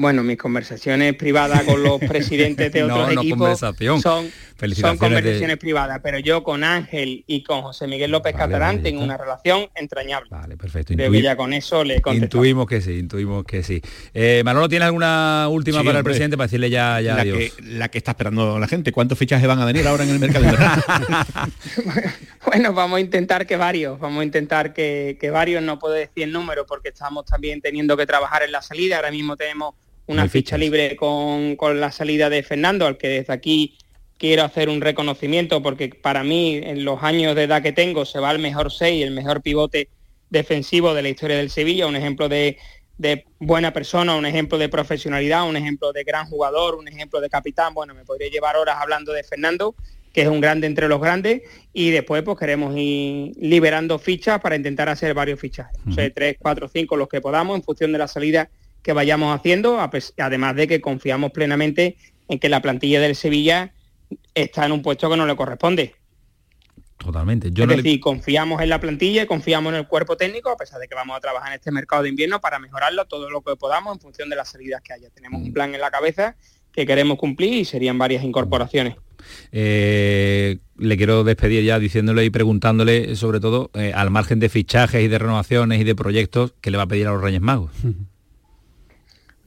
Bueno, 0.00 0.22
mis 0.22 0.38
conversaciones 0.38 1.14
privadas 1.14 1.62
con 1.64 1.82
los 1.82 2.00
presidentes 2.08 2.72
de 2.72 2.84
otros 2.84 3.12
equipos 3.12 3.58
son, 3.58 4.30
son 4.74 4.96
conversaciones 4.96 5.58
privadas, 5.58 6.00
pero 6.02 6.18
yo 6.18 6.42
con 6.42 6.64
Ángel 6.64 7.22
y 7.26 7.42
con 7.42 7.60
José 7.60 7.86
Miguel 7.86 8.10
López 8.10 8.34
Catarán 8.34 8.82
tengo 8.82 9.04
una 9.04 9.18
relación 9.18 9.68
entrañable. 9.74 10.30
Vale, 10.30 10.56
perfecto. 10.56 10.94
Creo 10.94 11.12
que 11.12 11.20
ya 11.20 11.36
con 11.36 11.52
eso 11.52 11.84
le 11.84 12.00
Intuimos 12.14 12.66
que 12.66 12.80
sí, 12.80 12.92
intuimos 12.92 13.44
que 13.44 13.62
sí. 13.62 13.82
Eh, 14.14 14.40
Manolo, 14.42 14.70
¿tiene 14.70 14.86
alguna 14.86 15.48
última 15.50 15.84
para 15.84 15.98
el 15.98 16.04
presidente 16.04 16.38
para 16.38 16.46
decirle 16.46 16.70
ya, 16.70 16.98
ya 17.02 17.16
la 17.16 17.24
Que, 17.24 17.52
la 17.62 17.88
que 17.90 17.98
está 17.98 18.12
esperando 18.12 18.58
la 18.58 18.68
gente. 18.68 18.92
¿Cuántos 18.92 19.18
fichajes 19.18 19.46
van 19.46 19.60
a 19.60 19.66
venir 19.66 19.86
ahora 19.86 20.04
en 20.04 20.10
el 20.10 20.18
mercado? 20.18 20.46
bueno, 22.46 22.72
vamos 22.72 22.96
a 22.96 23.00
intentar 23.00 23.46
que 23.46 23.58
varios, 23.58 24.00
vamos 24.00 24.22
a 24.22 24.24
intentar 24.24 24.72
que, 24.72 25.18
que 25.20 25.30
varios, 25.30 25.62
no 25.62 25.78
puedo 25.78 25.92
decir 25.92 26.24
el 26.24 26.32
número 26.32 26.64
porque 26.64 26.88
estamos 26.88 27.26
también 27.26 27.60
teniendo 27.60 27.98
que 27.98 28.06
trabajar 28.06 28.42
en 28.42 28.52
la 28.52 28.62
salida. 28.62 28.96
Ahora 28.96 29.10
mismo 29.10 29.36
tenemos 29.36 29.74
una 30.10 30.28
ficha 30.28 30.58
libre 30.58 30.96
con, 30.96 31.56
la 31.80 31.92
salida 31.92 32.28
de 32.28 32.42
Fernando, 32.42 32.86
al 32.86 32.98
que 32.98 33.08
desde 33.08 33.32
aquí 33.32 33.78
quiero 34.18 34.42
hacer 34.42 34.68
un 34.68 34.80
reconocimiento 34.80 35.62
porque 35.62 35.88
para 35.88 36.24
mí 36.24 36.60
en 36.62 36.84
los 36.84 37.02
años 37.02 37.34
de 37.36 37.44
edad 37.44 37.62
que 37.62 37.72
tengo 37.72 38.04
se 38.04 38.18
va 38.18 38.32
el 38.32 38.40
mejor 38.40 38.72
6, 38.72 39.04
el 39.04 39.12
mejor 39.12 39.40
pivote 39.40 39.88
defensivo 40.28 40.94
de 40.94 41.02
la 41.02 41.08
historia 41.08 41.36
del 41.36 41.48
Sevilla, 41.48 41.86
un 41.86 41.96
ejemplo 41.96 42.28
de, 42.28 42.58
buena 43.38 43.72
persona, 43.72 44.16
un 44.16 44.26
ejemplo 44.26 44.58
de 44.58 44.68
profesionalidad, 44.68 45.48
un 45.48 45.56
ejemplo 45.56 45.92
de 45.92 46.04
gran 46.04 46.26
jugador, 46.26 46.74
un 46.74 46.88
ejemplo 46.88 47.20
de 47.20 47.30
capitán. 47.30 47.72
Bueno, 47.72 47.94
me 47.94 48.04
podría 48.04 48.28
llevar 48.28 48.56
horas 48.56 48.76
hablando 48.78 49.12
de 49.12 49.22
Fernando, 49.22 49.74
que 50.12 50.22
es 50.22 50.28
un 50.28 50.40
grande 50.40 50.66
entre 50.66 50.86
los 50.88 51.00
grandes, 51.00 51.42
y 51.72 51.90
después 51.90 52.22
pues 52.22 52.36
queremos 52.36 52.76
ir 52.76 53.32
liberando 53.38 53.98
fichas 53.98 54.40
para 54.40 54.56
intentar 54.56 54.88
hacer 54.88 55.14
varios 55.14 55.40
fichajes. 55.40 55.78
O 55.88 55.92
sea, 55.92 56.10
tres, 56.12 56.36
cuatro, 56.38 56.68
cinco 56.68 56.96
los 56.96 57.08
que 57.08 57.20
podamos 57.20 57.56
en 57.56 57.62
función 57.62 57.92
de 57.92 57.98
la 57.98 58.08
salida 58.08 58.50
que 58.82 58.92
vayamos 58.92 59.34
haciendo, 59.34 59.78
además 60.18 60.56
de 60.56 60.66
que 60.66 60.80
confiamos 60.80 61.32
plenamente 61.32 61.96
en 62.28 62.38
que 62.38 62.48
la 62.48 62.62
plantilla 62.62 63.00
del 63.00 63.16
Sevilla 63.16 63.72
está 64.34 64.66
en 64.66 64.72
un 64.72 64.82
puesto 64.82 65.10
que 65.10 65.16
no 65.16 65.26
le 65.26 65.36
corresponde. 65.36 65.94
Totalmente. 66.96 67.50
Yo 67.50 67.64
es 67.64 67.76
decir, 67.76 67.98
confiamos 67.98 68.60
en 68.60 68.68
la 68.68 68.78
plantilla 68.78 69.22
y 69.22 69.26
confiamos 69.26 69.72
en 69.72 69.78
el 69.80 69.86
cuerpo 69.86 70.16
técnico, 70.16 70.50
a 70.50 70.56
pesar 70.56 70.78
de 70.78 70.86
que 70.86 70.94
vamos 70.94 71.16
a 71.16 71.20
trabajar 71.20 71.48
en 71.48 71.54
este 71.54 71.70
mercado 71.70 72.02
de 72.02 72.10
invierno 72.10 72.40
para 72.40 72.58
mejorarlo 72.58 73.06
todo 73.06 73.30
lo 73.30 73.40
que 73.40 73.56
podamos 73.56 73.94
en 73.94 74.00
función 74.00 74.28
de 74.28 74.36
las 74.36 74.50
salidas 74.50 74.82
que 74.82 74.92
haya. 74.92 75.08
Tenemos 75.10 75.40
un 75.40 75.48
mm. 75.48 75.52
plan 75.52 75.74
en 75.74 75.80
la 75.80 75.90
cabeza 75.90 76.36
que 76.72 76.86
queremos 76.86 77.18
cumplir 77.18 77.54
y 77.54 77.64
serían 77.64 77.96
varias 77.96 78.22
incorporaciones. 78.22 78.96
Eh, 79.50 80.58
le 80.76 80.96
quiero 80.96 81.24
despedir 81.24 81.64
ya 81.64 81.78
diciéndole 81.78 82.24
y 82.24 82.30
preguntándole 82.30 83.16
sobre 83.16 83.40
todo 83.40 83.70
eh, 83.74 83.92
al 83.94 84.10
margen 84.10 84.38
de 84.38 84.48
fichajes 84.48 85.02
y 85.02 85.08
de 85.08 85.18
renovaciones 85.18 85.80
y 85.80 85.84
de 85.84 85.94
proyectos 85.94 86.54
que 86.60 86.70
le 86.70 86.76
va 86.76 86.84
a 86.84 86.88
pedir 86.88 87.06
a 87.06 87.12
los 87.12 87.22
Reyes 87.22 87.40
Magos. 87.40 87.72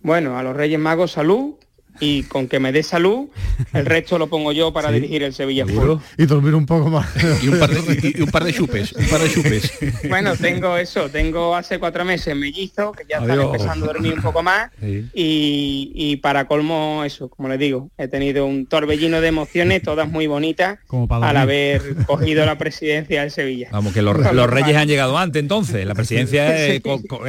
Bueno, 0.03 0.37
a 0.37 0.43
los 0.43 0.53
Reyes 0.53 0.79
Magos 0.79 1.13
salud, 1.13 1.55
y 1.99 2.23
con 2.23 2.47
que 2.47 2.59
me 2.59 2.71
dé 2.71 2.83
salud, 2.83 3.27
el 3.73 3.85
resto 3.85 4.17
lo 4.17 4.27
pongo 4.27 4.51
yo 4.51 4.73
para 4.73 4.91
dirigir 4.91 5.23
el 5.23 5.33
Sevilla 5.33 5.65
Fútbol. 5.65 5.99
Y 6.17 6.25
dormir 6.25 6.55
un 6.55 6.65
poco 6.65 6.89
más. 6.89 7.07
y, 7.43 7.47
un 7.47 7.59
par 7.59 7.69
de, 7.69 8.53
chupes, 8.53 8.93
un 8.93 9.07
par 9.07 9.21
de 9.21 9.29
chupes. 9.29 9.73
Bueno, 10.09 10.35
tengo 10.35 10.77
eso, 10.77 11.09
tengo 11.09 11.55
hace 11.55 11.79
cuatro 11.79 12.03
meses 12.05 12.35
mellizo, 12.35 12.91
que 12.91 13.05
ya 13.07 13.19
están 13.19 13.39
empezando 13.41 13.85
a 13.85 13.93
dormir 13.93 14.13
un 14.13 14.21
poco 14.21 14.43
más. 14.43 14.71
Y, 15.13 16.17
para 16.17 16.45
colmo, 16.45 17.03
eso, 17.05 17.29
como 17.29 17.49
les 17.49 17.59
digo, 17.59 17.89
he 17.97 18.07
tenido 18.07 18.45
un 18.45 18.65
torbellino 18.65 19.21
de 19.21 19.27
emociones, 19.27 19.81
todas 19.81 20.09
muy 20.09 20.27
bonitas, 20.27 20.79
al 21.09 21.37
haber 21.37 21.95
cogido 22.05 22.45
la 22.45 22.57
presidencia 22.57 23.21
del 23.21 23.31
Sevilla. 23.31 23.69
Vamos, 23.71 23.93
que 23.93 24.01
los, 24.01 24.15
reyes 24.49 24.75
han 24.75 24.87
llegado 24.87 25.17
antes 25.17 25.39
entonces. 25.39 25.85
La 25.85 25.95
presidencia 25.95 26.67
es, 26.67 26.81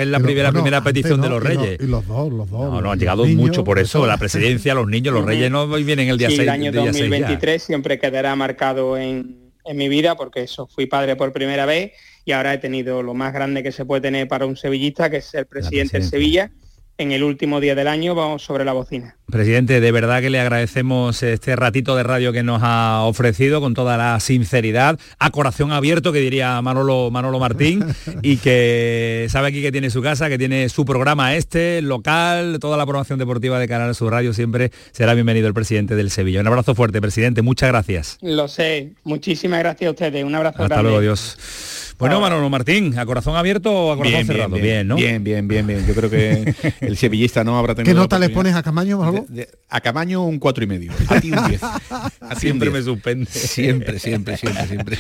la 0.06 0.20
primera, 0.20 0.52
primera 0.52 0.82
petición 0.82 1.20
de 1.20 1.28
los 1.28 1.42
reyes. 1.42 1.78
Y 1.80 1.86
los, 1.86 2.06
dos, 2.06 2.32
los 2.32 2.50
dos. 2.50 2.72
No, 2.72 2.80
no, 2.80 2.92
han 2.92 2.98
llegado 2.98 3.24
mucho 3.26 3.64
por 3.64 3.78
eso. 3.78 4.06
La 4.06 4.16
presidencia 4.16 4.53
los 4.74 4.86
niños, 4.86 5.14
los 5.14 5.24
reyes 5.24 5.50
no 5.50 5.66
vienen 5.68 6.08
el 6.08 6.18
día 6.18 6.28
6. 6.28 6.40
el 6.40 6.48
año 6.48 6.72
2023 6.72 7.62
siempre 7.62 7.98
quedará 7.98 8.34
marcado 8.36 8.96
en, 8.96 9.52
en 9.64 9.76
mi 9.76 9.88
vida 9.88 10.16
porque 10.16 10.42
eso, 10.42 10.66
fui 10.66 10.86
padre 10.86 11.16
por 11.16 11.32
primera 11.32 11.66
vez 11.66 11.92
y 12.24 12.32
ahora 12.32 12.54
he 12.54 12.58
tenido 12.58 13.02
lo 13.02 13.14
más 13.14 13.32
grande 13.32 13.62
que 13.62 13.72
se 13.72 13.84
puede 13.84 14.02
tener 14.02 14.28
para 14.28 14.46
un 14.46 14.56
sevillista, 14.56 15.10
que 15.10 15.18
es 15.18 15.24
ser 15.26 15.46
presidente 15.46 15.98
de 15.98 16.04
Sevilla 16.04 16.50
en 16.98 17.12
el 17.12 17.22
último 17.22 17.60
día 17.60 17.74
del 17.74 17.88
año 17.88 18.14
vamos 18.14 18.42
sobre 18.42 18.64
la 18.64 18.72
bocina. 18.72 19.16
Presidente, 19.26 19.80
de 19.80 19.92
verdad 19.92 20.20
que 20.20 20.30
le 20.30 20.38
agradecemos 20.38 21.22
este 21.22 21.56
ratito 21.56 21.96
de 21.96 22.02
radio 22.02 22.32
que 22.32 22.42
nos 22.42 22.60
ha 22.62 23.02
ofrecido 23.04 23.60
con 23.60 23.74
toda 23.74 23.96
la 23.96 24.20
sinceridad, 24.20 24.98
a 25.18 25.30
corazón 25.30 25.72
abierto, 25.72 26.12
que 26.12 26.20
diría 26.20 26.60
Manolo, 26.62 27.10
Manolo 27.10 27.38
Martín, 27.38 27.84
y 28.22 28.36
que 28.36 29.26
sabe 29.30 29.48
aquí 29.48 29.62
que 29.62 29.72
tiene 29.72 29.90
su 29.90 30.02
casa, 30.02 30.28
que 30.28 30.38
tiene 30.38 30.68
su 30.68 30.84
programa 30.84 31.34
este, 31.34 31.82
local, 31.82 32.58
toda 32.60 32.76
la 32.76 32.84
programación 32.84 33.18
deportiva 33.18 33.58
de 33.58 33.66
Canal 33.66 33.94
Sur 33.94 34.12
Radio, 34.12 34.34
siempre 34.34 34.70
será 34.92 35.14
bienvenido 35.14 35.48
el 35.48 35.54
presidente 35.54 35.96
del 35.96 36.10
Sevilla. 36.10 36.40
Un 36.40 36.46
abrazo 36.46 36.74
fuerte, 36.74 37.00
presidente, 37.00 37.42
muchas 37.42 37.70
gracias. 37.70 38.18
Lo 38.20 38.46
sé, 38.46 38.92
muchísimas 39.04 39.60
gracias 39.60 39.88
a 39.88 39.90
ustedes, 39.90 40.24
un 40.24 40.34
abrazo 40.34 40.62
Hasta 40.62 40.82
luego, 40.82 41.00
Dios. 41.00 41.93
Bueno, 41.98 42.20
Manolo 42.20 42.50
Martín, 42.50 42.98
¿a 42.98 43.06
corazón 43.06 43.36
abierto 43.36 43.72
o 43.72 43.92
a 43.92 43.96
corazón 43.96 44.26
cerrado? 44.26 44.56
Bien, 44.56 44.86
¿no? 44.86 44.96
Bien, 44.96 45.22
bien, 45.22 45.46
bien, 45.46 45.66
bien. 45.66 45.86
Yo 45.86 45.94
creo 45.94 46.10
que 46.10 46.54
el 46.80 46.96
sevillista 46.96 47.44
no 47.44 47.58
habrá 47.58 47.74
tenido... 47.74 47.94
¿Qué 47.94 47.98
nota 47.98 48.18
le 48.18 48.30
pones 48.30 48.54
a 48.54 48.62
Camaño, 48.62 49.00
A 49.68 49.80
Camaño 49.80 50.24
un 50.24 50.38
cuatro 50.38 50.64
y 50.64 50.66
medio. 50.66 50.92
A 51.08 51.20
ti 51.20 51.30
un 51.30 51.48
10. 51.48 51.60
siempre 52.38 52.70
me 52.70 52.82
suspende. 52.82 53.26
Siempre, 53.26 53.98
siempre, 53.98 54.36
siempre, 54.36 54.66
siempre. 54.66 54.98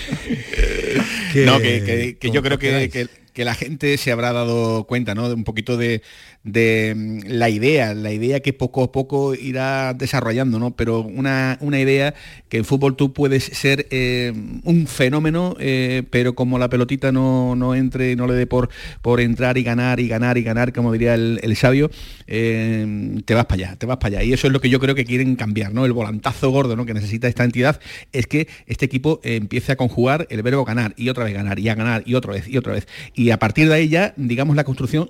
no, 1.46 1.58
que, 1.58 2.30
yo 2.32 2.42
creo 2.42 2.58
que, 2.58 2.88
que 2.88 3.08
la 3.42 3.54
gente 3.54 3.96
se 3.96 4.12
habrá 4.12 4.32
dado 4.32 4.84
cuenta, 4.84 5.14
¿no? 5.14 5.28
De 5.28 5.34
un 5.34 5.42
poquito 5.42 5.76
de, 5.76 6.02
de 6.44 6.94
mm, 6.94 7.20
la 7.26 7.48
idea, 7.48 7.94
la 7.94 8.12
idea 8.12 8.40
que 8.40 8.52
poco 8.52 8.84
a 8.84 8.92
poco 8.92 9.34
irá 9.34 9.94
desarrollando, 9.94 10.58
¿no? 10.58 10.76
Pero 10.76 11.00
una, 11.00 11.58
una 11.60 11.80
idea 11.80 12.14
que 12.48 12.58
en 12.58 12.64
fútbol 12.64 12.96
tú 12.96 13.12
puedes 13.12 13.44
ser 13.44 13.88
eh, 13.90 14.32
un 14.62 14.86
fenómeno, 14.86 15.56
eh, 15.58 16.04
pero 16.10 16.34
como 16.34 16.58
la 16.58 16.68
pelotita 16.68 17.10
no, 17.10 17.56
no 17.56 17.74
entre, 17.74 18.14
no 18.14 18.26
le 18.26 18.34
dé 18.34 18.46
por, 18.46 18.68
por 19.02 19.20
entrar 19.20 19.58
y 19.58 19.64
ganar 19.64 19.98
y 20.00 20.06
ganar 20.06 20.38
y 20.38 20.42
ganar, 20.42 20.72
como 20.72 20.92
diría 20.92 21.14
el, 21.14 21.56
sabio, 21.56 21.90
eh, 22.26 23.20
te 23.24 23.34
vas 23.34 23.46
para 23.46 23.66
allá, 23.66 23.76
te 23.76 23.86
vas 23.86 23.96
para 23.96 24.18
allá. 24.18 24.24
Y 24.24 24.32
eso 24.32 24.46
es 24.46 24.52
lo 24.52 24.60
que 24.60 24.68
yo 24.68 24.78
creo 24.78 24.94
que 24.94 25.04
quieren 25.04 25.36
cambiar, 25.36 25.72
¿no? 25.72 25.86
El 25.86 25.92
volantazo 25.92 26.50
gordo 26.50 26.76
¿no? 26.76 26.84
que 26.84 26.94
necesita 26.94 27.26
esta 27.26 27.44
entidad 27.44 27.80
es 28.12 28.26
que 28.26 28.48
este 28.66 28.84
equipo 28.84 29.20
empiece 29.24 29.72
a 29.72 29.76
conjugar 29.76 30.26
el 30.30 30.42
verbo 30.42 30.64
ganar 30.64 30.94
y 30.96 31.08
otra 31.08 31.24
vez 31.24 31.32
ganar 31.32 31.58
y 31.58 31.68
a 31.68 31.74
ganar 31.74 32.02
y 32.04 32.14
otra 32.14 32.32
vez 32.32 32.48
y 32.48 32.58
otra 32.58 32.74
vez. 32.74 32.86
A 33.30 33.38
partir 33.38 33.68
de 33.68 33.74
ahí 33.74 33.88
ya, 33.88 34.14
digamos, 34.16 34.56
la 34.56 34.64
construcción 34.64 35.08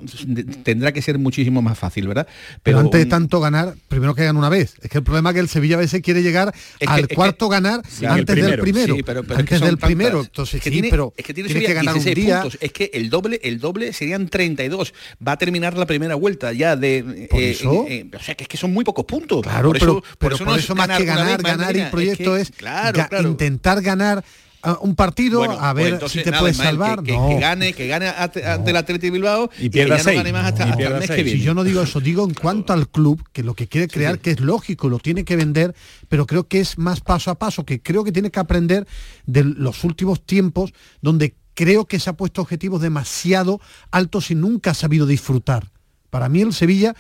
tendrá 0.63 0.93
que 0.93 1.03
ser 1.03 1.19
muchísimo 1.19 1.63
más 1.63 1.79
fácil, 1.79 2.09
¿verdad? 2.09 2.27
Pero, 2.63 2.79
antes 2.79 3.01
de 3.01 3.07
tanto 3.07 3.41
ganar, 3.41 3.75
primero 3.89 4.15
que 4.15 4.25
gane 4.25 4.39
una 4.39 4.49
vez. 4.49 4.75
Es 4.83 4.91
que 4.91 4.99
el 4.99 5.05
problema 5.05 5.31
es 5.31 5.35
que 5.35 5.41
el 5.41 5.49
Sevilla 5.49 5.77
a 5.77 5.81
veces 5.81 6.03
quiere 6.03 6.23
llegar 6.23 6.55
al 6.87 7.09
cuarto 7.09 7.49
ganar 7.49 7.83
antes 8.07 8.37
del 8.37 8.59
primero. 8.59 8.97
antes 9.37 9.61
del 9.61 9.79
primero. 9.79 10.21
Entonces, 10.21 10.63
que 10.63 10.71
tiene, 10.71 10.91
pero 10.91 11.13
es 11.17 11.25
que 11.25 11.35
tiene, 11.35 11.49
que 11.49 11.75
ganar 11.75 11.97
un 11.97 12.05
día. 12.05 12.43
Puntos. 12.43 12.59
Es 12.61 12.73
que 12.73 12.91
el 12.95 13.11
doble, 13.11 13.41
el 13.43 13.59
doble 13.59 13.93
serían 13.93 14.29
32. 14.29 14.93
Va 15.27 15.33
a 15.33 15.39
terminar 15.39 15.77
la 15.77 15.87
primera 15.87 16.15
vuelta 16.15 16.53
ya 16.53 16.77
de. 16.77 17.29
¿Por 17.31 17.41
eh, 17.41 17.51
eso? 17.51 17.87
Eh, 17.89 18.11
o 18.15 18.21
sea, 18.21 18.35
que 18.35 18.45
es 18.45 18.49
que 18.49 18.57
son 18.57 18.73
muy 18.73 18.85
pocos 18.85 19.05
puntos. 19.05 19.43
Claro, 19.43 19.69
por 19.69 19.79
pero, 19.79 19.93
eso, 19.93 20.17
por, 20.19 20.33
eso, 20.33 20.45
por 20.45 20.59
eso, 20.59 20.75
más 20.75 20.89
que 20.89 21.05
ganar, 21.05 21.43
ganar, 21.43 21.77
el 21.77 21.91
proyecto 21.91 22.37
es, 22.37 22.53
intentar 23.23 23.81
ganar 23.83 24.25
un 24.81 24.95
partido 24.95 25.43
a 25.43 25.73
pues 25.73 25.99
ver 25.99 26.09
si 26.09 26.23
te 26.23 26.33
puedes 26.33 26.57
salvar. 26.57 27.03
Que, 27.03 27.17
gane, 27.39 27.73
que 27.73 27.87
gane 27.87 28.09
ante 28.09 28.71
el 28.71 28.77
Atlético 28.77 29.13
Bilbao 29.13 29.51
y, 29.59 29.69
pierda 29.69 29.99
seis. 29.99 30.23
No 30.23 30.33
más 30.33 30.47
hasta, 30.47 30.65
el 30.65 30.95
mes 30.99 31.11
que 31.11 31.23
viene. 31.23 31.39
Si 31.39 31.45
yo 31.45 31.55
no 31.55 31.65
digo 31.65 31.83
eso, 31.83 32.01
digo 32.01 32.25
en 32.25 32.35
cuanto 32.35 32.73
al 32.73 32.89
club, 32.89 33.23
que 33.33 33.43
lo 33.43 33.55
que 33.55 33.67
quiere 33.67 33.89
crear, 33.89 34.19
que 34.19 34.33
es 34.33 34.41
lógico, 34.41 34.89
lo 34.89 34.99
tiene 34.99 35.25
que 35.25 35.37
vender, 35.37 35.75
pero 36.09 36.27
creo 36.27 36.49
que 36.49 36.61
es 36.61 36.79
más 36.79 37.01
paso 37.01 37.31
a 37.31 37.39
paso, 37.39 37.65
que 37.65 37.81
creo 37.81 38.05
que 38.05 38.13
tiene 38.13 38.31
que 38.31 38.41
aprender 38.41 38.87
de 39.27 39.45
los 39.45 39.85
últimos 39.85 40.25
tiempos 40.25 40.73
donde 41.01 41.35
creo 41.55 41.87
que 41.87 42.01
se 42.01 42.11
ha 42.11 42.15
puesto 42.15 42.43
objetivos 42.43 42.81
demasiado 42.81 43.61
altos 43.91 44.31
y 44.31 44.35
nunca 44.35 44.73
ha 44.73 44.75
sabido 44.75 45.07
disfrutar. 45.07 45.71
Para 46.11 46.29
mí 46.29 46.43
el 46.43 46.53
Sevilla 46.53 46.95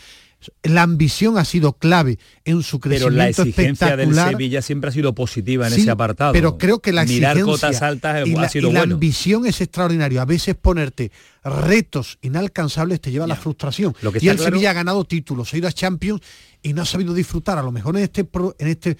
la 0.62 0.82
ambición 0.82 1.38
ha 1.38 1.44
sido 1.44 1.74
clave 1.74 2.18
en 2.44 2.62
su 2.62 2.80
crecimiento 2.80 3.08
Pero 3.08 3.16
la 3.16 3.28
exigencia 3.28 3.96
del 3.96 4.14
Sevilla 4.14 4.62
siempre 4.62 4.90
ha 4.90 4.92
sido 4.92 5.14
positiva 5.14 5.66
en 5.66 5.74
ese 5.74 5.90
apartado. 5.90 6.32
Pero 6.32 6.58
creo 6.58 6.80
que 6.80 6.92
la 6.92 7.02
exigencia 7.02 7.44
cotas 7.44 7.82
altas 7.82 8.26
y 8.26 8.34
ha 8.36 8.48
sido 8.48 8.72
la 8.72 8.82
ambición 8.82 9.46
es 9.46 9.60
extraordinaria. 9.60 10.22
A 10.22 10.24
veces 10.24 10.54
ponerte 10.54 11.10
retos 11.44 12.18
inalcanzables 12.22 13.00
te 13.00 13.10
lleva 13.10 13.24
a 13.24 13.28
la 13.28 13.36
frustración. 13.36 13.94
y 14.20 14.28
el 14.28 14.38
Sevilla 14.38 14.70
ha 14.70 14.74
ganado 14.74 15.04
títulos, 15.04 15.52
ha 15.52 15.58
ido 15.58 15.68
a 15.68 15.72
Champions 15.72 16.20
y 16.62 16.72
no 16.72 16.82
ha 16.82 16.86
sabido 16.86 17.14
disfrutar. 17.14 17.58
A 17.58 17.62
lo 17.62 17.72
mejor 17.72 17.96
en 17.96 18.04
este, 18.04 18.26
en 18.58 18.68
este 18.68 18.96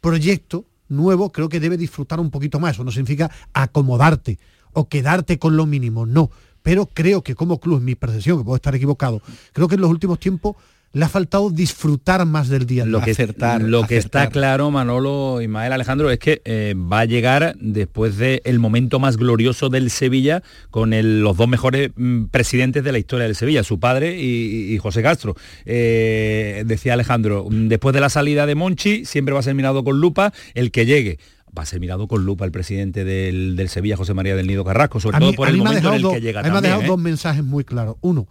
proyecto 0.00 0.66
nuevo 0.88 1.30
creo 1.30 1.48
que 1.48 1.60
debe 1.60 1.76
disfrutar 1.76 2.20
un 2.20 2.30
poquito 2.30 2.60
más. 2.60 2.74
Eso 2.74 2.84
no 2.84 2.90
significa 2.90 3.30
acomodarte 3.52 4.38
o 4.72 4.88
quedarte 4.88 5.38
con 5.38 5.56
lo 5.56 5.66
mínimo, 5.66 6.06
no. 6.06 6.30
Pero 6.62 6.86
creo 6.86 7.22
que 7.22 7.34
como 7.34 7.60
club, 7.60 7.78
en 7.78 7.84
mi 7.84 7.94
percepción, 7.94 8.38
que 8.38 8.44
puedo 8.44 8.56
estar 8.56 8.74
equivocado, 8.74 9.20
creo 9.52 9.68
que 9.68 9.74
en 9.74 9.82
los 9.82 9.90
últimos 9.90 10.18
tiempos 10.18 10.56
le 10.94 11.04
ha 11.04 11.08
faltado 11.08 11.50
disfrutar 11.50 12.24
más 12.24 12.48
del 12.48 12.66
día. 12.66 12.86
Lo 12.86 13.00
que, 13.00 13.10
acertar, 13.10 13.60
lo 13.60 13.84
que 13.84 13.96
está 13.96 14.28
claro, 14.30 14.70
Manolo, 14.70 15.42
Ismael, 15.42 15.72
Alejandro, 15.72 16.10
es 16.10 16.20
que 16.20 16.40
eh, 16.44 16.74
va 16.76 17.00
a 17.00 17.04
llegar 17.04 17.56
después 17.60 18.16
del 18.16 18.60
momento 18.60 19.00
más 19.00 19.16
glorioso 19.16 19.68
del 19.68 19.90
Sevilla 19.90 20.42
con 20.70 20.92
los 21.22 21.36
dos 21.36 21.48
mejores 21.48 21.90
mm, 21.96 22.26
presidentes 22.26 22.84
de 22.84 22.92
la 22.92 22.98
historia 22.98 23.26
del 23.26 23.34
Sevilla, 23.34 23.64
su 23.64 23.80
padre 23.80 24.16
y, 24.20 24.78
José 24.78 25.02
Castro. 25.02 25.34
Eh, 25.64 26.62
decía 26.66 26.94
Alejandro, 26.94 27.46
mm, 27.50 27.68
después 27.68 27.92
de 27.92 28.00
la 28.00 28.08
salida 28.08 28.46
de 28.46 28.54
Monchi, 28.54 29.04
siempre 29.04 29.34
va 29.34 29.40
a 29.40 29.42
ser 29.42 29.54
mirado 29.54 29.82
con 29.82 30.00
lupa 30.00 30.32
el 30.54 30.70
que 30.70 30.86
llegue 30.86 31.18
va 31.56 31.62
a 31.62 31.66
ser 31.66 31.78
mirado 31.78 32.08
con 32.08 32.24
lupa 32.24 32.44
el 32.44 32.50
presidente 32.50 33.04
del, 33.04 33.68
Sevilla, 33.68 33.96
José 33.96 34.12
María 34.12 34.34
del 34.34 34.48
Nido 34.48 34.64
Carrasco, 34.64 34.98
sobre 34.98 35.20
todo 35.20 35.32
por 35.34 35.48
el 35.48 35.56
momento 35.56 35.94
en 35.94 36.04
el 36.04 36.10
que 36.10 36.20
llega. 36.20 36.40
A 36.40 36.42
mí 36.42 36.50
me 36.50 36.58
ha 36.58 36.60
dejado 36.60 36.82
dos 36.82 36.98
mensajes 36.98 37.44
muy 37.44 37.62
claros. 37.62 37.94
Uno, 38.00 38.26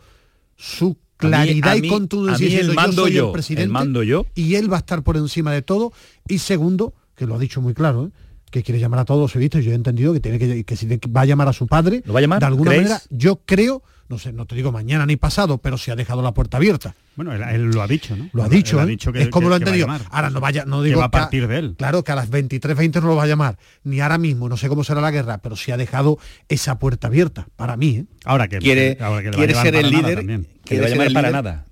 su 0.58 0.98
claridad 1.28 1.76
y 1.76 1.88
contundencia 1.88 2.46
diciendo 2.46 2.74
mando 2.74 3.08
yo 3.08 3.22
soy 3.22 3.28
el 3.28 3.32
presidente 3.34 3.72
mando 3.72 4.04
yo. 4.04 4.26
y 4.36 4.56
él 4.56 4.72
va 4.72 4.78
a 4.78 4.80
estar 4.80 5.04
por 5.04 5.18
encima 5.18 5.52
de 5.52 5.62
todo. 5.62 5.94
Y 6.28 6.40
segundo, 6.40 6.94
que 7.16 7.26
lo 7.26 7.36
ha 7.36 7.40
dicho 7.40 7.62
muy 7.62 7.74
claro, 7.74 8.08
¿eh? 8.08 8.10
que 8.50 8.62
quiere 8.64 8.80
llamar 8.80 9.00
a 9.00 9.06
todos 9.06 9.20
los 9.20 9.32
sevillistas, 9.32 9.64
yo 9.64 9.72
he 9.72 9.76
entendido 9.76 10.14
que 10.14 10.20
tiene 10.20 10.38
que, 10.38 10.64
que 10.64 10.76
si 10.76 10.88
va 10.88 11.22
a 11.22 11.26
llamar 11.26 11.48
a 11.48 11.54
su 11.54 11.66
padre, 11.68 12.04
¿Lo 12.06 12.14
va 12.14 12.20
a 12.20 12.22
llamar? 12.22 12.40
de 12.40 12.46
alguna 12.46 12.72
manera, 12.72 13.02
yo 13.10 13.42
creo 13.46 13.82
no 14.14 14.20
sé, 14.20 14.32
no 14.32 14.46
te 14.46 14.56
digo 14.56 14.72
mañana 14.72 15.06
ni 15.06 15.18
pasado, 15.18 15.58
pero 15.58 15.78
si 15.78 15.90
ha 15.92 15.96
dejado 15.96 16.22
la 16.22 16.34
puerta 16.34 16.58
abierta. 16.58 16.96
Bueno, 17.16 17.34
él, 17.34 17.72
lo 17.72 17.82
ha 17.82 17.88
dicho, 17.88 18.16
¿no? 18.16 18.30
Lo 18.32 18.44
ha 18.44 18.50
dicho, 18.50 18.82
¿eh? 18.82 18.98
es 19.16 19.30
como 19.30 19.50
lo 19.50 19.56
ha 19.56 19.58
entendido. 19.58 19.88
Ahora 20.10 20.30
no 20.30 20.40
vaya, 20.40 20.66
no 20.66 20.82
digo 20.84 20.98
que 20.98 21.00
va 21.00 21.06
a 21.06 21.12
partir 21.12 21.48
de 21.48 21.58
él. 21.58 21.76
Claro 21.78 22.04
que 22.04 22.12
a 22.12 22.16
las 22.16 22.30
23.20 22.30 23.02
no 23.02 23.08
lo 23.08 23.16
va 23.16 23.24
a 23.24 23.28
llamar, 23.28 23.58
ni 23.84 24.00
ahora 24.00 24.18
mismo, 24.18 24.48
no 24.48 24.56
sé 24.56 24.70
cómo 24.70 24.84
será 24.84 25.02
la 25.02 25.12
guerra, 25.12 25.40
pero 25.40 25.56
si 25.56 25.72
ha 25.72 25.78
dejado 25.78 26.20
esa 26.48 26.80
puerta 26.80 27.08
abierta, 27.08 27.48
para 27.56 27.76
mí. 27.76 27.98
¿eh? 27.98 28.06
Ahora 28.24 28.48
que 28.48 28.60
quiere, 28.60 28.98
quiere 29.34 29.56
ser 29.56 29.76
el 29.76 29.90
líder, 29.90 30.46
que 30.64 30.76
le 30.76 30.82
va 30.82 30.86
a 30.86 30.90
llamar 30.90 31.14
para 31.14 31.32
nada. 31.32 31.66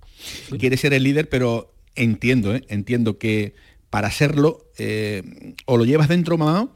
Quiere 0.60 0.78
ser 0.78 0.94
el 0.94 1.04
líder, 1.04 1.30
pero 1.30 1.74
entiendo, 1.96 2.56
¿eh? 2.56 2.64
entiendo 2.70 3.18
que 3.18 3.54
para 3.92 4.10
serlo, 4.10 4.66
eh, 4.78 5.54
o 5.66 5.78
lo 5.78 5.86
llevas 5.86 6.08
dentro 6.08 6.38
mamá 6.38 6.70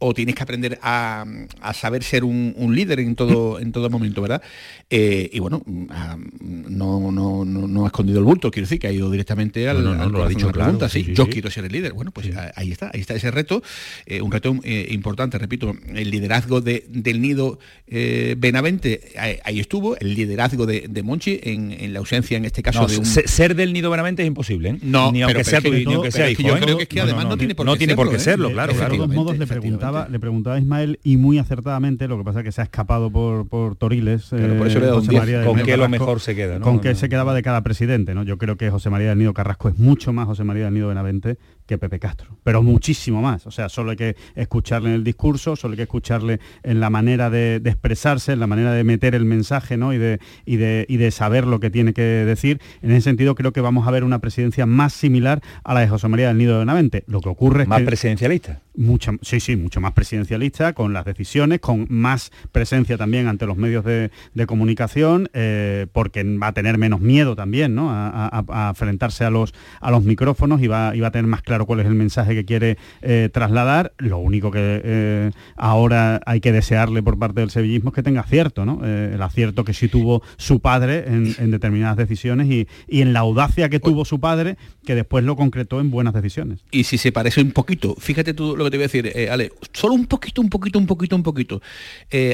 o 0.00 0.14
tienes 0.14 0.34
que 0.34 0.42
aprender 0.42 0.78
a, 0.82 1.26
saber 1.74 2.04
ser 2.04 2.24
un, 2.24 2.54
líder 2.74 3.00
en 3.00 3.16
todo, 3.16 3.58
en 3.58 3.72
todo 3.72 3.90
momento, 3.90 4.22
¿verdad? 4.22 4.42
Eh, 4.90 5.28
y 5.32 5.40
bueno, 5.40 5.62
no, 5.66 7.10
no, 7.10 7.44
no, 7.44 7.84
ha 7.84 7.88
escondido 7.88 8.20
el 8.20 8.24
bulto, 8.24 8.50
quiero 8.50 8.66
decir 8.66 8.78
que 8.78 8.86
ha 8.86 8.92
ido 8.92 9.10
directamente 9.10 9.68
al, 9.68 9.82
no, 9.82 10.08
lo 10.08 10.22
ha 10.22 10.28
dicho 10.28 10.50
pregunta, 10.52 10.88
sí, 10.88 11.12
yo 11.12 11.28
quiero 11.28 11.50
ser 11.50 11.64
el 11.64 11.72
líder. 11.72 11.92
Bueno, 11.94 12.12
pues 12.12 12.30
ahí 12.54 12.70
está, 12.70 12.90
ahí 12.94 13.00
está 13.00 13.14
ese 13.14 13.30
reto, 13.30 13.62
eh, 14.06 14.22
un 14.22 14.30
reto 14.30 14.54
eh, 14.62 14.88
importante, 14.90 15.36
repito, 15.38 15.76
el 15.94 16.10
liderazgo 16.10 16.60
de, 16.60 16.84
del 16.88 17.20
nido 17.20 17.58
Benavente, 17.88 19.12
ahí, 19.16 19.58
estuvo, 19.58 19.96
el 19.96 20.14
liderazgo 20.14 20.66
de, 20.66 21.02
Monchi 21.02 21.40
en, 21.42 21.92
la 21.92 21.98
ausencia, 21.98 22.36
en 22.36 22.44
este 22.44 22.62
caso, 22.62 22.86
de 22.86 22.98
un... 22.98 23.04
Ser 23.04 23.56
del 23.56 23.72
nido 23.72 23.90
Benavente 23.90 24.22
es 24.22 24.28
imposible, 24.28 24.78
No, 24.82 25.10
ni 25.10 25.22
aunque 25.22 25.42
sea 25.42 25.60
tu, 25.60 25.72
ni 25.72 25.92
aunque 25.92 26.12
sea 26.12 26.30
hijo. 26.30 26.42
Yo 26.42 26.56
creo 26.58 26.76
que 26.76 26.82
es 26.84 26.88
que 26.88 27.00
además 27.00 27.26
no, 27.26 27.36
tiene 27.36 27.54
por 27.54 27.66
qué 27.66 27.70
No 27.70 27.76
tiene 27.76 27.96
por 27.96 28.10
qué 28.10 28.18
serlo, 28.18 28.52
claro, 28.52 28.74
De 28.74 28.96
todos 28.96 29.08
modos 29.08 29.36
le 29.36 29.46
preguntaba 29.46 29.87
le 30.08 30.20
preguntaba 30.20 30.56
a 30.56 30.58
Ismael 30.58 30.98
y 31.02 31.16
muy 31.16 31.38
acertadamente, 31.38 32.08
lo 32.08 32.18
que 32.18 32.24
pasa 32.24 32.40
es 32.40 32.44
que 32.44 32.52
se 32.52 32.60
ha 32.60 32.64
escapado 32.64 33.10
por, 33.10 33.48
por 33.48 33.76
Toriles. 33.76 34.28
por 34.30 34.66
eso 34.66 34.80
le 34.80 34.90
José 34.90 35.12
María 35.12 35.44
con 35.44 35.60
qué 35.62 35.76
lo 35.76 35.88
mejor 35.88 36.20
se 36.20 36.34
queda, 36.34 36.60
Con 36.60 36.80
qué 36.80 36.94
se 36.94 37.08
quedaba 37.08 37.34
de 37.34 37.42
cada 37.42 37.62
presidente, 37.62 38.14
¿no? 38.14 38.22
Yo 38.22 38.38
creo 38.38 38.56
que 38.56 38.70
José 38.70 38.90
María 38.90 39.10
del 39.10 39.18
Nido 39.18 39.34
Carrasco 39.34 39.68
es 39.68 39.78
mucho 39.78 40.12
más 40.12 40.26
José 40.26 40.44
María 40.44 40.64
del 40.64 40.74
Nido 40.74 40.88
Benavente 40.88 41.38
que 41.68 41.78
Pepe 41.78 42.00
Castro, 42.00 42.38
pero 42.42 42.62
muchísimo 42.62 43.20
más. 43.20 43.46
O 43.46 43.50
sea, 43.50 43.68
solo 43.68 43.90
hay 43.90 43.96
que 43.96 44.16
escucharle 44.34 44.88
en 44.88 44.94
el 44.94 45.04
discurso, 45.04 45.54
solo 45.54 45.72
hay 45.72 45.76
que 45.76 45.82
escucharle 45.82 46.40
en 46.62 46.80
la 46.80 46.88
manera 46.88 47.28
de, 47.28 47.56
expresarse, 47.56 48.32
en 48.32 48.40
la 48.40 48.46
manera 48.46 48.72
de 48.72 48.84
meter 48.84 49.14
el 49.14 49.26
mensaje 49.26 49.76
¿no? 49.76 49.92
y, 49.92 49.98
de, 49.98 50.18
y, 50.46 50.56
de, 50.56 50.86
y 50.88 50.96
de 50.96 51.10
saber 51.10 51.46
lo 51.46 51.60
que 51.60 51.68
tiene 51.68 51.92
que 51.92 52.02
decir. 52.02 52.60
En 52.80 52.90
ese 52.90 53.02
sentido, 53.02 53.34
creo 53.34 53.52
que 53.52 53.60
vamos 53.60 53.86
a 53.86 53.90
ver 53.90 54.02
una 54.02 54.18
presidencia 54.18 54.64
más 54.64 54.94
similar 54.94 55.42
a 55.62 55.74
la 55.74 55.80
de 55.80 55.88
José 55.88 56.08
María 56.08 56.28
del 56.28 56.38
Nido 56.38 56.54
de 56.54 56.60
Benavente. 56.60 57.04
Lo 57.06 57.20
que 57.20 57.28
ocurre 57.28 57.64
es 57.64 57.68
más 57.68 57.82
presidencialista. 57.82 58.62
Mucha, 58.74 59.12
sí, 59.22 59.40
sí, 59.40 59.56
mucho 59.56 59.80
más 59.80 59.92
presidencialista, 59.92 60.72
con 60.72 60.92
las 60.92 61.04
decisiones, 61.04 61.60
con 61.60 61.86
más 61.90 62.30
presencia 62.50 62.96
también 62.96 63.26
ante 63.26 63.44
los 63.44 63.56
medios 63.56 63.84
de, 63.84 64.10
comunicación, 64.46 65.28
eh, 65.34 65.86
porque 65.92 66.24
va 66.24 66.46
a 66.46 66.52
tener 66.52 66.78
menos 66.78 67.00
miedo 67.00 67.36
también 67.36 67.74
¿no? 67.74 67.90
a, 67.90 68.68
enfrentarse 68.70 69.24
a 69.24 69.30
los, 69.30 69.52
a 69.80 69.90
los 69.90 70.04
micrófonos 70.04 70.62
y 70.62 70.68
va, 70.68 70.96
y 70.96 71.00
va 71.00 71.08
a 71.08 71.10
tener 71.10 71.26
más 71.26 71.42
claro 71.42 71.57
cuál 71.66 71.80
es 71.80 71.86
el 71.86 71.94
mensaje 71.94 72.34
que 72.34 72.44
quiere 72.44 72.78
eh, 73.02 73.28
trasladar. 73.32 73.92
Lo 73.98 74.18
único 74.18 74.50
que 74.50 74.80
eh, 74.84 75.30
ahora 75.56 76.20
hay 76.26 76.40
que 76.40 76.52
desearle 76.52 77.02
por 77.02 77.18
parte 77.18 77.40
del 77.40 77.50
sevillismo 77.50 77.90
es 77.90 77.94
que 77.94 78.02
tenga 78.02 78.20
acierto, 78.20 78.64
¿no? 78.64 78.80
Eh, 78.84 79.12
el 79.14 79.22
acierto 79.22 79.64
que 79.64 79.74
sí 79.74 79.88
tuvo 79.88 80.22
su 80.36 80.60
padre 80.60 81.04
en, 81.06 81.50
determinadas 81.50 81.96
decisiones 81.96 82.48
y, 82.48 82.66
en 82.88 83.12
la 83.12 83.20
audacia 83.20 83.68
que 83.68 83.80
tuvo 83.80 84.04
su 84.04 84.20
padre, 84.20 84.56
que 84.84 84.94
después 84.94 85.24
lo 85.24 85.36
concretó 85.36 85.80
en 85.80 85.90
buenas 85.90 86.14
decisiones. 86.14 86.60
Y 86.70 86.84
si 86.84 86.98
se 86.98 87.12
parece 87.12 87.40
un 87.40 87.52
poquito, 87.52 87.94
fíjate 87.98 88.34
tú 88.34 88.56
lo 88.56 88.64
que 88.64 88.70
te 88.70 88.76
voy 88.76 88.84
a 88.84 88.88
decir, 88.88 89.30
Ale, 89.30 89.52
solo 89.72 89.94
un 89.94 90.06
poquito, 90.06 90.40
un 90.40 90.48
poquito, 90.48 90.78
un 90.78 90.86
poquito, 90.86 91.16
un 91.16 91.22
poquito, 91.22 91.60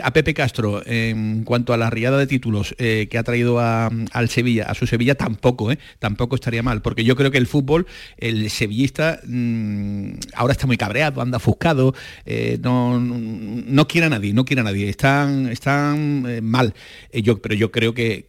a 0.02 0.10
Pepe 0.12 0.34
Castro, 0.34 0.82
en 0.86 1.44
cuanto 1.44 1.72
a 1.72 1.76
la 1.76 1.90
riada 1.90 2.18
de 2.18 2.26
títulos 2.26 2.74
que 2.78 3.18
ha 3.18 3.22
traído 3.22 3.60
al 3.60 4.28
Sevilla, 4.28 4.64
a 4.64 4.74
su 4.74 4.86
Sevilla, 4.86 5.14
tampoco, 5.14 5.70
tampoco 5.98 6.34
estaría 6.34 6.62
mal, 6.62 6.82
porque 6.82 7.04
yo 7.04 7.16
creo 7.16 7.30
que 7.30 7.38
el 7.38 7.46
fútbol, 7.46 7.86
el 8.16 8.50
sevillista 8.50 9.13
Mm, 9.26 10.14
ahora 10.34 10.52
está 10.52 10.66
muy 10.66 10.76
cabreado, 10.76 11.20
anda 11.20 11.36
ofuscado, 11.36 11.94
eh, 12.26 12.58
no, 12.62 13.00
no, 13.00 13.88
quiere 13.88 14.06
a 14.06 14.10
nadie, 14.10 14.32
no 14.32 14.44
quiere 14.44 14.60
a 14.60 14.64
nadie, 14.64 14.88
están, 14.88 15.48
están 15.48 16.24
eh, 16.28 16.40
mal. 16.40 16.74
Eh, 17.10 17.22
yo, 17.22 17.40
pero 17.40 17.54
yo 17.54 17.70
creo 17.70 17.94
que, 17.94 18.24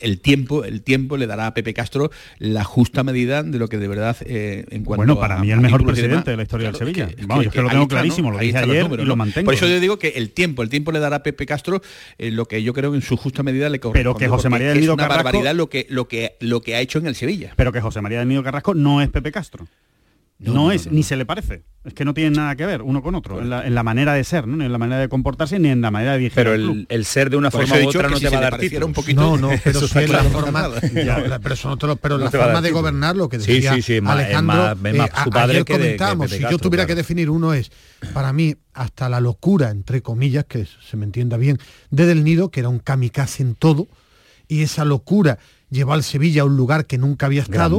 el, 0.00 0.20
tiempo, 0.20 0.64
el 0.64 0.82
tiempo 0.82 1.16
le 1.16 1.26
dará 1.26 1.48
a 1.48 1.54
Pepe 1.54 1.74
Castro 1.74 2.10
la 2.38 2.64
justa 2.64 3.02
medida 3.02 3.42
de 3.42 3.58
lo 3.58 3.68
que 3.68 3.78
de 3.78 3.88
verdad 3.88 4.16
en 4.26 4.84
cuanto 4.84 5.14
Bueno, 5.14 5.20
para 5.20 5.38
mí 5.38 5.50
el 5.50 5.60
mejor 5.60 5.84
presidente 5.84 6.30
de 6.30 6.36
la 6.36 6.42
historia 6.42 6.68
del 6.68 6.76
Sevilla. 6.76 7.08
Vamos, 7.26 7.44
yo 7.44 7.50
que 7.50 7.62
lo 7.62 7.68
tengo 7.68 7.88
clarísimo, 7.88 8.30
lo 8.30 8.38
dije 8.38 8.58
ayer 8.58 8.86
y 8.98 9.04
lo 9.04 9.16
mantengo. 9.16 9.46
Por 9.46 9.54
eso 9.54 9.66
yo 9.66 9.80
digo 9.80 9.98
que 9.98 10.08
el 10.08 10.30
tiempo, 10.30 10.62
el 10.62 10.68
tiempo 10.68 10.92
le 10.92 10.98
dará 10.98 11.16
a 11.16 11.22
Pepe 11.22 11.46
Castro 11.46 11.80
lo 12.18 12.46
que 12.46 12.62
yo 12.62 12.72
creo 12.72 12.90
que 12.90 12.96
en 12.96 13.02
su 13.02 13.16
justa 13.16 13.42
medida 13.42 13.68
le 13.68 13.80
corresponde. 13.80 14.00
Pero 14.00 14.16
que 14.16 14.28
José 14.28 14.48
María 14.48 14.68
del 14.68 14.80
Nido 14.80 14.96
Carrasco... 14.96 15.14
Es 15.14 15.20
una 15.20 15.24
barbaridad 15.24 15.54
lo 15.54 15.68
que, 15.68 15.86
lo, 15.88 16.08
que, 16.08 16.36
lo 16.40 16.60
que 16.60 16.76
ha 16.76 16.80
hecho 16.80 16.98
en 16.98 17.06
el 17.06 17.14
Sevilla. 17.14 17.52
Pero 17.56 17.72
que 17.72 17.80
José 17.80 18.00
María 18.00 18.20
del 18.20 18.28
Nido 18.28 18.42
Carrasco 18.42 18.74
no 18.74 19.00
es 19.00 19.08
Pepe 19.08 19.32
Castro. 19.32 19.66
No, 20.38 20.70
es, 20.70 20.90
ni 20.90 21.02
se 21.02 21.16
le 21.16 21.26
parece. 21.26 21.64
Es 21.84 21.94
que 21.94 22.04
no 22.04 22.14
tienen 22.14 22.34
nada 22.34 22.54
que 22.54 22.64
ver 22.64 22.82
uno 22.82 23.02
con 23.02 23.14
otro, 23.16 23.40
en 23.40 23.74
la, 23.74 23.82
manera 23.82 24.14
de 24.14 24.22
ser, 24.22 24.46
¿no? 24.46 24.56
ni 24.56 24.66
en 24.66 24.72
la 24.72 24.78
manera 24.78 25.00
de 25.00 25.08
comportarse, 25.08 25.58
ni 25.58 25.68
en 25.68 25.80
la 25.80 25.90
manera 25.90 26.12
de 26.12 26.18
dirigir. 26.18 26.36
Pero 26.36 26.54
el, 26.54 27.04
ser 27.04 27.30
de 27.30 27.36
una 27.36 27.50
forma 27.50 27.76
u 27.76 27.88
otra 27.88 28.08
no 28.08 28.20
te 28.20 28.28
va 28.28 28.38
a 28.38 28.42
dar 28.42 28.58
título. 28.58 28.86
Un 28.86 28.92
poquito, 28.92 29.20
no, 29.20 29.36
no, 29.36 29.50
pero 29.64 29.80
eso 29.80 30.00
la 30.00 30.24
forma, 30.24 30.70
pero, 31.42 31.54
eso 31.54 31.76
no 31.76 31.96
pero 31.96 32.18
la 32.18 32.30
forma 32.30 32.60
de 32.60 32.70
gobernar, 32.70 33.16
lo 33.16 33.28
que 33.28 33.38
decía 33.38 33.74
sí, 33.74 33.82
sí, 33.82 34.00
sí, 34.00 34.06
Alejandro, 34.06 34.76
más, 34.76 34.76
eh, 34.84 35.12
su 35.24 35.30
padre 35.30 35.64
que 35.64 35.72
comentábamos, 35.72 36.30
si 36.30 36.40
yo 36.40 36.58
tuviera 36.58 36.86
que 36.86 36.94
definir 36.94 37.30
uno 37.30 37.54
es, 37.54 37.72
para 38.12 38.32
mí, 38.32 38.54
hasta 38.74 39.08
la 39.08 39.20
locura, 39.20 39.70
entre 39.70 40.02
comillas, 40.02 40.44
que 40.44 40.66
se 40.66 40.96
me 40.96 41.04
entienda 41.04 41.36
bien, 41.36 41.58
de 41.90 42.06
Del 42.06 42.22
Nido, 42.22 42.50
que 42.50 42.60
era 42.60 42.68
un 42.68 42.78
kamikaze 42.78 43.42
en 43.42 43.54
todo, 43.56 43.88
y 44.46 44.62
esa 44.62 44.84
locura 44.84 45.38
llevó 45.70 45.94
al 45.94 46.04
Sevilla 46.04 46.42
a 46.42 46.44
un 46.44 46.56
lugar 46.56 46.86
que 46.86 46.98
nunca 46.98 47.26
había 47.26 47.42
estado. 47.42 47.78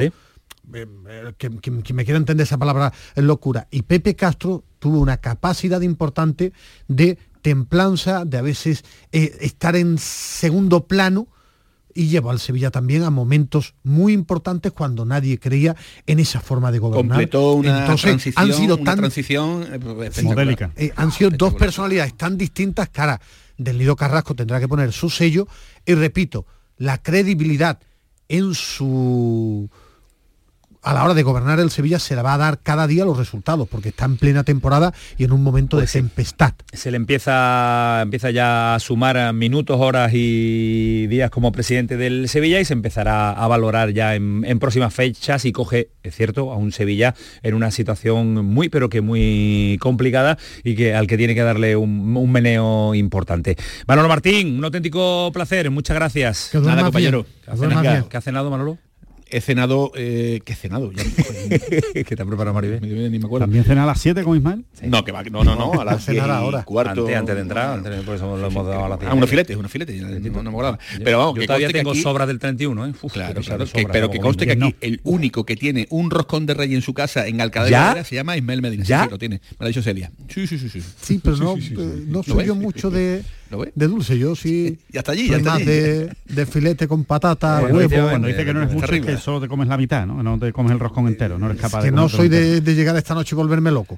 Eh, 0.74 1.34
que, 1.38 1.72
me 1.94 2.06
quiera 2.06 2.18
entender 2.18 2.44
esa 2.44 2.58
palabra 2.58 2.94
es 3.16 3.24
locura. 3.24 3.68
Y 3.72 3.84
Pepe 3.84 4.16
Castro 4.16 4.64
tuvo 4.80 5.00
una 5.00 5.18
capacidad 5.18 5.82
importante 5.82 6.54
de 6.88 7.18
templanza, 7.42 8.26
de 8.26 8.38
a 8.38 8.42
veces 8.42 8.84
eh, 9.12 9.38
estar 9.42 9.76
en 9.76 9.98
segundo 9.98 10.86
plano 10.88 11.28
y 11.94 12.08
llevó 12.08 12.30
al 12.30 12.40
Sevilla 12.40 12.70
también 12.70 13.04
a 13.04 13.10
momentos 13.10 13.74
muy 13.84 14.14
importantes 14.14 14.72
cuando 14.72 15.06
nadie 15.06 15.40
creía 15.40 15.76
en 16.06 16.20
esa 16.20 16.40
forma 16.40 16.72
de 16.72 16.80
gobernar. 16.80 17.18
Completó 17.18 17.54
una 17.54 17.86
transición, 17.86 18.34
han 18.38 18.54
sido 18.54 18.78
tan, 18.78 19.00
transición 19.00 19.66
modélica. 20.24 20.72
han 20.96 21.12
sido 21.12 21.32
dos 21.32 21.56
personalidades 21.56 22.16
tan 22.16 22.38
distintas, 22.38 22.90
cara, 22.90 23.20
del 23.58 23.78
Nido 23.78 23.96
Carrasco 23.96 24.36
tendrá 24.36 24.60
que 24.60 24.68
poner 24.68 24.94
su 24.94 25.10
sello 25.10 25.48
y 25.86 25.94
repito, 25.94 26.46
la 26.78 27.02
credibilidad 27.02 27.80
en 28.30 28.54
su 28.54 29.70
a 30.82 30.94
la 30.94 31.04
hora 31.04 31.14
de 31.14 31.24
gobernar 31.24 31.60
el 31.60 31.72
Sevilla 31.72 32.00
se 32.00 32.16
le 32.16 32.22
va 32.22 32.34
a 32.34 32.38
dar 32.38 32.60
cada 32.60 32.88
día 32.88 33.06
los 33.06 33.18
resultados, 33.18 33.68
porque 33.68 33.90
está 33.90 34.06
en 34.06 34.18
plena 34.18 34.44
temporada 34.44 34.94
y 35.18 35.26
en 35.26 35.32
un 35.32 35.44
momento 35.44 35.78
de 35.78 35.84
pues 35.84 35.94
tempestad. 35.94 36.54
Se 36.72 36.92
le 36.92 36.98
empieza, 36.98 38.02
empieza 38.02 38.32
ya 38.32 38.76
a 38.76 38.80
sumar 38.80 39.34
minutos, 39.34 39.78
horas 39.80 40.12
y 40.14 41.08
días 41.08 41.30
como 41.30 41.52
presidente 41.52 41.98
del 41.98 42.30
Sevilla 42.30 42.60
y 42.60 42.66
se 42.66 42.74
empezará 42.74 43.32
a 43.32 43.48
valorar 43.48 43.92
ya 43.92 44.16
en, 44.16 44.60
próximas 44.60 44.94
fechas 44.94 45.46
y 45.46 45.52
coge, 45.52 45.90
es 46.04 46.16
cierto, 46.16 46.52
a 46.52 46.58
un 46.58 46.72
Sevilla 46.72 47.16
en 47.44 47.54
una 47.54 47.72
situación 47.72 48.46
muy, 48.46 48.70
pero 48.70 48.90
que 48.90 49.02
muy 49.02 49.78
complicada 49.80 50.38
y 50.64 50.76
que 50.76 50.96
al 50.96 51.08
que 51.08 51.18
tiene 51.18 51.36
que 51.36 51.42
darle 51.42 51.76
un, 51.76 52.30
meneo 52.30 52.94
importante. 52.94 53.58
Manolo 53.88 54.08
Martín, 54.08 54.58
un 54.58 54.66
auténtico 54.66 55.32
placer, 55.34 55.72
muchas 55.72 55.96
gracias. 55.96 56.52
Nada, 56.54 56.84
compañero. 56.84 57.26
¿Qué 58.10 58.18
ha 58.18 58.22
cenado, 58.22 58.52
Manolo? 58.52 58.78
He 59.32 59.42
cenado, 59.42 59.92
eh, 59.96 60.42
¿qué 60.44 60.54
he 60.54 60.56
cenado? 60.56 60.92
Ya, 60.92 61.04
¿Qué 61.94 62.16
te 62.16 62.22
ha 62.22 62.26
preparado 62.26 62.54
Maribel? 62.54 62.82
Ni 62.82 63.20
me 63.20 63.26
acuerdo. 63.26 63.46
¿También 63.46 63.64
cena 63.64 63.84
a 63.84 63.86
las 63.86 64.00
7 64.02 64.24
con 64.24 64.38
Ismael? 64.38 64.66
No, 64.84 65.04
que 65.04 65.12
va, 65.12 65.24
no, 65.24 65.44
no, 65.44 65.56
no, 65.56 65.80
a 65.80 65.86
las 65.86 66.04
cenar 66.04 66.30
ahora. 66.30 66.64
Cuarto. 66.64 67.02
Antes, 67.02 67.16
antes, 67.16 67.36
de 67.36 67.42
entrar, 67.42 67.74
antes, 67.78 68.04
por 68.04 68.16
eso 68.16 68.38
lo 68.38 68.48
hemos 68.48 68.68
dado 68.68 68.86
a 68.86 68.90
las 68.90 69.00
10. 69.00 69.12
Ah, 69.12 69.16
unos 69.16 69.30
filetes, 69.30 69.56
unos 69.58 69.72
filetes, 69.72 70.02
no, 70.02 70.32
no 70.32 70.44
me 70.44 70.50
acordaba. 70.50 70.80
Pero 71.04 71.18
vamos, 71.20 71.36
yo 71.36 71.42
que 71.42 71.48
todavía 71.48 71.70
tengo 71.70 71.92
aquí, 71.92 72.02
sobras 72.02 72.28
del 72.28 72.40
31, 72.40 72.88
¿eh? 72.88 72.94
Uf, 73.02 73.14
claro, 73.14 73.42
claro, 73.42 73.66
que, 73.66 73.88
pero 73.92 74.10
que 74.10 74.20
conste 74.20 74.46
que 74.46 74.54
aquí 74.54 74.76
el 74.82 75.02
único 75.04 75.46
que 75.46 75.56
tiene 75.56 75.88
un 75.90 76.10
roscón 76.10 76.46
de 76.46 76.54
rey 76.54 76.74
en 76.74 76.82
su 76.82 76.94
casa 76.94 77.28
en 77.28 77.42
Alcalá 77.42 77.96
de 77.96 78.04
se 78.04 78.16
llama 78.16 78.38
Ismael 78.38 78.62
Medina. 78.62 78.84
¿Ya? 78.84 79.04
Sí, 79.04 79.10
lo 79.10 79.18
tiene. 79.18 79.42
Me 79.52 79.58
lo 79.60 79.66
ha 79.66 79.68
dicho 79.68 79.82
Celia. 79.82 80.12
Sí, 80.30 80.48
sí, 80.48 80.58
sí. 80.58 80.70
Sí, 80.70 80.84
sí 81.02 81.22
pero 81.24 81.38
no, 81.38 81.56
no 82.08 82.24
soy 82.24 82.46
yo 82.46 82.56
mucho 82.56 82.90
de 82.90 83.24
de 83.76 83.88
dulce. 83.88 84.18
Yo 84.18 84.36
sí. 84.36 84.78
Y 84.92 84.98
hasta 84.98 85.12
allí. 85.12 85.30
Ya 85.30 85.40
más 85.40 85.66
De, 85.66 86.12
de, 86.26 86.46
filete 86.46 86.88
con 86.88 87.04
patata, 87.04 87.62
huevo. 87.62 88.10
Cuando 88.10 88.28
dice 88.28 88.46
que 88.46 88.54
no 88.54 88.64
es 88.64 88.72
mucho, 88.72 88.92
es 88.92 89.06
que 89.06 89.18
solo 89.18 89.42
te 89.42 89.48
comes 89.48 89.68
la 89.68 89.78
mitad, 89.78 90.06
¿no? 90.06 90.22
No 90.22 90.38
te 90.38 90.54
comes 90.54 90.72
el 90.72 90.80
roscón 90.80 91.08
entero, 91.08 91.40
no 91.40 91.48
eres 91.48 91.62
capaz 91.62 91.82
de. 91.82 91.90
Que 91.90 91.96
no 91.96 92.10
soy 92.10 92.30
de, 92.30 92.62
de, 92.62 92.76
llegar 92.76 92.96
esta 92.96 93.14
noche 93.14 93.36
y 93.36 93.38
volverme 93.38 93.72
loco. 93.72 93.98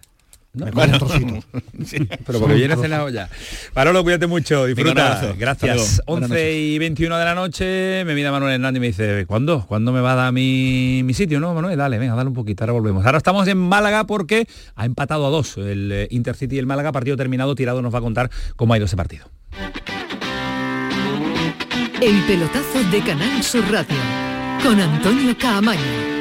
No, 0.53 0.65
bueno, 0.73 0.99
sí, 1.86 2.06
pero 2.26 2.40
porque 2.40 2.56
viene 2.56 2.76
cenado 2.76 3.07
ya. 3.07 3.30
Parolo, 3.73 4.03
cuídate 4.03 4.28
mucho, 4.28 4.65
disfruta. 4.65 5.34
Gracias. 5.38 6.02
11 6.06 6.60
y 6.60 6.78
21 6.78 7.18
de 7.18 7.26
la 7.26 7.36
noche, 7.36 8.03
me 8.06 8.14
mira 8.15 8.32
Manuel 8.32 8.56
Hernández 8.56 8.78
y 8.78 8.82
me 8.82 8.88
dice, 8.88 9.26
¿cuándo? 9.28 9.65
¿Cuándo 9.65 9.94
me 9.94 10.02
va 10.02 10.11
a 10.11 10.15
dar 10.15 10.34
mi, 10.34 11.03
mi 11.06 11.14
sitio? 11.14 11.40
No, 11.40 11.53
Manuel, 11.53 11.78
dale, 11.78 11.98
venga, 11.99 12.15
dale 12.15 12.28
un 12.28 12.34
poquito, 12.34 12.64
ahora 12.65 12.73
volvemos. 12.73 13.06
Ahora 13.06 13.18
estamos 13.18 13.48
en 13.48 13.60
Málaga 13.60 14.06
porque 14.06 14.45
ha 14.76 14.86
empatado 14.86 15.26
a 15.26 15.30
dos 15.30 15.56
el 15.56 15.90
eh, 15.90 16.07
Intercity 16.11 16.57
y 16.57 16.60
el 16.60 16.65
Málaga, 16.65 16.91
partido 16.91 17.15
terminado, 17.15 17.56
tirado 17.56 17.82
nos 17.82 17.94
va 17.94 17.99
a 17.99 18.02
contar 18.02 18.30
cómo 18.57 18.73
ha 18.73 18.78
ido 18.78 18.88
ese 18.88 18.98
partido. 18.98 19.28
El 22.02 22.23
pelotazo 22.26 22.84
de 22.91 22.99
Canal 23.03 23.41
Sur 23.41 23.64
Radio 23.72 23.95
con 24.61 24.82
Antonio 24.82 25.34
Caamaño. 25.38 26.20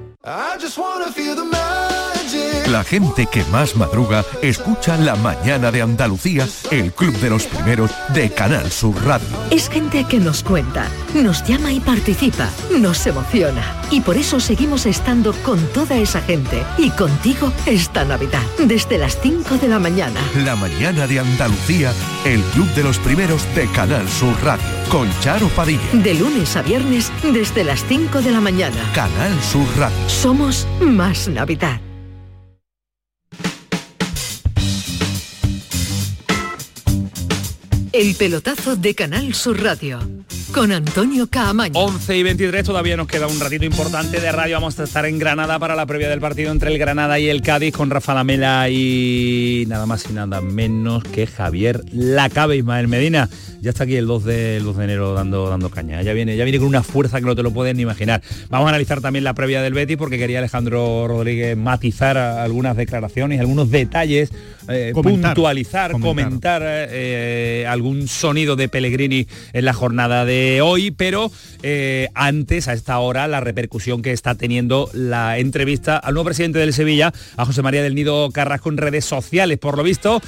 I 0.23 0.55
just 0.57 0.77
wanna 0.77 1.11
feel 1.11 1.33
the 1.35 1.45
magic. 1.45 1.90
La 2.71 2.85
gente 2.85 3.27
que 3.29 3.43
más 3.51 3.75
madruga 3.75 4.23
escucha 4.41 4.95
La 4.95 5.17
Mañana 5.17 5.73
de 5.73 5.81
Andalucía, 5.81 6.47
el 6.69 6.93
club 6.93 7.13
de 7.17 7.29
los 7.29 7.43
primeros 7.43 7.91
de 8.13 8.29
Canal 8.29 8.71
Sur 8.71 8.95
Radio. 9.03 9.27
Es 9.49 9.69
gente 9.69 10.05
que 10.05 10.19
nos 10.19 10.41
cuenta, 10.41 10.87
nos 11.13 11.43
llama 11.43 11.73
y 11.73 11.81
participa, 11.81 12.47
nos 12.79 13.05
emociona. 13.05 13.61
Y 13.91 13.99
por 13.99 14.15
eso 14.15 14.39
seguimos 14.39 14.85
estando 14.85 15.33
con 15.43 15.59
toda 15.73 15.97
esa 15.97 16.21
gente 16.21 16.63
y 16.77 16.91
contigo 16.91 17.51
esta 17.65 18.05
Navidad, 18.05 18.43
desde 18.57 18.97
las 18.97 19.19
5 19.19 19.57
de 19.57 19.67
la 19.67 19.77
mañana. 19.77 20.21
La 20.37 20.55
Mañana 20.55 21.07
de 21.07 21.19
Andalucía, 21.19 21.91
el 22.23 22.41
club 22.53 22.73
de 22.73 22.83
los 22.83 22.97
primeros 22.99 23.53
de 23.53 23.67
Canal 23.71 24.07
Sur 24.07 24.41
Radio, 24.45 24.63
con 24.87 25.09
Charo 25.19 25.49
Padilla. 25.49 25.81
De 25.91 26.13
lunes 26.13 26.55
a 26.55 26.61
viernes, 26.61 27.11
desde 27.21 27.65
las 27.65 27.83
5 27.89 28.21
de 28.21 28.31
la 28.31 28.39
mañana. 28.39 28.81
Canal 28.95 29.37
Sur 29.43 29.67
Radio. 29.77 29.97
Somos 30.07 30.65
más 30.79 31.27
Navidad. 31.27 31.81
El 37.93 38.15
pelotazo 38.15 38.77
de 38.77 38.95
Canal 38.95 39.33
Sur 39.33 39.61
Radio 39.61 39.99
con 40.51 40.71
Antonio 40.71 41.27
Caamaño. 41.27 41.79
11 41.79 42.17
y 42.17 42.23
23 42.23 42.63
todavía 42.65 42.97
nos 42.97 43.07
queda 43.07 43.27
un 43.27 43.39
ratito 43.39 43.65
importante 43.65 44.19
de 44.19 44.31
radio. 44.31 44.55
Vamos 44.55 44.79
a 44.79 44.83
estar 44.83 45.05
en 45.05 45.17
Granada 45.19 45.59
para 45.59 45.75
la 45.75 45.85
previa 45.85 46.09
del 46.09 46.19
partido 46.19 46.51
entre 46.51 46.71
el 46.71 46.77
Granada 46.77 47.19
y 47.19 47.29
el 47.29 47.41
Cádiz 47.41 47.73
con 47.73 47.89
Rafa 47.89 48.13
Lamela 48.13 48.69
y 48.69 49.65
nada 49.67 49.85
más 49.85 50.05
y 50.09 50.13
nada 50.13 50.41
menos 50.41 51.03
que 51.03 51.27
Javier 51.27 51.83
Lacabe 51.91 52.57
Ismael 52.57 52.87
Medina. 52.87 53.29
Ya 53.61 53.69
está 53.69 53.83
aquí 53.83 53.95
el 53.95 54.07
2 54.07 54.23
de, 54.25 54.57
el 54.57 54.63
2 54.63 54.77
de 54.77 54.83
enero 54.83 55.13
dando, 55.13 55.47
dando 55.47 55.69
caña. 55.69 56.01
Ya 56.01 56.13
viene, 56.13 56.35
ya 56.35 56.43
viene 56.43 56.57
con 56.57 56.67
una 56.67 56.81
fuerza 56.81 57.19
que 57.19 57.27
no 57.27 57.35
te 57.35 57.43
lo 57.43 57.51
puedes 57.51 57.75
ni 57.75 57.83
imaginar. 57.83 58.21
Vamos 58.49 58.65
a 58.65 58.69
analizar 58.69 59.01
también 59.01 59.23
la 59.23 59.35
previa 59.35 59.61
del 59.61 59.73
Betis 59.73 59.97
porque 59.97 60.17
quería 60.17 60.39
Alejandro 60.39 61.07
Rodríguez 61.07 61.55
matizar 61.55 62.17
algunas 62.17 62.75
declaraciones, 62.75 63.39
algunos 63.39 63.69
detalles, 63.69 64.31
eh, 64.67 64.93
puntualizar, 64.95 65.91
comentar, 65.91 66.63
eh, 66.65 67.65
algún 67.69 68.07
sonido 68.07 68.55
de 68.55 68.67
Pellegrini 68.67 69.27
en 69.53 69.65
la 69.65 69.73
jornada 69.73 70.25
de 70.25 70.40
hoy, 70.63 70.91
pero 70.91 71.31
eh, 71.63 72.09
antes, 72.13 72.67
a 72.67 72.73
esta 72.73 72.99
hora, 72.99 73.27
la 73.27 73.39
repercusión 73.39 74.01
que 74.01 74.11
está 74.11 74.35
teniendo 74.35 74.89
la 74.93 75.37
entrevista 75.37 75.97
al 75.97 76.13
nuevo 76.13 76.25
presidente 76.25 76.59
del 76.59 76.73
Sevilla, 76.73 77.13
a 77.37 77.45
José 77.45 77.61
María 77.61 77.83
del 77.83 77.95
Nido 77.95 78.29
Carrasco 78.31 78.69
en 78.69 78.77
redes 78.77 79.05
sociales. 79.05 79.57
Por 79.59 79.77
lo 79.77 79.83
visto, 79.83 80.21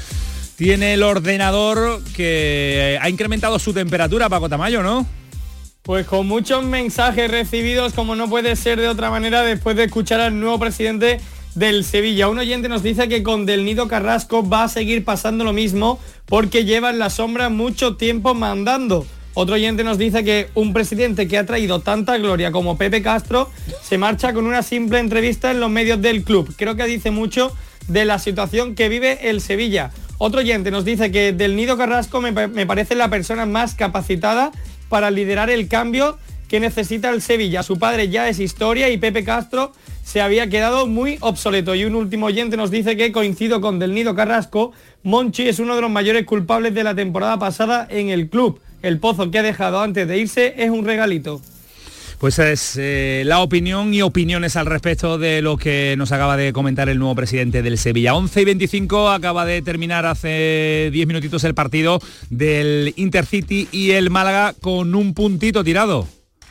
tiene 0.56 0.94
el 0.94 1.04
ordenador 1.04 2.02
que 2.16 2.98
ha 3.02 3.10
incrementado 3.10 3.58
su 3.60 3.74
temperatura, 3.74 4.30
Paco 4.30 4.50
Tamayo, 4.50 4.84
¿no? 4.84 5.06
Pues 5.82 6.06
con 6.06 6.28
muchos 6.28 6.64
mensajes 6.64 7.30
recibidos, 7.30 7.94
como 7.94 8.16
no 8.16 8.30
puede 8.30 8.56
ser 8.56 8.80
de 8.80 8.88
otra 8.88 9.10
manera, 9.10 9.42
después 9.42 9.76
de 9.76 9.86
escuchar 9.86 10.22
al 10.22 10.40
nuevo 10.40 10.60
presidente 10.60 11.20
del 11.56 11.84
Sevilla. 11.84 12.30
Un 12.30 12.40
oyente 12.40 12.70
nos 12.70 12.84
dice 12.84 13.10
que 13.10 13.24
con 13.24 13.46
Del 13.46 13.66
Nido 13.66 13.88
Carrasco 13.88 14.48
va 14.48 14.64
a 14.64 14.70
seguir 14.70 15.04
pasando 15.04 15.44
lo 15.44 15.54
mismo 15.54 16.00
porque 16.26 16.66
lleva 16.66 16.90
en 16.90 17.00
la 17.00 17.10
sombra 17.10 17.50
mucho 17.50 17.96
tiempo 17.96 18.34
mandando. 18.34 19.06
Otro 19.36 19.56
oyente 19.56 19.84
nos 19.84 19.98
dice 19.98 20.24
que 20.24 20.50
un 20.54 20.74
presidente 20.74 21.28
que 21.28 21.38
ha 21.38 21.46
traído 21.46 21.80
tanta 21.80 22.18
gloria 22.18 22.52
como 22.52 22.78
Pepe 22.78 23.02
Castro 23.02 23.50
se 23.82 23.98
marcha 23.98 24.32
con 24.34 24.46
una 24.46 24.62
simple 24.62 25.00
entrevista 25.00 25.50
en 25.50 25.60
los 25.60 25.72
medios 25.72 26.02
del 26.02 26.24
club. 26.24 26.54
Creo 26.56 26.76
que 26.76 26.86
dice 26.86 27.10
mucho 27.10 27.56
de 27.88 28.06
la 28.06 28.20
situación 28.20 28.76
que 28.76 28.90
vive 28.90 29.30
el 29.30 29.42
Sevilla. 29.42 29.92
Otro 30.20 30.42
oyente 30.42 30.70
nos 30.70 30.86
dice 30.86 31.12
que 31.12 31.34
Del 31.34 31.56
Nido 31.56 31.78
Carrasco 31.78 32.22
me, 32.22 32.32
me 32.32 32.66
parece 32.68 32.94
la 32.96 33.10
persona 33.10 33.46
más 33.48 33.74
capacitada 33.74 34.52
para 34.88 35.10
liderar 35.10 35.50
el 35.50 35.68
cambio 35.68 36.20
que 36.48 36.60
necesita 36.60 37.10
el 37.10 37.24
Sevilla. 37.24 37.64
Su 37.64 37.80
padre 37.80 38.10
ya 38.10 38.30
es 38.30 38.40
historia 38.40 38.90
y 38.92 38.98
Pepe 38.98 39.24
Castro 39.24 39.72
se 40.04 40.22
había 40.22 40.48
quedado 40.50 40.86
muy 40.86 41.18
obsoleto. 41.22 41.74
Y 41.74 41.86
un 41.86 41.96
último 41.96 42.28
oyente 42.28 42.58
nos 42.58 42.70
dice 42.70 42.96
que 42.96 43.12
coincido 43.12 43.60
con 43.62 43.80
Del 43.80 43.96
Nido 43.96 44.14
Carrasco, 44.14 44.72
Monchi 45.02 45.48
es 45.48 45.58
uno 45.58 45.76
de 45.76 45.82
los 45.82 45.90
mayores 45.90 46.26
culpables 46.26 46.76
de 46.76 46.84
la 46.84 46.94
temporada 46.94 47.40
pasada 47.40 47.88
en 47.90 48.10
el 48.10 48.30
club. 48.30 48.60
El 48.84 49.00
pozo 49.00 49.32
que 49.32 49.40
ha 49.40 49.44
dejado 49.44 49.82
antes 49.82 50.08
de 50.08 50.18
irse 50.20 50.54
es 50.58 50.70
un 50.70 50.86
regalito. 50.86 51.42
Pues 52.20 52.38
es 52.38 52.78
eh, 52.78 53.24
la 53.26 53.40
opinión 53.40 53.94
y 53.94 54.02
opiniones 54.02 54.56
al 54.56 54.66
respecto 54.66 55.18
de 55.18 55.42
lo 55.42 55.58
que 55.58 55.96
nos 55.98 56.12
acaba 56.12 56.38
de 56.38 56.54
comentar 56.54 56.90
el 56.90 57.00
nuevo 57.00 57.16
presidente 57.16 57.62
del 57.62 57.78
Sevilla. 57.78 58.14
11 58.14 58.42
y 58.42 58.46
25 58.46 59.10
acaba 59.10 59.46
de 59.46 59.62
terminar 59.62 60.06
hace 60.06 60.90
10 60.92 61.08
minutitos 61.08 61.46
el 61.46 61.54
partido 61.54 62.02
del 62.30 62.94
Intercity 62.98 63.70
y 63.72 63.92
el 63.92 64.10
Málaga 64.10 64.54
con 64.62 64.96
un 64.96 65.14
puntito 65.14 65.64
tirado. 65.64 66.08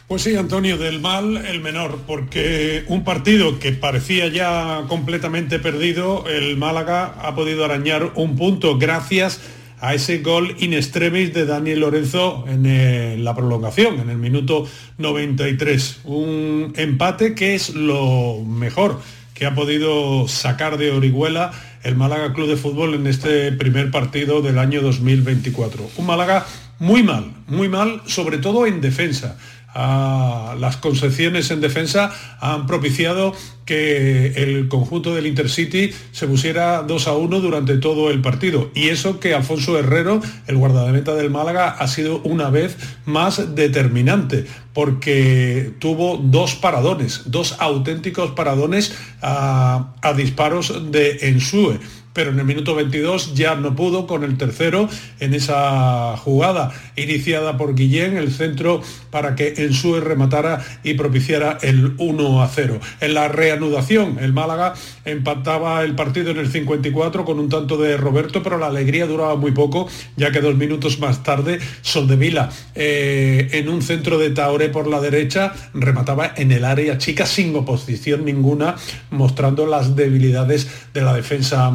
Pues 0.09 0.23
sí, 0.23 0.35
Antonio, 0.35 0.77
del 0.77 1.01
mal 1.01 1.37
el 1.39 1.61
menor, 1.61 2.01
porque 2.07 2.85
un 2.89 3.05
partido 3.05 3.59
que 3.59 3.73
parecía 3.73 4.29
ya 4.29 4.85
completamente 4.89 5.59
perdido, 5.59 6.27
el 6.29 6.57
Málaga 6.57 7.15
ha 7.23 7.35
podido 7.35 7.65
arañar 7.65 8.13
un 8.15 8.37
punto 8.37 8.79
gracias 8.79 9.39
a 9.39 9.62
ese 9.91 10.19
gol 10.19 10.55
in 10.61 10.75
extremis 10.75 11.35
de 11.35 11.45
Daniel 11.45 11.81
Lorenzo 11.81 12.45
en 12.47 12.67
eh, 12.67 13.17
la 13.19 13.35
prolongación, 13.35 13.99
en 13.99 14.11
el 14.11 14.19
minuto 14.19 14.69
93. 14.99 16.03
Un 16.05 16.73
empate 16.77 17.35
que 17.35 17.57
es 17.57 17.75
lo 17.75 18.45
mejor 18.45 19.01
que 19.35 19.45
ha 19.45 19.55
podido 19.55 20.29
sacar 20.29 20.79
de 20.79 20.93
Orihuela 20.93 21.51
el 21.83 21.97
Málaga 21.97 22.33
Club 22.33 22.49
de 22.49 22.57
Fútbol 22.57 22.95
en 22.95 23.09
este 23.09 23.51
primer 23.51 23.91
partido 23.91 24.41
del 24.41 24.59
año 24.61 24.83
2024. 24.83 25.91
Un 25.97 26.07
Málaga 26.07 26.47
muy 26.79 27.03
mal, 27.03 27.33
muy 27.49 27.69
mal, 27.69 28.03
sobre 28.07 28.39
todo 28.39 28.67
en 28.67 28.81
defensa 28.81 29.37
las 29.75 30.77
concepciones 30.77 31.51
en 31.51 31.61
defensa 31.61 32.13
han 32.41 32.67
propiciado 32.67 33.35
que 33.65 34.27
el 34.43 34.69
conjunto 34.69 35.15
del 35.15 35.27
Intercity 35.27 35.93
se 36.11 36.27
pusiera 36.27 36.83
2 36.83 37.09
a 37.09 37.13
1 37.13 37.41
durante 37.41 37.79
todo 37.79 38.11
el 38.11 38.21
partido. 38.21 38.71
Y 38.75 38.89
eso 38.89 39.21
que 39.21 39.35
Alfonso 39.35 39.79
Herrero, 39.79 40.21
el 40.47 40.57
guardameta 40.57 41.15
del 41.15 41.31
Málaga, 41.31 41.71
ha 41.71 41.87
sido 41.87 42.21
una 42.23 42.51
vez 42.51 42.77
más 43.07 43.55
determinante, 43.55 44.47
porque 44.73 45.73
tuvo 45.79 46.19
dos 46.19 46.55
paradones, 46.55 47.23
dos 47.27 47.57
auténticos 47.61 48.33
paradones 48.33 48.97
a, 49.23 49.95
disparos 50.17 50.91
de 50.91 51.19
Ensue. 51.29 51.79
Pero 52.13 52.31
en 52.31 52.39
el 52.39 52.45
minuto 52.45 52.75
22 52.75 53.35
ya 53.35 53.55
no 53.55 53.75
pudo 53.75 54.07
con 54.07 54.25
el 54.25 54.37
tercero 54.37 54.89
en 55.21 55.35
esa 55.35 56.17
jugada 56.17 56.73
iniciada 56.97 57.57
por 57.57 57.75
Guillén, 57.75 58.17
el 58.17 58.33
centro 58.33 58.83
para 59.11 59.35
que 59.35 59.55
Ensue 59.59 60.01
rematara 60.01 60.65
y 60.83 60.95
propiciara 60.95 61.59
el 61.63 61.95
1 61.99 62.43
a 62.43 62.49
0. 62.49 62.81
En 63.01 63.15
la 63.15 63.29
reanudación, 63.29 64.19
el 64.21 64.33
Málaga 64.33 64.75
empataba 65.05 65.83
el 65.83 65.95
partido 65.95 66.31
en 66.31 66.39
el 66.39 66.51
54 66.51 67.25
con 67.25 67.39
un 67.39 67.49
tanto 67.49 67.77
de 67.77 67.97
Roberto, 67.97 68.43
pero 68.43 68.59
la 68.59 68.67
alegría 68.67 69.07
duraba 69.07 69.37
muy 69.37 69.53
poco, 69.53 69.89
ya 70.17 70.31
que 70.31 70.41
dos 70.41 70.57
minutos 70.57 70.99
más 70.99 71.23
tarde, 71.23 71.59
Soldevila, 71.83 72.51
eh, 72.75 73.49
en 73.53 73.69
un 73.69 73.83
centro 73.83 74.19
de 74.19 74.31
Taoré 74.31 74.69
por 74.69 74.87
la 74.87 75.01
derecha, 75.01 75.53
remataba 75.75 76.33
en 76.37 76.53
el 76.53 76.65
área 76.65 76.99
chica 76.99 77.27
sin 77.27 77.55
oposición 77.57 78.25
ninguna, 78.25 78.77
mostrando 79.11 79.67
las 79.67 79.97
debilidades 79.97 80.69
de 80.95 81.03
la 81.03 81.15
defensa 81.15 81.71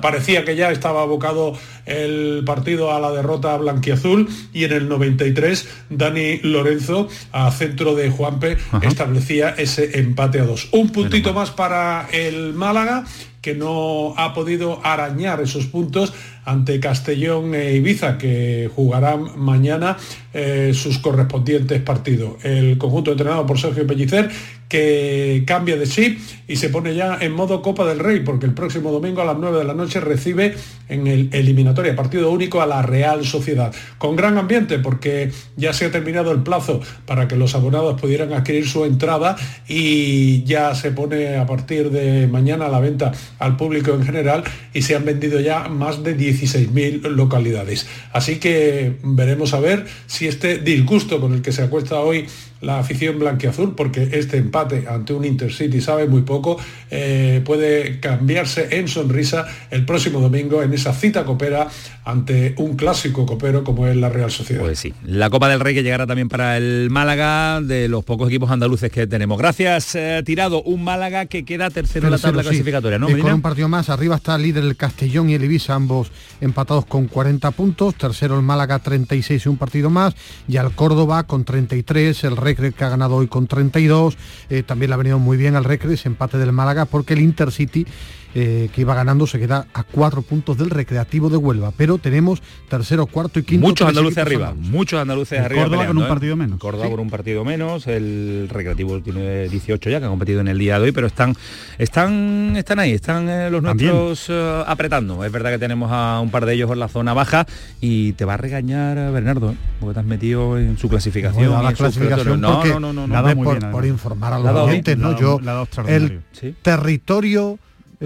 Parecía 0.00 0.44
que 0.44 0.56
ya 0.56 0.70
estaba 0.70 1.02
abocado 1.02 1.56
el 1.86 2.42
partido 2.44 2.92
a 2.92 3.00
la 3.00 3.10
derrota 3.10 3.56
blanquiazul 3.56 4.28
y 4.52 4.64
en 4.64 4.72
el 4.72 4.88
93 4.88 5.68
Dani 5.90 6.38
Lorenzo 6.42 7.08
a 7.32 7.50
centro 7.50 7.94
de 7.94 8.10
Juanpe 8.10 8.58
establecía 8.82 9.50
ese 9.50 9.98
empate 9.98 10.40
a 10.40 10.44
dos. 10.44 10.68
Un 10.72 10.90
puntito 10.90 11.32
más 11.32 11.50
para 11.50 12.08
el 12.12 12.52
Málaga 12.52 13.04
que 13.42 13.54
no 13.54 14.14
ha 14.16 14.32
podido 14.32 14.80
arañar 14.84 15.40
esos 15.40 15.66
puntos 15.66 16.14
ante 16.44 16.80
Castellón 16.80 17.54
e 17.54 17.74
Ibiza, 17.76 18.18
que 18.18 18.70
jugarán 18.74 19.38
mañana 19.38 19.96
eh, 20.32 20.72
sus 20.74 20.98
correspondientes 20.98 21.80
partidos. 21.82 22.44
El 22.44 22.78
conjunto 22.78 23.12
entrenado 23.12 23.46
por 23.46 23.60
Sergio 23.60 23.86
Pellicer, 23.86 24.30
que 24.68 25.44
cambia 25.46 25.76
de 25.76 25.86
chip 25.86 26.18
y 26.48 26.56
se 26.56 26.70
pone 26.70 26.94
ya 26.94 27.18
en 27.20 27.32
modo 27.32 27.60
Copa 27.60 27.84
del 27.84 27.98
Rey, 27.98 28.20
porque 28.20 28.46
el 28.46 28.54
próximo 28.54 28.90
domingo 28.90 29.20
a 29.20 29.26
las 29.26 29.36
9 29.36 29.58
de 29.58 29.64
la 29.64 29.74
noche 29.74 30.00
recibe 30.00 30.54
en 30.88 31.06
el 31.06 31.28
eliminatoria 31.32 31.94
partido 31.94 32.30
único 32.30 32.62
a 32.62 32.66
la 32.66 32.80
Real 32.80 33.26
Sociedad. 33.26 33.72
Con 33.98 34.16
gran 34.16 34.38
ambiente, 34.38 34.78
porque 34.78 35.30
ya 35.56 35.74
se 35.74 35.84
ha 35.84 35.90
terminado 35.90 36.32
el 36.32 36.42
plazo 36.42 36.80
para 37.04 37.28
que 37.28 37.36
los 37.36 37.54
abonados 37.54 38.00
pudieran 38.00 38.32
adquirir 38.32 38.66
su 38.66 38.86
entrada 38.86 39.36
y 39.68 40.42
ya 40.44 40.74
se 40.74 40.90
pone 40.90 41.36
a 41.36 41.44
partir 41.44 41.90
de 41.90 42.26
mañana 42.26 42.66
a 42.66 42.68
la 42.70 42.80
venta 42.80 43.12
al 43.38 43.56
público 43.56 43.92
en 43.94 44.04
general 44.04 44.44
y 44.72 44.82
se 44.82 44.94
han 44.94 45.04
vendido 45.04 45.40
ya 45.40 45.68
más 45.68 46.02
de 46.02 46.16
16.000 46.16 47.02
localidades. 47.08 47.86
Así 48.12 48.36
que 48.36 48.96
veremos 49.02 49.54
a 49.54 49.60
ver 49.60 49.86
si 50.06 50.28
este 50.28 50.58
disgusto 50.58 51.20
con 51.20 51.32
el 51.32 51.42
que 51.42 51.52
se 51.52 51.62
acuesta 51.62 52.00
hoy 52.00 52.26
la 52.62 52.78
afición 52.78 53.18
blanquiazul, 53.18 53.74
porque 53.74 54.08
este 54.12 54.38
empate 54.38 54.86
ante 54.88 55.12
un 55.12 55.24
Intercity 55.24 55.80
sabe 55.80 56.06
muy 56.06 56.22
poco, 56.22 56.58
eh, 56.90 57.42
puede 57.44 58.00
cambiarse 58.00 58.78
en 58.78 58.88
sonrisa 58.88 59.46
el 59.70 59.84
próximo 59.84 60.20
domingo 60.20 60.62
en 60.62 60.72
esa 60.72 60.92
cita 60.94 61.24
copera 61.24 61.68
ante 62.04 62.54
un 62.58 62.76
clásico 62.76 63.26
copero 63.26 63.64
como 63.64 63.86
es 63.86 63.96
la 63.96 64.08
Real 64.08 64.30
Sociedad. 64.30 64.62
Pues 64.62 64.78
sí, 64.78 64.94
la 65.04 65.30
Copa 65.30 65.48
del 65.48 65.60
Rey 65.60 65.74
que 65.74 65.82
llegará 65.82 66.06
también 66.06 66.28
para 66.28 66.56
el 66.56 66.88
Málaga, 66.90 67.60
de 67.60 67.88
los 67.88 68.04
pocos 68.04 68.28
equipos 68.28 68.50
andaluces 68.50 68.90
que 68.90 69.06
tenemos. 69.06 69.38
Gracias, 69.38 69.94
eh, 69.94 70.22
Tirado, 70.24 70.62
un 70.62 70.84
Málaga 70.84 71.26
que 71.26 71.44
queda 71.44 71.70
tercero, 71.70 72.06
en 72.06 72.12
la 72.12 72.18
tabla 72.18 72.42
clasificatoria, 72.42 72.98
¿no? 72.98 73.06
con 73.06 73.32
un 73.32 73.42
partido 73.42 73.68
más, 73.68 73.90
arriba 73.90 74.16
está 74.16 74.36
el 74.36 74.42
líder 74.42 74.64
el 74.64 74.76
Castellón 74.76 75.30
y 75.30 75.34
el 75.34 75.44
Ibiza, 75.44 75.74
ambos 75.74 76.10
empatados 76.40 76.86
con 76.86 77.06
40 77.06 77.50
puntos, 77.52 77.94
tercero 77.96 78.36
el 78.36 78.42
Málaga 78.42 78.78
36 78.78 79.46
y 79.46 79.48
un 79.48 79.56
partido 79.56 79.90
más, 79.90 80.14
y 80.48 80.56
al 80.56 80.72
Córdoba 80.72 81.24
con 81.24 81.44
33, 81.44 82.24
el 82.24 82.36
Recre 82.52 82.72
que 82.72 82.84
ha 82.84 82.90
ganado 82.90 83.16
hoy 83.16 83.28
con 83.28 83.46
32, 83.46 84.18
eh, 84.50 84.62
también 84.62 84.90
le 84.90 84.94
ha 84.94 84.98
venido 84.98 85.18
muy 85.18 85.38
bien 85.38 85.56
al 85.56 85.64
Recre 85.64 85.96
empate 86.04 86.36
del 86.36 86.52
Málaga 86.52 86.84
porque 86.84 87.14
el 87.14 87.20
Intercity 87.20 87.86
eh, 88.34 88.70
que 88.74 88.80
iba 88.80 88.94
ganando 88.94 89.26
se 89.26 89.38
queda 89.38 89.66
a 89.74 89.82
cuatro 89.82 90.22
puntos 90.22 90.56
del 90.56 90.70
Recreativo 90.70 91.28
de 91.28 91.36
Huelva. 91.36 91.72
Pero 91.76 91.98
tenemos 91.98 92.42
tercero, 92.68 93.06
cuarto 93.06 93.38
y 93.38 93.42
quinto. 93.42 93.66
Muchos 93.66 93.88
andaluces 93.88 94.18
arriba, 94.18 94.54
muchos 94.56 95.00
andaluces 95.00 95.38
arriba. 95.38 95.64
Córdoba 95.64 95.86
con 95.86 95.98
un 95.98 96.04
¿eh? 96.04 96.08
partido 96.08 96.36
menos. 96.36 96.58
Córdoba 96.58 96.90
con 96.90 97.00
un 97.00 97.10
partido 97.10 97.44
menos, 97.44 97.86
el 97.86 98.48
Recreativo 98.50 99.00
tiene 99.00 99.48
18 99.48 99.90
ya, 99.90 100.00
que 100.00 100.06
ha 100.06 100.08
competido 100.08 100.40
en 100.40 100.48
el 100.48 100.58
día 100.58 100.78
de 100.78 100.84
hoy, 100.86 100.92
pero 100.92 101.06
están, 101.06 101.34
están, 101.78 102.56
están 102.56 102.78
ahí, 102.78 102.92
están 102.92 103.28
eh, 103.28 103.50
los 103.50 103.62
nuestros 103.62 104.30
apretando. 104.66 105.24
Es 105.24 105.32
verdad 105.32 105.50
que 105.50 105.58
tenemos 105.58 105.90
a 105.92 106.20
un 106.20 106.30
par 106.30 106.46
de 106.46 106.54
ellos 106.54 106.70
en 106.70 106.80
la 106.80 106.88
zona 106.88 107.12
baja 107.12 107.46
y 107.80 108.12
te 108.12 108.24
va 108.24 108.34
a 108.34 108.38
regañar 108.38 109.12
Bernardo, 109.12 109.54
porque 109.80 109.94
te 109.94 110.00
has 110.00 110.06
metido 110.06 110.58
en 110.58 110.78
su 110.78 110.88
clasificación. 110.88 111.62
la 111.62 111.72
clasificación 111.74 112.40
no, 112.40 112.64
no, 112.64 112.80
no, 112.80 112.92
no, 112.92 113.06
no, 113.06 113.72
por, 113.72 113.86
informar 113.86 114.32
a 114.32 114.38
los 114.38 114.54
oyentes, 114.54 114.96
¿no? 114.96 115.18
Yo, 115.18 115.38
el 115.86 116.22
territorio 116.62 117.58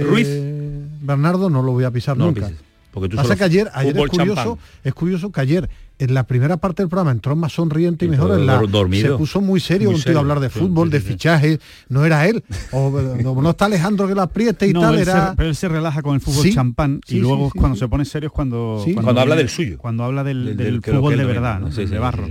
Ruiz. 0.05 0.28
Eh, 0.28 0.86
Bernardo 1.01 1.51
no 1.51 1.62
lo 1.62 1.73
voy 1.73 1.85
a 1.85 1.90
pisar 1.90 2.16
nunca. 2.16 2.51
porque 2.90 3.09
tú 3.09 3.16
Pasa 3.16 3.36
que 3.36 3.44
ayer, 3.44 3.70
ayer 3.73 3.97
es 3.97 4.09
curioso, 4.09 4.59
es 4.82 4.94
curioso 4.94 5.31
que 5.31 5.40
ayer 5.40 5.68
en 5.98 6.14
la 6.14 6.27
primera 6.27 6.59
parte 6.59 6.82
del 6.82 6.89
programa 6.89 7.10
entró 7.12 7.35
más 7.36 7.52
sonriente 7.52 8.05
y, 8.05 8.09
mejor 8.09 8.39
en 8.39 8.47
la 8.47 8.60
se 8.60 9.10
puso 9.12 9.40
muy 9.40 9.60
serio 9.60 9.90
un 9.90 10.01
tío 10.01 10.16
a 10.16 10.20
hablar 10.20 10.40
de 10.40 10.51
fútbol, 10.51 10.90
de 10.90 11.01
fichaje, 11.01 11.59
no 11.89 12.05
era 12.05 12.27
él. 12.27 12.44
O 12.73 12.90
no, 13.43 13.51
está 13.51 13.66
Alejandro 13.66 14.06
que 14.06 14.14
la 14.14 14.24
apriete 14.24 14.66
y 14.66 14.73
tal, 14.73 14.98
era. 14.98 15.35
pero 15.36 15.48
él 15.48 15.56
se 15.56 15.68
relaja 15.68 16.02
con 16.02 16.14
el 16.14 16.20
fútbol 16.20 16.51
champán 16.52 17.01
y 17.06 17.16
luego 17.16 17.51
cuando 17.55 17.77
se 17.77 17.89
pone 17.89 18.05
serio 18.05 18.28
es 18.28 18.32
cuando, 18.32 18.85
cuando, 18.94 19.20
habla 19.20 19.36
del 19.36 19.48
suyo. 19.48 19.78
Cuando 19.78 20.05
habla 20.05 20.23
del, 20.24 20.81
fútbol 20.82 21.16
de 21.16 21.24
verdad, 21.24 21.60
de 21.60 21.98
barro. 21.98 22.28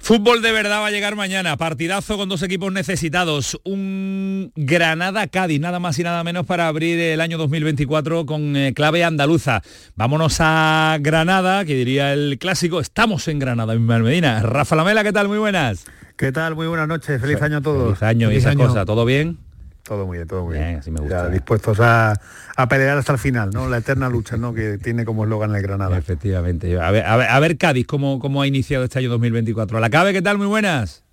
Fútbol 0.00 0.42
de 0.42 0.52
verdad 0.52 0.80
va 0.80 0.88
a 0.88 0.90
llegar 0.90 1.16
mañana. 1.16 1.56
Partidazo 1.56 2.16
con 2.16 2.28
dos 2.28 2.42
equipos 2.42 2.72
necesitados. 2.72 3.58
Un 3.64 4.52
Granada-Cádiz, 4.56 5.60
nada 5.60 5.78
más 5.78 5.98
y 5.98 6.02
nada 6.02 6.24
menos 6.24 6.44
para 6.44 6.68
abrir 6.68 6.98
el 6.98 7.20
año 7.20 7.38
2024 7.38 8.26
con 8.26 8.56
eh, 8.56 8.74
clave 8.74 9.04
andaluza. 9.04 9.62
Vámonos 9.94 10.36
a 10.40 10.98
Granada, 11.00 11.64
que 11.64 11.74
diría 11.74 12.12
el 12.12 12.38
clásico 12.38 12.81
Estamos 12.82 13.28
en 13.28 13.38
Granada, 13.38 13.74
en 13.74 13.86
Medina. 13.86 14.42
Rafa 14.42 14.74
Lamela, 14.74 15.04
¿qué 15.04 15.12
tal? 15.12 15.28
Muy 15.28 15.38
buenas. 15.38 15.84
¿Qué 16.16 16.32
tal? 16.32 16.56
Muy 16.56 16.66
buenas 16.66 16.88
noches. 16.88 17.20
Feliz 17.20 17.40
año 17.40 17.58
a 17.58 17.60
todos. 17.60 17.96
Feliz 17.96 18.02
año 18.02 18.32
y 18.32 18.36
esas 18.38 18.56
cosas. 18.56 18.84
¿Todo 18.84 19.04
bien? 19.04 19.38
Todo 19.84 20.04
muy 20.04 20.18
bien, 20.18 20.26
todo 20.26 20.46
muy 20.46 20.58
bien. 20.58 20.78
Así 20.80 20.90
me 20.90 20.98
gusta. 20.98 21.28
dispuestos 21.28 21.78
a, 21.80 22.20
pelear 22.68 22.98
hasta 22.98 23.12
el 23.12 23.20
final, 23.20 23.50
¿no? 23.50 23.68
La 23.68 23.78
eterna 23.78 24.08
lucha, 24.08 24.36
¿no? 24.36 24.52
Que 24.52 24.78
tiene 24.78 25.04
como 25.04 25.22
eslogan 25.22 25.54
el 25.54 25.62
Granada. 25.62 25.96
Efectivamente. 25.96 26.76
A 26.80 26.90
ver, 26.90 27.06
a 27.06 27.38
ver, 27.38 27.56
Cádiz, 27.56 27.86
¿cómo, 27.86 28.18
¿cómo 28.18 28.42
ha 28.42 28.48
iniciado 28.48 28.82
este 28.82 28.98
año 28.98 29.10
2024? 29.10 29.78
¿La 29.78 29.88
Cabe, 29.88 30.12
qué 30.12 30.20
tal? 30.20 30.38
Muy 30.38 30.48
buenas. 30.48 31.04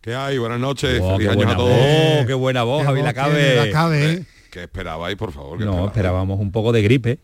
¿Qué 0.00 0.14
hay? 0.14 0.38
Buenas 0.38 0.58
noches. 0.58 1.00
Oh, 1.02 1.18
Feliz 1.18 1.32
año 1.32 1.50
a 1.50 1.56
todos. 1.56 1.76
Oh, 1.78 2.26
qué 2.26 2.32
buena 2.32 2.62
voz, 2.62 2.86
Javi 2.86 3.02
La 3.02 3.12
Cabe. 3.12 3.56
La 3.56 3.70
Cabe, 3.70 4.10
¿eh? 4.10 4.24
¿Qué 4.50 4.62
esperabais, 4.62 5.18
por 5.18 5.32
favor? 5.32 5.60
No, 5.60 5.86
esperábamos 5.86 6.40
un 6.40 6.50
poco 6.50 6.72
de 6.72 6.80
gripe. 6.80 7.18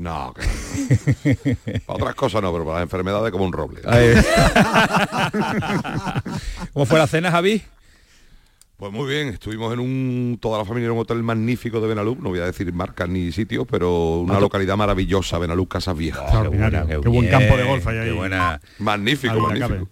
No, 0.00 0.32
otras 1.86 2.14
cosas 2.14 2.40
no, 2.40 2.50
pero 2.52 2.64
para 2.64 2.76
las 2.78 2.84
enfermedades 2.84 3.30
como 3.30 3.44
un 3.44 3.52
roble. 3.52 3.82
¿Cómo 6.72 6.86
fue 6.86 6.98
la 6.98 7.06
cena, 7.06 7.30
Javi? 7.30 7.60
Pues 8.78 8.90
muy 8.92 9.06
bien, 9.06 9.28
estuvimos 9.28 9.70
en 9.74 9.78
un, 9.78 10.38
toda 10.40 10.56
la 10.56 10.64
familia 10.64 10.86
en 10.86 10.92
un 10.92 11.00
hotel 11.00 11.22
magnífico 11.22 11.82
de 11.82 11.88
Benalú, 11.88 12.16
no 12.18 12.30
voy 12.30 12.38
a 12.38 12.46
decir 12.46 12.72
marcas 12.72 13.10
ni 13.10 13.30
sitios, 13.30 13.66
pero 13.70 14.20
una 14.20 14.40
localidad 14.40 14.78
maravillosa, 14.78 15.36
Benalú 15.38 15.66
Casas 15.66 15.98
Viejas. 15.98 16.32
qué, 16.88 16.96
buen 16.96 17.28
campo 17.28 17.58
de 17.58 17.64
golf 17.64 17.86
ahí. 17.86 18.10
buena. 18.10 18.58
Magnífico, 18.78 19.38
magnífico 19.38 19.86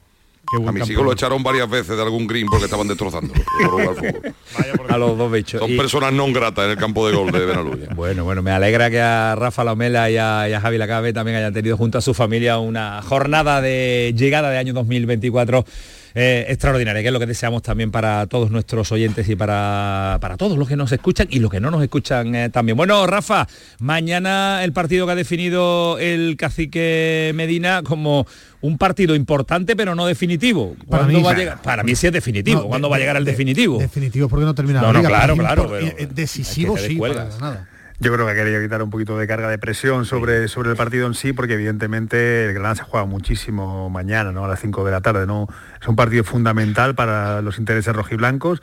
a 0.66 0.73
mis 0.73 0.89
hijos 0.91 1.05
lo 1.05 1.12
echaron 1.12 1.43
varias 1.43 1.69
veces 1.69 1.97
de 1.97 2.03
algún 2.03 2.27
green 2.27 2.47
porque 2.47 2.65
estaban 2.65 2.89
destrozando 2.89 3.35
a 4.89 4.99
los 4.99 5.19
dos 5.19 5.31
bichos. 5.31 5.61
Son 5.61 5.77
personas 5.77 6.12
no 6.12 6.31
gratas 6.33 6.65
en 6.65 6.70
el 6.73 6.77
campo 6.77 7.07
de 7.09 7.15
gol 7.15 7.31
de 7.31 7.45
Benaluya. 7.45 7.89
bueno, 7.95 8.25
bueno, 8.25 8.43
me 8.43 8.51
alegra 8.51 8.91
que 8.91 9.01
a 9.01 9.35
Rafa 9.35 9.65
Lomela 9.65 10.11
y 10.11 10.16
a, 10.16 10.49
y 10.49 10.53
a 10.53 10.61
Javi 10.61 10.79
Lacabe 10.79 11.12
también 11.12 11.37
hayan 11.37 11.53
tenido 11.53 11.77
junto 11.77 11.99
a 11.99 12.01
su 12.01 12.15
familia 12.15 12.59
una 12.59 13.03
jornada 13.03 13.61
de 13.61 14.15
llegada 14.16 14.51
de 14.51 14.59
año 14.59 14.73
2024 14.73 15.65
eh, 16.14 16.47
extraordinaria, 16.48 17.02
que 17.02 17.09
es 17.09 17.12
lo 17.12 17.20
que 17.20 17.26
deseamos 17.26 17.62
también 17.62 17.90
para 17.90 18.26
todos 18.26 18.51
nuestros 18.51 18.90
oyentes 18.93 19.28
y 19.28 19.36
para, 19.36 20.18
para 20.20 20.36
todos 20.36 20.59
los 20.59 20.68
que 20.68 20.76
nos 20.76 20.93
escuchan 20.93 21.28
y 21.30 21.39
los 21.39 21.51
que 21.51 21.60
no 21.60 21.70
nos 21.70 21.82
escuchan 21.82 22.35
eh, 22.35 22.51
también. 22.51 22.76
Bueno, 22.76 23.06
Rafa, 23.06 23.47
mañana 23.78 24.64
el 24.64 24.72
partido 24.72 25.06
que 25.06 25.12
ha 25.12 25.16
definido 25.16 25.98
el 25.98 26.36
cacique 26.36 27.32
Medina 27.35 27.82
como 27.82 28.26
un 28.60 28.78
partido 28.78 29.14
importante 29.14 29.76
pero 29.76 29.94
no 29.94 30.06
definitivo. 30.06 30.76
Para 30.89 31.05
mí, 31.05 31.22
va 31.22 31.32
a 31.32 31.35
llegar? 31.35 31.62
Para 31.62 31.82
mí 31.82 31.94
sí 31.94 32.06
es 32.06 32.12
definitivo. 32.12 32.68
¿Cuándo 32.68 32.89
va 32.89 32.97
a 32.97 32.98
llegar 32.98 33.16
el 33.16 33.24
definitivo? 33.24 33.78
Definitivo 33.78 34.28
porque 34.28 34.44
no 34.44 34.55
termina 34.55 34.80
no, 34.80 34.93
la 34.93 35.02
no, 35.02 35.09
claro, 35.09 35.36
claro. 35.36 35.70
decisivo 36.14 36.76
sí, 36.76 36.97
para 36.97 37.28
nada 37.40 37.68
yo 38.01 38.12
creo 38.12 38.27
que 38.27 38.35
quería 38.35 38.61
quitar 38.61 38.83
un 38.83 38.91
poquito 38.91 39.19
de 39.19 39.27
carga 39.27 39.49
de 39.49 39.59
presión 39.59 40.05
sobre, 40.05 40.47
sobre 40.47 40.70
el 40.70 40.77
partido 40.77 41.07
en 41.07 41.15
sí, 41.15 41.33
porque 41.33 41.55
evidentemente 41.55 42.47
el 42.47 42.55
Granada 42.55 42.77
se 42.77 42.83
juega 42.85 43.07
muchísimo 43.07 43.91
mañana, 43.91 44.31
¿no? 44.31 44.45
A 44.45 44.49
las 44.49 44.61
5 44.61 44.85
de 44.85 44.91
la 44.93 45.01
tarde, 45.01 45.27
¿no? 45.27 45.49
Es 45.81 45.89
un 45.89 45.97
partido 45.97 46.23
fundamental 46.23 46.95
para 46.95 47.43
los 47.43 47.59
intereses 47.59 47.95
rojiblancos, 47.95 48.62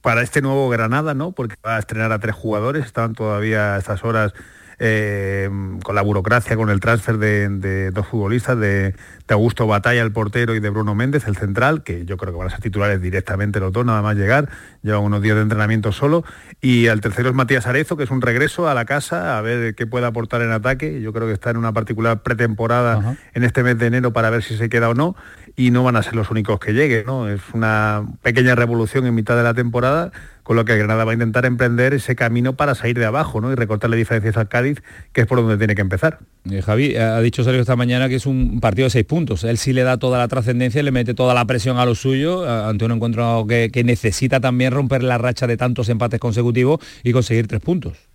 para 0.00 0.22
este 0.22 0.42
nuevo 0.42 0.68
Granada, 0.68 1.14
¿no? 1.14 1.32
Porque 1.32 1.56
va 1.64 1.76
a 1.76 1.78
estrenar 1.80 2.12
a 2.12 2.20
tres 2.20 2.36
jugadores, 2.36 2.86
estaban 2.86 3.14
todavía 3.14 3.74
a 3.74 3.78
estas 3.78 4.04
horas 4.04 4.32
eh, 4.78 5.50
con 5.82 5.94
la 5.94 6.02
burocracia, 6.02 6.56
con 6.56 6.70
el 6.70 6.80
transfer 6.80 7.18
de, 7.18 7.90
dos 7.90 8.06
futbolistas, 8.06 8.58
de, 8.58 8.94
Augusto 9.28 9.66
Batalla, 9.66 10.00
el 10.02 10.12
portero, 10.12 10.54
y 10.54 10.60
de 10.60 10.70
Bruno 10.70 10.94
Méndez, 10.94 11.26
el 11.26 11.36
central, 11.36 11.82
que 11.82 12.06
yo 12.06 12.16
creo 12.16 12.32
que 12.32 12.38
van 12.38 12.46
a 12.46 12.50
ser 12.50 12.60
titulares 12.60 13.02
directamente 13.02 13.60
los 13.60 13.72
dos, 13.72 13.84
nada 13.84 14.00
más 14.00 14.16
llegar, 14.16 14.48
llevan 14.82 15.02
unos 15.02 15.20
días 15.20 15.36
de 15.36 15.42
entrenamiento 15.42 15.92
solo, 15.92 16.24
y 16.62 16.86
el 16.86 17.00
tercero 17.02 17.28
es 17.28 17.34
Matías 17.34 17.66
Arezo, 17.66 17.96
que 17.96 18.04
es 18.04 18.10
un 18.10 18.22
regreso 18.22 18.68
a 18.68 18.74
la 18.74 18.86
casa, 18.86 19.36
a 19.36 19.42
ver 19.42 19.74
qué 19.74 19.86
puede 19.86 20.06
aportar 20.06 20.40
en 20.40 20.50
ataque, 20.50 21.02
yo 21.02 21.12
creo 21.12 21.26
que 21.26 21.34
está 21.34 21.50
en 21.50 21.58
una 21.58 21.72
particular 21.72 22.22
pretemporada 22.22 23.16
en 23.34 23.44
este 23.44 23.62
mes 23.62 23.78
de 23.78 23.86
enero 23.86 24.12
para 24.12 24.30
ver 24.30 24.42
si 24.42 24.56
se 24.56 24.70
queda 24.70 24.88
o 24.88 24.94
no, 24.94 25.14
y 25.56 25.72
no 25.72 25.82
van 25.82 25.96
a 25.96 26.02
ser 26.02 26.14
los 26.14 26.30
únicos 26.30 26.58
que 26.60 26.72
lleguen, 26.72 27.04
¿no? 27.04 27.28
Es 27.28 27.42
una 27.52 28.06
pequeña 28.22 28.54
revolución 28.54 29.06
en 29.06 29.14
mitad 29.14 29.36
de 29.36 29.42
la 29.42 29.54
temporada, 29.54 30.12
con 30.48 30.56
lo 30.56 30.64
que 30.64 30.78
Granada 30.78 31.04
va 31.04 31.10
a 31.10 31.14
intentar 31.14 31.44
emprender 31.44 31.92
ese 31.92 32.16
camino 32.16 32.56
para 32.56 32.74
salir 32.74 32.98
de 32.98 33.04
abajo, 33.04 33.38
¿no? 33.42 33.52
Y 33.52 33.54
recortarle 33.54 33.98
diferencias 33.98 34.38
al 34.38 34.48
Cádiz, 34.48 34.82
que 35.12 35.20
es 35.20 35.26
por 35.26 35.36
donde 35.36 35.58
tiene 35.58 35.74
que 35.74 35.82
empezar. 35.82 36.20
Eh, 36.50 36.62
Javi, 36.62 36.96
ha 36.96 37.20
dicho 37.20 37.44
Sergio 37.44 37.60
esta 37.60 37.76
mañana 37.76 38.08
que 38.08 38.14
es 38.14 38.24
un 38.24 38.58
partido 38.58 38.86
de 38.86 38.90
seis 38.90 39.04
puntos. 39.04 39.44
Él 39.44 39.58
sí 39.58 39.74
le 39.74 39.82
da 39.82 39.98
toda 39.98 40.16
la 40.16 40.26
trascendencia, 40.26 40.82
le 40.82 40.90
mete 40.90 41.12
toda 41.12 41.34
la 41.34 41.44
presión 41.44 41.76
a 41.76 41.84
lo 41.84 41.94
suyo, 41.94 42.48
ante 42.48 42.86
un 42.86 42.92
encuentro 42.92 43.44
que, 43.46 43.68
que 43.70 43.84
necesita 43.84 44.40
también 44.40 44.72
romper 44.72 45.02
la 45.02 45.18
racha 45.18 45.46
de 45.46 45.58
tantos 45.58 45.90
empates 45.90 46.18
consecutivos 46.18 46.80
y 47.04 47.12
conseguir 47.12 47.46
tres 47.46 47.60
puntos. 47.60 48.07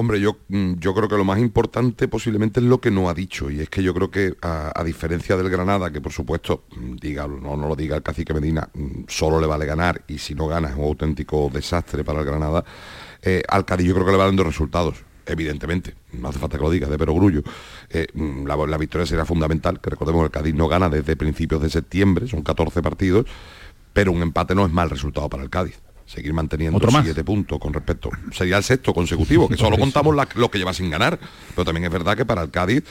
Hombre, 0.00 0.18
yo, 0.18 0.38
mm, 0.48 0.76
yo 0.78 0.94
creo 0.94 1.10
que 1.10 1.16
lo 1.18 1.26
más 1.26 1.38
importante 1.40 2.08
posiblemente 2.08 2.58
es 2.58 2.64
lo 2.64 2.80
que 2.80 2.90
no 2.90 3.10
ha 3.10 3.12
dicho, 3.12 3.50
y 3.50 3.60
es 3.60 3.68
que 3.68 3.82
yo 3.82 3.92
creo 3.92 4.10
que 4.10 4.34
a, 4.40 4.82
diferencia 4.82 5.36
del 5.36 5.50
Granada, 5.50 5.92
que 5.92 6.00
por 6.00 6.10
supuesto, 6.10 6.64
mm, 6.74 6.96
diga 6.96 7.26
no, 7.28 7.54
no 7.54 7.68
lo 7.68 7.76
diga 7.76 7.96
el 7.96 8.02
cacique 8.02 8.32
Medina, 8.32 8.66
mm, 8.72 9.02
solo 9.08 9.38
le 9.38 9.46
vale 9.46 9.66
ganar, 9.66 10.00
y 10.08 10.16
si 10.16 10.34
no 10.34 10.48
gana 10.48 10.70
es 10.70 10.74
un 10.74 10.84
auténtico 10.84 11.50
desastre 11.52 12.02
para 12.02 12.20
el 12.20 12.24
Granada, 12.24 12.64
eh, 13.20 13.42
al 13.46 13.66
Cádiz 13.66 13.88
yo 13.88 13.92
creo 13.92 14.06
que 14.06 14.12
le 14.12 14.16
valen 14.16 14.36
dos 14.36 14.46
resultados 14.46 15.04
evidentemente, 15.26 15.94
no 16.14 16.28
hace 16.28 16.38
falta 16.38 16.56
que 16.56 16.64
lo 16.64 16.70
diga, 16.70 16.88
de 16.88 16.96
perogrullo. 16.96 17.42
Eh, 17.90 18.06
la, 18.46 18.78
victoria 18.78 19.06
será 19.06 19.26
fundamental, 19.26 19.80
que 19.82 19.90
recordemos 19.90 20.22
que 20.22 20.26
el 20.26 20.32
Cádiz 20.32 20.54
no 20.54 20.66
gana 20.66 20.88
desde 20.88 21.14
principios 21.14 21.60
de 21.60 21.68
septiembre, 21.68 22.26
son 22.26 22.42
14 22.42 22.80
partidos, 22.80 23.26
pero 23.92 24.12
un 24.12 24.22
empate 24.22 24.54
no 24.54 24.64
es 24.64 24.72
mal 24.72 24.88
resultado 24.88 25.28
para 25.28 25.42
el 25.42 25.50
Cádiz 25.50 25.78
seguir 26.10 26.32
manteniendo 26.32 26.80
siete 27.02 27.22
puntos 27.22 27.58
con 27.60 27.72
respecto. 27.72 28.10
Sería 28.32 28.56
el 28.56 28.64
sexto 28.64 28.92
consecutivo, 28.92 29.48
que 29.48 29.56
solo 29.56 29.78
contamos 29.78 30.16
lo 30.34 30.50
que 30.50 30.58
lleva 30.58 30.74
sin 30.74 30.90
ganar. 30.90 31.18
Pero 31.50 31.64
también 31.64 31.84
es 31.84 31.92
verdad 31.92 32.16
que 32.16 32.24
para 32.24 32.42
el 32.42 32.50
Cádiz, 32.50 32.82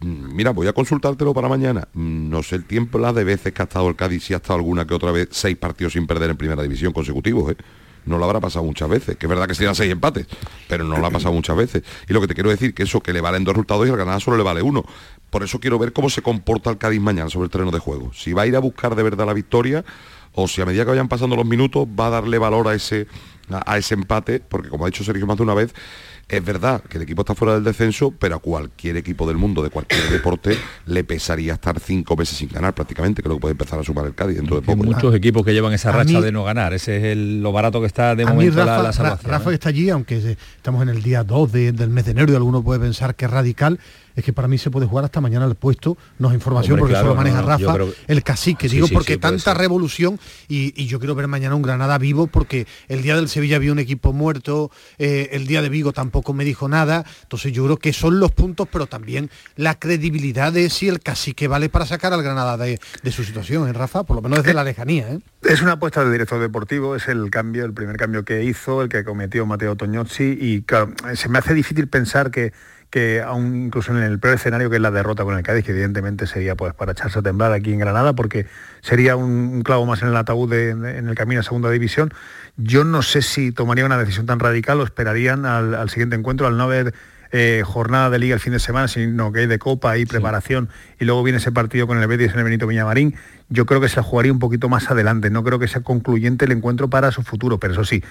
mm, 0.00 0.34
mira, 0.34 0.52
voy 0.52 0.68
a 0.68 0.72
consultártelo 0.72 1.34
para 1.34 1.48
mañana. 1.48 1.88
Mm, 1.94 2.30
no 2.30 2.42
sé 2.44 2.56
el 2.56 2.64
tiempo, 2.64 2.98
las 2.98 3.14
de 3.14 3.24
veces 3.24 3.52
que 3.52 3.62
ha 3.62 3.64
estado 3.64 3.88
el 3.88 3.96
Cádiz, 3.96 4.24
si 4.24 4.34
ha 4.34 4.36
estado 4.36 4.54
alguna 4.54 4.86
que 4.86 4.94
otra 4.94 5.10
vez, 5.10 5.28
seis 5.32 5.56
partidos 5.56 5.94
sin 5.94 6.06
perder 6.06 6.30
en 6.30 6.36
primera 6.36 6.62
división 6.62 6.92
consecutivos, 6.92 7.50
¿eh? 7.50 7.56
no 8.06 8.18
lo 8.18 8.24
habrá 8.24 8.40
pasado 8.40 8.64
muchas 8.64 8.88
veces, 8.88 9.16
que 9.16 9.26
es 9.26 9.30
verdad 9.30 9.46
que 9.46 9.54
serían 9.54 9.74
seis 9.74 9.90
empates, 9.90 10.26
pero 10.68 10.84
no 10.84 10.96
lo 10.96 11.06
ha 11.06 11.10
pasado 11.10 11.34
muchas 11.34 11.56
veces. 11.56 11.82
Y 12.08 12.12
lo 12.12 12.20
que 12.20 12.28
te 12.28 12.34
quiero 12.34 12.50
decir 12.50 12.72
que 12.72 12.84
eso 12.84 13.00
que 13.00 13.12
le 13.12 13.20
valen 13.20 13.44
dos 13.44 13.54
resultados 13.54 13.86
y 13.86 13.90
al 13.90 13.96
Granada 13.96 14.20
solo 14.20 14.36
le 14.36 14.42
vale 14.42 14.62
uno. 14.62 14.84
Por 15.28 15.42
eso 15.42 15.60
quiero 15.60 15.78
ver 15.78 15.92
cómo 15.92 16.08
se 16.08 16.22
comporta 16.22 16.70
el 16.70 16.78
Cádiz 16.78 17.00
mañana 17.00 17.28
sobre 17.28 17.46
el 17.46 17.50
terreno 17.50 17.72
de 17.72 17.78
juego. 17.78 18.12
Si 18.14 18.32
va 18.32 18.42
a 18.42 18.46
ir 18.46 18.56
a 18.56 18.60
buscar 18.60 18.94
de 18.94 19.02
verdad 19.02 19.26
la 19.26 19.34
victoria 19.34 19.84
o 20.42 20.48
si 20.48 20.62
a 20.62 20.66
medida 20.66 20.84
que 20.84 20.90
vayan 20.90 21.08
pasando 21.08 21.36
los 21.36 21.46
minutos 21.46 21.86
va 21.86 22.06
a 22.06 22.10
darle 22.10 22.38
valor 22.38 22.68
a 22.68 22.74
ese, 22.74 23.06
a, 23.50 23.78
ese 23.78 23.94
empate, 23.94 24.40
porque 24.40 24.68
como 24.68 24.84
ha 24.84 24.88
dicho 24.88 25.04
Sergio 25.04 25.26
más 25.26 25.36
de 25.36 25.42
una 25.42 25.54
vez, 25.54 25.74
es 26.28 26.44
verdad 26.44 26.80
que 26.82 26.96
el 26.96 27.02
equipo 27.02 27.22
está 27.22 27.34
fuera 27.34 27.54
del 27.54 27.64
descenso, 27.64 28.14
pero 28.16 28.36
a 28.36 28.38
cualquier 28.38 28.96
equipo 28.96 29.26
del 29.26 29.36
mundo, 29.36 29.62
de 29.62 29.70
cualquier 29.70 30.02
deporte, 30.10 30.56
le 30.86 31.02
pesaría 31.02 31.54
estar 31.54 31.80
cinco 31.80 32.16
meses 32.16 32.38
sin 32.38 32.48
ganar 32.48 32.74
prácticamente, 32.74 33.22
que 33.22 33.28
lo 33.28 33.34
que 33.36 33.40
puede 33.40 33.52
empezar 33.52 33.80
a 33.80 33.84
sumar 33.84 34.06
el 34.06 34.14
Cádiz 34.14 34.36
dentro 34.36 34.56
de 34.56 34.62
poco. 34.62 34.84
muchos 34.84 35.14
equipos 35.14 35.44
que 35.44 35.52
llevan 35.52 35.72
esa 35.72 35.90
racha 35.90 36.20
de 36.20 36.32
no 36.32 36.44
ganar, 36.44 36.72
ese 36.72 37.12
es 37.12 37.18
lo 37.18 37.52
barato 37.52 37.80
que 37.80 37.86
está 37.86 38.14
de 38.14 38.24
momento 38.24 38.56
Rafa, 38.56 38.82
la, 38.82 38.92
salvación. 38.92 39.30
Rafa 39.30 39.52
está 39.52 39.68
allí, 39.70 39.90
aunque 39.90 40.36
estamos 40.56 40.82
en 40.82 40.90
el 40.90 41.02
día 41.02 41.24
2 41.24 41.52
del 41.52 41.90
mes 41.90 42.04
de 42.04 42.12
enero 42.12 42.32
y 42.32 42.36
alguno 42.36 42.62
puede 42.62 42.80
pensar 42.80 43.16
que 43.16 43.24
es 43.24 43.30
radical, 43.30 43.80
es 44.16 44.24
que 44.24 44.32
para 44.32 44.48
mí 44.48 44.58
se 44.58 44.70
puede 44.70 44.86
jugar 44.86 45.04
hasta 45.04 45.20
mañana 45.20 45.44
al 45.44 45.54
puesto, 45.54 45.96
no 46.18 46.28
es 46.28 46.34
información 46.34 46.78
porque 46.78 46.94
solo 46.94 47.14
maneja 47.14 47.42
Rafa, 47.42 47.76
el 48.06 48.22
cacique, 48.22 48.68
digo 48.68 48.88
porque 48.92 49.16
tanta 49.16 49.54
revolución 49.54 50.18
y, 50.48 50.86
yo 50.90 50.98
quiero 50.98 51.14
ver 51.14 51.28
mañana 51.28 51.54
un 51.54 51.62
Granada 51.62 51.98
vivo 51.98 52.26
porque 52.26 52.66
el 52.88 53.02
día 53.02 53.14
del 53.14 53.28
Sevilla 53.28 53.56
había 53.56 53.70
un 53.70 53.78
equipo 53.78 54.12
muerto, 54.12 54.70
eh, 54.98 55.28
el 55.32 55.46
día 55.46 55.62
de 55.62 55.68
Vigo 55.68 55.92
tampoco 55.92 56.32
me 56.32 56.44
dijo 56.44 56.68
nada, 56.68 57.04
entonces 57.22 57.52
yo 57.52 57.64
creo 57.64 57.76
que 57.76 57.92
son 57.92 58.18
los 58.18 58.32
puntos, 58.32 58.68
pero 58.70 58.86
también 58.86 59.30
la 59.56 59.78
credibilidad 59.78 60.52
de 60.52 60.68
si 60.70 60.88
el 60.88 61.00
cacique 61.00 61.46
vale 61.48 61.68
para 61.68 61.86
sacar 61.86 62.12
al 62.12 62.22
Granada 62.22 62.56
de, 62.56 62.78
su 63.10 63.24
situación, 63.24 63.68
¿eh, 63.68 63.72
Rafa? 63.72 64.04
Por 64.04 64.16
lo 64.16 64.22
menos 64.22 64.38
desde 64.38 64.54
la 64.54 64.64
lejanía. 64.64 65.12
¿eh? 65.12 65.20
Es 65.42 65.62
una 65.62 65.72
apuesta 65.72 66.04
de 66.04 66.10
director 66.10 66.40
deportivo, 66.40 66.96
es 66.96 67.08
el 67.08 67.30
cambio, 67.30 67.64
el 67.64 67.72
primer 67.72 67.96
cambio 67.96 68.24
que 68.24 68.44
hizo, 68.44 68.82
el 68.82 68.88
que 68.88 69.04
cometió 69.04 69.46
Mateo 69.46 69.76
Toñozzi 69.76 70.36
y 70.40 70.62
claro, 70.62 70.92
se 71.14 71.28
me 71.28 71.38
hace 71.38 71.54
difícil 71.54 71.88
pensar 71.88 72.30
que 72.30 72.52
que 72.90 73.22
aún 73.22 73.66
incluso 73.66 73.96
en 73.96 74.02
el 74.02 74.18
peor 74.18 74.34
escenario 74.34 74.68
que 74.68 74.76
es 74.76 74.82
la 74.82 74.90
derrota 74.90 75.24
con 75.24 75.36
el 75.36 75.42
Cádiz, 75.42 75.64
que 75.64 75.70
evidentemente 75.70 76.26
sería 76.26 76.56
pues 76.56 76.74
para 76.74 76.92
echarse 76.92 77.20
a 77.20 77.22
temblar 77.22 77.52
aquí 77.52 77.72
en 77.72 77.78
Granada, 77.78 78.14
porque 78.14 78.46
sería 78.80 79.16
un, 79.16 79.62
clavo 79.62 79.86
más 79.86 80.02
en 80.02 80.08
el 80.08 80.16
ataúd 80.16 80.52
en 80.52 81.08
el 81.08 81.14
camino 81.14 81.40
a 81.40 81.44
segunda 81.44 81.70
división. 81.70 82.12
Yo 82.56 82.84
no 82.84 83.02
sé 83.02 83.22
si 83.22 83.52
tomaría 83.52 83.84
una 83.86 83.96
decisión 83.96 84.26
tan 84.26 84.40
radical 84.40 84.80
o 84.80 84.84
esperarían 84.84 85.46
al, 85.46 85.88
siguiente 85.88 86.16
encuentro, 86.16 86.46
al 86.46 86.56
no 86.56 86.64
haber 86.64 86.94
eh, 87.32 87.62
jornada 87.64 88.10
de 88.10 88.18
liga 88.18 88.34
el 88.34 88.40
fin 88.40 88.52
de 88.52 88.58
semana, 88.58 88.88
sino 88.88 89.30
que 89.32 89.40
hay 89.40 89.46
de 89.46 89.58
copa 89.60 89.96
y 89.96 90.04
preparación, 90.04 90.68
y 90.98 91.04
luego 91.04 91.22
viene 91.22 91.38
ese 91.38 91.52
partido 91.52 91.86
con 91.86 91.98
el 91.98 92.06
Betis 92.08 92.32
en 92.32 92.38
el 92.38 92.44
Benito 92.44 92.66
Villamarín, 92.66 93.14
yo 93.48 93.66
creo 93.66 93.80
que 93.80 93.88
se 93.88 94.02
jugaría 94.02 94.32
un 94.32 94.40
poquito 94.40 94.68
más 94.68 94.90
adelante, 94.90 95.30
no 95.30 95.44
creo 95.44 95.60
que 95.60 95.68
sea 95.68 95.82
concluyente 95.82 96.44
el 96.44 96.52
encuentro 96.52 96.90
para 96.90 97.12
su 97.12 97.22
futuro, 97.22 97.60
pero 97.60 97.74
eso 97.74 97.84
sí, 97.84 98.02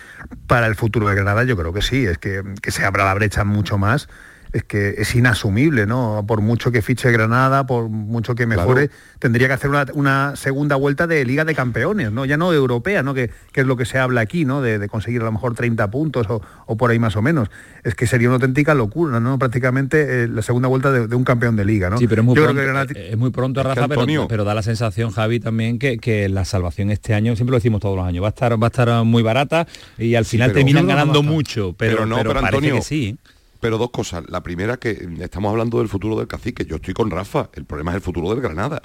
para 0.47 0.67
el 0.67 0.75
futuro 0.75 1.09
de 1.09 1.15
Granada 1.15 1.43
yo 1.43 1.57
creo 1.57 1.73
que 1.73 1.81
sí, 1.81 2.05
es 2.05 2.17
que, 2.17 2.43
que 2.61 2.71
se 2.71 2.85
abra 2.85 3.05
la 3.05 3.13
brecha 3.13 3.43
mucho 3.43 3.77
más 3.77 4.07
es 4.51 4.63
que 4.63 4.95
es 4.97 5.13
inasumible, 5.15 5.85
¿no? 5.85 6.23
Por 6.27 6.41
mucho 6.41 6.71
que 6.71 6.81
fiche 6.81 7.11
Granada, 7.11 7.67
por 7.67 7.87
mucho 7.89 8.33
que 8.33 8.47
mejore, 8.47 8.89
tendría 9.19 9.47
que 9.47 9.53
hacer 9.53 9.69
una, 9.93 10.35
segunda 10.35 10.75
vuelta 10.75 11.05
de 11.05 11.23
Liga 11.23 11.45
de 11.45 11.53
Campeones, 11.53 12.11
¿no? 12.11 12.25
Ya 12.25 12.37
no 12.37 12.51
europea, 12.51 13.03
¿no? 13.03 13.13
Que, 13.13 13.29
es 13.53 13.65
lo 13.65 13.75
que 13.77 13.85
se 13.85 13.99
habla 13.99 14.21
aquí, 14.21 14.45
¿no? 14.45 14.61
De, 14.61 14.87
conseguir 14.87 15.21
a 15.21 15.25
lo 15.25 15.31
mejor 15.33 15.53
30 15.53 15.91
puntos 15.91 16.27
o, 16.29 16.77
por 16.77 16.89
ahí 16.89 16.97
más 16.97 17.15
o 17.15 17.21
menos. 17.21 17.49
Es 17.83 17.93
que 17.93 18.07
sería 18.07 18.29
una 18.29 18.35
auténtica 18.35 18.73
locura, 18.73 19.19
¿no? 19.19 19.37
Prácticamente 19.37 20.23
eh, 20.23 20.27
la 20.27 20.41
segunda 20.41 20.67
vuelta 20.67 20.91
de, 20.91 21.15
un 21.15 21.23
campeón 21.23 21.55
de 21.55 21.65
liga, 21.65 21.89
¿no? 21.89 21.97
Sí, 21.97 22.07
pero 22.07 22.21
es 22.21 22.25
muy, 22.25 22.35
pronto, 22.35 22.61
es 22.95 23.17
muy 23.17 23.29
pronto, 23.29 23.61
Rafa, 23.61 23.87
pero, 24.27 24.43
da 24.43 24.55
la 24.55 24.63
sensación, 24.63 25.11
Javi, 25.11 25.39
también 25.39 25.77
que, 25.77 26.29
la 26.29 26.45
salvación 26.45 26.89
este 26.89 27.13
año, 27.13 27.35
siempre 27.35 27.51
lo 27.51 27.57
decimos 27.57 27.81
todos 27.81 27.95
los 27.95 28.05
años, 28.05 28.23
va 28.23 28.27
a 28.27 28.29
estar, 28.29 28.61
va 28.61 28.67
a 28.67 28.69
estar 28.69 29.03
muy 29.03 29.23
barata 29.23 29.67
y 29.97 30.15
al 30.15 30.25
final 30.25 30.53
terminan 30.53 30.87
ganando 30.87 31.21
mucho, 31.21 31.73
pero, 31.77 32.05
no, 32.05 32.17
pero, 32.17 32.33
parece 32.33 32.71
que 32.71 32.81
sí. 32.81 33.17
Pero 33.59 33.77
dos 33.77 33.91
cosas. 33.91 34.23
La 34.29 34.41
primera 34.41 34.77
que 34.77 35.07
estamos 35.19 35.51
hablando 35.51 35.79
del 35.79 35.89
futuro 35.89 36.17
del 36.17 36.27
cacique. 36.27 36.65
Yo 36.65 36.77
estoy 36.77 36.93
con 36.93 37.11
Rafa. 37.11 37.49
El 37.53 37.65
problema 37.65 37.91
es 37.91 37.95
el 37.95 38.01
futuro 38.01 38.29
del 38.29 38.41
Granada. 38.41 38.81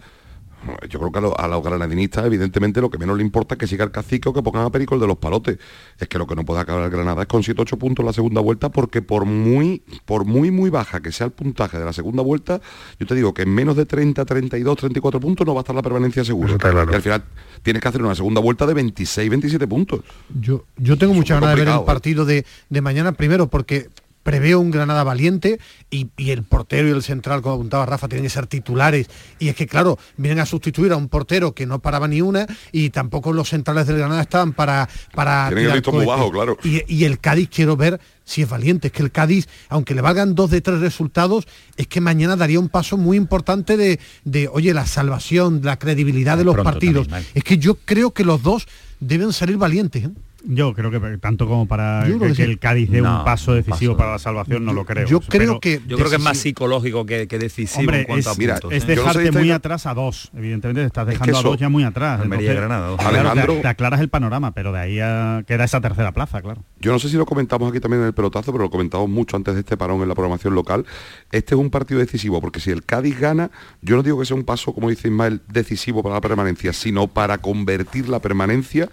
Yo 0.89 0.99
creo 0.99 1.13
que 1.13 1.19
a, 1.19 1.49
los, 1.49 1.63
granadinistas, 1.63 2.25
evidentemente, 2.25 2.81
lo 2.81 2.91
que 2.91 2.99
menos 2.99 3.17
le 3.17 3.23
importa 3.23 3.55
es 3.55 3.59
que 3.59 3.67
siga 3.67 3.85
el 3.85 3.91
cacique 3.91 4.29
o 4.29 4.33
que 4.33 4.43
pongan 4.43 4.65
a 4.65 4.71
Perico 4.71 4.95
el 4.95 5.01
de 5.01 5.07
los 5.07 5.19
palotes. 5.19 5.59
Es 5.99 6.09
que 6.09 6.19
lo 6.19 6.27
que 6.27 6.35
no 6.35 6.45
puede 6.45 6.61
acabar 6.61 6.85
el 6.85 6.91
Granada 6.91 7.23
es 7.23 7.29
con 7.29 7.43
7-8 7.43 7.77
puntos 7.79 8.05
la 8.05 8.13
segunda 8.13 8.41
vuelta, 8.41 8.71
porque 8.71 9.03
por 9.03 9.25
muy, 9.25 9.83
por 10.05 10.25
muy, 10.25 10.51
muy 10.51 10.71
baja 10.71 11.01
que 11.01 11.13
sea 11.13 11.27
el 11.27 11.33
puntaje 11.33 11.79
de 11.79 11.85
la 11.85 11.93
segunda 11.93 12.23
vuelta, 12.23 12.61
yo 12.99 13.07
te 13.07 13.15
digo 13.15 13.35
que 13.35 13.43
en 13.43 13.55
menos 13.55 13.77
de 13.77 13.87
30, 13.87 14.25
32, 14.25 14.77
34 14.77 15.21
puntos 15.21 15.47
no 15.47 15.55
va 15.55 15.61
a 15.61 15.63
estar 15.63 15.77
la 15.77 15.83
permanencia 15.83 16.25
segura. 16.25 16.57
Y 16.63 16.95
al 16.95 17.03
final 17.03 17.25
tienes 17.63 17.83
que 17.83 17.89
hacer 17.89 18.03
una 18.03 18.15
segunda 18.15 18.41
vuelta 18.41 18.67
de 18.67 18.75
26, 18.75 19.31
27 19.31 19.67
puntos. 19.67 20.01
Yo, 20.41 20.65
yo 20.77 20.97
tengo 20.97 21.15
mucha 21.15 21.35
ganas 21.35 21.51
de 21.51 21.65
ver 21.65 21.69
el 21.69 21.81
¿eh? 21.81 21.85
partido 21.85 22.25
de, 22.25 22.47
de 22.71 22.81
mañana, 22.81 23.13
primero 23.13 23.49
porque 23.49 23.89
preveo 24.25 24.59
un 24.59 24.73
Granada 24.73 25.05
valiente 25.05 25.61
y, 25.91 26.09
el 26.31 26.43
portero 26.43 26.89
y 26.89 26.91
el 26.91 27.03
central, 27.03 27.43
como 27.43 27.55
apuntaba 27.55 27.87
Rafa, 27.87 28.09
tienen 28.09 28.25
que 28.25 28.31
ser 28.31 28.49
titulares. 28.49 29.09
Y 29.39 29.49
es 29.49 29.55
que, 29.55 29.69
claro, 29.69 29.99
vienen 30.17 30.41
a 30.41 30.47
sustituir 30.47 30.91
a 30.93 30.97
un 30.97 31.09
portero 31.09 31.53
que 31.53 31.67
no 31.67 31.79
paraba 31.79 32.09
ni 32.09 32.21
una 32.21 32.47
y 32.73 32.91
tampoco 32.91 33.33
los 33.33 33.51
centrales 33.51 33.87
del 33.87 33.99
Granada 33.99 34.23
estaban 34.23 34.53
para... 34.53 34.89
para 35.15 35.53
muy 35.93 36.07
bajo, 36.07 36.33
claro. 36.33 36.59
Y, 36.65 37.05
el 37.05 37.21
Cádiz 37.21 37.51
quiero 37.55 37.77
ver 37.77 38.01
si 38.25 38.43
es 38.43 38.49
valiente. 38.49 38.89
Es 38.89 38.93
que 38.93 39.03
el 39.03 39.13
Cádiz, 39.13 39.47
aunque 39.69 39.95
le 39.95 40.01
valgan 40.01 40.35
dos 40.35 40.51
de 40.51 40.63
tres 40.63 40.81
resultados, 40.81 41.47
es 41.77 41.87
que 41.87 42.01
mañana 42.01 42.35
daría 42.35 42.59
un 42.59 42.71
paso 42.71 42.97
muy 42.97 43.19
importante 43.19 43.77
de, 43.77 44.01
de 44.25 44.49
oye, 44.49 44.73
la 44.73 44.87
salvación, 44.87 45.61
la 45.63 45.79
credibilidad 45.79 46.39
de 46.39 46.45
los 46.45 46.57
partidos. 46.57 47.09
es 47.35 47.45
que 47.45 47.59
yo 47.59 47.75
creo 47.75 48.13
que 48.13 48.25
los 48.25 48.43
dos 48.43 48.67
deben 49.01 49.35
salir 49.35 49.59
valientes. 49.59 50.05
¿eh? 50.05 50.11
Yo 50.47 50.75
creo 50.75 50.91
que 50.91 51.19
tanto 51.19 51.47
como 51.49 51.67
para 51.67 52.05
que, 52.37 52.43
el 52.43 52.59
Cádiz 52.59 52.91
dé 52.91 53.01
un 53.01 53.25
paso 53.25 53.55
decisivo 53.55 53.97
para 53.97 54.13
la 54.13 54.19
salvación, 54.19 54.65
no 54.65 54.73
lo 54.73 54.85
creo. 54.85 55.07
Yo 55.07 55.21
creo 55.21 55.59
que 55.59 55.81
yo 55.87 55.97
creo 55.97 56.11
que 56.11 56.17
es 56.17 56.23
más 56.23 56.39
psicológico 56.39 57.07
que, 57.07 57.27
decisivo 57.27 57.93
en 57.93 58.05
cuanto 58.05 58.31
es, 58.31 58.39
a 58.39 58.55
puntos, 58.55 58.73
es 58.73 58.87
dejarte 58.87 59.33
muy 59.33 59.51
atrás 59.51 59.87
a 59.87 59.95
dos. 59.95 60.31
Evidentemente 60.37 60.83
te 60.83 60.87
estás 60.87 61.07
dejando 61.07 61.39
a 61.39 61.43
dos 61.43 61.59
ya 61.59 61.69
muy 61.69 61.85
atrás. 61.85 62.21
te, 62.23 63.69
aclaras 63.69 64.01
el 64.01 64.09
panorama, 64.09 64.53
pero 64.53 64.73
de 64.73 64.79
ahí 64.79 65.01
a, 65.01 65.43
queda 65.47 65.65
esa 65.65 65.81
tercera 65.81 66.13
plaza, 66.13 66.43
claro. 66.43 66.63
Yo 66.79 66.93
no 66.93 66.99
sé 66.99 67.09
si 67.09 67.17
lo 67.17 67.25
comentamos 67.25 67.71
aquí 67.71 67.81
también 67.81 68.03
en 68.03 68.09
el 68.09 68.15
pelotazo, 68.15 68.53
pero 68.53 68.65
lo 68.65 68.71
comentamos 68.71 69.09
mucho 69.09 69.37
antes 69.37 69.55
de 69.55 69.61
este 69.61 69.77
parón 69.77 70.03
en 70.03 70.09
la 70.09 70.15
programación 70.15 70.55
local. 70.55 70.85
Este 71.33 71.55
es 71.55 71.61
un 71.61 71.71
partido 71.71 72.01
decisivo, 72.01 72.41
porque 72.41 72.61
si 72.61 72.71
el 72.71 72.85
Cádiz 72.85 73.19
gana, 73.19 73.51
yo 73.81 73.97
no 73.97 74.03
digo 74.03 74.21
que 74.21 74.27
sea 74.27 74.37
un 74.37 74.45
paso, 74.45 74.75
como 74.75 74.91
dice 74.91 75.09
Ismael, 75.09 75.41
decisivo 75.49 76.03
para 76.03 76.17
la 76.17 76.21
permanencia, 76.21 76.75
sino 76.75 77.07
para 77.07 77.39
convertir 77.39 78.09
la 78.09 78.21
permanencia 78.21 78.91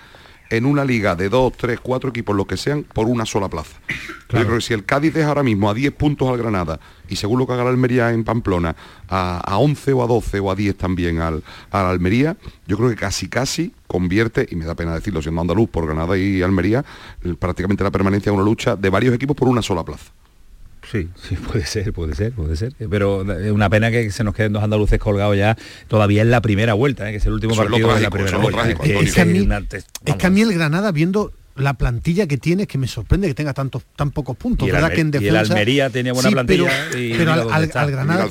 en 0.51 0.65
una 0.65 0.85
liga 0.85 1.15
de 1.15 1.29
dos, 1.29 1.53
tres, 1.57 1.79
cuatro 1.79 2.09
equipos, 2.09 2.35
lo 2.35 2.45
que 2.45 2.57
sean, 2.57 2.83
por 2.83 3.07
una 3.07 3.25
sola 3.25 3.49
plaza. 3.49 3.79
Yo 4.29 4.45
creo 4.45 4.55
que 4.55 4.61
si 4.61 4.73
el 4.73 4.85
Cádiz 4.85 5.13
deja 5.13 5.29
ahora 5.29 5.43
mismo 5.43 5.69
a 5.69 5.73
10 5.73 5.93
puntos 5.93 6.29
al 6.29 6.37
Granada 6.37 6.79
y 7.09 7.15
según 7.15 7.39
lo 7.39 7.47
que 7.47 7.53
haga 7.53 7.63
la 7.63 7.69
Almería 7.69 8.11
en 8.11 8.23
Pamplona, 8.23 8.75
a, 9.09 9.57
11 9.57 9.93
o 9.93 10.03
a 10.03 10.07
12 10.07 10.39
o 10.39 10.51
a 10.51 10.55
10 10.55 10.77
también 10.77 11.19
al, 11.19 11.43
a 11.71 11.83
la 11.83 11.89
Almería, 11.89 12.37
yo 12.67 12.77
creo 12.77 12.89
que 12.89 12.95
casi 12.95 13.27
casi 13.27 13.73
convierte, 13.87 14.47
y 14.49 14.55
me 14.55 14.65
da 14.65 14.75
pena 14.75 14.93
decirlo 14.93 15.21
siendo 15.21 15.41
andaluz 15.41 15.69
por 15.69 15.85
Granada 15.85 16.17
y 16.17 16.41
Almería, 16.41 16.83
prácticamente 17.39 17.83
la 17.83 17.91
permanencia 17.91 18.29
en 18.29 18.35
una 18.35 18.45
lucha 18.45 18.75
de 18.75 18.89
varios 18.89 19.15
equipos 19.15 19.35
por 19.35 19.47
una 19.47 19.61
sola 19.61 19.83
plaza. 19.83 20.11
Sí, 20.89 21.09
sí, 21.15 21.35
puede 21.51 21.65
ser, 21.65 21.93
puede 21.93 22.15
ser, 22.15 22.31
puede 22.33 22.55
ser. 22.55 22.73
Pero 22.89 23.21
es 23.39 23.51
una 23.51 23.69
pena 23.69 23.91
que 23.91 24.09
se 24.11 24.23
nos 24.23 24.35
queden 24.35 24.53
dos 24.53 24.63
andaluces 24.63 24.99
colgados 24.99 25.37
ya 25.37 25.57
todavía 25.87 26.21
en 26.21 26.31
la 26.31 26.41
primera 26.41 26.73
vuelta, 26.73 27.07
¿eh? 27.07 27.11
que 27.11 27.17
es 27.17 27.25
el 27.25 27.33
último 27.33 27.55
partido 27.55 27.93
de 27.93 28.01
la 28.01 28.09
primera 28.09 28.37
vuelta. 28.37 28.69
es, 28.69 29.13
que 29.13 29.21
a 30.27 30.29
mí, 30.29 30.41
el 30.41 30.53
Granada, 30.53 30.91
viendo 30.91 31.31
la 31.55 31.73
plantilla 31.73 32.27
que 32.27 32.37
tiene 32.37 32.65
que 32.65 32.77
me 32.77 32.87
sorprende 32.87 33.27
que 33.27 33.33
tenga 33.33 33.53
tantos 33.53 33.83
tan 33.97 34.11
pocos 34.11 34.37
puntos 34.37 34.65
y 34.67 34.71
¿verdad? 34.71 34.93
que 34.93 35.01
en 35.01 35.11
defensa, 35.11 35.33
y 35.33 35.37
el 35.37 35.51
Almería 35.51 35.89
tenía 35.89 36.13
buena 36.13 36.31
plantilla 36.31 36.71
pero, 36.91 37.51
al, 37.51 37.91
Granada 37.91 38.29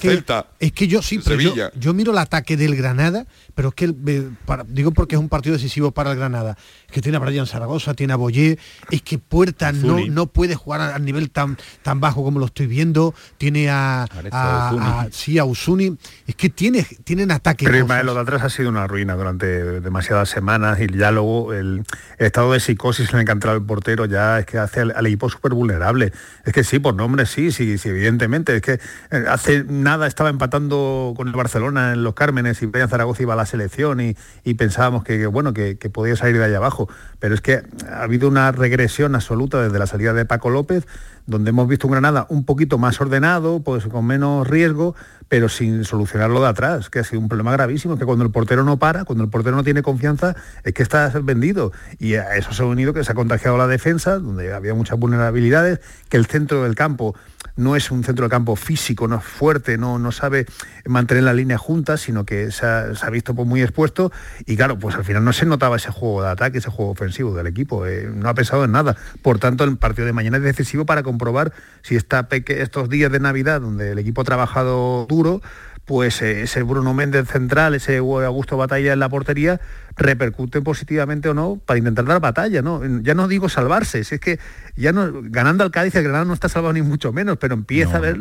es 0.58 0.72
que 0.72 0.88
yo 0.88 1.02
sí 1.02 1.20
pero 1.22 1.70
yo, 1.78 1.94
miro 1.94 2.12
el 2.12 2.18
ataque 2.18 2.56
del 2.56 2.74
Granada 2.76 3.26
pero 3.60 3.68
es 3.68 3.74
que 3.74 3.94
digo 4.68 4.92
porque 4.92 5.16
es 5.16 5.20
un 5.20 5.28
partido 5.28 5.52
decisivo 5.52 5.90
para 5.90 6.12
el 6.12 6.16
Granada 6.16 6.56
que 6.90 7.02
tiene 7.02 7.18
a 7.18 7.20
Brian 7.20 7.46
Zaragoza 7.46 7.92
tiene 7.92 8.14
a 8.14 8.16
Boyer 8.16 8.58
es 8.90 9.02
que 9.02 9.18
Puerta 9.18 9.70
no, 9.72 9.98
no 10.06 10.28
puede 10.28 10.54
jugar 10.54 10.80
a, 10.80 10.98
nivel 10.98 11.30
tan 11.30 11.58
tan 11.82 12.00
bajo 12.00 12.24
como 12.24 12.38
lo 12.38 12.46
estoy 12.46 12.66
viendo 12.66 13.14
tiene 13.36 13.68
a, 13.68 14.06
a, 14.32 15.08
sí 15.10 15.38
a 15.38 15.44
Usuni 15.44 15.98
es 16.26 16.34
que 16.36 16.48
tiene 16.48 16.86
tienen 17.04 17.30
ataque 17.30 17.66
pero 17.66 18.02
lo 18.02 18.14
de 18.14 18.20
atrás 18.20 18.42
ha 18.44 18.48
sido 18.48 18.70
una 18.70 18.86
ruina 18.86 19.14
durante 19.14 19.80
demasiadas 19.82 20.30
semanas 20.30 20.78
y 20.80 20.96
ya 20.96 21.10
luego 21.10 21.52
el 21.52 21.84
estado 22.18 22.52
de 22.52 22.60
psicosis 22.60 23.12
le 23.12 23.18
ha 23.18 23.52
el 23.52 23.62
portero, 23.62 24.06
ya 24.06 24.38
es 24.38 24.46
que 24.46 24.58
hace 24.58 24.80
al, 24.80 25.06
equipo 25.06 25.28
súper 25.28 25.54
vulnerable. 25.54 26.12
Es 26.44 26.52
que 26.52 26.64
sí, 26.64 26.78
por 26.78 26.94
nombre 26.94 27.26
sí, 27.26 27.52
sí, 27.52 27.78
sí, 27.78 27.88
evidentemente. 27.88 28.56
Es 28.56 28.62
que 28.62 28.72
eh, 29.10 29.24
hace 29.28 29.64
nada 29.64 30.06
estaba 30.06 30.30
empatando 30.30 31.14
con 31.16 31.28
el 31.28 31.34
Barcelona 31.34 31.92
en 31.92 32.02
los 32.02 32.14
Cármenes 32.14 32.62
y 32.62 32.66
Brian 32.66 32.88
Zaragoza 32.88 33.22
iba 33.22 33.34
a 33.34 33.36
la 33.36 33.46
selección 33.50 34.00
y, 34.00 34.54
pensábamos 34.54 35.04
que, 35.04 35.26
bueno, 35.26 35.52
que, 35.52 35.78
que, 35.78 35.90
podía 35.90 36.16
salir 36.16 36.38
de 36.38 36.44
ahí 36.44 36.54
abajo. 36.54 36.88
Pero 37.18 37.34
es 37.34 37.40
que 37.40 37.62
ha 37.90 38.02
habido 38.02 38.28
una 38.28 38.52
regresión 38.52 39.14
absoluta 39.14 39.62
desde 39.62 39.78
la 39.78 39.86
salida 39.86 40.12
de 40.12 40.24
Paco 40.24 40.50
López, 40.50 40.86
donde 41.26 41.50
hemos 41.50 41.68
visto 41.68 41.86
un 41.86 41.92
Granada 41.92 42.26
un 42.28 42.44
poquito 42.44 42.78
más 42.78 43.00
ordenado, 43.00 43.60
pues 43.60 43.86
con 43.86 44.06
menos 44.06 44.46
riesgo, 44.46 44.94
pero 45.28 45.48
sin 45.48 45.84
solucionarlo 45.84 46.40
de 46.40 46.48
atrás, 46.48 46.90
que 46.90 46.98
ha 46.98 47.04
sido 47.04 47.20
un 47.20 47.28
problema 47.28 47.52
gravísimo, 47.52 47.96
que 47.96 48.04
cuando 48.04 48.24
el 48.24 48.32
portero 48.32 48.64
no 48.64 48.78
para, 48.78 49.04
cuando 49.04 49.22
el 49.24 49.30
portero 49.30 49.54
no 49.54 49.62
tiene 49.62 49.82
confianza, 49.82 50.34
es 50.64 50.74
que 50.74 50.82
está 50.82 51.08
vendido. 51.22 51.72
Y 51.98 52.14
a 52.14 52.34
eso 52.36 52.52
se 52.52 52.62
ha 52.62 52.66
unido 52.66 52.92
que 52.92 53.04
se 53.04 53.12
ha 53.12 53.14
contagiado 53.14 53.56
la 53.56 53.68
defensa, 53.68 54.18
donde 54.18 54.52
había 54.52 54.74
muchas 54.74 54.98
vulnerabilidades, 54.98 55.80
que 56.08 56.16
el 56.16 56.26
centro 56.26 56.64
del 56.64 56.74
campo 56.74 57.14
no 57.56 57.76
es 57.76 57.90
un 57.90 58.04
centro 58.04 58.26
de 58.26 58.30
campo 58.30 58.56
físico, 58.56 59.08
no 59.08 59.16
es 59.16 59.24
fuerte, 59.24 59.78
no, 59.78 59.98
no 59.98 60.12
sabe 60.12 60.46
mantener 60.86 61.24
la 61.24 61.34
línea 61.34 61.58
junta, 61.58 61.96
sino 61.96 62.24
que 62.24 62.50
se 62.50 62.66
ha, 62.66 63.10
visto 63.10 63.34
pues, 63.34 63.46
muy 63.46 63.62
expuesto 63.62 64.12
y 64.46 64.56
claro, 64.56 64.78
pues 64.78 64.96
al 64.96 65.04
final 65.04 65.24
no 65.24 65.32
se 65.32 65.46
notaba 65.46 65.76
ese 65.76 65.90
juego 65.90 66.22
de 66.22 66.30
ataque, 66.30 66.58
ese 66.58 66.70
juego 66.70 66.90
ofensivo 66.90 67.34
del 67.34 67.46
equipo, 67.46 67.86
eh, 67.86 68.10
no 68.12 68.28
ha 68.28 68.34
pesado 68.34 68.64
en 68.64 68.72
nada. 68.72 68.96
Por 69.22 69.38
tanto, 69.38 69.64
el 69.64 69.76
partido 69.76 70.06
de 70.06 70.12
mañana 70.12 70.38
es 70.38 70.42
decisivo 70.42 70.86
para 70.86 71.02
comprobar 71.02 71.52
si 71.82 71.96
está 71.96 72.26
estos 72.30 72.88
días 72.88 73.12
de 73.12 73.20
Navidad, 73.20 73.60
donde 73.60 73.92
el 73.92 73.98
equipo 73.98 74.22
ha 74.22 74.24
trabajado 74.24 75.06
duro, 75.06 75.42
pues 75.84 76.22
eh, 76.22 76.42
ese 76.42 76.62
Bruno 76.62 76.94
Méndez 76.94 77.28
central, 77.28 77.74
ese 77.74 77.98
Augusto 77.98 78.56
Batalla 78.56 78.92
en 78.92 79.00
la 79.00 79.08
portería, 79.08 79.60
repercuten 79.96 80.62
positivamente 80.64 81.28
o 81.28 81.34
no 81.34 81.60
para 81.64 81.78
intentar 81.78 82.04
dar 82.04 82.20
batalla, 82.20 82.62
¿no? 82.62 82.80
Ya 83.02 83.14
no 83.14 83.28
digo 83.28 83.48
salvarse, 83.48 84.04
si 84.04 84.16
es 84.16 84.20
que 84.20 84.38
ya 84.76 84.92
no, 84.92 85.10
ganando 85.24 85.64
al 85.64 85.70
Cádiz 85.70 85.94
el 85.94 86.04
Granada 86.04 86.24
no 86.24 86.34
está 86.34 86.48
salvado 86.48 86.72
ni 86.72 86.82
mucho 86.82 87.12
menos, 87.12 87.36
pero 87.38 87.54
empieza 87.54 87.96
a 87.96 88.00
ver 88.00 88.18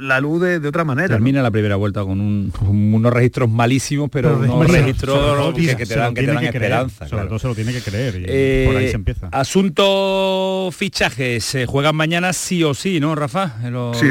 la 0.00 0.20
luz 0.20 0.40
de, 0.40 0.66
otra 0.66 0.84
manera. 0.84 1.08
Termina 1.08 1.42
la 1.42 1.50
primera 1.50 1.76
vuelta 1.76 2.02
con 2.02 2.20
unos 2.20 3.12
registros 3.12 3.50
malísimos, 3.50 4.08
pero, 4.10 4.38
unos 4.38 4.70
registros 4.70 5.54
que, 5.54 5.86
te 5.86 5.96
dan, 5.96 6.14
que 6.14 6.22
te 6.22 6.26
dan 6.26 6.44
esperanza. 6.44 7.08
Sobre 7.08 7.26
todo 7.26 7.38
se 7.38 7.48
lo 7.48 7.54
tiene 7.54 7.72
que 7.72 7.80
creer 7.80 8.16
y 8.16 8.66
por 8.66 8.76
ahí 8.76 8.88
se 8.88 8.96
empieza. 8.96 9.26
Eh, 9.26 9.30
asunto 9.32 10.70
fichajes, 10.72 11.44
se 11.44 11.66
juegan 11.66 11.96
mañana 11.96 12.32
sí 12.32 12.62
o 12.64 12.74
sí, 12.74 13.00
¿no, 13.00 13.14
Rafa? 13.14 13.56
sí, 13.94 14.06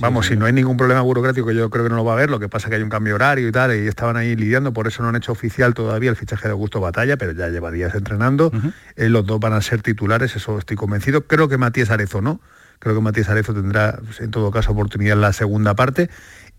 Vamos, 0.00 0.26
si 0.26 0.36
no 0.36 0.46
hay 0.46 0.52
ningún 0.52 0.76
problema 0.76 1.00
burocrático, 1.02 1.50
yo 1.52 1.70
creo 1.70 1.84
que 1.84 1.90
no 1.90 1.96
lo 1.96 2.04
va 2.04 2.12
a 2.12 2.16
haber, 2.16 2.30
lo 2.30 2.40
que 2.40 2.48
pasa 2.48 2.66
es 2.66 2.70
que 2.70 2.76
hay 2.76 2.82
un 2.82 2.88
cambio 2.88 3.14
horario 3.14 3.48
y 3.48 3.52
tal, 3.52 3.74
y 3.74 3.86
estaban 3.86 4.16
ahí 4.16 4.36
lidiando, 4.36 4.72
por 4.72 4.86
eso 4.86 5.02
no 5.02 5.08
han 5.08 5.16
hecho 5.16 5.32
oficial 5.32 5.74
todavía 5.90 6.10
el 6.10 6.16
fichaje 6.16 6.46
de 6.46 6.52
Augusto 6.52 6.80
Batalla, 6.80 7.16
pero 7.16 7.32
ya 7.32 7.48
lleva 7.48 7.72
días 7.72 7.92
entrenando. 7.96 8.52
Eh, 8.94 9.08
los 9.08 9.26
dos 9.26 9.40
van 9.40 9.54
a 9.54 9.60
ser 9.60 9.82
titulares, 9.82 10.36
eso 10.36 10.56
estoy 10.56 10.76
convencido. 10.76 11.22
Creo 11.26 11.48
que 11.48 11.58
Matías 11.58 11.90
Arezo 11.90 12.20
no. 12.20 12.40
Creo 12.78 12.94
que 12.94 13.00
Matías 13.00 13.28
Arezo 13.28 13.52
tendrá, 13.52 13.98
pues, 14.04 14.20
en 14.20 14.30
todo 14.30 14.52
caso, 14.52 14.70
oportunidad 14.70 15.14
en 15.14 15.20
la 15.20 15.32
segunda 15.32 15.74
parte. 15.74 16.08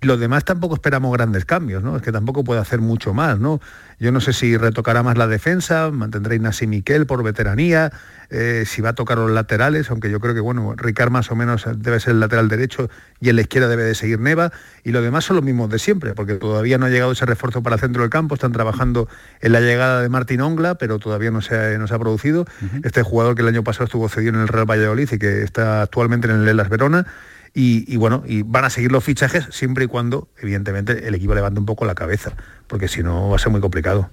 Los 0.03 0.19
demás 0.19 0.45
tampoco 0.45 0.73
esperamos 0.73 1.13
grandes 1.13 1.45
cambios, 1.45 1.83
¿no? 1.83 1.95
Es 1.95 2.01
que 2.01 2.11
tampoco 2.11 2.43
puede 2.43 2.59
hacer 2.59 2.81
mucho 2.81 3.13
más, 3.13 3.37
¿no? 3.39 3.61
Yo 3.99 4.11
no 4.11 4.19
sé 4.19 4.33
si 4.33 4.57
retocará 4.57 5.03
más 5.03 5.15
la 5.15 5.27
defensa, 5.27 5.91
mantendrá 5.91 6.33
Inasi 6.33 6.65
Miquel 6.65 7.05
por 7.05 7.21
veteranía, 7.21 7.91
eh, 8.31 8.63
si 8.65 8.81
va 8.81 8.89
a 8.89 8.93
tocar 8.93 9.19
los 9.19 9.29
laterales, 9.29 9.91
aunque 9.91 10.09
yo 10.09 10.19
creo 10.19 10.33
que, 10.33 10.39
bueno, 10.39 10.73
Ricard 10.75 11.11
más 11.11 11.29
o 11.29 11.35
menos 11.35 11.67
debe 11.77 11.99
ser 11.99 12.13
el 12.13 12.19
lateral 12.19 12.47
derecho 12.47 12.89
y 13.19 13.29
en 13.29 13.35
la 13.35 13.43
izquierda 13.43 13.67
debe 13.67 13.83
de 13.83 13.93
seguir 13.93 14.19
Neva, 14.19 14.51
y 14.83 14.91
los 14.91 15.03
demás 15.03 15.25
son 15.25 15.35
los 15.35 15.45
mismos 15.45 15.69
de 15.69 15.77
siempre, 15.77 16.15
porque 16.15 16.33
todavía 16.33 16.79
no 16.79 16.87
ha 16.87 16.89
llegado 16.89 17.11
ese 17.11 17.27
refuerzo 17.27 17.61
para 17.61 17.75
el 17.75 17.79
centro 17.79 18.01
del 18.01 18.09
campo, 18.09 18.33
están 18.33 18.53
trabajando 18.53 19.07
en 19.39 19.51
la 19.51 19.59
llegada 19.59 20.01
de 20.01 20.09
Martín 20.09 20.41
Ongla, 20.41 20.75
pero 20.75 20.97
todavía 20.97 21.29
no 21.29 21.41
se 21.41 21.55
ha, 21.55 21.77
no 21.77 21.85
se 21.85 21.93
ha 21.93 21.99
producido. 21.99 22.45
Este 22.83 23.03
jugador 23.03 23.35
que 23.35 23.43
el 23.43 23.49
año 23.49 23.63
pasado 23.63 23.85
estuvo 23.85 24.09
cedido 24.09 24.33
en 24.33 24.41
el 24.41 24.47
Real 24.47 24.65
Valladolid 24.65 25.09
y 25.11 25.19
que 25.19 25.43
está 25.43 25.83
actualmente 25.83 26.27
en 26.27 26.37
el 26.41 26.47
Elas 26.47 26.69
Verona, 26.69 27.05
y, 27.53 27.97
bueno, 27.97 28.23
y 28.25 28.43
van 28.43 28.63
a 28.63 28.69
seguir 28.69 28.91
los 28.91 29.03
fichajes 29.03 29.47
siempre 29.51 29.85
y 29.85 29.87
cuando, 29.87 30.29
evidentemente, 30.37 31.07
el 31.07 31.15
equipo 31.15 31.35
levante 31.35 31.59
un 31.59 31.65
poco 31.65 31.85
la 31.85 31.95
cabeza, 31.95 32.31
porque 32.67 32.87
si 32.87 33.03
no 33.03 33.29
va 33.29 33.35
a 33.35 33.39
ser 33.39 33.51
muy 33.51 33.59
complicado. 33.61 34.09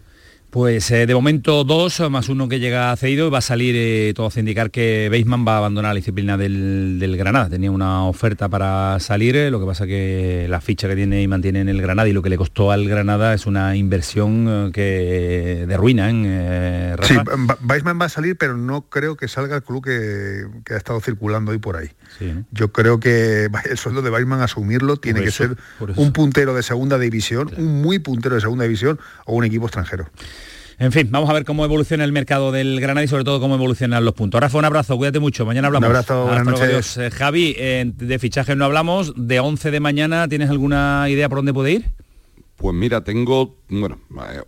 Pues 0.51 0.91
eh, 0.93 1.05
de 1.05 1.15
momento 1.15 1.62
dos, 1.62 2.01
más 2.09 2.31
uno 2.31 2.49
que 2.49 2.59
llega 2.59 2.97
cedido 2.97 3.27
y 3.27 3.31
va 3.31 3.39
a 3.39 3.43
salir, 3.43 3.75
eh, 3.77 4.15
todo 4.16 4.29
hace 4.29 4.41
indicar 4.41 4.70
que 4.70 5.09
Beisman 5.11 5.47
va 5.47 5.57
a 5.57 5.59
abandonar 5.59 5.93
la 5.93 5.97
disciplina 5.97 6.39
del, 6.39 7.15
Granada. 7.19 7.51
Tenía 7.51 7.70
una 7.70 8.07
oferta 8.07 8.49
para 8.49 8.99
salir, 8.99 9.37
eh, 9.37 9.51
lo 9.51 9.61
que 9.61 9.66
pasa 9.66 9.87
que 9.87 10.47
la 10.49 10.62
ficha 10.62 10.89
que 10.89 10.97
tiene 10.97 11.20
y 11.20 11.29
mantiene 11.29 11.61
en 11.61 11.69
el 11.69 11.83
Granada 11.83 12.09
y 12.09 12.15
lo 12.15 12.23
que 12.23 12.31
le 12.31 12.39
costó 12.39 12.70
al 12.73 12.89
Granada 12.89 13.35
es 13.35 13.45
una 13.45 13.77
inversión 13.77 14.73
que 14.73 15.66
de 15.69 15.77
ruina. 15.77 16.09
¿eh? 16.11 16.97
sí, 17.03 17.15
Beisman 17.61 18.01
va 18.01 18.07
a 18.07 18.09
salir, 18.09 18.39
pero 18.39 18.57
no 18.57 18.89
creo 18.89 19.16
que 19.19 19.29
salga 19.29 19.57
el 19.57 19.62
club 19.62 19.85
que, 19.85 20.73
ha 20.73 20.79
estado 20.79 20.99
circulando 21.03 21.51
hoy 21.51 21.59
por 21.59 21.77
ahí. 21.77 21.91
Yo 22.53 22.73
creo 22.73 23.01
que 23.01 23.51
el 23.69 23.77
sueldo 23.77 24.01
de 24.01 24.09
Beisman 24.09 24.41
asumirlo 24.41 24.97
tiene 24.97 25.20
que 25.20 25.31
ser 25.31 25.59
un 25.97 26.12
puntero 26.15 26.55
de 26.55 26.62
segunda 26.62 26.99
división, 26.99 27.51
un 27.59 27.83
muy 27.83 27.99
puntero 27.99 28.37
de 28.37 28.41
segunda 28.41 28.65
división 28.65 28.99
o 29.27 29.35
un 29.35 29.45
equipo 29.45 29.66
extranjero. 29.66 30.09
En 30.81 30.93
fin, 30.93 31.09
vamos 31.11 31.29
a 31.29 31.33
ver 31.33 31.45
cómo 31.45 31.65
evoluciona 31.65 32.05
el 32.05 32.13
mercado 32.13 32.53
del 32.53 32.81
Granada 32.81 33.05
y 33.05 33.09
sobre 33.09 33.25
todo 33.25 33.41
cómo 33.41 33.57
evolucionan 33.57 34.05
los 34.05 34.15
puntos. 34.15 34.41
Rafa, 34.41 34.59
un 34.59 34.65
abrazo, 34.65 34.97
cuídate 34.97 35.19
mucho. 35.19 35.45
Mañana 35.45 35.67
hablamos. 35.67 35.89
Un 35.89 35.97
abrazo, 35.97 36.25
buenas 36.27 36.45
noches. 36.45 36.97
Eh, 36.99 37.11
Javi, 37.11 37.55
de 37.55 38.19
fichajes 38.21 38.57
no 38.57 38.65
hablamos. 38.65 39.13
De 39.17 39.41
11 39.41 39.73
de 39.73 39.81
mañana, 39.81 40.29
¿tienes 40.29 40.51
alguna 40.51 41.07
idea 41.09 41.29
por 41.29 41.39
dónde 41.39 41.53
puede 41.53 41.73
ir? 41.73 41.85
Pues 42.59 42.74
mira, 42.74 43.05
tengo, 43.05 43.55
bueno, 43.68 44.01
eh, 44.32 44.43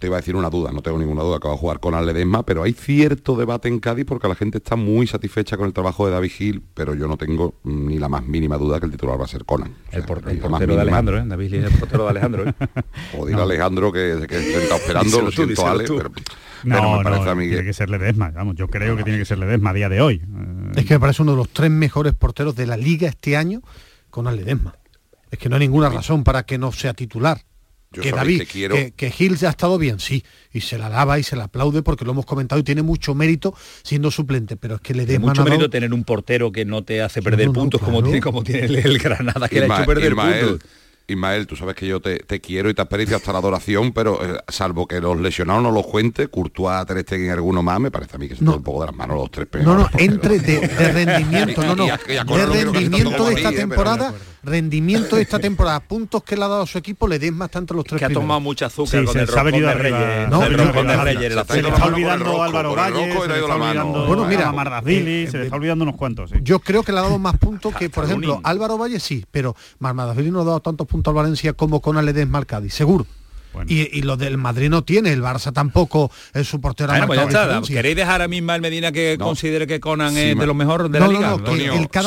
te 0.00 0.08
iba 0.08 0.16
a 0.16 0.20
decir 0.20 0.34
una 0.34 0.50
duda, 0.50 0.72
no 0.72 0.82
tengo 0.82 0.98
ninguna 0.98 1.22
duda 1.22 1.38
que 1.38 1.46
va 1.46 1.54
a 1.54 1.56
jugar 1.56 1.78
con 1.78 1.94
Aledesma, 1.94 2.44
pero 2.44 2.64
hay 2.64 2.72
cierto 2.72 3.36
debate 3.36 3.68
en 3.68 3.78
Cádiz 3.78 4.06
porque 4.06 4.26
la 4.26 4.34
gente 4.34 4.58
está 4.58 4.74
muy 4.74 5.06
satisfecha 5.06 5.56
con 5.56 5.66
el 5.66 5.72
trabajo 5.72 6.04
de 6.04 6.12
David 6.12 6.30
Gil, 6.30 6.62
pero 6.74 6.96
yo 6.96 7.06
no 7.06 7.16
tengo 7.16 7.54
ni 7.62 8.00
la 8.00 8.08
más 8.08 8.26
mínima 8.26 8.58
duda 8.58 8.80
que 8.80 8.86
el 8.86 8.90
titular 8.90 9.20
va 9.20 9.26
a 9.26 9.28
ser 9.28 9.44
Conan. 9.44 9.72
el, 9.92 10.02
portero 10.02 10.74
de 10.74 10.80
Alejandro, 10.80 11.16
¿eh? 11.16 11.22
David 11.24 11.48
Gil 11.48 11.64
es 11.64 11.72
el 11.72 11.78
portero 11.78 12.02
de 12.02 12.10
Alejandro, 12.10 12.48
¿eh? 12.48 12.54
o 13.20 13.24
diga 13.24 13.44
Alejandro 13.44 13.92
que, 13.92 14.26
que, 14.28 14.36
está 14.36 14.74
esperando, 14.74 15.20
lo 15.20 15.30
siento, 15.30 15.64
Ale, 15.64 15.84
pero, 15.86 16.10
no, 16.64 17.04
no, 17.04 17.38
tiene 17.38 17.62
que 17.62 17.72
ser 17.72 17.88
Ledesma, 17.88 18.32
vamos, 18.32 18.56
yo 18.56 18.66
creo 18.66 18.96
que 18.96 19.04
tiene 19.04 19.20
que 19.20 19.26
ser 19.26 19.38
Ledesma 19.38 19.70
a 19.70 19.74
día 19.74 19.88
de 19.88 20.00
hoy. 20.00 20.20
Es 20.74 20.84
que 20.86 20.94
me 20.94 20.98
parece 20.98 21.22
uno 21.22 21.30
de 21.30 21.36
los 21.36 21.50
tres 21.50 21.70
mejores 21.70 22.14
porteros 22.14 22.56
de 22.56 22.66
la 22.66 22.76
liga 22.76 23.06
este 23.06 23.36
año 23.36 23.62
con 24.10 24.26
Aledesma. 24.26 24.74
Es 25.34 25.38
que 25.38 25.48
no 25.48 25.56
hay 25.56 25.60
ninguna 25.60 25.88
razón 25.88 26.24
para 26.24 26.44
que 26.44 26.58
no 26.58 26.72
sea 26.72 26.94
titular. 26.94 27.40
que 27.90 28.12
David, 28.12 28.42
que, 28.96 29.10
Gil 29.10 29.36
ya 29.36 29.48
ha 29.48 29.50
estado 29.50 29.78
bien, 29.78 30.00
sí, 30.00 30.24
y 30.52 30.60
se 30.60 30.78
la 30.78 30.88
lava 30.88 31.18
y 31.18 31.22
se 31.22 31.36
la 31.36 31.44
aplaude 31.44 31.82
porque 31.82 32.04
lo 32.04 32.12
hemos 32.12 32.24
comentado 32.24 32.60
y 32.60 32.64
tiene 32.64 32.82
mucho 32.82 33.14
mérito 33.14 33.54
siendo 33.82 34.10
suplente, 34.10 34.56
pero 34.56 34.76
es 34.76 34.80
que 34.80 34.94
le 34.94 35.06
dé 35.06 35.18
mucho 35.18 35.44
mérito 35.44 35.70
tener 35.70 35.92
un 35.92 36.04
portero 36.04 36.50
que 36.50 36.64
no 36.64 36.82
te 36.82 37.02
hace 37.02 37.22
perder 37.22 37.50
puntos 37.50 37.80
como 37.80 38.02
tiene 38.02 38.20
como 38.20 38.42
tiene 38.42 38.66
el, 38.66 38.98
Granada 38.98 39.48
que 39.48 39.60
le 39.60 39.66
ha 39.66 39.76
hecho 39.76 39.86
perder 39.86 40.14
puntos. 40.14 40.60
Ismael, 41.06 41.46
tú 41.46 41.54
sabes 41.54 41.74
que 41.74 41.86
yo 41.86 42.00
te, 42.00 42.40
quiero 42.40 42.70
y 42.70 42.74
te 42.74 42.80
aprecio 42.80 43.16
hasta 43.16 43.32
la 43.32 43.38
adoración, 43.38 43.92
pero 43.92 44.24
eh, 44.24 44.38
salvo 44.48 44.86
que 44.86 45.00
los 45.00 45.20
lesionados 45.20 45.62
no 45.62 45.70
los 45.70 45.86
cuente, 45.86 46.28
Courtois, 46.28 46.86
Ter 46.86 47.00
Stegen 47.02 47.26
y 47.26 47.28
alguno 47.28 47.62
más, 47.62 47.78
me 47.78 47.90
parece 47.90 48.16
a 48.16 48.18
mí 48.18 48.28
que 48.28 48.36
se 48.36 48.44
no. 48.44 48.56
un 48.56 48.62
poco 48.62 48.80
de 48.80 48.86
las 48.86 48.96
manos 48.96 49.18
los 49.18 49.30
tres 49.30 49.48
No, 49.62 49.76
no, 49.76 49.88
entre 49.98 50.38
de, 50.38 50.66
rendimiento, 50.66 51.62
no, 51.66 51.76
no, 51.76 51.86
de 51.86 52.46
rendimiento 52.46 53.26
de 53.26 53.34
esta 53.34 53.52
temporada, 53.52 54.14
rendimiento 54.44 55.16
de 55.16 55.22
esta 55.22 55.38
temporada, 55.38 55.80
puntos 55.80 56.22
que 56.22 56.36
le 56.36 56.44
ha 56.44 56.48
dado 56.48 56.62
a 56.62 56.66
su 56.66 56.78
equipo, 56.78 57.08
le 57.08 57.18
den 57.18 57.34
más 57.34 57.50
tanto 57.50 57.74
los 57.74 57.84
tres 57.84 57.98
que 57.98 58.04
ha 58.04 58.10
tomado 58.10 58.40
mucha 58.40 58.66
azúcar 58.66 59.04
con 59.04 59.18
el 59.18 59.28
se 59.28 59.38
ha 59.38 59.42
venido 59.42 59.68
de 59.68 59.74
Reyes. 59.74 60.28
No, 60.30 60.44
el 60.44 60.56
de 60.56 60.96
Reyes. 60.96 61.34
Se 61.48 61.62
le 61.62 61.68
está 61.68 61.84
olvidando 61.84 62.42
Álvaro 62.42 62.74
Valle, 62.74 63.12
se 63.12 63.28
le 63.28 63.38
está 63.40 63.54
olvidando 63.54 64.06
bueno, 64.06 64.24
mira, 64.26 64.52
Mardasvili, 64.52 65.26
se 65.26 65.38
le 65.38 65.44
está 65.44 65.56
olvidando 65.56 65.84
unos 65.84 65.96
cuantos. 65.96 66.30
Yo 66.42 66.60
creo 66.60 66.82
que 66.82 66.92
le 66.92 66.98
ha 66.98 67.02
dado 67.02 67.18
más 67.18 67.38
puntos 67.38 67.74
que, 67.74 67.90
por 67.90 68.04
ejemplo, 68.04 68.40
Álvaro 68.42 68.78
Valle 68.78 69.00
sí, 69.00 69.24
pero 69.30 69.54
Mardasvili 69.78 70.30
no 70.30 70.42
ha 70.42 70.44
dado 70.44 70.60
tantos 70.60 70.86
puntos 70.86 71.10
al 71.10 71.16
Valencia 71.16 71.52
como 71.52 71.80
con 71.80 71.96
Aledés 71.96 72.28
Marcadi, 72.28 72.70
seguro. 72.70 73.06
Y, 73.66 74.02
lo 74.02 74.16
del 74.16 74.36
Madrid 74.36 74.68
no 74.68 74.84
tiene, 74.84 75.12
el 75.12 75.22
Barça 75.22 75.52
tampoco 75.52 76.10
es 76.32 76.46
su 76.46 76.60
portero 76.60 76.92
pues 77.06 77.20
¿Queréis 77.68 77.96
dejar 77.96 78.22
a 78.22 78.28
misma 78.28 78.54
el 78.54 78.60
Medina 78.60 78.92
que 78.92 79.16
considere 79.18 79.66
que 79.66 79.80
Conan 79.80 80.16
es 80.16 80.36
de 80.36 80.46
los 80.46 80.56
mejores 80.56 80.90
de 80.90 81.00
la 81.00 81.08
liga? 81.08 81.36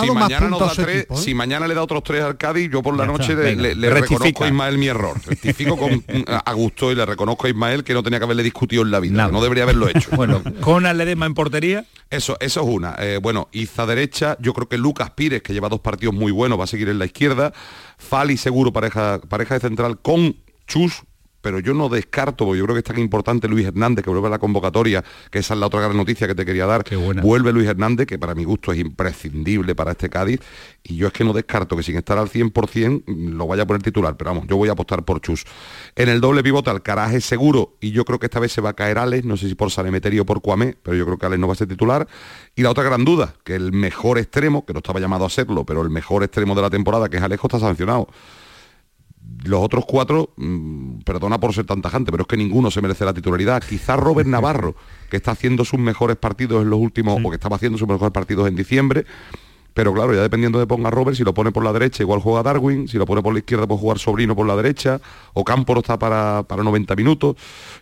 si, 0.02 0.12
mañana 0.12 0.58
¿eh? 0.88 1.08
si 1.16 1.34
mañana 1.34 1.68
le 1.68 1.74
da 1.74 1.84
otros 1.84 2.04
tres 2.04 2.24
al 2.24 2.38
Cádiz, 2.38 2.70
yo 2.72 2.82
por 2.82 2.96
la 2.96 3.06
noche 3.06 3.36
le, 3.36 3.90
reconozco 3.90 4.44
a 4.44 4.48
Ismael 4.48 4.78
mi 4.78 4.88
error. 4.88 5.18
Rectifico 5.26 5.78
con, 5.78 6.04
a 6.28 6.54
gusto 6.54 6.92
y 6.92 6.96
le 6.96 7.06
reconozco 7.06 7.48
a 7.48 7.50
Ismael 7.50 7.84
que 7.84 7.94
no 7.94 8.04
tenía 8.04 8.20
que 8.20 8.26
haberle 8.26 8.44
discutido 8.44 8.84
en 8.84 8.92
la 8.92 9.00
vida, 9.00 9.30
no 9.30 9.42
debería 9.42 9.64
haberlo 9.64 9.88
hecho. 9.88 10.10
bueno, 10.16 10.42
Conan 10.62 10.98
Ledesma 10.98 11.26
en 11.26 11.34
portería. 11.34 11.86
Eso, 12.10 12.38
eso 12.40 12.62
es 12.62 12.68
una. 12.68 12.96
Eh, 13.00 13.20
bueno, 13.22 13.50
Iza 13.52 13.86
derecha, 13.86 14.38
yo 14.40 14.54
creo 14.54 14.70
que 14.70 14.78
Lucas 14.78 15.12
Pires, 15.12 15.42
que 15.42 15.54
lleva 15.54 15.70
dos 15.70 15.82
partidos 15.82 16.16
muy 16.16 16.32
buenos, 16.32 16.60
va 16.60 16.64
a 16.64 16.68
seguir 16.68 16.90
en 16.90 17.00
la 17.00 17.06
izquierda. 17.06 17.54
Fali 17.98 18.38
seguro 18.38 18.72
pareja, 18.72 19.20
pareja 19.28 19.56
de 19.56 19.60
central 19.60 20.00
con 20.00 20.36
Chus, 20.68 21.04
pero 21.42 21.60
yo 21.60 21.74
no 21.74 21.90
descarto, 21.90 22.46
porque 22.46 22.60
yo 22.60 22.66
creo 22.66 22.76
que 22.76 22.80
es 22.80 22.86
tan 22.86 23.00
importante 23.00 23.48
Luis 23.48 23.66
Hernández, 23.66 24.04
que 24.04 24.10
vuelve 24.10 24.28
a 24.28 24.32
la 24.32 24.40
convocatoria, 24.40 25.04
que 25.32 25.40
esa 25.40 25.54
es 25.54 25.60
la 25.60 25.68
otra 25.68 25.82
gran 25.82 25.96
noticia 25.96 26.28
que 26.28 26.36
te 26.36 26.46
quería 26.46 26.66
dar. 26.66 26.84
Vuelve 27.22 27.52
Luis 27.54 27.68
Hernández, 27.68 28.08
que 28.08 28.18
para 28.18 28.36
mi 28.36 28.44
gusto 28.44 28.72
es 28.72 28.80
imprescindible 28.80 29.76
para 29.76 29.92
este 29.92 30.10
Cádiz, 30.10 30.40
y 30.84 30.96
yo 30.96 31.08
es 31.08 31.14
que 31.14 31.24
no 31.24 31.34
descarto 31.34 31.76
que 31.76 31.84
sin 31.84 31.98
estar 31.98 32.18
al 32.18 32.30
100% 32.30 33.04
lo 33.08 33.48
vaya 33.48 33.64
a 33.64 33.68
poner 33.68 33.82
titular, 33.82 34.18
pero 34.18 34.32
vamos, 34.32 34.48
yo 34.48 34.58
voy 34.58 34.70
a 34.70 34.74
apostar 34.74 35.04
por 35.04 35.22
Chus. 35.22 35.46
En 35.96 36.10
el 36.10 36.22
doble 36.22 36.44
pivote, 36.44 36.70
Alcaraz 36.70 37.24
seguro, 37.24 37.78
y 37.80 37.92
yo 37.92 38.06
creo 38.06 38.20
que 38.20 38.26
esta 38.26 38.40
vez 38.40 38.52
se 38.52 38.62
va 38.62 38.70
a 38.70 38.74
caer 38.74 38.98
Alex, 38.98 39.26
no 39.26 39.38
sé 39.38 39.48
si 39.48 39.56
por 39.56 39.72
Sanemeterio 39.72 40.24
o 40.24 40.26
por 40.26 40.42
Cuamé, 40.42 40.76
pero 40.82 40.96
yo 40.96 41.06
creo 41.06 41.18
que 41.18 41.26
Alex 41.26 41.40
no 41.40 41.48
va 41.48 41.54
a 41.54 41.58
ser 41.58 41.68
titular. 41.68 42.08
Y 42.56 42.62
la 42.62 42.72
otra 42.72 42.84
gran 42.84 43.06
duda, 43.06 43.34
que 43.44 43.56
el 43.56 43.72
mejor 43.72 44.18
extremo, 44.18 44.66
que 44.66 44.74
no 44.74 44.80
estaba 44.80 45.00
llamado 45.00 45.26
a 45.26 45.30
serlo, 45.30 45.66
pero 45.66 45.82
el 45.82 45.90
mejor 45.90 46.24
extremo 46.24 46.56
de 46.56 46.62
la 46.62 46.70
temporada, 46.70 47.10
que 47.10 47.18
es 47.18 47.24
Alejo, 47.24 47.48
está 47.48 47.60
sancionado 47.60 48.08
los 49.46 49.64
otros 49.64 49.86
cuatro, 49.86 50.34
mm, 50.38 51.00
perdona 51.06 51.40
por 51.40 51.54
ser 51.54 51.66
tan 51.66 51.82
tajante, 51.82 52.12
pero 52.12 52.24
es 52.24 52.28
que 52.28 52.38
ninguno 52.38 52.72
se 52.72 52.82
merece 52.82 53.06
la 53.06 53.14
titularidad. 53.14 53.64
Quizá 53.64 53.96
Robert 53.96 54.28
Navarro, 54.28 54.76
que 55.10 55.18
está 55.18 55.32
haciendo 55.32 55.66
sus 55.66 55.80
mejores 55.80 56.18
partidos 56.18 56.64
en 56.64 56.70
los 56.70 56.80
últimos, 56.80 57.20
o 57.24 57.30
que 57.30 57.36
estaba 57.36 57.56
haciendo 57.56 57.78
sus 57.78 57.88
mejores 57.88 58.12
partidos 58.12 58.48
en 58.48 58.56
diciembre, 58.56 59.06
pero 59.78 59.94
claro, 59.94 60.12
ya 60.12 60.24
dependiendo 60.24 60.58
de 60.58 60.66
ponga 60.66 60.90
Robert, 60.90 61.16
si 61.16 61.24
lo 61.24 61.36
pone 61.36 61.52
por 61.52 61.64
la 61.64 61.72
derecha, 61.72 62.02
igual 62.02 62.20
juega 62.20 62.42
Darwin, 62.42 62.88
si 62.88 62.98
lo 62.98 63.06
pone 63.06 63.22
por 63.22 63.32
la 63.32 63.38
izquierda, 63.38 63.68
puede 63.68 63.80
jugar 63.80 64.00
Sobrino 64.00 64.36
por 64.36 64.48
la 64.48 64.56
derecha, 64.56 65.00
o 65.34 65.44
Campo 65.44 65.78
está 65.78 66.00
para, 66.00 66.42
para 66.48 66.64
90 66.64 66.96
minutos. 66.96 67.36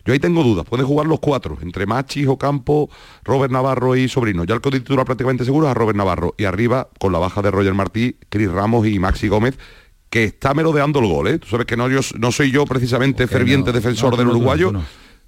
Yo 0.04 0.12
ahí 0.12 0.18
tengo 0.18 0.42
dudas, 0.42 0.66
pueden 0.66 0.84
jugar 0.84 1.06
los 1.06 1.20
cuatro, 1.20 1.56
entre 1.62 1.86
Machis, 1.86 2.28
Ocampo, 2.28 2.90
Robert 3.24 3.50
Navarro 3.50 3.96
y 3.96 4.10
Sobrino. 4.10 4.44
Ya 4.44 4.54
el 4.54 4.60
que 4.60 4.72
titular 4.72 5.06
prácticamente 5.06 5.46
seguro 5.46 5.68
es 5.68 5.70
a 5.70 5.74
Robert 5.74 5.96
Navarro. 5.96 6.34
Y 6.36 6.44
arriba, 6.44 6.90
con 7.00 7.12
la 7.12 7.18
baja 7.18 7.40
de 7.40 7.50
Roger 7.50 7.72
Martí, 7.72 8.16
Cris 8.28 8.50
Ramos 8.50 8.86
y 8.86 8.98
Maxi 8.98 9.28
Gómez, 9.28 9.56
que 10.16 10.24
está 10.24 10.54
merodeando 10.54 10.98
el 11.00 11.06
gol, 11.08 11.28
¿eh? 11.28 11.38
Tú 11.38 11.46
sabes 11.46 11.66
que 11.66 11.76
no, 11.76 11.90
yo, 11.90 12.00
no 12.18 12.32
soy 12.32 12.50
yo 12.50 12.64
precisamente 12.64 13.26
ferviente 13.26 13.70
defensor 13.70 14.16
del 14.16 14.28
uruguayo. 14.28 14.72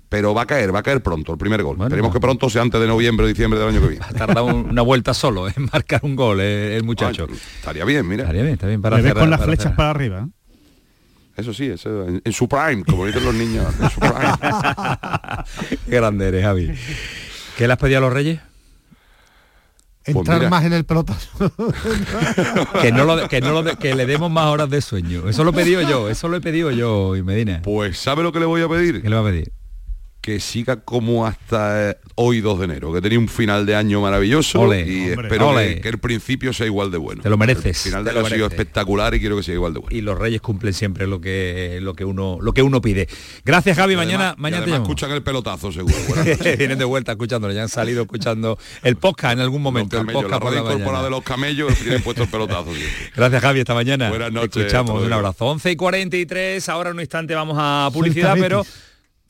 pero 0.09 0.33
va 0.33 0.43
a 0.43 0.47
caer, 0.47 0.75
va 0.75 0.79
a 0.79 0.83
caer 0.83 1.03
pronto 1.03 1.33
el 1.33 1.39
primer 1.39 1.63
gol. 1.63 1.77
Esperemos 1.79 2.11
que 2.11 2.19
pronto 2.19 2.49
sea 2.49 2.63
antes 2.63 2.81
de 2.81 2.87
noviembre 2.87 3.27
o 3.27 3.29
diciembre 3.29 3.61
del 3.61 3.69
año 3.69 3.83
que 3.83 3.89
viene. 3.91 4.07
Ha 4.09 4.15
tardado 4.15 4.47
una 4.47 4.81
vuelta 4.81 5.13
solo 5.13 5.47
en 5.47 5.55
marcar 5.73 6.01
un 6.05 6.17
gol 6.17 6.41
eh, 6.41 6.75
el 6.75 6.85
muchacho. 6.85 7.27
estaría 7.59 7.85
bien, 7.85 8.09
mira. 8.09 8.23
Estaría 8.23 8.41
bien, 8.41 8.55
está 8.55 8.67
bien 8.67 8.81
para 8.81 8.97
con 9.13 9.29
las 9.29 9.45
flechas 9.45 9.75
para 9.75 9.91
arriba. 9.91 10.27
¿eh? 10.27 10.53
Eso 11.37 11.53
sí, 11.53 11.67
eso, 11.67 12.07
en, 12.09 12.33
su 12.33 12.49
prime, 12.49 12.83
como 12.85 13.05
dicen 13.05 13.27
los 13.27 13.35
niños. 13.35 13.67
En 13.79 13.91
su 13.91 14.01
prime. 14.01 14.17
Qué 15.85 15.97
grande 15.97 16.29
eres, 16.29 16.45
Javi. 16.45 16.73
¿Qué 17.59 17.67
le 17.67 17.75
has 17.75 17.79
pedido 17.79 17.99
a 17.99 18.01
los 18.01 18.13
reyes? 18.15 18.41
Pues 20.13 20.29
entrar 20.29 20.51
más 20.51 20.65
en 20.65 20.73
el 20.73 20.85
pelotazo. 20.85 21.29
que, 22.83 22.93
no 22.93 23.05
lo, 23.05 23.29
que, 23.29 23.41
no 23.41 23.63
lo 23.63 23.77
que 23.77 23.95
le 23.95 24.07
demos 24.07 24.31
más 24.31 24.47
horas 24.47 24.71
de 24.71 24.81
sueño. 24.81 25.29
Eso 25.29 25.45
lo 25.45 25.51
he 25.51 25.55
pedido 25.55 25.83
yo, 25.83 26.09
eso 26.09 26.29
lo 26.29 26.37
he 26.37 26.41
pedido 26.41 26.71
yo, 26.71 27.17
y 27.17 27.23
Medina. 27.23 27.61
Pues 27.63 27.99
¿sabe 27.99 28.23
lo 28.23 28.33
que 28.33 28.41
le 28.41 28.47
voy 28.47 28.63
a 28.63 28.69
pedir? 28.69 29.03
¿Qué 29.03 29.09
le 29.09 29.17
va 29.17 29.23
a 29.23 29.25
pedir? 29.25 29.53
Que 30.21 30.41
siga 30.41 30.77
como 30.77 31.27
hasta 31.27 31.91
eh, 31.91 31.97
hoy 32.17 32.41
2 32.41 32.59
de 32.59 32.65
enero, 32.65 32.93
que 32.93 33.01
tenía 33.01 33.19
un 33.19 33.29
final 33.29 33.67
de 33.67 33.77
año 33.77 34.01
maravilloso 34.01 34.75
y 34.75 35.09
espero 35.09 35.55
Que, 35.55 35.89
el 35.89 35.99
principio 35.99 36.53
sea 36.53 36.67
igual 36.67 36.91
de 36.91 36.99
bueno. 36.99 37.23
Te 37.23 37.31
lo 37.31 37.39
mereces. 37.39 37.87
El 37.87 37.93
final 37.93 38.05
de 38.05 38.11
año 38.11 38.27
ha 38.27 38.29
sido 38.29 38.47
espectacular 38.47 39.15
y 39.15 39.21
quiero 39.21 39.37
que 39.37 39.43
sea 39.43 39.55
igual 39.55 39.75
de 39.75 39.81
bueno. 39.81 39.97
Y 39.97 40.01
los 40.01 40.19
Reyes 40.19 40.41
cumplen 40.41 40.75
siempre 40.75 41.07
lo 41.07 41.21
que 41.21 41.79
lo 41.81 41.95
que 41.95 42.05
uno 42.05 42.39
lo 42.41 42.53
que 42.53 42.63
uno 42.63 42.81
pide. 42.81 43.09
Gracias 43.45 43.77
Javi, 43.77 43.97
mañana 43.97 44.35
mañana 44.39 44.65
te 44.65 44.75
escuchan 44.75 45.11
el 45.13 45.23
pelotazo 45.23 45.73
seguro. 45.73 45.95
Vienen 46.59 46.79
de 46.79 46.85
vuelta 46.85 47.13
escuchándolo, 47.13 47.55
ya 47.55 47.63
han 47.63 47.69
salido 47.69 48.03
escuchando 48.03 48.59
el 48.83 48.97
podcast 48.97 49.35
en 49.35 49.41
algún 49.41 49.63
momento, 49.63 49.99
el 49.99 50.07
podcast 50.07 50.45
la 50.45 50.61
incorporada 50.61 51.05
de 51.05 51.11
los 51.11 51.23
camellos 51.23 51.75
tienen 51.79 52.03
puesto 52.03 52.25
el 52.25 52.29
pelotazo. 52.29 52.71
Gracias 53.17 53.43
Javi, 53.43 53.61
esta 53.61 53.75
mañana. 53.75 54.09
Buenas 54.11 54.33
noches. 54.33 54.57
Escuchamos, 54.57 55.05
un 55.05 55.13
abrazo. 55.13 55.47
11 55.47 55.71
y 55.71 55.77
43, 55.77 56.69
ahora 56.69 56.91
en 56.91 56.97
un 56.97 57.01
instante 57.01 57.35
vamos 57.35 57.57
a 57.59 57.89
publicidad, 57.93 58.37
pero 58.39 58.65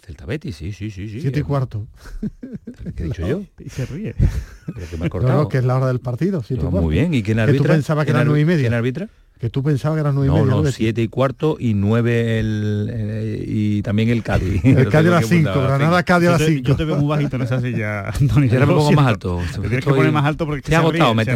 Celta 0.09 0.25
Betis, 0.25 0.57
sí, 0.57 0.73
sí, 0.73 0.91
sí. 0.91 1.07
sí. 1.07 1.21
Siete 1.21 1.41
y 1.41 1.43
cuarto. 1.43 1.87
¿Qué 2.97 3.03
he 3.03 3.07
dicho 3.09 3.29
yo? 3.29 3.43
Y 3.59 3.69
se 3.69 3.85
ríe. 3.85 4.15
que 4.15 4.97
me 4.97 5.05
ha 5.05 5.11
cortado. 5.11 5.49
que 5.49 5.59
es 5.59 5.65
la 5.65 5.77
hora 5.77 5.89
del 5.89 6.01
partido, 6.01 6.43
siete 6.43 6.65
y 6.65 6.69
Muy 6.71 6.95
bien, 6.95 7.13
¿y 7.13 7.23
quién 7.23 7.39
arbitra? 7.39 7.63
Que 7.63 7.69
tú 7.69 7.75
pensabas 7.75 8.05
que 8.07 8.13
era 8.13 8.25
nueve 8.25 8.41
y 8.41 8.45
media. 8.47 8.63
¿Quién 8.63 8.73
arbitra? 8.73 9.09
Que 9.39 9.51
tú 9.51 9.63
pensabas 9.63 9.97
que 9.97 10.01
eran 10.01 10.15
nueve 10.15 10.29
y 10.29 10.33
media. 10.33 10.51
No, 10.51 10.63
no, 10.63 10.73
siete 10.73 11.03
y 11.03 11.09
cuarto 11.09 11.59
y 11.61 11.75
nueve 11.75 12.41
el, 12.41 12.89
eh, 12.91 13.45
y 13.47 13.83
también 13.83 14.09
el 14.09 14.23
Cádiz. 14.23 14.65
El 14.65 14.89
Cádiz 14.91 15.09
a 15.09 15.17
las 15.17 15.27
cinco, 15.27 15.61
Granada 15.61 16.03
Cádiz 16.05 16.29
a 16.31 16.33
las 16.33 16.43
cinco. 16.43 16.69
Yo 16.69 16.77
te 16.77 16.87
veo 16.87 16.97
muy 16.97 17.09
bajito 17.09 17.37
en 17.37 17.43
esa 17.43 17.61
silla, 17.61 18.09
Antonio. 18.19 18.51
Yo 18.51 18.61
me 18.61 18.67
pongo 18.67 18.93
más 18.93 19.07
alto. 19.09 19.43
Te 19.57 19.61
tienes 19.61 19.85
que 19.85 19.91
poner 19.91 20.11
más 20.11 20.25
alto 20.25 20.47
porque 20.47 20.63
te 20.63 20.73
he 20.73 20.77
agotado, 20.77 21.15
me, 21.15 21.27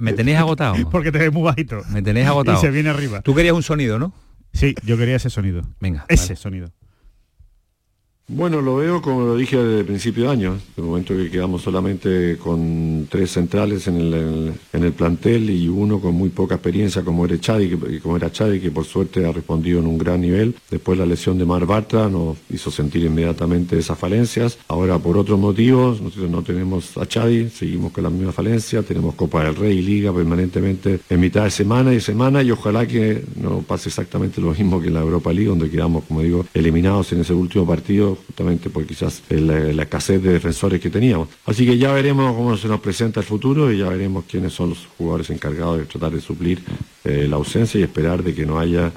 me 0.00 0.12
tenéis 0.14 0.38
agotado. 0.38 0.74
porque 0.90 1.12
te 1.12 1.18
ves 1.18 1.32
muy 1.34 1.42
bajito. 1.42 1.82
Me 1.90 2.00
tenéis 2.00 2.28
agotado. 2.28 2.56
Y 2.56 2.60
se 2.62 2.70
viene 2.70 2.88
arriba. 2.88 3.20
Tú 3.20 3.34
querías 3.34 3.54
un 3.54 3.62
sonido, 3.62 3.98
¿no? 3.98 4.14
Sí, 4.54 4.74
yo 4.84 4.96
quería 4.96 5.16
ese 5.16 5.28
sonido. 5.28 5.60
Venga. 5.80 6.06
Ese 6.08 6.34
sonido. 6.34 6.70
Bueno, 8.28 8.60
lo 8.60 8.74
veo 8.74 9.00
como 9.00 9.20
lo 9.20 9.36
dije 9.36 9.56
desde 9.56 9.78
el 9.78 9.86
principio 9.86 10.24
de 10.24 10.30
año, 10.30 10.58
el 10.76 10.82
momento 10.82 11.14
que 11.14 11.30
quedamos 11.30 11.62
solamente 11.62 12.36
con 12.38 13.06
tres 13.08 13.30
centrales 13.30 13.86
en 13.86 13.98
el, 13.98 14.52
en 14.72 14.82
el 14.82 14.92
plantel 14.92 15.48
y 15.48 15.68
uno 15.68 16.00
con 16.00 16.12
muy 16.16 16.30
poca 16.30 16.56
experiencia 16.56 17.02
como 17.02 17.24
era 17.24 17.38
Chadi, 17.38 17.68
que, 17.68 18.00
como 18.00 18.16
era 18.16 18.32
Chadi, 18.32 18.58
que 18.58 18.72
por 18.72 18.84
suerte 18.84 19.24
ha 19.24 19.30
respondido 19.30 19.78
en 19.78 19.86
un 19.86 19.96
gran 19.96 20.22
nivel. 20.22 20.56
Después 20.68 20.98
la 20.98 21.06
lesión 21.06 21.38
de 21.38 21.44
Mar 21.44 21.66
Bartra 21.66 22.08
nos 22.08 22.36
hizo 22.50 22.72
sentir 22.72 23.04
inmediatamente 23.04 23.78
esas 23.78 23.96
falencias. 23.96 24.58
Ahora 24.66 24.98
por 24.98 25.16
otros 25.16 25.38
motivos, 25.38 26.00
nosotros 26.00 26.28
no 26.28 26.42
tenemos 26.42 26.98
a 26.98 27.06
Chadi, 27.06 27.48
seguimos 27.48 27.92
con 27.92 28.02
la 28.02 28.10
misma 28.10 28.32
falencia, 28.32 28.82
tenemos 28.82 29.14
Copa 29.14 29.44
del 29.44 29.54
Rey 29.54 29.78
y 29.78 29.82
Liga 29.82 30.12
permanentemente 30.12 30.98
en 31.08 31.20
mitad 31.20 31.44
de 31.44 31.50
semana 31.52 31.94
y 31.94 32.00
semana 32.00 32.42
y 32.42 32.50
ojalá 32.50 32.88
que 32.88 33.22
no 33.36 33.60
pase 33.60 33.88
exactamente 33.88 34.40
lo 34.40 34.50
mismo 34.50 34.80
que 34.80 34.88
en 34.88 34.94
la 34.94 35.00
Europa 35.00 35.32
League, 35.32 35.48
donde 35.48 35.70
quedamos, 35.70 36.02
como 36.08 36.22
digo, 36.22 36.44
eliminados 36.54 37.12
en 37.12 37.20
ese 37.20 37.32
último 37.32 37.64
partido 37.64 38.15
justamente 38.26 38.70
por 38.70 38.86
quizás 38.86 39.22
la, 39.28 39.82
escasez 39.82 40.22
de 40.22 40.32
defensores 40.32 40.80
que 40.80 40.90
teníamos. 40.90 41.28
Así 41.44 41.66
que 41.66 41.78
ya 41.78 41.92
veremos 41.92 42.34
cómo 42.34 42.56
se 42.56 42.68
nos 42.68 42.80
presenta 42.80 43.20
el 43.20 43.26
futuro 43.26 43.72
y 43.72 43.78
ya 43.78 43.88
veremos 43.88 44.24
quiénes 44.24 44.52
son 44.52 44.70
los 44.70 44.86
jugadores 44.98 45.30
encargados 45.30 45.78
de 45.78 45.84
tratar 45.84 46.12
de 46.12 46.20
suplir 46.20 46.62
eh, 47.04 47.26
la 47.28 47.36
ausencia 47.36 47.80
y 47.80 47.82
esperar 47.82 48.22
de 48.22 48.34
que 48.34 48.46
no 48.46 48.58
haya 48.58 48.92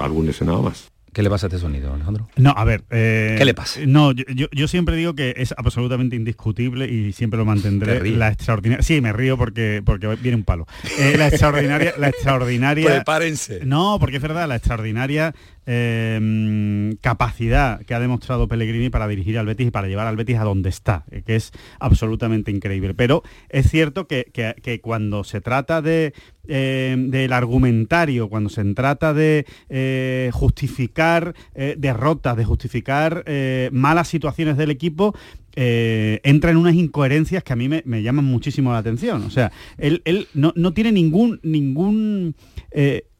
algún 0.00 0.26
lesionado 0.26 0.62
más. 0.62 0.92
¿Qué 1.12 1.22
le 1.22 1.28
pasa 1.28 1.46
a 1.46 1.48
este 1.48 1.58
sonido, 1.58 1.92
Alejandro? 1.92 2.26
No, 2.36 2.54
a 2.56 2.64
ver. 2.64 2.84
Eh, 2.90 3.34
¿Qué 3.36 3.44
le 3.44 3.52
pasa? 3.52 3.80
No, 3.86 4.12
yo, 4.12 4.68
siempre 4.68 4.96
digo 4.96 5.14
que 5.14 5.34
es 5.36 5.52
absolutamente 5.58 6.16
indiscutible 6.16 6.86
y 6.86 7.12
siempre 7.12 7.36
lo 7.36 7.44
mantendré. 7.44 8.02
La 8.12 8.28
extraordinaria. 8.28 8.82
Sí, 8.82 9.02
me 9.02 9.12
río 9.12 9.36
porque, 9.36 9.82
porque 9.84 10.06
viene 10.16 10.36
un 10.36 10.44
palo. 10.44 10.66
Eh, 10.98 11.16
la 11.18 11.28
extraordinaria. 11.28 11.92
la 11.98 12.08
extraordinaria. 12.08 12.86
Prepárense. 12.86 13.60
No, 13.66 13.98
porque 14.00 14.16
es 14.16 14.22
verdad, 14.22 14.48
la 14.48 14.56
extraordinaria 14.56 15.34
Em, 15.64 16.96
capacidad 16.96 17.82
que 17.82 17.94
ha 17.94 18.00
demostrado 18.00 18.48
Pellegrini 18.48 18.90
para 18.90 19.06
dirigir 19.06 19.38
al 19.38 19.46
Betis 19.46 19.68
y 19.68 19.70
para 19.70 19.86
llevar 19.86 20.08
al 20.08 20.16
Betis 20.16 20.38
a 20.38 20.42
donde 20.42 20.68
está, 20.68 21.04
eh, 21.12 21.22
que 21.24 21.36
es 21.36 21.52
absolutamente 21.78 22.50
increíble. 22.50 22.94
Pero 22.94 23.22
es 23.48 23.70
cierto 23.70 24.08
que, 24.08 24.80
cuando 24.82 25.22
se 25.22 25.40
trata 25.40 25.80
de, 25.80 26.14
em, 26.48 27.10
del 27.10 27.32
argumentario, 27.32 28.28
cuando 28.28 28.50
se 28.50 28.64
trata 28.74 29.14
de 29.14 29.46
eh, 29.68 30.30
justificar 30.32 31.32
eh, 31.54 31.76
derrotas, 31.78 32.36
de 32.36 32.44
justificar 32.44 33.24
malas 33.70 34.08
situaciones 34.08 34.56
del 34.56 34.70
equipo, 34.70 35.14
entra 35.54 36.50
en 36.50 36.56
unas 36.56 36.74
incoherencias 36.74 37.44
que 37.44 37.52
a 37.52 37.56
mí 37.56 37.68
me, 37.68 38.02
llaman 38.02 38.24
muchísimo 38.24 38.72
la 38.72 38.78
atención. 38.78 39.22
O 39.22 39.30
sea, 39.30 39.52
él, 39.78 40.02
no, 40.34 40.52
no, 40.56 40.72
tiene 40.72 40.90
ningún, 40.90 41.38
ningún 41.44 42.34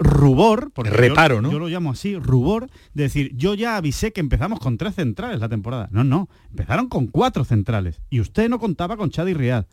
rubor, 0.02 0.70
porque 0.72 0.90
reparo, 0.90 1.36
yo, 1.36 1.42
¿no? 1.42 1.52
Yo 1.52 1.58
lo 1.58 1.68
llamo 1.68 1.90
así, 1.90 2.16
rubor, 2.16 2.68
de 2.94 3.04
decir, 3.04 3.32
yo 3.34 3.54
ya 3.54 3.76
avisé 3.76 4.12
que 4.12 4.20
empezamos 4.20 4.60
con 4.60 4.78
tres 4.78 4.94
centrales 4.94 5.40
la 5.40 5.48
temporada. 5.48 5.88
No, 5.90 6.04
no, 6.04 6.28
empezaron 6.50 6.88
con 6.88 7.06
cuatro 7.06 7.44
centrales 7.44 8.00
y 8.10 8.20
usted 8.20 8.48
no 8.48 8.58
contaba 8.58 8.96
con 8.96 9.10
Chad 9.10 9.26
y 9.26 9.34
Riad. 9.34 9.66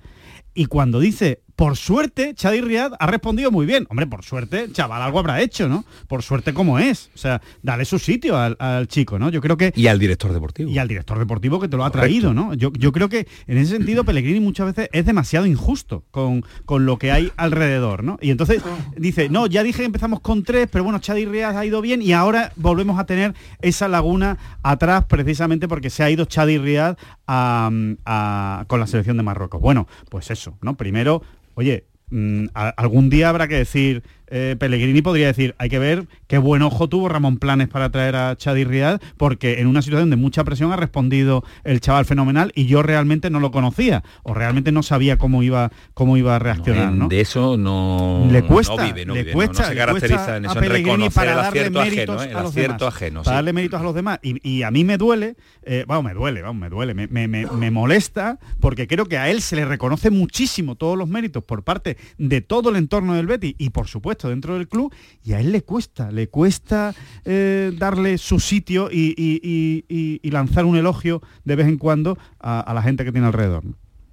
Y 0.54 0.66
cuando 0.66 1.00
dice 1.00 1.44
por 1.60 1.76
suerte, 1.76 2.36
Chadi 2.36 2.62
Riad 2.62 2.94
ha 2.98 3.08
respondido 3.08 3.52
muy 3.52 3.66
bien. 3.66 3.86
Hombre, 3.90 4.08
por 4.08 4.24
suerte, 4.24 4.72
chaval, 4.72 5.02
algo 5.02 5.20
habrá 5.20 5.42
hecho, 5.42 5.68
¿no? 5.68 5.84
Por 6.08 6.24
suerte 6.24 6.54
como 6.54 6.80
es. 6.80 7.10
O 7.14 7.18
sea, 7.18 7.42
dale 7.62 7.84
su 7.84 8.00
sitio 8.00 8.38
al, 8.38 8.88
chico, 8.88 9.20
¿no? 9.20 9.30
Yo 9.30 9.42
creo 9.42 9.58
que... 9.58 9.74
Y 9.76 9.88
al 9.88 10.00
director 10.00 10.32
deportivo. 10.32 10.72
Y 10.72 10.78
al 10.78 10.88
director 10.88 11.20
deportivo 11.20 11.60
que 11.60 11.68
te 11.68 11.76
lo 11.76 11.84
ha 11.84 11.92
traído, 11.92 12.34
¿no? 12.34 12.54
Yo, 12.54 12.72
yo 12.72 12.94
creo 12.94 13.10
que 13.10 13.28
en 13.46 13.58
ese 13.58 13.76
sentido 13.76 14.06
Pellegrini 14.06 14.40
muchas 14.40 14.68
veces 14.68 14.88
es 14.94 15.06
demasiado 15.06 15.46
injusto 15.46 16.06
con, 16.12 16.46
con 16.64 16.86
lo 16.86 16.98
que 16.98 17.12
hay 17.12 17.30
alrededor, 17.36 18.06
¿no? 18.06 18.18
Y 18.22 18.32
entonces 18.32 18.64
dice, 18.96 19.28
no, 19.28 19.46
ya 19.46 19.62
dije 19.62 19.80
que 19.80 19.86
empezamos 19.86 20.19
con 20.22 20.44
tres, 20.44 20.68
pero 20.72 20.84
bueno, 20.84 21.00
Chadi 21.00 21.26
Riad 21.26 21.58
ha 21.58 21.66
ido 21.66 21.82
bien 21.82 22.02
y 22.02 22.14
ahora 22.14 22.52
volvemos 22.56 23.00
a 23.00 23.06
tener 23.06 23.34
esa 23.62 23.88
laguna 23.88 24.38
atrás 24.64 25.06
precisamente 25.06 25.68
porque 25.68 25.90
se 25.90 26.04
ha 26.04 26.10
ido 26.10 26.26
Chadi 26.26 26.58
Riad 26.58 26.98
a, 27.28 28.64
con 28.68 28.80
la 28.80 28.88
selección 28.88 29.18
de 29.18 29.24
Marruecos. 29.24 29.62
Bueno, 29.62 29.88
pues 30.10 30.32
eso, 30.32 30.58
¿no? 30.62 30.76
Primero 30.76 31.22
oye, 31.60 31.84
mm, 32.10 32.46
algún 32.54 33.10
día 33.10 33.28
habrá 33.28 33.50
que 33.50 33.56
decir 33.56 34.04
eh, 34.32 34.56
Pellegrini 34.60 35.02
podría 35.02 35.28
decir, 35.28 35.56
hay 35.58 35.70
que 35.70 35.80
ver 35.80 36.08
qué 36.28 36.38
buen 36.38 36.62
ojo 36.62 36.88
tuvo 36.88 37.10
Ramón 37.10 37.38
Planes 37.38 37.68
para 37.68 37.90
traer 37.90 38.16
a 38.16 38.36
Chadi 38.36 38.64
Riad, 38.64 39.02
porque 39.18 39.60
en 39.60 39.68
una 39.68 39.82
situación 39.82 40.10
de 40.10 40.16
mucha 40.16 40.44
presión 40.44 40.72
ha 40.72 40.76
respondido 40.76 41.44
el 41.64 41.82
chaval 41.82 42.06
fenomenal 42.06 42.52
y 42.56 42.66
yo 42.66 42.84
realmente 42.84 43.30
no 43.30 43.40
lo 43.40 43.52
conocía, 43.52 44.04
o 44.24 44.34
realmente 44.34 44.72
no 44.72 44.84
sabía 44.84 45.18
cómo 45.18 45.44
iba, 45.44 45.72
cómo 45.94 46.18
iba 46.18 46.36
a 46.36 46.40
reaccionar. 46.40 46.94
¿no? 46.94 47.08
De 47.08 47.22
eso 47.22 47.58
no 47.58 48.28
le 48.32 48.44
cuesta, 48.44 48.84
vive, 48.84 49.06
no 49.06 49.16
le 49.16 49.32
cuesta, 49.32 49.66
se 49.66 49.76
caracteriza 49.76 50.38
en 50.38 50.46
eso, 50.46 50.62
en 50.62 51.12
para 51.12 51.36
darle 51.36 51.70
méritos 51.70 52.22
ajeno, 52.22 52.40
a 52.40 52.44
los 52.44 52.54
demás, 52.54 52.82
ajeno, 52.84 53.24
para 53.24 53.36
darle 53.36 53.54
méritos 53.54 53.80
a 53.80 53.84
los 53.84 53.96
demás. 53.96 54.20
Y, 54.22 54.60
a 54.64 54.72
mí 54.72 54.84
me 54.84 54.98
duele, 54.98 55.36
eh, 55.64 55.86
vamos, 55.88 56.04
me 56.04 56.14
duele, 56.14 56.42
vamos, 56.42 56.62
me 56.62 56.70
duele, 56.70 56.94
me, 56.94 57.08
me, 57.08 57.28
me 57.28 57.72
molesta, 57.72 58.40
porque 58.60 58.88
creo 58.88 59.06
que 59.06 59.18
a 59.18 59.30
él 59.30 59.42
se 59.42 59.56
le 59.56 59.66
reconoce 59.66 60.10
muchísimo 60.12 60.76
todos 60.76 60.98
los 60.98 61.08
méritos 61.08 61.44
por 61.44 61.64
parte 61.64 61.98
de 62.18 62.42
todo 62.42 62.70
el 62.70 62.76
entorno 62.76 63.14
del 63.16 63.26
Betty 63.26 63.56
y 63.58 63.70
por 63.70 63.88
supuesto 63.88 64.19
dentro 64.28 64.56
del 64.56 64.68
club 64.68 64.94
y 65.24 65.34
a 65.34 65.40
él 65.40 65.52
le 65.52 65.62
cuesta, 65.62 66.12
le 66.12 66.28
cuesta 66.28 66.94
eh, 67.24 67.72
darle 67.78 68.18
su 68.18 68.40
sitio 68.40 68.90
y, 68.92 70.20
lanzar 70.24 70.66
un 70.66 70.76
elogio 70.76 71.22
de 71.46 71.56
vez 71.56 71.68
en 71.68 71.78
cuando 71.78 72.18
a, 72.40 72.72
la 72.74 72.82
gente 72.82 73.06
que 73.06 73.12
tiene 73.12 73.28
alrededor. 73.28 73.64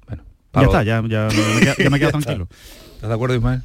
Bueno, 0.06 0.22
ya 0.54 0.62
está, 0.62 0.82
ya, 0.82 1.02
me, 1.02 1.08
quedo, 1.08 2.10
tranquilo. 2.10 2.48
¿Estás 2.94 3.08
de 3.08 3.14
acuerdo, 3.14 3.34
Ismael? 3.34 3.62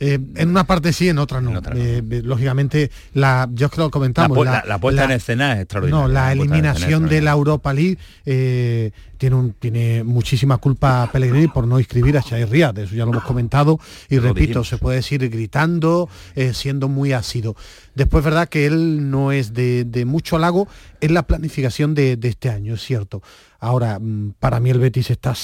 Eh, 0.00 0.18
en 0.34 0.48
una 0.48 0.64
parte 0.64 0.92
sí, 0.92 1.08
en 1.08 1.18
otra 1.18 1.40
no. 1.40 1.60
Eh, 1.74 2.02
lógicamente, 2.24 2.90
la, 3.12 3.48
yo 3.52 3.68
creo 3.70 3.84
que 3.84 3.86
lo 3.86 3.90
comentamos. 3.90 4.44
La, 4.44 4.78
puesta 4.78 5.04
en 5.04 5.12
escena 5.12 5.54
es 5.54 5.60
extraordinaria. 5.60 6.06
No, 6.06 6.12
la, 6.12 6.32
eliminación 6.32 7.08
de 7.08 7.20
la 7.20 7.30
Europa 7.30 7.72
League 7.72 7.98
eh, 8.26 8.90
tiene, 9.18 9.36
un, 9.36 9.52
tiene 9.52 10.02
muchísima 10.02 10.58
culpa 10.58 11.08
Pellegrini 11.12 11.48
por 11.48 11.66
no 11.66 11.78
inscribir 11.78 12.18
a 12.18 12.22
Xavi 12.22 12.44
Riyad, 12.44 12.78
eso 12.78 12.94
ya 12.94 13.04
lo 13.04 13.12
hemos 13.12 13.24
comentado 13.24 13.78
y 14.08 14.18
repito, 14.18 14.64
se 14.64 14.78
puede 14.78 14.96
decir 14.96 15.28
gritando, 15.28 16.08
siendo 16.52 16.88
muy 16.88 17.12
ácido. 17.12 17.54
Después, 17.94 18.24
verdad 18.24 18.48
que 18.48 18.66
él 18.66 19.10
no 19.10 19.30
es 19.30 19.54
de, 19.54 20.04
mucho 20.06 20.36
halago 20.36 20.66
en 21.00 21.14
la 21.14 21.22
planificación 21.22 21.94
de, 21.94 22.16
de 22.16 22.28
este 22.28 22.50
año, 22.50 22.74
es 22.74 22.82
cierto. 22.82 23.22
Ahora, 23.60 23.98
mm, 23.98 24.34
para 24.38 24.60
mí 24.60 24.70
el 24.70 24.78
Betis 24.78 25.10
está 25.10 25.34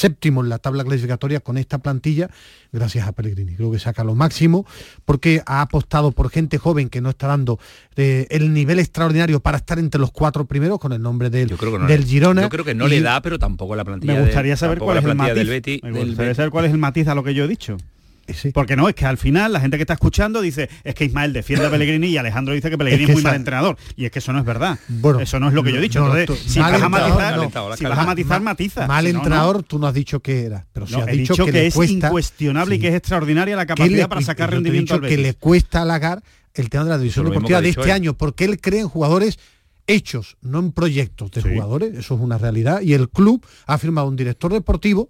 séptimo 0.00 0.42
en 0.42 0.48
la 0.48 0.58
tabla 0.58 0.82
clasificatoria 0.82 1.40
con 1.40 1.58
esta 1.58 1.78
plantilla, 1.78 2.30
gracias 2.72 3.06
a 3.06 3.12
Pellegrini. 3.12 3.54
Creo 3.54 3.70
que 3.70 3.78
saca 3.78 4.02
lo 4.02 4.14
máximo 4.14 4.66
porque 5.04 5.42
ha 5.46 5.60
apostado 5.60 6.12
por 6.12 6.30
gente 6.30 6.58
joven 6.58 6.88
que 6.88 7.00
no 7.00 7.10
está 7.10 7.26
dando 7.26 7.58
eh, 7.96 8.26
el 8.30 8.52
nivel 8.52 8.78
extraordinario 8.78 9.40
para 9.40 9.58
estar 9.58 9.78
entre 9.78 10.00
los 10.00 10.10
cuatro 10.10 10.46
primeros 10.46 10.78
con 10.78 10.92
el 10.92 11.02
nombre 11.02 11.28
del, 11.28 11.48
del 11.86 12.04
Girona. 12.04 12.42
Yo 12.42 12.48
creo 12.48 12.64
que 12.64 12.74
no 12.74 12.88
le 12.88 13.00
da, 13.02 13.20
pero 13.20 13.38
tampoco 13.38 13.76
la 13.76 13.84
plantilla. 13.84 14.14
Me 14.14 14.22
gustaría 14.22 14.56
saber 14.56 14.78
cuál 14.78 14.98
es 14.98 15.04
el 15.04 15.14
matiz. 15.14 15.82
me 15.82 16.04
gustaría 16.04 16.34
saber 16.34 16.50
cuál 16.50 16.64
es 16.64 16.72
el 16.72 16.78
matiz 16.78 17.06
a 17.08 17.14
lo 17.14 17.22
que 17.22 17.34
yo 17.34 17.44
he 17.44 17.48
dicho. 17.48 17.76
Porque 18.52 18.76
no, 18.76 18.88
es 18.88 18.94
que 18.94 19.06
al 19.06 19.18
final 19.18 19.52
la 19.52 19.60
gente 19.60 19.76
que 19.76 19.82
está 19.82 19.94
escuchando 19.94 20.40
dice, 20.40 20.68
es 20.84 20.94
que 20.94 21.04
Ismael 21.04 21.32
defiende 21.32 21.66
a 21.66 21.70
Pellegrini 21.70 22.08
y 22.08 22.16
Alejandro 22.16 22.54
dice 22.54 22.70
que 22.70 22.78
Pellegrini 22.78 23.10
es, 23.10 23.14
muy 23.14 23.22
mal 23.22 23.36
entrenador. 23.36 23.76
Y 23.96 24.04
es 24.04 24.10
que 24.10 24.18
eso 24.18 24.32
no 24.32 24.38
es 24.38 24.44
verdad. 24.44 24.78
Bueno, 24.88 25.20
eso 25.20 25.38
no 25.40 25.48
es 25.48 25.54
lo 25.54 25.62
que 25.62 25.72
yo 25.72 25.78
he 25.78 25.82
dicho. 25.82 26.00
si, 26.36 26.58
vas 26.58 26.82
a, 26.82 26.88
matizar, 26.88 28.40
matiza. 28.42 28.86
Mal 28.86 29.06
entrenador, 29.06 29.62
tú 29.62 29.78
no 29.78 29.86
has 29.86 29.94
dicho 29.94 30.20
que 30.20 30.44
era. 30.44 30.66
Pero 30.72 30.86
si 30.86 30.94
has 30.94 31.06
dicho, 31.06 31.46
que, 31.46 31.66
es 31.66 31.76
incuestionable 31.76 32.76
y 32.76 32.78
que 32.78 32.88
es 32.88 32.94
extraordinaria 32.94 33.56
la 33.56 33.66
capacidad 33.66 34.08
para 34.08 34.22
sacar 34.22 34.50
rendimiento 34.50 34.94
al 34.94 35.02
que 35.02 35.16
le 35.16 35.34
cuesta 35.34 35.82
halagar 35.82 36.22
el 36.54 36.68
tema 36.68 36.84
de 36.84 36.90
la 36.90 36.98
división 36.98 37.26
deportiva 37.26 37.60
de 37.60 37.68
este 37.68 37.92
año, 37.92 38.14
porque 38.14 38.44
él 38.44 38.60
cree 38.60 38.80
en 38.80 38.88
jugadores 38.88 39.38
hechos, 39.86 40.36
no 40.40 40.58
en 40.58 40.72
proyectos 40.72 41.30
de 41.30 41.42
jugadores, 41.42 41.94
eso 41.96 42.14
es 42.14 42.20
una 42.20 42.38
realidad, 42.38 42.80
y 42.80 42.94
el 42.94 43.08
club 43.08 43.44
ha 43.66 43.78
firmado 43.78 44.08
un 44.08 44.16
director 44.16 44.52
deportivo 44.52 45.08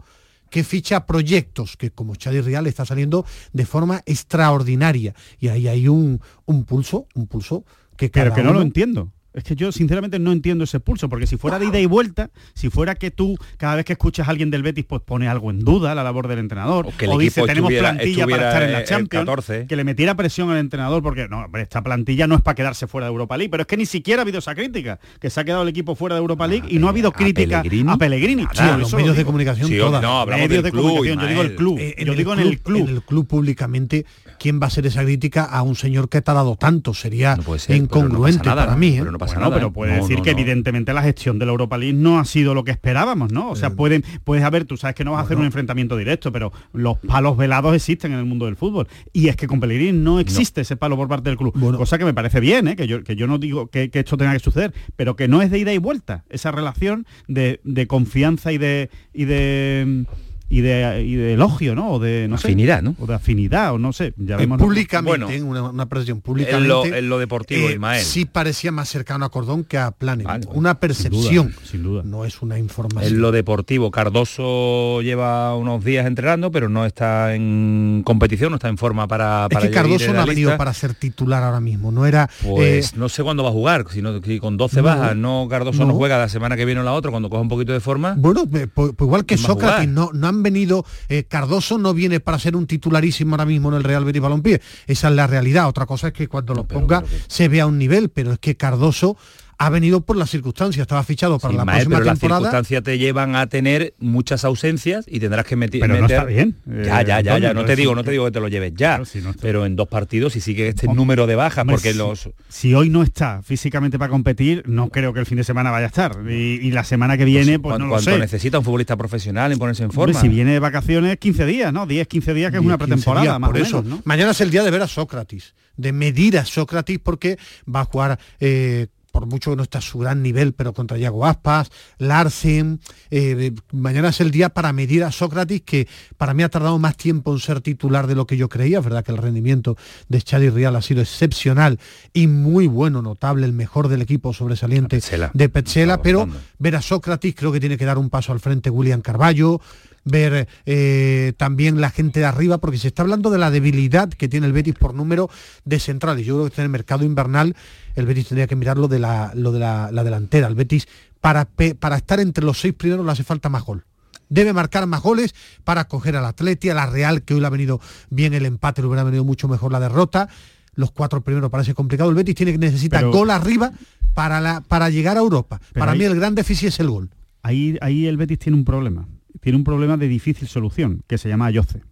que 0.51 0.65
ficha 0.65 1.07
proyectos, 1.07 1.77
que 1.77 1.91
como 1.91 2.17
Chadi 2.17 2.41
Real 2.41 2.67
está 2.67 2.85
saliendo 2.85 3.25
de 3.53 3.65
forma 3.65 4.03
extraordinaria. 4.05 5.15
Y 5.39 5.49
ahí 5.49 5.69
hay 5.69 5.89
un, 5.89 6.21
un 6.45 6.65
pulso, 6.65 7.07
un 7.15 7.27
pulso 7.27 7.65
que 7.97 8.09
Pero 8.09 8.35
que 8.35 8.43
no 8.43 8.53
lo 8.53 8.63
entiendo. 8.63 9.13
Es 9.33 9.45
que 9.45 9.55
yo 9.55 9.71
sinceramente 9.71 10.19
no 10.19 10.33
entiendo 10.33 10.65
ese 10.65 10.81
pulso, 10.81 11.09
porque 11.09 11.27
si 11.27 11.37
fuera 11.37 11.59
de 11.59 11.67
ida 11.67 11.79
y 11.79 11.87
vuelta, 11.87 12.31
si 12.55 12.69
fuera 12.69 12.97
que 12.97 13.13
tú 13.13 13.39
cada 13.59 13.77
vez 13.77 13.85
que 13.85 13.93
escuchas 13.93 14.27
a 14.27 14.31
alguien 14.31 14.51
del 14.51 14.63
Betis 14.63 14.85
pues 14.85 15.03
pone 15.03 15.29
algo 15.29 15.51
en 15.51 15.61
duda 15.61 15.95
la 15.95 16.03
labor 16.03 16.27
del 16.27 16.41
entrenador, 16.41 16.87
o, 16.89 16.97
que 16.97 17.07
dice 17.19 17.43
tenemos 17.43 17.73
plantilla 17.73 18.27
para 18.27 18.49
estar 18.49 18.63
en 18.65 18.73
la 18.73 18.85
Champions, 18.85 19.47
que 19.69 19.77
le 19.77 19.85
metiera 19.85 20.17
presión 20.17 20.51
al 20.51 20.59
entrenador, 20.59 21.03
porque 21.03 21.29
no, 21.29 21.47
esta 21.59 21.83
plantilla 21.83 22.27
no 22.27 22.35
es 22.35 22.43
para 22.43 22.57
quedarse 22.57 22.89
fuera 22.89 23.07
de 23.07 23.13
Europa 23.13 23.37
League, 23.37 23.51
pero 23.51 23.63
es 23.63 23.67
que 23.69 23.77
ni 23.77 23.87
siquiera 23.87 24.23
ha 24.23 24.25
habido 24.25 24.41
esa 24.41 24.55
crítica, 24.55 24.99
que 25.21 25.31
se 25.31 25.39
ha 25.39 25.45
quedado 25.45 25.63
el 25.63 25.69
equipo 25.69 25.95
fuera 25.95 26.17
de 26.17 26.21
Europa 26.21 26.49
League 26.49 26.67
y 26.69 26.79
no 26.79 26.89
ha 26.89 26.91
habido 26.91 27.13
crítica 27.13 27.61
a 27.61 27.97
Pellegrini. 27.99 28.47
los 28.79 28.93
medios 28.95 29.17
de 29.17 29.25
comunicación 29.25 29.71
No, 30.01 30.27
medios 30.27 30.65
de 30.65 30.73
comunicación, 30.73 31.21
yo 31.21 31.27
digo 31.29 31.43
el 31.43 31.55
club, 31.55 31.79
eh, 31.79 32.05
yo 32.05 32.15
digo 32.15 32.33
en 32.33 32.41
el 32.41 32.61
club. 32.61 32.89
En 32.89 32.97
el 32.97 33.03
club 33.03 33.29
públicamente, 33.29 34.07
¿quién 34.39 34.61
va 34.61 34.65
a 34.65 34.69
hacer 34.69 34.87
esa 34.87 35.05
crítica 35.05 35.45
a 35.45 35.63
un 35.63 35.77
señor 35.77 36.09
que 36.09 36.21
te 36.21 36.31
ha 36.31 36.35
dado 36.35 36.57
tanto? 36.57 36.95
Sería 36.95 37.39
incongruente 37.69 38.49
para 38.49 38.75
mí. 38.77 38.99
¿eh? 38.99 39.20
Pasa 39.21 39.39
nada. 39.39 39.55
Pero 39.55 39.73
puede 39.73 39.95
decir 39.95 40.21
que 40.23 40.31
evidentemente 40.31 40.93
la 40.93 41.03
gestión 41.03 41.39
de 41.39 41.47
la 41.47 41.53
Europa 41.53 41.79
League 41.79 41.97
no 41.97 42.19
ha 42.19 42.25
sido 42.25 42.55
lo 42.55 42.65
que 42.65 42.73
esperábamos, 42.73 43.33
¿no? 43.33 43.51
O 43.51 43.57
sea, 43.57 43.71
pueden, 43.71 44.05
puedes 44.25 44.45
haber, 44.45 44.65
tú 44.65 44.77
sabes 44.77 44.97
que 44.97 45.05
no 45.05 45.13
vas 45.13 45.21
a 45.21 45.25
hacer 45.25 45.37
un 45.37 45.45
enfrentamiento 45.45 45.97
directo, 45.97 46.33
pero 46.33 46.53
los 46.73 46.99
palos 46.99 47.37
velados 47.37 47.75
existen 47.75 48.13
en 48.13 48.19
el 48.19 48.25
mundo 48.25 48.47
del 48.47 48.57
fútbol. 48.57 48.89
Y 49.13 49.29
es 49.29 49.37
que 49.37 49.47
con 49.47 49.61
Pellegrini 49.61 49.97
no 49.97 50.19
existe 50.19 50.63
ese 50.63 50.77
palo 50.77 50.97
por 50.97 51.07
parte 51.07 51.31
del 51.31 51.37
club. 51.37 51.55
Cosa 51.77 51.99
que 51.99 52.05
me 52.05 52.15
parece 52.15 52.41
bien, 52.41 52.67
¿eh? 52.69 52.77
que, 52.77 52.87
yo, 52.87 53.05
que 53.05 53.15
yo 53.15 53.27
no 53.27 53.39
digo 53.39 53.69
que, 53.69 53.91
esto 53.93 54.17
tenga 54.17 54.33
que 54.33 54.41
suceder, 54.41 54.73
pero 54.97 55.15
que 55.15 55.29
no 55.29 55.43
es 55.43 55.51
de 55.51 55.59
ida 55.59 55.73
y 55.73 55.79
vuelta. 55.79 56.25
Esa 56.31 56.51
relación 56.51 57.07
de, 57.29 57.61
de 57.65 57.87
confianza 57.87 58.53
y 58.53 58.59
de... 58.59 58.91
Y 59.13 59.27
de 59.27 60.07
y 60.51 60.63
de, 60.63 61.05
y 61.07 61.15
de 61.15 61.35
elogio, 61.35 61.77
¿no? 61.77 61.93
O 61.93 61.99
de 62.01 62.27
no 62.29 62.35
afinidad, 62.35 62.83
¿no? 62.83 62.97
O 62.99 63.07
de 63.07 63.15
afinidad, 63.15 63.73
o 63.73 63.79
no 63.79 63.93
sé. 63.93 64.13
Ya 64.17 64.37
vemos 64.37 64.59
públicamente, 64.59 65.37
en 65.37 65.45
una, 65.45 65.71
una 65.71 65.89
percepción 65.89 66.21
públicamente. 66.21 66.99
En 66.99 67.09
lo, 67.09 67.19
deportivo, 67.19 67.69
eh, 67.69 67.75
Ismael. 67.75 68.05
Sí 68.05 68.25
parecía 68.25 68.73
más 68.73 68.89
cercano 68.89 69.25
a 69.25 69.31
Cordón 69.31 69.63
que 69.63 69.79
a 69.79 69.93
Planes. 69.93 70.27
una 70.53 70.81
percepción. 70.81 71.55
Sin 71.63 71.85
duda, 71.85 72.03
No 72.05 72.25
es 72.25 72.43
una 72.43 72.59
información. 72.59 73.15
En 73.15 73.21
lo 73.21 73.31
deportivo, 73.31 73.93
Cardoso 73.93 75.01
lleva 75.03 75.55
unos 75.55 75.85
días 75.85 76.05
entrenando, 76.05 76.51
pero 76.51 76.69
no 76.69 76.85
está 76.85 77.33
en 77.35 78.03
competición, 78.05 78.51
no 78.51 78.57
está 78.57 78.69
en 78.69 78.77
forma 78.77 79.07
para. 79.07 79.49
para 79.49 79.65
es 79.65 79.69
que 79.69 79.75
Cardoso 79.75 80.13
no 80.13 80.21
ha 80.21 80.27
venido 80.27 80.57
para 80.57 80.75
ser 80.75 80.95
titular 80.95 81.45
ahora 81.45 81.61
mismo. 81.61 81.93
No 81.93 82.07
era. 82.07 82.29
Pues 82.43 82.93
eh, 82.93 82.97
no 82.97 83.09
sé 83.09 83.23
cuándo 83.23 83.45
va 83.45 83.51
a 83.51 83.53
jugar, 83.53 83.85
sino 83.91 84.21
que 84.21 84.41
con 84.41 84.57
12 84.57 84.81
bajas, 84.81 85.15
no 85.15 85.47
Cardoso 85.49 85.85
no. 85.85 85.95
juega 85.95 86.19
la 86.19 86.29
semana 86.29 86.57
que 86.57 86.65
viene 86.65 86.81
o 86.81 86.85
la 86.85 86.93
otra, 86.93 87.13
cuando 87.13 87.31
coja 87.31 87.43
un 87.43 87.49
poquito 87.49 87.73
de 87.73 87.81
forma. 87.81 88.15
Bueno, 88.19 88.47
pues, 88.51 88.69
pues 88.75 88.93
igual 88.99 89.25
que 89.25 89.37
Sócrates, 89.37 89.89
no, 89.89 90.11
no 90.13 90.27
han 90.27 90.40
venido. 90.43 90.85
Eh, 91.09 91.25
Cardoso 91.25 91.79
no 91.79 91.95
viene 91.95 92.21
para 92.21 92.39
ser 92.39 92.57
un 92.57 92.67
titularísimo 92.67 93.35
ahora 93.35 93.47
mismo 93.47 93.69
en 93.69 93.77
el 93.77 93.85
Real 93.85 94.05
Betis 94.05 94.23
Balompié. 94.23 94.61
Esa 94.87 95.09
es 95.09 95.15
la 95.15 95.27
realidad. 95.27 95.69
Otra 95.69 95.87
cosa 95.87 96.09
es 96.09 96.13
que 96.13 96.29
cuando 96.29 96.55
lo 96.55 96.65
ponga 96.65 97.05
se 97.29 97.49
vea 97.49 97.67
un 97.67 97.79
nivel, 97.79 98.11
pero 98.11 98.33
es 98.33 98.39
que 98.39 98.57
Cardoso 98.57 99.17
ha 99.61 99.69
venido 99.69 100.01
por 100.01 100.17
las 100.17 100.31
circunstancias, 100.31 100.81
estaba 100.81 101.03
fichado 101.03 101.39
para 101.39 101.53
la 101.53 101.67
próxima 101.67 101.99
pero 101.99 102.11
temporada. 102.13 102.41
Las 102.41 102.51
circunstancias 102.51 102.83
te 102.83 102.97
llevan 102.97 103.37
a 103.37 103.47
tener 103.47 103.93
muchas 103.99 104.47
ausencias 104.47 105.05
y 105.07 105.21
tendrás 105.21 105.45
que 105.45 105.55
meter. 105.55 105.83
Pero 105.83 105.99
no 105.99 106.07
está 106.07 106.25
bien. 106.25 106.57
Ya, 106.67 107.03
ya, 107.03 107.21
ya, 107.21 107.39
ya. 107.39 107.53
No 107.53 107.67
te 107.67 107.77
digo, 107.77 107.95
no 107.95 108.03
te 108.03 108.11
digo 108.11 108.25
que 108.25 108.31
te 108.31 108.41
lo 108.41 108.49
lleves 108.49 108.73
ya. 108.75 109.03
pero 109.43 109.67
en 109.67 109.77
dos 109.77 109.87
partidos 109.87 110.35
y 110.37 110.41
sigue 110.41 110.69
este 110.69 110.89
número 110.89 111.27
de 111.27 111.35
bajas, 111.37 111.67
porque 111.69 111.93
los. 111.93 112.31
Si 112.49 112.73
hoy 112.73 112.89
no 112.89 113.03
está 113.03 113.43
físicamente 113.43 113.99
para 113.99 114.09
competir, 114.09 114.63
no 114.67 114.89
creo 114.89 115.13
que 115.13 115.21
el 115.21 115.27
fin 115.27 115.37
de 115.37 115.45
semana 115.45 115.71
vaya 115.71 115.85
a 115.85 115.89
estar. 115.89 116.17
Y, 116.27 116.71
la 116.71 116.85
semana 116.85 117.19
que 117.19 117.27
viene, 117.27 117.59
pues, 117.59 117.79
no 117.79 117.87
lo 117.87 117.99
sé. 117.99 118.19
necesita 118.19 118.59
un 118.59 118.65
futbolista 118.65 118.97
profesional 118.97 119.53
en 119.53 119.59
ponerse 119.59 119.83
en 119.83 119.91
forma? 119.91 120.19
si 120.19 120.29
viene 120.29 120.53
de 120.53 120.59
vacaciones, 120.59 121.19
15 121.19 121.45
días, 121.45 121.71
¿no? 121.71 121.87
10, 121.87 122.09
15 122.09 122.33
días 122.33 122.51
que 122.51 122.57
es 122.57 122.65
una 122.65 122.79
pretemporada, 122.79 123.39
más 123.39 123.51
por 123.51 123.59
eso. 123.59 123.85
Mañana 124.05 124.31
es 124.31 124.41
el 124.41 124.51
día 124.51 124.63
de 124.63 124.71
ver 124.71 124.81
a 124.81 124.89
Sócrates, 124.89 125.55
de 125.77 125.93
medir 125.93 126.39
a 126.39 126.47
Sócrates 126.47 126.99
porque 126.99 127.37
va 127.69 127.81
a 127.81 127.85
jugar. 127.85 128.19
Eh, 128.39 128.87
por 129.11 129.27
mucho 129.27 129.51
que 129.51 129.57
no 129.57 129.63
está 129.63 129.79
a 129.79 129.83
su 129.83 129.99
gran 129.99 130.23
nivel, 130.23 130.53
pero 130.53 130.73
contra 130.73 130.99
Yago 130.99 131.27
Aspas, 131.27 131.71
Larsen. 131.99 132.81
Eh, 133.11 133.53
mañana 133.73 134.09
es 134.09 134.21
el 134.21 134.31
día 134.31 134.51
para 134.51 134.73
medir 134.73 135.05
a 135.05 135.13
Sócrates, 135.13 135.63
que 135.63 135.89
para 136.17 136.35
mí 136.35 136.43
ha 136.43 136.49
tardado 136.49 136.79
más 136.79 136.97
tiempo 136.97 137.33
en 137.33 137.41
ser 137.41 137.61
titular 137.61 138.07
de 138.07 138.15
lo 138.15 138.27
que 138.27 138.37
yo 138.37 138.49
creía. 138.49 138.79
Es 138.79 138.85
verdad 138.85 139.05
que 139.05 139.13
el 139.13 139.19
rendimiento 139.19 139.77
de 140.09 140.23
Chadi 140.23 140.51
Rial 140.51 140.77
ha 140.77 140.83
sido 140.83 141.03
excepcional 141.03 141.79
y 142.13 142.27
muy 142.27 142.67
bueno, 142.67 143.03
notable, 143.03 143.47
el 143.47 143.53
mejor 143.53 143.89
del 143.89 144.03
equipo 144.03 144.33
sobresaliente 144.33 145.01
de 145.35 145.49
Petzela, 145.49 146.03
pero 146.03 146.29
ver 146.59 146.77
a 146.77 146.83
Sócrates 146.83 147.35
creo 147.35 147.53
que 147.53 147.61
tiene 147.61 147.77
que 147.77 147.85
dar 147.85 147.99
un 147.99 148.11
paso 148.11 148.33
al 148.33 148.41
frente 148.41 148.71
William 148.71 149.01
Carballo, 149.01 149.61
ver 150.05 150.49
eh, 150.67 151.33
también 151.37 151.81
la 151.81 151.91
gente 151.91 152.21
de 152.21 152.27
arriba, 152.27 152.59
porque 152.59 152.79
se 152.79 152.89
está 152.89 153.03
hablando 153.03 153.31
de 153.31 153.39
la 153.39 153.51
debilidad 153.51 154.09
que 154.09 154.29
tiene 154.29 154.47
el 154.47 154.53
Betis 154.53 154.75
por 154.75 154.95
número 154.95 155.31
de 155.65 155.79
centrales. 155.79 156.27
Yo 156.27 156.37
creo 156.37 156.51
que 156.51 156.61
en 156.61 156.65
el 156.65 156.71
mercado 156.71 157.05
invernal 157.05 157.55
el 157.95 158.07
Betis 158.07 158.29
tendría 158.29 158.47
que 158.47 158.57
mirar 158.57 158.79
lo 158.79 158.89
de 158.89 158.99
la, 158.99 159.33
lo 159.35 159.53
de 159.53 159.61
la, 159.61 159.91
delantera. 159.91 160.49
El 160.49 160.55
Betis, 160.55 160.89
para, 161.21 161.47
para 161.79 161.97
estar 161.97 162.21
entre 162.21 162.45
los 162.45 162.59
seis 162.59 162.75
primeros, 162.75 163.05
le 163.05 163.13
hace 163.13 163.25
falta 163.25 163.49
más 163.49 163.65
gol 163.65 163.85
debe 164.29 164.53
marcar 164.53 164.87
más 164.87 165.03
goles 165.03 165.35
para 165.65 165.89
coger 165.89 166.15
al 166.15 166.25
Atleti, 166.25 166.71
a 166.71 166.75
la 166.75 166.87
Real, 166.87 167.23
que 167.23 167.35
hoy 167.35 167.41
le 167.41 167.49
ha 167.49 167.51
venido 167.51 167.81
bien 168.11 168.33
el 168.33 168.47
empate, 168.47 168.81
le 168.81 168.87
hubiera 168.87 169.03
venido 169.03 169.25
mucho 169.25 169.49
mejor 169.49 169.73
la 169.73 169.81
derrota. 169.81 170.29
Los 170.77 170.93
cuatro 170.93 171.21
primeros 171.21 171.51
parece 171.51 171.75
complicado. 171.75 172.11
El 172.11 172.15
Betis 172.15 172.37
tiene 172.37 172.53
que 172.53 172.59
necesita 172.59 173.03
gol 173.03 173.31
arriba 173.31 173.73
para, 174.15 174.41
la, 174.41 174.61
para 174.61 174.89
llegar 174.89 175.17
a 175.17 175.21
Europa. 175.21 175.61
Para 175.75 175.97
mí 175.97 176.05
el 176.05 176.15
gran 176.15 176.37
déficit 176.37 176.69
es 176.69 176.79
el 176.79 176.91
gol. 176.91 177.11
Ahí, 177.43 177.77
ahí 177.81 178.07
el 178.07 178.17
Betis 178.17 178.39
tiene 178.39 178.57
un 178.57 178.65
problema 178.65 179.05
tiene 179.41 179.57
un 179.57 179.65
problema 179.65 179.97
de 179.97 180.09
difícil 180.09 180.49
solución, 180.49 181.03
que 181.07 181.19
se 181.19 181.29
llama 181.29 181.47
Ayoce. 181.47 181.83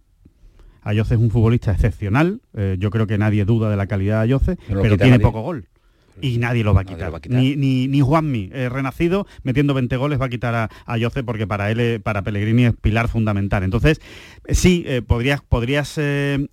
Ayoce 0.81 1.15
es 1.15 1.19
un 1.19 1.29
futbolista 1.29 1.71
excepcional, 1.71 2.41
eh, 2.53 2.77
yo 2.79 2.89
creo 2.89 3.05
que 3.07 3.17
nadie 3.17 3.45
duda 3.45 3.69
de 3.69 3.77
la 3.77 3.87
calidad 3.87 4.17
de 4.17 4.23
Ayoce, 4.23 4.57
pero, 4.67 4.97
tiene 4.97 5.19
poco 5.19 5.41
gol 5.41 5.67
y 6.21 6.37
nadie 6.37 6.63
lo 6.63 6.73
va 6.73 6.81
a 6.81 6.85
quitar. 6.85 7.11
Ni, 7.29 7.55
ni, 7.55 7.87
ni, 7.87 8.01
Juanmi, 8.01 8.49
eh, 8.53 8.69
renacido, 8.69 9.27
metiendo 9.43 9.73
20 9.73 9.95
goles, 9.97 10.19
va 10.19 10.25
a 10.25 10.29
quitar 10.29 10.55
a, 10.55 10.69
a 10.85 11.09
porque 11.25 11.47
para 11.47 11.71
él, 11.71 11.79
eh, 11.79 11.99
para 11.99 12.21
Pellegrini 12.21 12.65
es 12.65 12.73
pilar 12.73 13.07
fundamental. 13.07 13.63
Entonces, 13.63 13.99
eh, 14.45 14.55
sí, 14.55 14.85
podrías, 15.07 15.41
podrías 15.41 15.99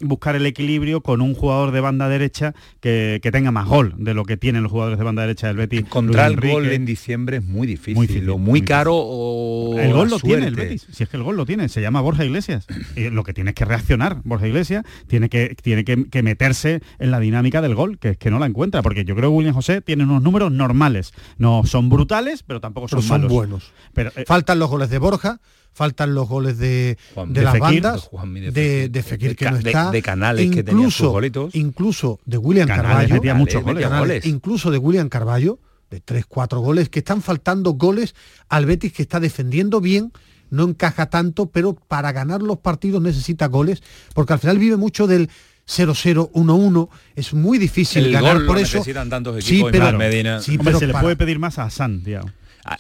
buscar 0.01 0.37
el 0.37 0.47
equilibrio 0.47 1.01
con 1.03 1.21
un 1.21 1.35
jugador 1.35 1.73
de 1.73 1.81
banda 1.81 2.09
derecha 2.09 2.55
que, 2.81 3.21
tenga 3.37 3.51
más 3.51 3.67
gol 3.67 3.95
de 3.99 4.15
lo 4.15 4.25
que 4.25 4.39
tienen 4.39 4.63
los 4.63 4.73
jugadores 4.73 4.99
de 4.99 5.05
banda 5.05 5.23
derecha 5.23 5.49
del 5.49 5.57
Betis. 5.57 5.81
Encontrar 5.81 6.33
el 6.33 6.41
gol 6.41 6.69
en 6.69 6.87
diciembre 6.87 7.39
es 7.39 7.45
muy 7.45 7.67
difícil, 7.67 8.25
muy, 8.25 8.39
muy, 8.39 8.63
caro 8.63 8.95
o 8.95 9.79
El 9.79 9.93
gol 9.93 10.09
lo 10.09 10.19
tiene 10.19 10.47
el 10.47 10.55
Betis, 10.55 10.87
si 10.91 11.03
es 11.03 11.09
que 11.09 11.17
el 11.17 11.23
gol 11.23 11.37
lo 11.37 11.45
tiene, 11.45 11.69
se 11.69 11.81
llama 11.81 12.01
Borja 12.01 12.25
Iglesias. 12.25 12.67
y 12.97 13.11
lo 13.11 13.25
que 13.25 13.35
tiene 13.35 13.51
es 13.51 13.55
que 13.55 13.65
reaccionar, 13.65 14.21
Borja 14.25 14.47
Iglesias, 14.47 14.85
tiene 15.07 15.29
que, 15.29 15.55
tiene 15.63 15.85
que, 15.85 16.23
meterse 16.23 16.81
en 16.99 17.11
la 17.11 17.21
dinámica 17.21 17.61
del 17.61 17.75
gol, 17.75 17.99
que 17.99 18.11
es 18.11 18.17
que 18.17 18.31
no 18.31 18.39
la 18.39 18.47
encuentra, 18.47 18.83
porque 18.83 19.05
yo 19.05 19.15
creo 19.15 19.31
que 19.31 19.37
William 19.37 19.55
José 19.57 19.81
tiene 19.81 20.05
unos 20.05 20.23
números 20.23 20.53
normales. 20.53 21.13
No 21.39 21.63
son 21.65 21.89
brutales, 21.89 22.43
pero 22.43 22.61
tampoco 22.61 22.89
son, 22.89 23.03
son 23.03 23.29
buenos. 23.29 23.73
Pero, 23.93 24.13
eh, 24.15 24.25
faltan 24.27 24.59
los 24.59 24.71
goles 24.71 24.91
de 24.91 24.99
Borja, 24.99 25.41
faltan 25.73 26.15
los 26.15 26.29
goles 26.29 26.59
de, 26.59 26.97
de, 27.29 27.43
las 27.43 27.59
bandas, 27.59 28.11
de, 28.53 28.89
de, 28.89 29.03
Fekir 29.03 29.37
que 29.37 29.51
no 29.51 29.57
está, 29.57 29.91
de 29.91 30.03
Canales 30.03 30.47
incluso, 30.47 31.19
que 31.19 31.31
tenía 31.31 31.51
incluso 31.53 32.21
de 32.25 32.39
William 32.39 32.67
Carballo, 32.67 33.35
muchos 33.35 33.63
goles. 33.63 34.27
incluso 34.27 34.71
de 34.71 34.79
William 34.79 35.09
Carballo, 35.09 35.59
de 35.91 36.01
3, 36.01 36.25
4 36.27 36.61
goles, 36.61 36.89
que 36.89 37.01
están 37.01 37.23
faltando 37.23 37.73
goles 37.73 38.15
al 38.49 38.65
Betis 38.65 38.93
que 38.93 39.03
está 39.03 39.21
defendiendo 39.21 39.81
bien, 39.81 40.13
no 40.51 40.65
encaja 40.65 41.07
tanto, 41.07 41.47
pero 41.51 41.75
para 41.75 42.13
ganar 42.13 42.43
los 42.43 42.59
partidos 42.59 43.03
necesita 43.03 43.47
goles, 43.47 43.83
porque 44.15 44.33
al 44.33 44.39
final 44.39 44.59
vive 44.59 44.77
mucho 44.77 45.07
del 45.07 45.29
0-0, 45.69 46.31
1-1, 46.33 46.89
es 47.17 47.35
muy 47.35 47.59
difícil 47.59 48.13
ganar 48.13 48.47
por 48.47 48.59
eso. 48.59 48.83
Tantos 49.09 49.37
equipos 49.39 49.71
sí, 49.71 49.79
pero, 49.79 49.99
Medina. 49.99 50.41
Sí, 50.41 50.59
pero 50.59 50.79
se 50.79 50.87
le 50.87 50.95
puede 50.95 51.17
pedir 51.17 51.39
más 51.39 51.59
a 51.59 51.65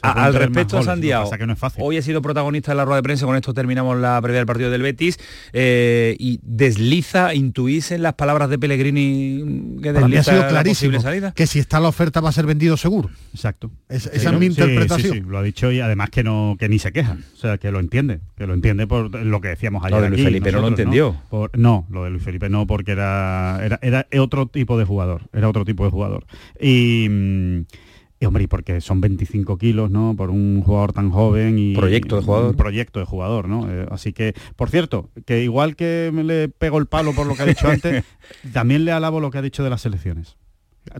Al 0.03 0.35
respecto, 0.35 0.83
Santiago, 0.83 1.31
hoy 1.79 1.97
ha 1.97 2.03
sido 2.03 2.23
protagonista 2.23 2.73
de 2.73 2.77
la 2.77 2.85
rueda 2.85 2.97
de 2.97 3.03
prensa, 3.03 3.27
con 3.27 3.37
esto 3.37 3.55
terminamos 3.55 3.97
la 3.99 4.21
previa 4.21 4.41
del 4.41 4.47
partido 4.47 4.71
del 4.71 4.83
Betis, 4.83 5.19
eh, 5.53 6.17
y 6.19 6.41
desliza, 6.43 7.35
intuís 7.35 7.93
en 7.93 8.03
las 8.03 8.15
palabras 8.15 8.51
de 8.51 8.59
Pellegrini 8.59 9.79
que 9.83 9.93
desliza 9.93 10.21
ha 10.21 10.35
sido 10.35 10.49
clarísimo, 10.49 11.01
salida. 11.01 11.33
que 11.33 11.47
si 11.47 11.59
está 11.59 11.81
la 11.81 11.89
oferta 11.89 12.21
va 12.21 12.31
a 12.31 12.33
ser 12.33 12.47
vendido 12.47 12.77
seguro. 12.77 13.11
Exacto. 13.33 13.71
esa 13.89 14.11
es 14.11 14.39
mi 14.39 14.47
interpretación. 14.47 15.27
lo 15.29 15.39
ha 15.39 15.43
dicho 15.43 15.71
y 15.71 15.81
además 15.81 16.11
que 16.11 16.25
no 16.25 16.57
que 16.59 16.69
ni 16.69 16.79
se 16.79 16.93
queja, 16.93 17.17
o 17.35 17.37
sea, 17.37 17.59
que 17.59 17.71
lo 17.71 17.81
entiende, 17.81 18.21
que 18.37 18.47
lo 18.47 18.55
entiende 18.55 18.87
por 18.87 19.15
lo 19.15 19.41
que 19.41 19.49
decíamos 19.49 19.85
ayer. 19.85 19.99
Lo 19.99 20.03
de 20.03 20.11
Luis 20.11 20.25
Felipe 20.25 20.53
no 20.53 20.61
lo 20.61 20.69
entendió. 20.69 21.17
¿no? 21.55 21.87
lo 21.91 22.05
de 22.05 22.11
Luis 22.11 22.23
Felipe 22.23 22.49
no, 22.49 22.67
porque 22.67 22.93
era, 22.93 23.61
era, 23.63 23.79
era 23.81 24.23
otro 24.23 24.47
tipo 24.47 24.79
de 24.79 24.85
jugador, 24.85 25.23
era 25.33 25.49
otro 25.49 25.65
tipo 25.65 25.85
de 25.85 25.91
jugador. 25.91 26.27
Y... 26.61 27.09
Y 28.19 28.25
hombre, 28.25 28.45
y 28.45 28.47
porque 28.47 28.81
son 28.81 29.01
25 29.01 29.59
kilos, 29.59 29.91
¿no? 29.91 30.15
Por 30.17 30.31
un 30.31 30.63
jugador 30.63 30.93
tan 30.93 31.11
joven 31.11 31.59
y... 31.59 31.75
Proyecto 31.75 32.17
de 32.17 32.23
jugador. 32.23 32.51
Un 32.51 32.57
proyecto 32.57 32.99
de 32.99 33.05
jugador, 33.05 33.49
¿no? 33.49 33.71
Eh, 33.71 33.87
así 33.91 34.15
que, 34.15 34.35
por 34.57 34.71
cierto, 34.71 35.11
que 35.27 35.43
igual 35.43 35.77
que 35.77 36.11
me 36.15 36.25
le 36.25 36.49
pego 36.49 36.79
el 36.79 36.87
palo 36.87 37.13
por 37.13 37.27
lo 37.27 37.35
que 37.35 37.43
ha 37.43 37.47
dicho 37.47 37.69
antes, 37.69 38.05
también 38.55 38.87
le 38.87 38.93
alabo 38.93 39.21
lo 39.21 39.31
que 39.31 39.39
ha 39.39 39.43
dicho 39.43 39.63
de 39.63 39.71
las 39.71 39.83
selecciones. 39.83 40.37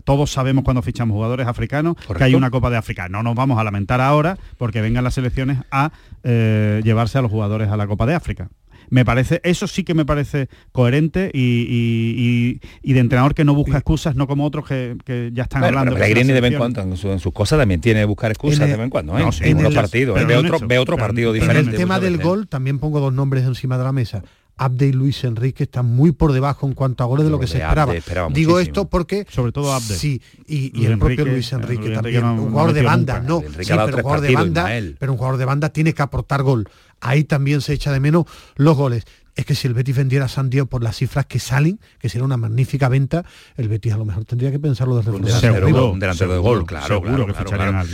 Todos 0.03 0.31
sabemos 0.31 0.63
cuando 0.63 0.81
fichamos 0.81 1.15
jugadores 1.15 1.47
africanos 1.47 1.95
que 2.17 2.23
hay 2.23 2.35
una 2.35 2.51
Copa 2.51 2.69
de 2.69 2.77
África. 2.77 3.07
No 3.07 3.23
nos 3.23 3.35
vamos 3.35 3.57
a 3.57 3.63
lamentar 3.63 4.01
ahora 4.01 4.37
porque 4.57 4.81
vengan 4.81 5.03
las 5.03 5.13
selecciones 5.13 5.59
a 5.71 5.91
eh, 6.23 6.81
llevarse 6.83 7.17
a 7.17 7.21
los 7.21 7.31
jugadores 7.31 7.69
a 7.69 7.77
la 7.77 7.87
Copa 7.87 8.05
de 8.05 8.13
África 8.13 8.49
me 8.89 9.05
parece, 9.05 9.41
eso 9.43 9.67
sí 9.67 9.83
que 9.83 9.93
me 9.93 10.05
parece 10.05 10.49
coherente 10.71 11.31
y, 11.33 12.59
de 12.83 12.99
entrenador 12.99 13.35
que 13.35 13.43
no 13.43 13.53
busca 13.53 13.77
excusas, 13.77 14.15
no 14.15 14.27
como 14.27 14.45
otros 14.45 14.65
que, 14.65 15.31
ya 15.33 15.43
están 15.43 15.63
hablando. 15.63 15.93
Pero 15.93 16.03
Pellegrini 16.03 16.33
de 16.33 16.41
vez 16.41 16.51
en 16.53 16.57
cuando, 16.57 16.81
en, 16.81 17.19
sus 17.19 17.33
cosas 17.33 17.59
también 17.59 17.81
tiene 17.81 18.01
que 18.01 18.05
buscar 18.05 18.31
excusas 18.31 18.67
de 18.67 18.75
vez 18.75 18.83
en 18.83 18.89
cuando, 18.89 19.17
¿eh? 19.17 19.21
No, 19.21 19.29
en, 19.41 19.65
otro, 19.65 20.67
ve 20.67 20.79
otro 20.79 20.97
partido 20.97 21.33
diferente. 21.33 21.61
En 21.61 21.69
el 21.69 21.75
tema 21.75 21.99
del 21.99 22.17
gol 22.17 22.47
también 22.47 22.79
pongo 22.79 22.99
dos 22.99 23.13
nombres 23.13 23.45
encima 23.45 23.77
de 23.77 23.83
la 23.83 23.91
mesa. 23.91 24.23
Abde 24.57 24.87
y 24.87 24.91
Luis 24.91 25.23
Enrique 25.23 25.63
están 25.63 25.85
muy 25.85 26.11
por 26.11 26.33
debajo 26.33 26.67
en 26.67 26.73
cuanto 26.73 27.03
a 27.03 27.07
goles 27.07 27.25
de 27.25 27.31
lo 27.31 27.39
que 27.39 27.47
se 27.47 27.59
esperaba. 27.59 27.93
Digo 28.31 28.59
esto 28.59 28.89
porque 28.89 29.25
sobre 29.29 29.51
todo 29.51 29.73
Abde. 29.73 29.95
Sí, 29.95 30.21
y, 30.47 30.85
el 30.85 30.97
propio 30.97 31.25
Luis 31.25 31.51
Enrique 31.53 31.89
también, 31.91 32.23
un 32.25 32.51
jugador 32.51 32.73
de 32.73 32.81
banda, 32.81 33.19
no, 33.19 33.41
sí, 33.41 33.47
pero 33.67 33.97
un 33.97 34.01
jugador 34.01 34.21
de 34.21 34.33
banda, 34.33 34.69
pero 34.99 35.11
un 35.11 35.17
jugador 35.17 35.37
de 35.39 35.45
banda 35.45 35.69
tiene 35.69 35.93
que 35.93 36.01
aportar 36.01 36.43
gol 36.43 36.67
ahí 37.01 37.23
también 37.23 37.61
se 37.61 37.73
echa 37.73 37.91
de 37.91 37.99
menos 37.99 38.25
los 38.55 38.75
goles. 38.75 39.05
Es 39.37 39.45
que 39.45 39.53
si 39.53 39.67
el 39.67 39.75
Betis 39.75 39.95
vendiera 39.95 40.25
a 40.25 40.27
Sandio 40.27 40.65
por 40.65 40.83
las 40.83 40.97
cifras 40.97 41.27
que 41.27 41.37
salen, 41.37 41.79
que 41.99 42.09
sería 42.09 42.25
una 42.25 42.37
magnífica 42.37 42.89
venta, 42.89 43.23
el 43.55 43.69
Betis 43.69 43.93
a 43.93 43.97
lo 43.97 44.03
mejor 44.03 44.25
tendría 44.25 44.51
que 44.51 44.57
pensarlo 44.57 44.97
desde 44.97 45.11
un 45.11 45.21
delantero, 45.21 45.91
un 45.91 45.99
delantero 45.99 46.33
de 46.33 46.39
gol, 46.39 46.65
claro, 46.65 47.01
claro, 47.03 47.27
claro, 47.27 47.87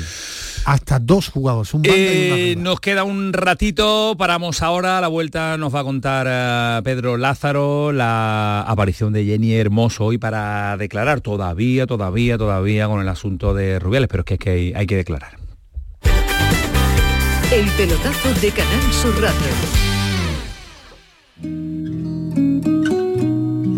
hasta 0.66 1.00
dos 1.00 1.28
jugadores. 1.28 1.74
Un 1.74 1.82
eh, 1.84 2.56
nos 2.58 2.80
queda 2.80 3.04
un 3.04 3.34
ratito, 3.34 4.16
paramos 4.18 4.62
ahora, 4.62 5.02
la 5.02 5.10
vuelta 5.10 5.58
nos 5.58 5.76
va 5.76 5.82
a 5.82 5.84
contar 5.84 6.28
eh, 6.30 6.82
Pedro 6.86 7.18
Lázaro 7.18 7.92
la 7.92 8.62
aparición 8.62 9.12
de 9.12 9.26
Jenny 9.26 9.54
Hermoso 9.54 10.06
hoy 10.06 10.18
para 10.18 10.78
declarar 10.78 11.20
todavía, 11.20 11.86
todavía, 11.88 12.38
todavía 12.38 12.88
con 12.88 13.02
el 13.02 13.10
asunto 13.10 13.54
de 13.54 13.80
Rubiales, 13.80 14.08
pero 14.08 14.22
es 14.22 14.26
que, 14.26 14.34
es 14.36 14.40
que 14.40 14.74
hay 14.74 14.88
que 14.88 14.96
declarar. 14.96 15.38
El 17.52 17.70
pelotazo 17.72 18.34
de 18.40 18.50
Canal 18.52 18.94
Sur 18.94 19.22
Radio. 19.22 19.93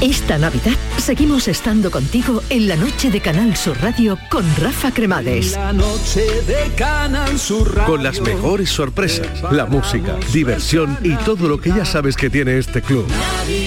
Esta 0.00 0.38
Navidad 0.38 0.72
seguimos 0.96 1.46
estando 1.46 1.90
contigo 1.90 2.42
en 2.48 2.68
la 2.68 2.76
noche 2.76 3.10
de 3.10 3.20
Canal 3.20 3.54
Sur 3.54 3.78
Radio 3.82 4.16
con 4.30 4.44
Rafa 4.56 4.92
Cremades. 4.92 5.52
La 5.52 5.74
noche 5.74 6.22
de 6.46 6.70
Canal 6.74 7.38
Sur 7.38 7.74
Radio. 7.74 7.92
Con 7.92 8.02
las 8.02 8.18
mejores 8.22 8.70
sorpresas, 8.70 9.42
la 9.52 9.66
música, 9.66 10.16
diversión 10.32 10.96
y 11.02 11.16
todo 11.16 11.48
lo 11.48 11.60
que 11.60 11.68
ya 11.68 11.84
sabes 11.84 12.16
que 12.16 12.30
tiene 12.30 12.56
este 12.56 12.80
club. 12.80 13.06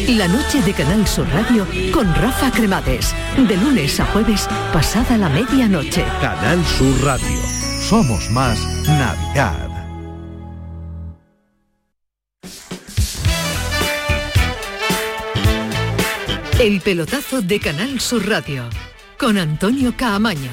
La 0.10 0.28
noche 0.28 0.64
de 0.64 0.74
Canal 0.74 1.06
Sur 1.08 1.28
Radio 1.30 1.68
con 1.94 2.12
Rafa 2.16 2.50
Cremades. 2.50 3.14
De 3.38 3.56
lunes 3.56 4.00
a 4.00 4.06
jueves, 4.06 4.48
pasada 4.74 5.20
la 5.20 5.30
medianoche. 5.30 6.04
Canal 6.20 6.66
Sur 6.66 7.00
Radio. 7.04 7.42
Somos 7.88 8.32
más 8.32 8.60
Navidad. 8.88 9.73
El 16.64 16.80
pelotazo 16.80 17.42
de 17.42 17.60
Canal 17.60 18.00
Sur 18.00 18.26
Radio 18.26 18.64
con 19.20 19.38
Antonio 19.38 19.94
Caamaño. 19.98 20.50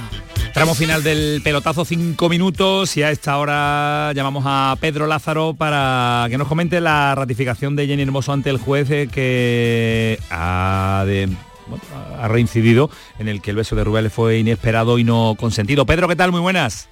Tramo 0.52 0.74
final 0.74 1.04
del 1.04 1.40
pelotazo, 1.40 1.84
cinco 1.84 2.28
minutos 2.28 2.96
y 2.96 3.04
a 3.04 3.12
esta 3.12 3.38
hora 3.38 4.12
llamamos 4.12 4.42
a 4.44 4.76
Pedro 4.80 5.06
Lázaro 5.06 5.54
para 5.54 6.26
que 6.28 6.36
nos 6.36 6.48
comente 6.48 6.80
la 6.80 7.14
ratificación 7.14 7.76
de 7.76 7.86
Jenny 7.86 8.02
Hermoso 8.02 8.32
ante 8.32 8.50
el 8.50 8.58
juez 8.58 8.90
eh, 8.90 9.08
que 9.08 10.18
ha, 10.30 11.04
ha 12.18 12.26
reincidido 12.26 12.90
en 13.20 13.28
el 13.28 13.40
que 13.40 13.50
el 13.50 13.56
beso 13.56 13.76
de 13.76 13.84
Rubiales 13.84 14.12
fue 14.12 14.38
inesperado 14.38 14.98
y 14.98 15.04
no 15.04 15.36
consentido. 15.38 15.86
Pedro, 15.86 16.08
¿qué 16.08 16.16
tal? 16.16 16.32
Muy 16.32 16.40
buenas. 16.40 16.88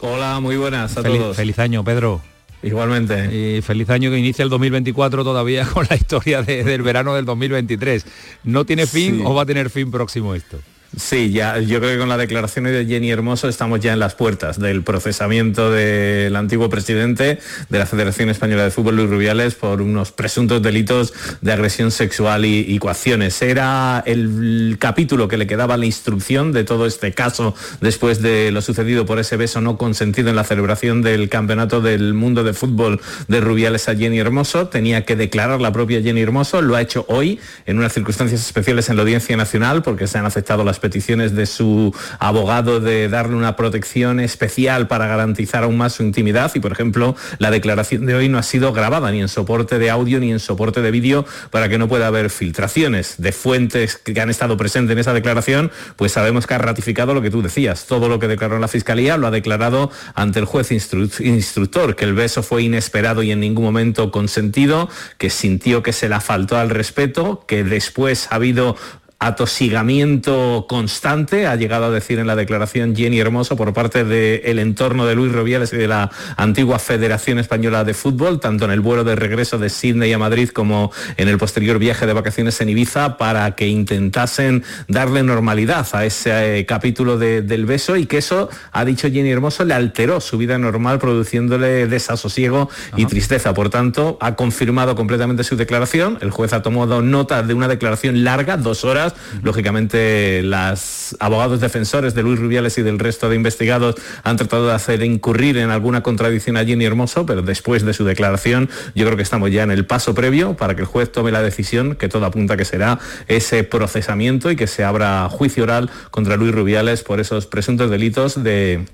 Hola, 0.00 0.40
muy 0.40 0.56
buenas 0.56 0.96
a 0.96 1.02
feliz, 1.02 1.20
todos. 1.20 1.36
Feliz 1.36 1.60
año, 1.60 1.84
Pedro. 1.84 2.20
Igualmente. 2.62 3.56
Y 3.58 3.62
feliz 3.62 3.88
año 3.90 4.10
que 4.10 4.18
inicia 4.18 4.42
el 4.42 4.48
2024 4.50 5.22
todavía 5.24 5.64
con 5.72 5.86
la 5.88 5.96
historia 5.96 6.42
del 6.42 6.82
verano 6.82 7.14
del 7.14 7.24
2023. 7.24 8.04
¿No 8.44 8.64
tiene 8.64 8.86
fin 8.86 9.16
Sí. 9.18 9.22
o 9.24 9.34
va 9.34 9.42
a 9.42 9.46
tener 9.46 9.70
fin 9.70 9.90
próximo 9.90 10.34
esto? 10.34 10.58
Sí, 10.96 11.30
ya, 11.30 11.58
yo 11.58 11.80
creo 11.80 11.92
que 11.92 11.98
con 11.98 12.08
la 12.08 12.16
declaración 12.16 12.64
de 12.64 12.86
Jenny 12.86 13.10
Hermoso 13.10 13.46
estamos 13.46 13.78
ya 13.80 13.92
en 13.92 13.98
las 13.98 14.14
puertas 14.14 14.58
del 14.58 14.82
procesamiento 14.82 15.70
del 15.70 16.34
antiguo 16.34 16.70
presidente 16.70 17.38
de 17.68 17.78
la 17.78 17.84
Federación 17.84 18.30
Española 18.30 18.64
de 18.64 18.70
Fútbol, 18.70 18.96
Luis 18.96 19.10
Rubiales, 19.10 19.54
por 19.54 19.82
unos 19.82 20.12
presuntos 20.12 20.62
delitos 20.62 21.12
de 21.42 21.52
agresión 21.52 21.90
sexual 21.90 22.46
y, 22.46 22.60
y 22.60 22.78
coacciones. 22.78 23.42
Era 23.42 24.02
el 24.06 24.78
capítulo 24.80 25.28
que 25.28 25.36
le 25.36 25.46
quedaba 25.46 25.76
la 25.76 25.84
instrucción 25.84 26.52
de 26.52 26.64
todo 26.64 26.86
este 26.86 27.12
caso 27.12 27.54
después 27.82 28.22
de 28.22 28.50
lo 28.50 28.62
sucedido 28.62 29.04
por 29.04 29.18
ese 29.18 29.36
beso 29.36 29.60
no 29.60 29.76
consentido 29.76 30.30
en 30.30 30.36
la 30.36 30.44
celebración 30.44 31.02
del 31.02 31.28
Campeonato 31.28 31.82
del 31.82 32.14
Mundo 32.14 32.44
de 32.44 32.54
Fútbol 32.54 32.98
de 33.28 33.40
Rubiales 33.42 33.90
a 33.90 33.94
Jenny 33.94 34.18
Hermoso. 34.20 34.68
Tenía 34.68 35.04
que 35.04 35.16
declarar 35.16 35.60
la 35.60 35.70
propia 35.70 36.00
Jenny 36.00 36.22
Hermoso, 36.22 36.62
lo 36.62 36.76
ha 36.76 36.80
hecho 36.80 37.04
hoy 37.08 37.38
en 37.66 37.78
unas 37.78 37.92
circunstancias 37.92 38.40
especiales 38.40 38.88
en 38.88 38.96
la 38.96 39.02
Audiencia 39.02 39.36
Nacional 39.36 39.82
porque 39.82 40.06
se 40.06 40.16
han 40.16 40.24
aceptado 40.24 40.64
las 40.64 40.77
peticiones 40.78 41.34
de 41.34 41.46
su 41.46 41.94
abogado 42.18 42.80
de 42.80 43.08
darle 43.08 43.36
una 43.36 43.56
protección 43.56 44.20
especial 44.20 44.88
para 44.88 45.06
garantizar 45.06 45.64
aún 45.64 45.76
más 45.76 45.94
su 45.94 46.02
intimidad. 46.02 46.50
Y 46.54 46.60
por 46.60 46.72
ejemplo 46.72 47.16
la 47.38 47.50
declaración 47.50 48.06
de 48.06 48.14
hoy 48.14 48.28
no 48.28 48.38
ha 48.38 48.42
sido 48.42 48.72
grabada 48.72 49.10
ni 49.10 49.20
en 49.20 49.28
soporte 49.28 49.78
de 49.78 49.90
audio 49.90 50.20
ni 50.20 50.32
en 50.32 50.40
soporte 50.40 50.82
de 50.82 50.90
vídeo 50.90 51.24
para 51.50 51.68
que 51.68 51.78
no 51.78 51.88
pueda 51.88 52.06
haber 52.06 52.30
filtraciones 52.30 53.14
de 53.18 53.32
fuentes 53.32 53.96
que 53.96 54.20
han 54.20 54.30
estado 54.30 54.56
presentes 54.56 54.92
en 54.92 54.98
esa 54.98 55.12
declaración. 55.12 55.70
Pues 55.96 56.12
sabemos 56.12 56.46
que 56.46 56.54
ha 56.54 56.58
ratificado 56.58 57.14
lo 57.14 57.22
que 57.22 57.30
tú 57.30 57.42
decías. 57.42 57.86
Todo 57.86 58.08
lo 58.08 58.18
que 58.18 58.28
declaró 58.28 58.58
la 58.58 58.68
fiscalía 58.68 59.16
lo 59.16 59.26
ha 59.26 59.30
declarado 59.30 59.90
ante 60.14 60.38
el 60.38 60.44
juez 60.44 60.70
instru- 60.70 61.24
instructor 61.24 61.96
que 61.96 62.04
el 62.04 62.14
beso 62.14 62.42
fue 62.42 62.62
inesperado 62.62 63.22
y 63.22 63.32
en 63.32 63.40
ningún 63.40 63.64
momento 63.64 64.10
consentido 64.10 64.88
que 65.16 65.30
sintió 65.30 65.82
que 65.82 65.92
se 65.92 66.08
le 66.08 66.18
faltó 66.20 66.56
al 66.56 66.70
respeto 66.70 67.44
que 67.46 67.64
después 67.64 68.28
ha 68.30 68.36
habido 68.36 68.76
atosigamiento 69.20 70.66
constante, 70.68 71.46
ha 71.46 71.56
llegado 71.56 71.86
a 71.86 71.90
decir 71.90 72.18
en 72.18 72.26
la 72.26 72.36
declaración 72.36 72.94
Jenny 72.94 73.18
Hermoso 73.18 73.56
por 73.56 73.72
parte 73.72 74.04
del 74.04 74.58
entorno 74.58 75.06
de 75.06 75.14
Luis 75.14 75.32
Rubiales 75.32 75.72
y 75.72 75.76
de 75.76 75.88
la 75.88 76.10
antigua 76.36 76.78
Federación 76.78 77.38
Española 77.38 77.84
de 77.84 77.94
Fútbol, 77.94 78.40
tanto 78.40 78.64
en 78.64 78.70
el 78.70 78.80
vuelo 78.80 79.04
de 79.04 79.16
regreso 79.16 79.58
de 79.58 79.68
Sydney 79.70 80.12
a 80.12 80.18
Madrid 80.18 80.50
como 80.50 80.92
en 81.16 81.28
el 81.28 81.38
posterior 81.38 81.78
viaje 81.78 82.06
de 82.06 82.12
vacaciones 82.12 82.60
en 82.60 82.68
Ibiza, 82.68 83.16
para 83.16 83.54
que 83.56 83.66
intentasen 83.66 84.62
darle 84.86 85.22
normalidad 85.22 85.86
a 85.92 86.04
ese 86.04 86.60
eh, 86.60 86.66
capítulo 86.66 87.18
de- 87.18 87.42
del 87.42 87.66
beso 87.66 87.96
y 87.96 88.06
que 88.06 88.18
eso, 88.18 88.48
ha 88.72 88.84
dicho 88.84 89.08
Jenny 89.10 89.30
Hermoso, 89.30 89.64
le 89.64 89.74
alteró 89.74 90.20
su 90.20 90.38
vida 90.38 90.58
normal 90.58 90.98
produciéndole 90.98 91.86
desasosiego 91.86 92.70
y 92.96 93.06
tristeza. 93.06 93.54
Por 93.54 93.70
tanto, 93.70 94.16
ha 94.20 94.36
confirmado 94.36 94.94
completamente 94.94 95.44
su 95.44 95.56
declaración. 95.56 96.18
El 96.20 96.30
juez 96.30 96.52
ha 96.52 96.62
tomado 96.62 97.02
nota 97.02 97.42
de 97.42 97.54
una 97.54 97.68
declaración 97.68 98.24
larga, 98.24 98.56
dos 98.56 98.84
horas. 98.84 99.07
Lógicamente, 99.42 100.42
los 100.42 101.16
abogados 101.20 101.60
defensores 101.60 102.14
de 102.14 102.22
Luis 102.22 102.38
Rubiales 102.38 102.78
y 102.78 102.82
del 102.82 102.98
resto 102.98 103.28
de 103.28 103.36
investigados 103.36 103.96
han 104.24 104.36
tratado 104.36 104.66
de 104.66 104.74
hacer 104.74 105.02
incurrir 105.02 105.58
en 105.58 105.70
alguna 105.70 106.02
contradicción 106.02 106.56
a 106.56 106.64
Jenny 106.64 106.84
Hermoso, 106.84 107.26
pero 107.26 107.42
después 107.42 107.84
de 107.84 107.92
su 107.92 108.04
declaración, 108.04 108.68
yo 108.94 109.04
creo 109.04 109.16
que 109.16 109.22
estamos 109.22 109.50
ya 109.50 109.62
en 109.62 109.70
el 109.70 109.86
paso 109.86 110.14
previo 110.14 110.56
para 110.56 110.74
que 110.74 110.82
el 110.82 110.86
juez 110.86 111.10
tome 111.12 111.30
la 111.30 111.42
decisión, 111.42 111.96
que 111.96 112.08
todo 112.08 112.26
apunta 112.26 112.56
que 112.56 112.64
será 112.64 112.98
ese 113.26 113.64
procesamiento 113.64 114.50
y 114.50 114.56
que 114.56 114.66
se 114.66 114.84
abra 114.84 115.28
juicio 115.28 115.64
oral 115.64 115.90
contra 116.10 116.36
Luis 116.36 116.54
Rubiales 116.54 117.02
por 117.02 117.20
esos 117.20 117.46
presuntos 117.46 117.90
delitos 117.90 118.42
de 118.42 118.86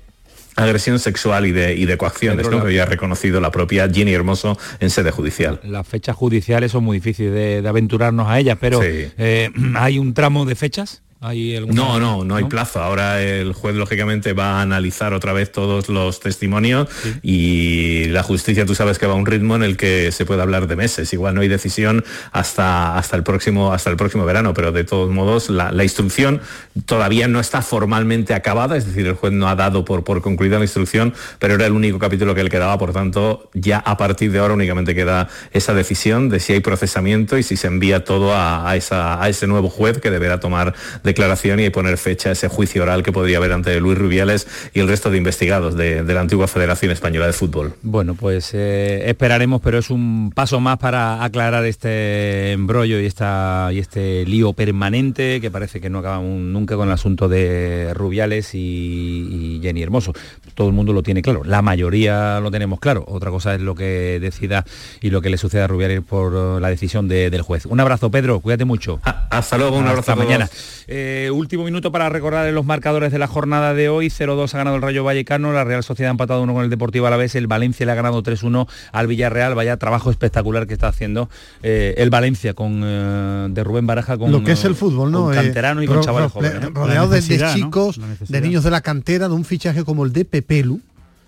agresión 0.55 0.99
sexual 0.99 1.45
y 1.45 1.51
de, 1.51 1.75
y 1.75 1.85
de 1.85 1.97
coacciones, 1.97 2.45
¿no? 2.49 2.57
que 2.61 2.67
había 2.67 2.85
reconocido 2.85 3.41
la 3.41 3.51
propia 3.51 3.89
Jenny 3.91 4.13
Hermoso 4.13 4.57
en 4.79 4.89
sede 4.89 5.11
judicial. 5.11 5.59
Las 5.63 5.87
fechas 5.87 6.15
judiciales 6.15 6.71
son 6.71 6.83
muy 6.83 6.97
difíciles 6.97 7.33
de, 7.33 7.61
de 7.61 7.67
aventurarnos 7.69 8.27
a 8.29 8.39
ellas, 8.39 8.57
pero 8.59 8.81
Sí. 8.81 8.87
eh, 9.17 9.49
¿hay 9.75 9.99
un 9.99 10.13
tramo 10.13 10.45
de 10.45 10.55
fechas? 10.55 11.01
¿Hay 11.21 11.55
alguna- 11.55 11.73
No, 11.81 11.99
no, 11.99 12.23
no 12.23 12.35
hay 12.35 12.43
plazo. 12.43 12.81
Ahora 12.83 13.21
el 13.21 13.53
juez 13.53 13.75
lógicamente 13.75 14.33
va 14.33 14.59
a 14.59 14.61
analizar 14.61 15.13
otra 15.13 15.33
vez 15.33 15.51
todos 15.51 15.89
los 15.89 16.19
testimonios 16.19 16.87
y 17.23 18.05
la 18.09 18.21
justicia 18.21 18.65
tú 18.65 18.75
sabes 18.75 18.99
que 18.99 19.07
va 19.07 19.13
a 19.13 19.15
un 19.15 19.25
ritmo 19.25 19.55
en 19.55 19.63
el 19.63 19.75
que 19.77 20.11
se 20.11 20.25
puede 20.25 20.41
hablar 20.43 20.67
de 20.67 20.75
meses. 20.75 21.11
Igual 21.13 21.33
no 21.33 21.41
hay 21.41 21.47
decisión 21.47 22.03
hasta, 22.31 22.97
hasta, 22.97 23.15
el, 23.15 23.23
próximo, 23.23 23.73
hasta 23.73 23.89
el 23.89 23.95
próximo 23.95 24.23
verano, 24.25 24.53
pero 24.53 24.71
de 24.71 24.83
todos 24.83 25.09
modos 25.09 25.49
la, 25.49 25.71
la 25.71 25.83
instrucción 25.83 26.41
todavía 26.85 27.27
no 27.27 27.39
está 27.39 27.61
formalmente 27.63 28.33
acabada, 28.33 28.77
es 28.77 28.85
decir, 28.85 29.07
el 29.07 29.13
juez 29.15 29.33
no 29.33 29.47
ha 29.47 29.55
dado 29.55 29.83
por, 29.85 30.03
por 30.03 30.21
concluida 30.21 30.57
la 30.59 30.65
instrucción, 30.65 31.13
pero 31.39 31.55
era 31.55 31.65
el 31.65 31.71
único 31.73 31.97
capítulo 31.97 32.35
que 32.35 32.43
le 32.43 32.49
quedaba, 32.49 32.77
por 32.77 32.93
tanto 32.93 33.49
ya 33.53 33.79
a 33.79 33.97
partir 33.97 34.31
de 34.31 34.39
ahora 34.39 34.53
únicamente 34.53 34.93
queda 34.93 35.27
esa 35.53 35.73
decisión 35.73 36.29
de 36.29 36.39
si 36.39 36.53
hay 36.53 36.59
procesamiento 36.59 37.37
y 37.37 37.43
si 37.43 37.57
se 37.57 37.67
envía 37.67 38.03
todo 38.03 38.33
a, 38.33 38.69
a 38.69 38.75
esa, 38.75 39.21
a 39.23 39.27
ese 39.29 39.47
nuevo 39.47 39.69
juez 39.69 39.97
que 39.99 40.11
deberá 40.11 40.39
tomar 40.39 40.73
declaración 41.05 41.59
y 41.61 41.69
poner 41.69 41.97
fecha 41.97 42.29
a 42.29 42.31
ese 42.33 42.47
juicio 42.49 42.83
oral 42.83 43.03
que 43.03 43.11
podría 43.13 43.37
haber 43.37 43.53
ante 43.53 43.79
Luis 43.79 43.97
Rubiales 43.97 44.47
y 44.73 44.79
el 44.81 44.87
resto 44.87 45.09
de 45.09 45.17
investigados 45.17 45.75
de, 45.77 46.03
de 46.03 46.13
la 46.13 46.21
antigua 46.21 46.47
Federación 46.47 46.91
Española 46.91 47.27
de 47.27 47.33
Fútbol. 47.33 47.73
Bueno, 47.83 48.15
pues 48.15 48.49
eh, 48.53 49.03
esperaremos, 49.09 49.61
pero 49.61 49.77
es 49.77 49.89
un 49.89 50.31
paso 50.35 50.59
más 50.59 50.77
para 50.77 51.23
aclarar 51.23 51.63
este 51.65 52.51
embrollo 52.51 52.99
y, 52.99 53.05
esta, 53.05 53.69
y 53.71 53.79
este 53.79 54.25
lío 54.25 54.53
permanente 54.53 55.39
que 55.39 55.51
parece 55.51 55.79
que 55.79 55.89
no 55.89 55.99
acaba 55.99 56.19
un- 56.19 56.51
nunca 56.51 56.75
con 56.75 56.87
el 56.87 56.93
asunto 56.93 57.29
de 57.29 57.93
Rubiales 57.93 58.53
y, 58.55 58.59
y 58.59 59.59
Jenny 59.61 59.83
Hermoso. 59.83 60.13
Todo 60.55 60.67
el 60.69 60.73
mundo 60.73 60.93
lo 60.93 61.03
tiene 61.03 61.21
claro, 61.21 61.43
la 61.43 61.61
mayoría 61.61 62.39
lo 62.39 62.49
tenemos 62.51 62.79
claro. 62.79 63.03
Otra 63.07 63.29
cosa 63.29 63.53
es 63.55 63.61
lo 63.61 63.75
que 63.75 64.19
decida 64.21 64.65
y 65.01 65.09
lo 65.09 65.21
que 65.21 65.29
le 65.29 65.37
suceda 65.37 65.65
a 65.65 65.67
Rubiales 65.67 66.01
por 66.01 66.33
la 66.61 66.69
decisión 66.69 67.07
de- 67.07 67.29
del 67.29 67.41
juez. 67.41 67.65
Un 67.65 67.79
abrazo, 67.79 68.09
Pedro, 68.09 68.39
cuídate 68.39 68.65
mucho. 68.65 68.99
hasta 69.03 69.57
luego, 69.57 69.77
un 69.77 69.87
abrazo 69.87 70.11
Hasta 70.11 70.15
mañana. 70.23 70.49
Eh, 70.97 71.29
último 71.29 71.65
minuto 71.65 71.91
para 71.91 72.07
recordar 72.07 72.49
los 72.53 72.65
marcadores 72.65 73.11
de 73.11 73.19
la 73.19 73.27
jornada 73.27 73.73
de 73.73 73.89
hoy. 73.89 74.07
0-2 74.07 74.53
ha 74.53 74.57
ganado 74.59 74.77
el 74.77 74.81
Rayo 74.81 75.03
Vallecano, 75.03 75.51
la 75.51 75.65
Real 75.65 75.83
Sociedad 75.83 76.09
ha 76.09 76.11
empatado 76.11 76.41
1 76.41 76.53
con 76.53 76.63
el 76.63 76.69
Deportivo 76.69 77.05
Alavés, 77.05 77.35
el 77.35 77.47
Valencia 77.47 77.85
le 77.85 77.91
ha 77.91 77.95
ganado 77.95 78.23
3-1 78.23 78.65
al 78.93 79.07
Villarreal. 79.07 79.55
Vaya 79.55 79.75
trabajo 79.75 80.09
espectacular 80.09 80.67
que 80.67 80.73
está 80.73 80.87
haciendo 80.87 81.29
eh, 81.63 81.95
el 81.97 82.09
Valencia 82.11 82.53
con 82.53 82.81
eh, 82.85 83.47
de 83.49 83.63
Rubén 83.65 83.85
Baraja 83.85 84.17
con 84.17 84.31
lo 84.31 84.41
que 84.41 84.53
es 84.53 84.63
el 84.63 84.73
fútbol, 84.73 85.11
¿no? 85.11 85.25
con 85.25 85.33
canterano 85.35 85.83
y 85.83 85.87
con 85.87 85.99
chavales 85.99 86.31
jóvenes. 86.31 86.61
Rodeado 86.73 87.09
de- 87.09 87.15
de, 87.15 87.21
necesidad, 87.21 87.57
¿no? 87.57 87.65
chicos, 87.65 87.99
de 88.29 88.39
niños 88.41 88.63
de 88.63 88.71
la 88.71 88.79
cantera, 88.79 89.27
de 89.27 89.33
un 89.33 89.43
fichaje 89.43 89.83
como 89.83 90.05
el 90.05 90.13
de 90.13 90.23
Pepelu, 90.23 90.79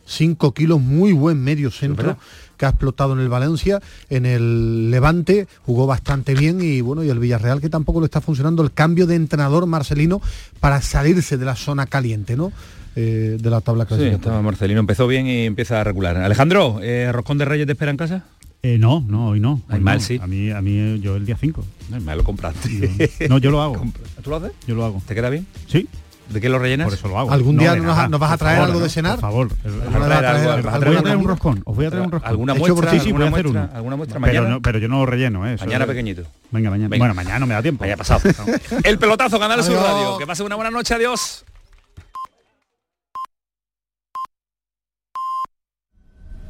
5 0.06 0.54
kilos, 0.54 0.80
muy 0.80 1.12
buen 1.12 1.44
medio 1.44 1.72
centro. 1.72 2.18
Que 2.58 2.66
ha 2.66 2.70
explotado 2.70 3.14
en 3.14 3.20
el 3.20 3.30
Valencia, 3.30 3.80
en 4.10 4.26
el 4.26 4.92
Levante 4.92 5.48
jugó 5.66 5.88
bastante 5.88 6.34
bien 6.36 6.60
y 6.62 6.82
bueno, 6.82 7.04
y 7.04 7.10
el 7.10 7.20
Villarreal 7.20 7.62
que 7.62 7.70
tampoco 7.70 8.00
le 8.02 8.06
está 8.06 8.20
funcionando 8.22 8.64
el 8.64 8.72
cambio 8.72 9.08
de 9.08 9.16
entrenador 9.16 9.66
Marcelino 9.68 10.22
para 10.60 10.82
salirse 10.82 11.38
de 11.38 11.46
la 11.46 11.56
zona 11.56 11.86
caliente, 11.86 12.36
¿no? 12.36 12.52
Eh, 12.96 13.38
de 13.40 13.50
la 13.52 13.62
tabla 13.62 13.84
Sí, 13.84 13.90
clasificatoria. 13.90 14.16
estaba 14.32 14.42
Marcelino, 14.42 14.80
empezó 14.80 15.06
bien 15.08 15.28
y 15.28 15.46
empieza 15.46 15.80
a 15.80 15.84
recular. 15.84 16.18
Alejandro, 16.18 16.80
eh, 16.82 17.12
¿Roscón 17.12 17.38
de 17.38 17.46
Reyes 17.46 17.68
te 17.68 17.74
espera 17.74 17.92
en 17.92 17.98
casa? 17.98 18.26
Eh, 18.64 18.80
no, 18.80 19.06
no, 19.08 19.28
hoy 19.30 19.40
no. 19.40 19.62
Ay, 19.68 19.78
hoy 19.78 19.84
mal, 19.84 19.98
no. 20.00 20.04
sí. 20.04 20.20
A 20.20 20.26
mí, 20.26 20.50
a 20.50 20.62
mí 20.64 21.00
yo 21.00 21.16
el 21.16 21.24
día 21.28 21.38
5. 21.40 21.64
Ay, 21.94 22.00
me 22.02 22.16
lo 22.16 22.24
compraste. 22.24 23.12
No, 23.30 23.38
yo 23.38 23.52
lo 23.52 23.62
hago. 23.62 23.76
¿Tú 24.24 24.32
lo 24.32 24.38
haces? 24.38 24.52
Yo 24.68 24.74
lo 24.74 24.84
hago. 24.84 25.00
¿Te 25.06 25.14
queda 25.14 25.30
bien? 25.30 25.46
Sí. 25.68 25.88
¿De 26.30 26.42
qué 26.42 26.50
lo 26.50 26.60
rellenas? 26.60 26.86
Por 26.86 26.94
eso 26.94 27.08
lo 27.08 27.20
hago. 27.20 27.32
¿Algún 27.32 27.58
día 27.58 27.76
nos, 27.76 28.20
vas 28.20 28.32
a 28.32 28.38
traer 28.38 28.62
algo 28.62 28.80
de 28.80 28.90
cenar? 28.90 29.16
Por 29.16 29.22
favor. 29.22 29.48
Os 29.66 29.74
voy 29.74 30.96
a 30.96 31.02
traer 31.02 31.18
un 31.18 31.28
roscón. 31.28 31.62
Os 31.66 31.76
voy 31.76 31.86
a 31.86 31.90
traer 31.90 32.06
un 32.06 32.12
roscón. 32.12 32.30
¿Alguna 32.30 32.54
muestra? 32.54 33.00
Sí, 33.00 33.12
voy 33.12 33.24
a 33.24 33.30
hacer 33.30 33.48
uno. 33.48 33.70
¿Alguna 33.74 33.96
muestra 33.96 34.20
mañana? 34.20 34.60
Pero, 34.62 34.80
yo 34.80 34.88
no 34.88 35.00
lo 35.00 35.06
relleno, 35.06 35.48
¿eh? 35.48 35.58
Mañana 35.60 35.86
pequeñito. 35.86 36.24
Venga, 36.52 36.70
mañana. 36.70 36.96
Bueno, 36.98 37.14
mañana 37.14 37.40
no 37.40 37.48
me 37.48 37.54
da 37.54 37.62
tiempo. 37.62 37.84
Haya 37.84 37.98
pasado. 37.98 38.22
El 38.84 38.98
pelotazo, 39.00 39.40
Canal 39.40 39.64
Sur 39.64 39.76
Radio. 39.76 40.18
Que 40.18 40.28
pase 40.28 40.44
una 40.44 40.56
buena 40.56 40.72
noche. 40.72 40.94
Adiós. 40.94 41.46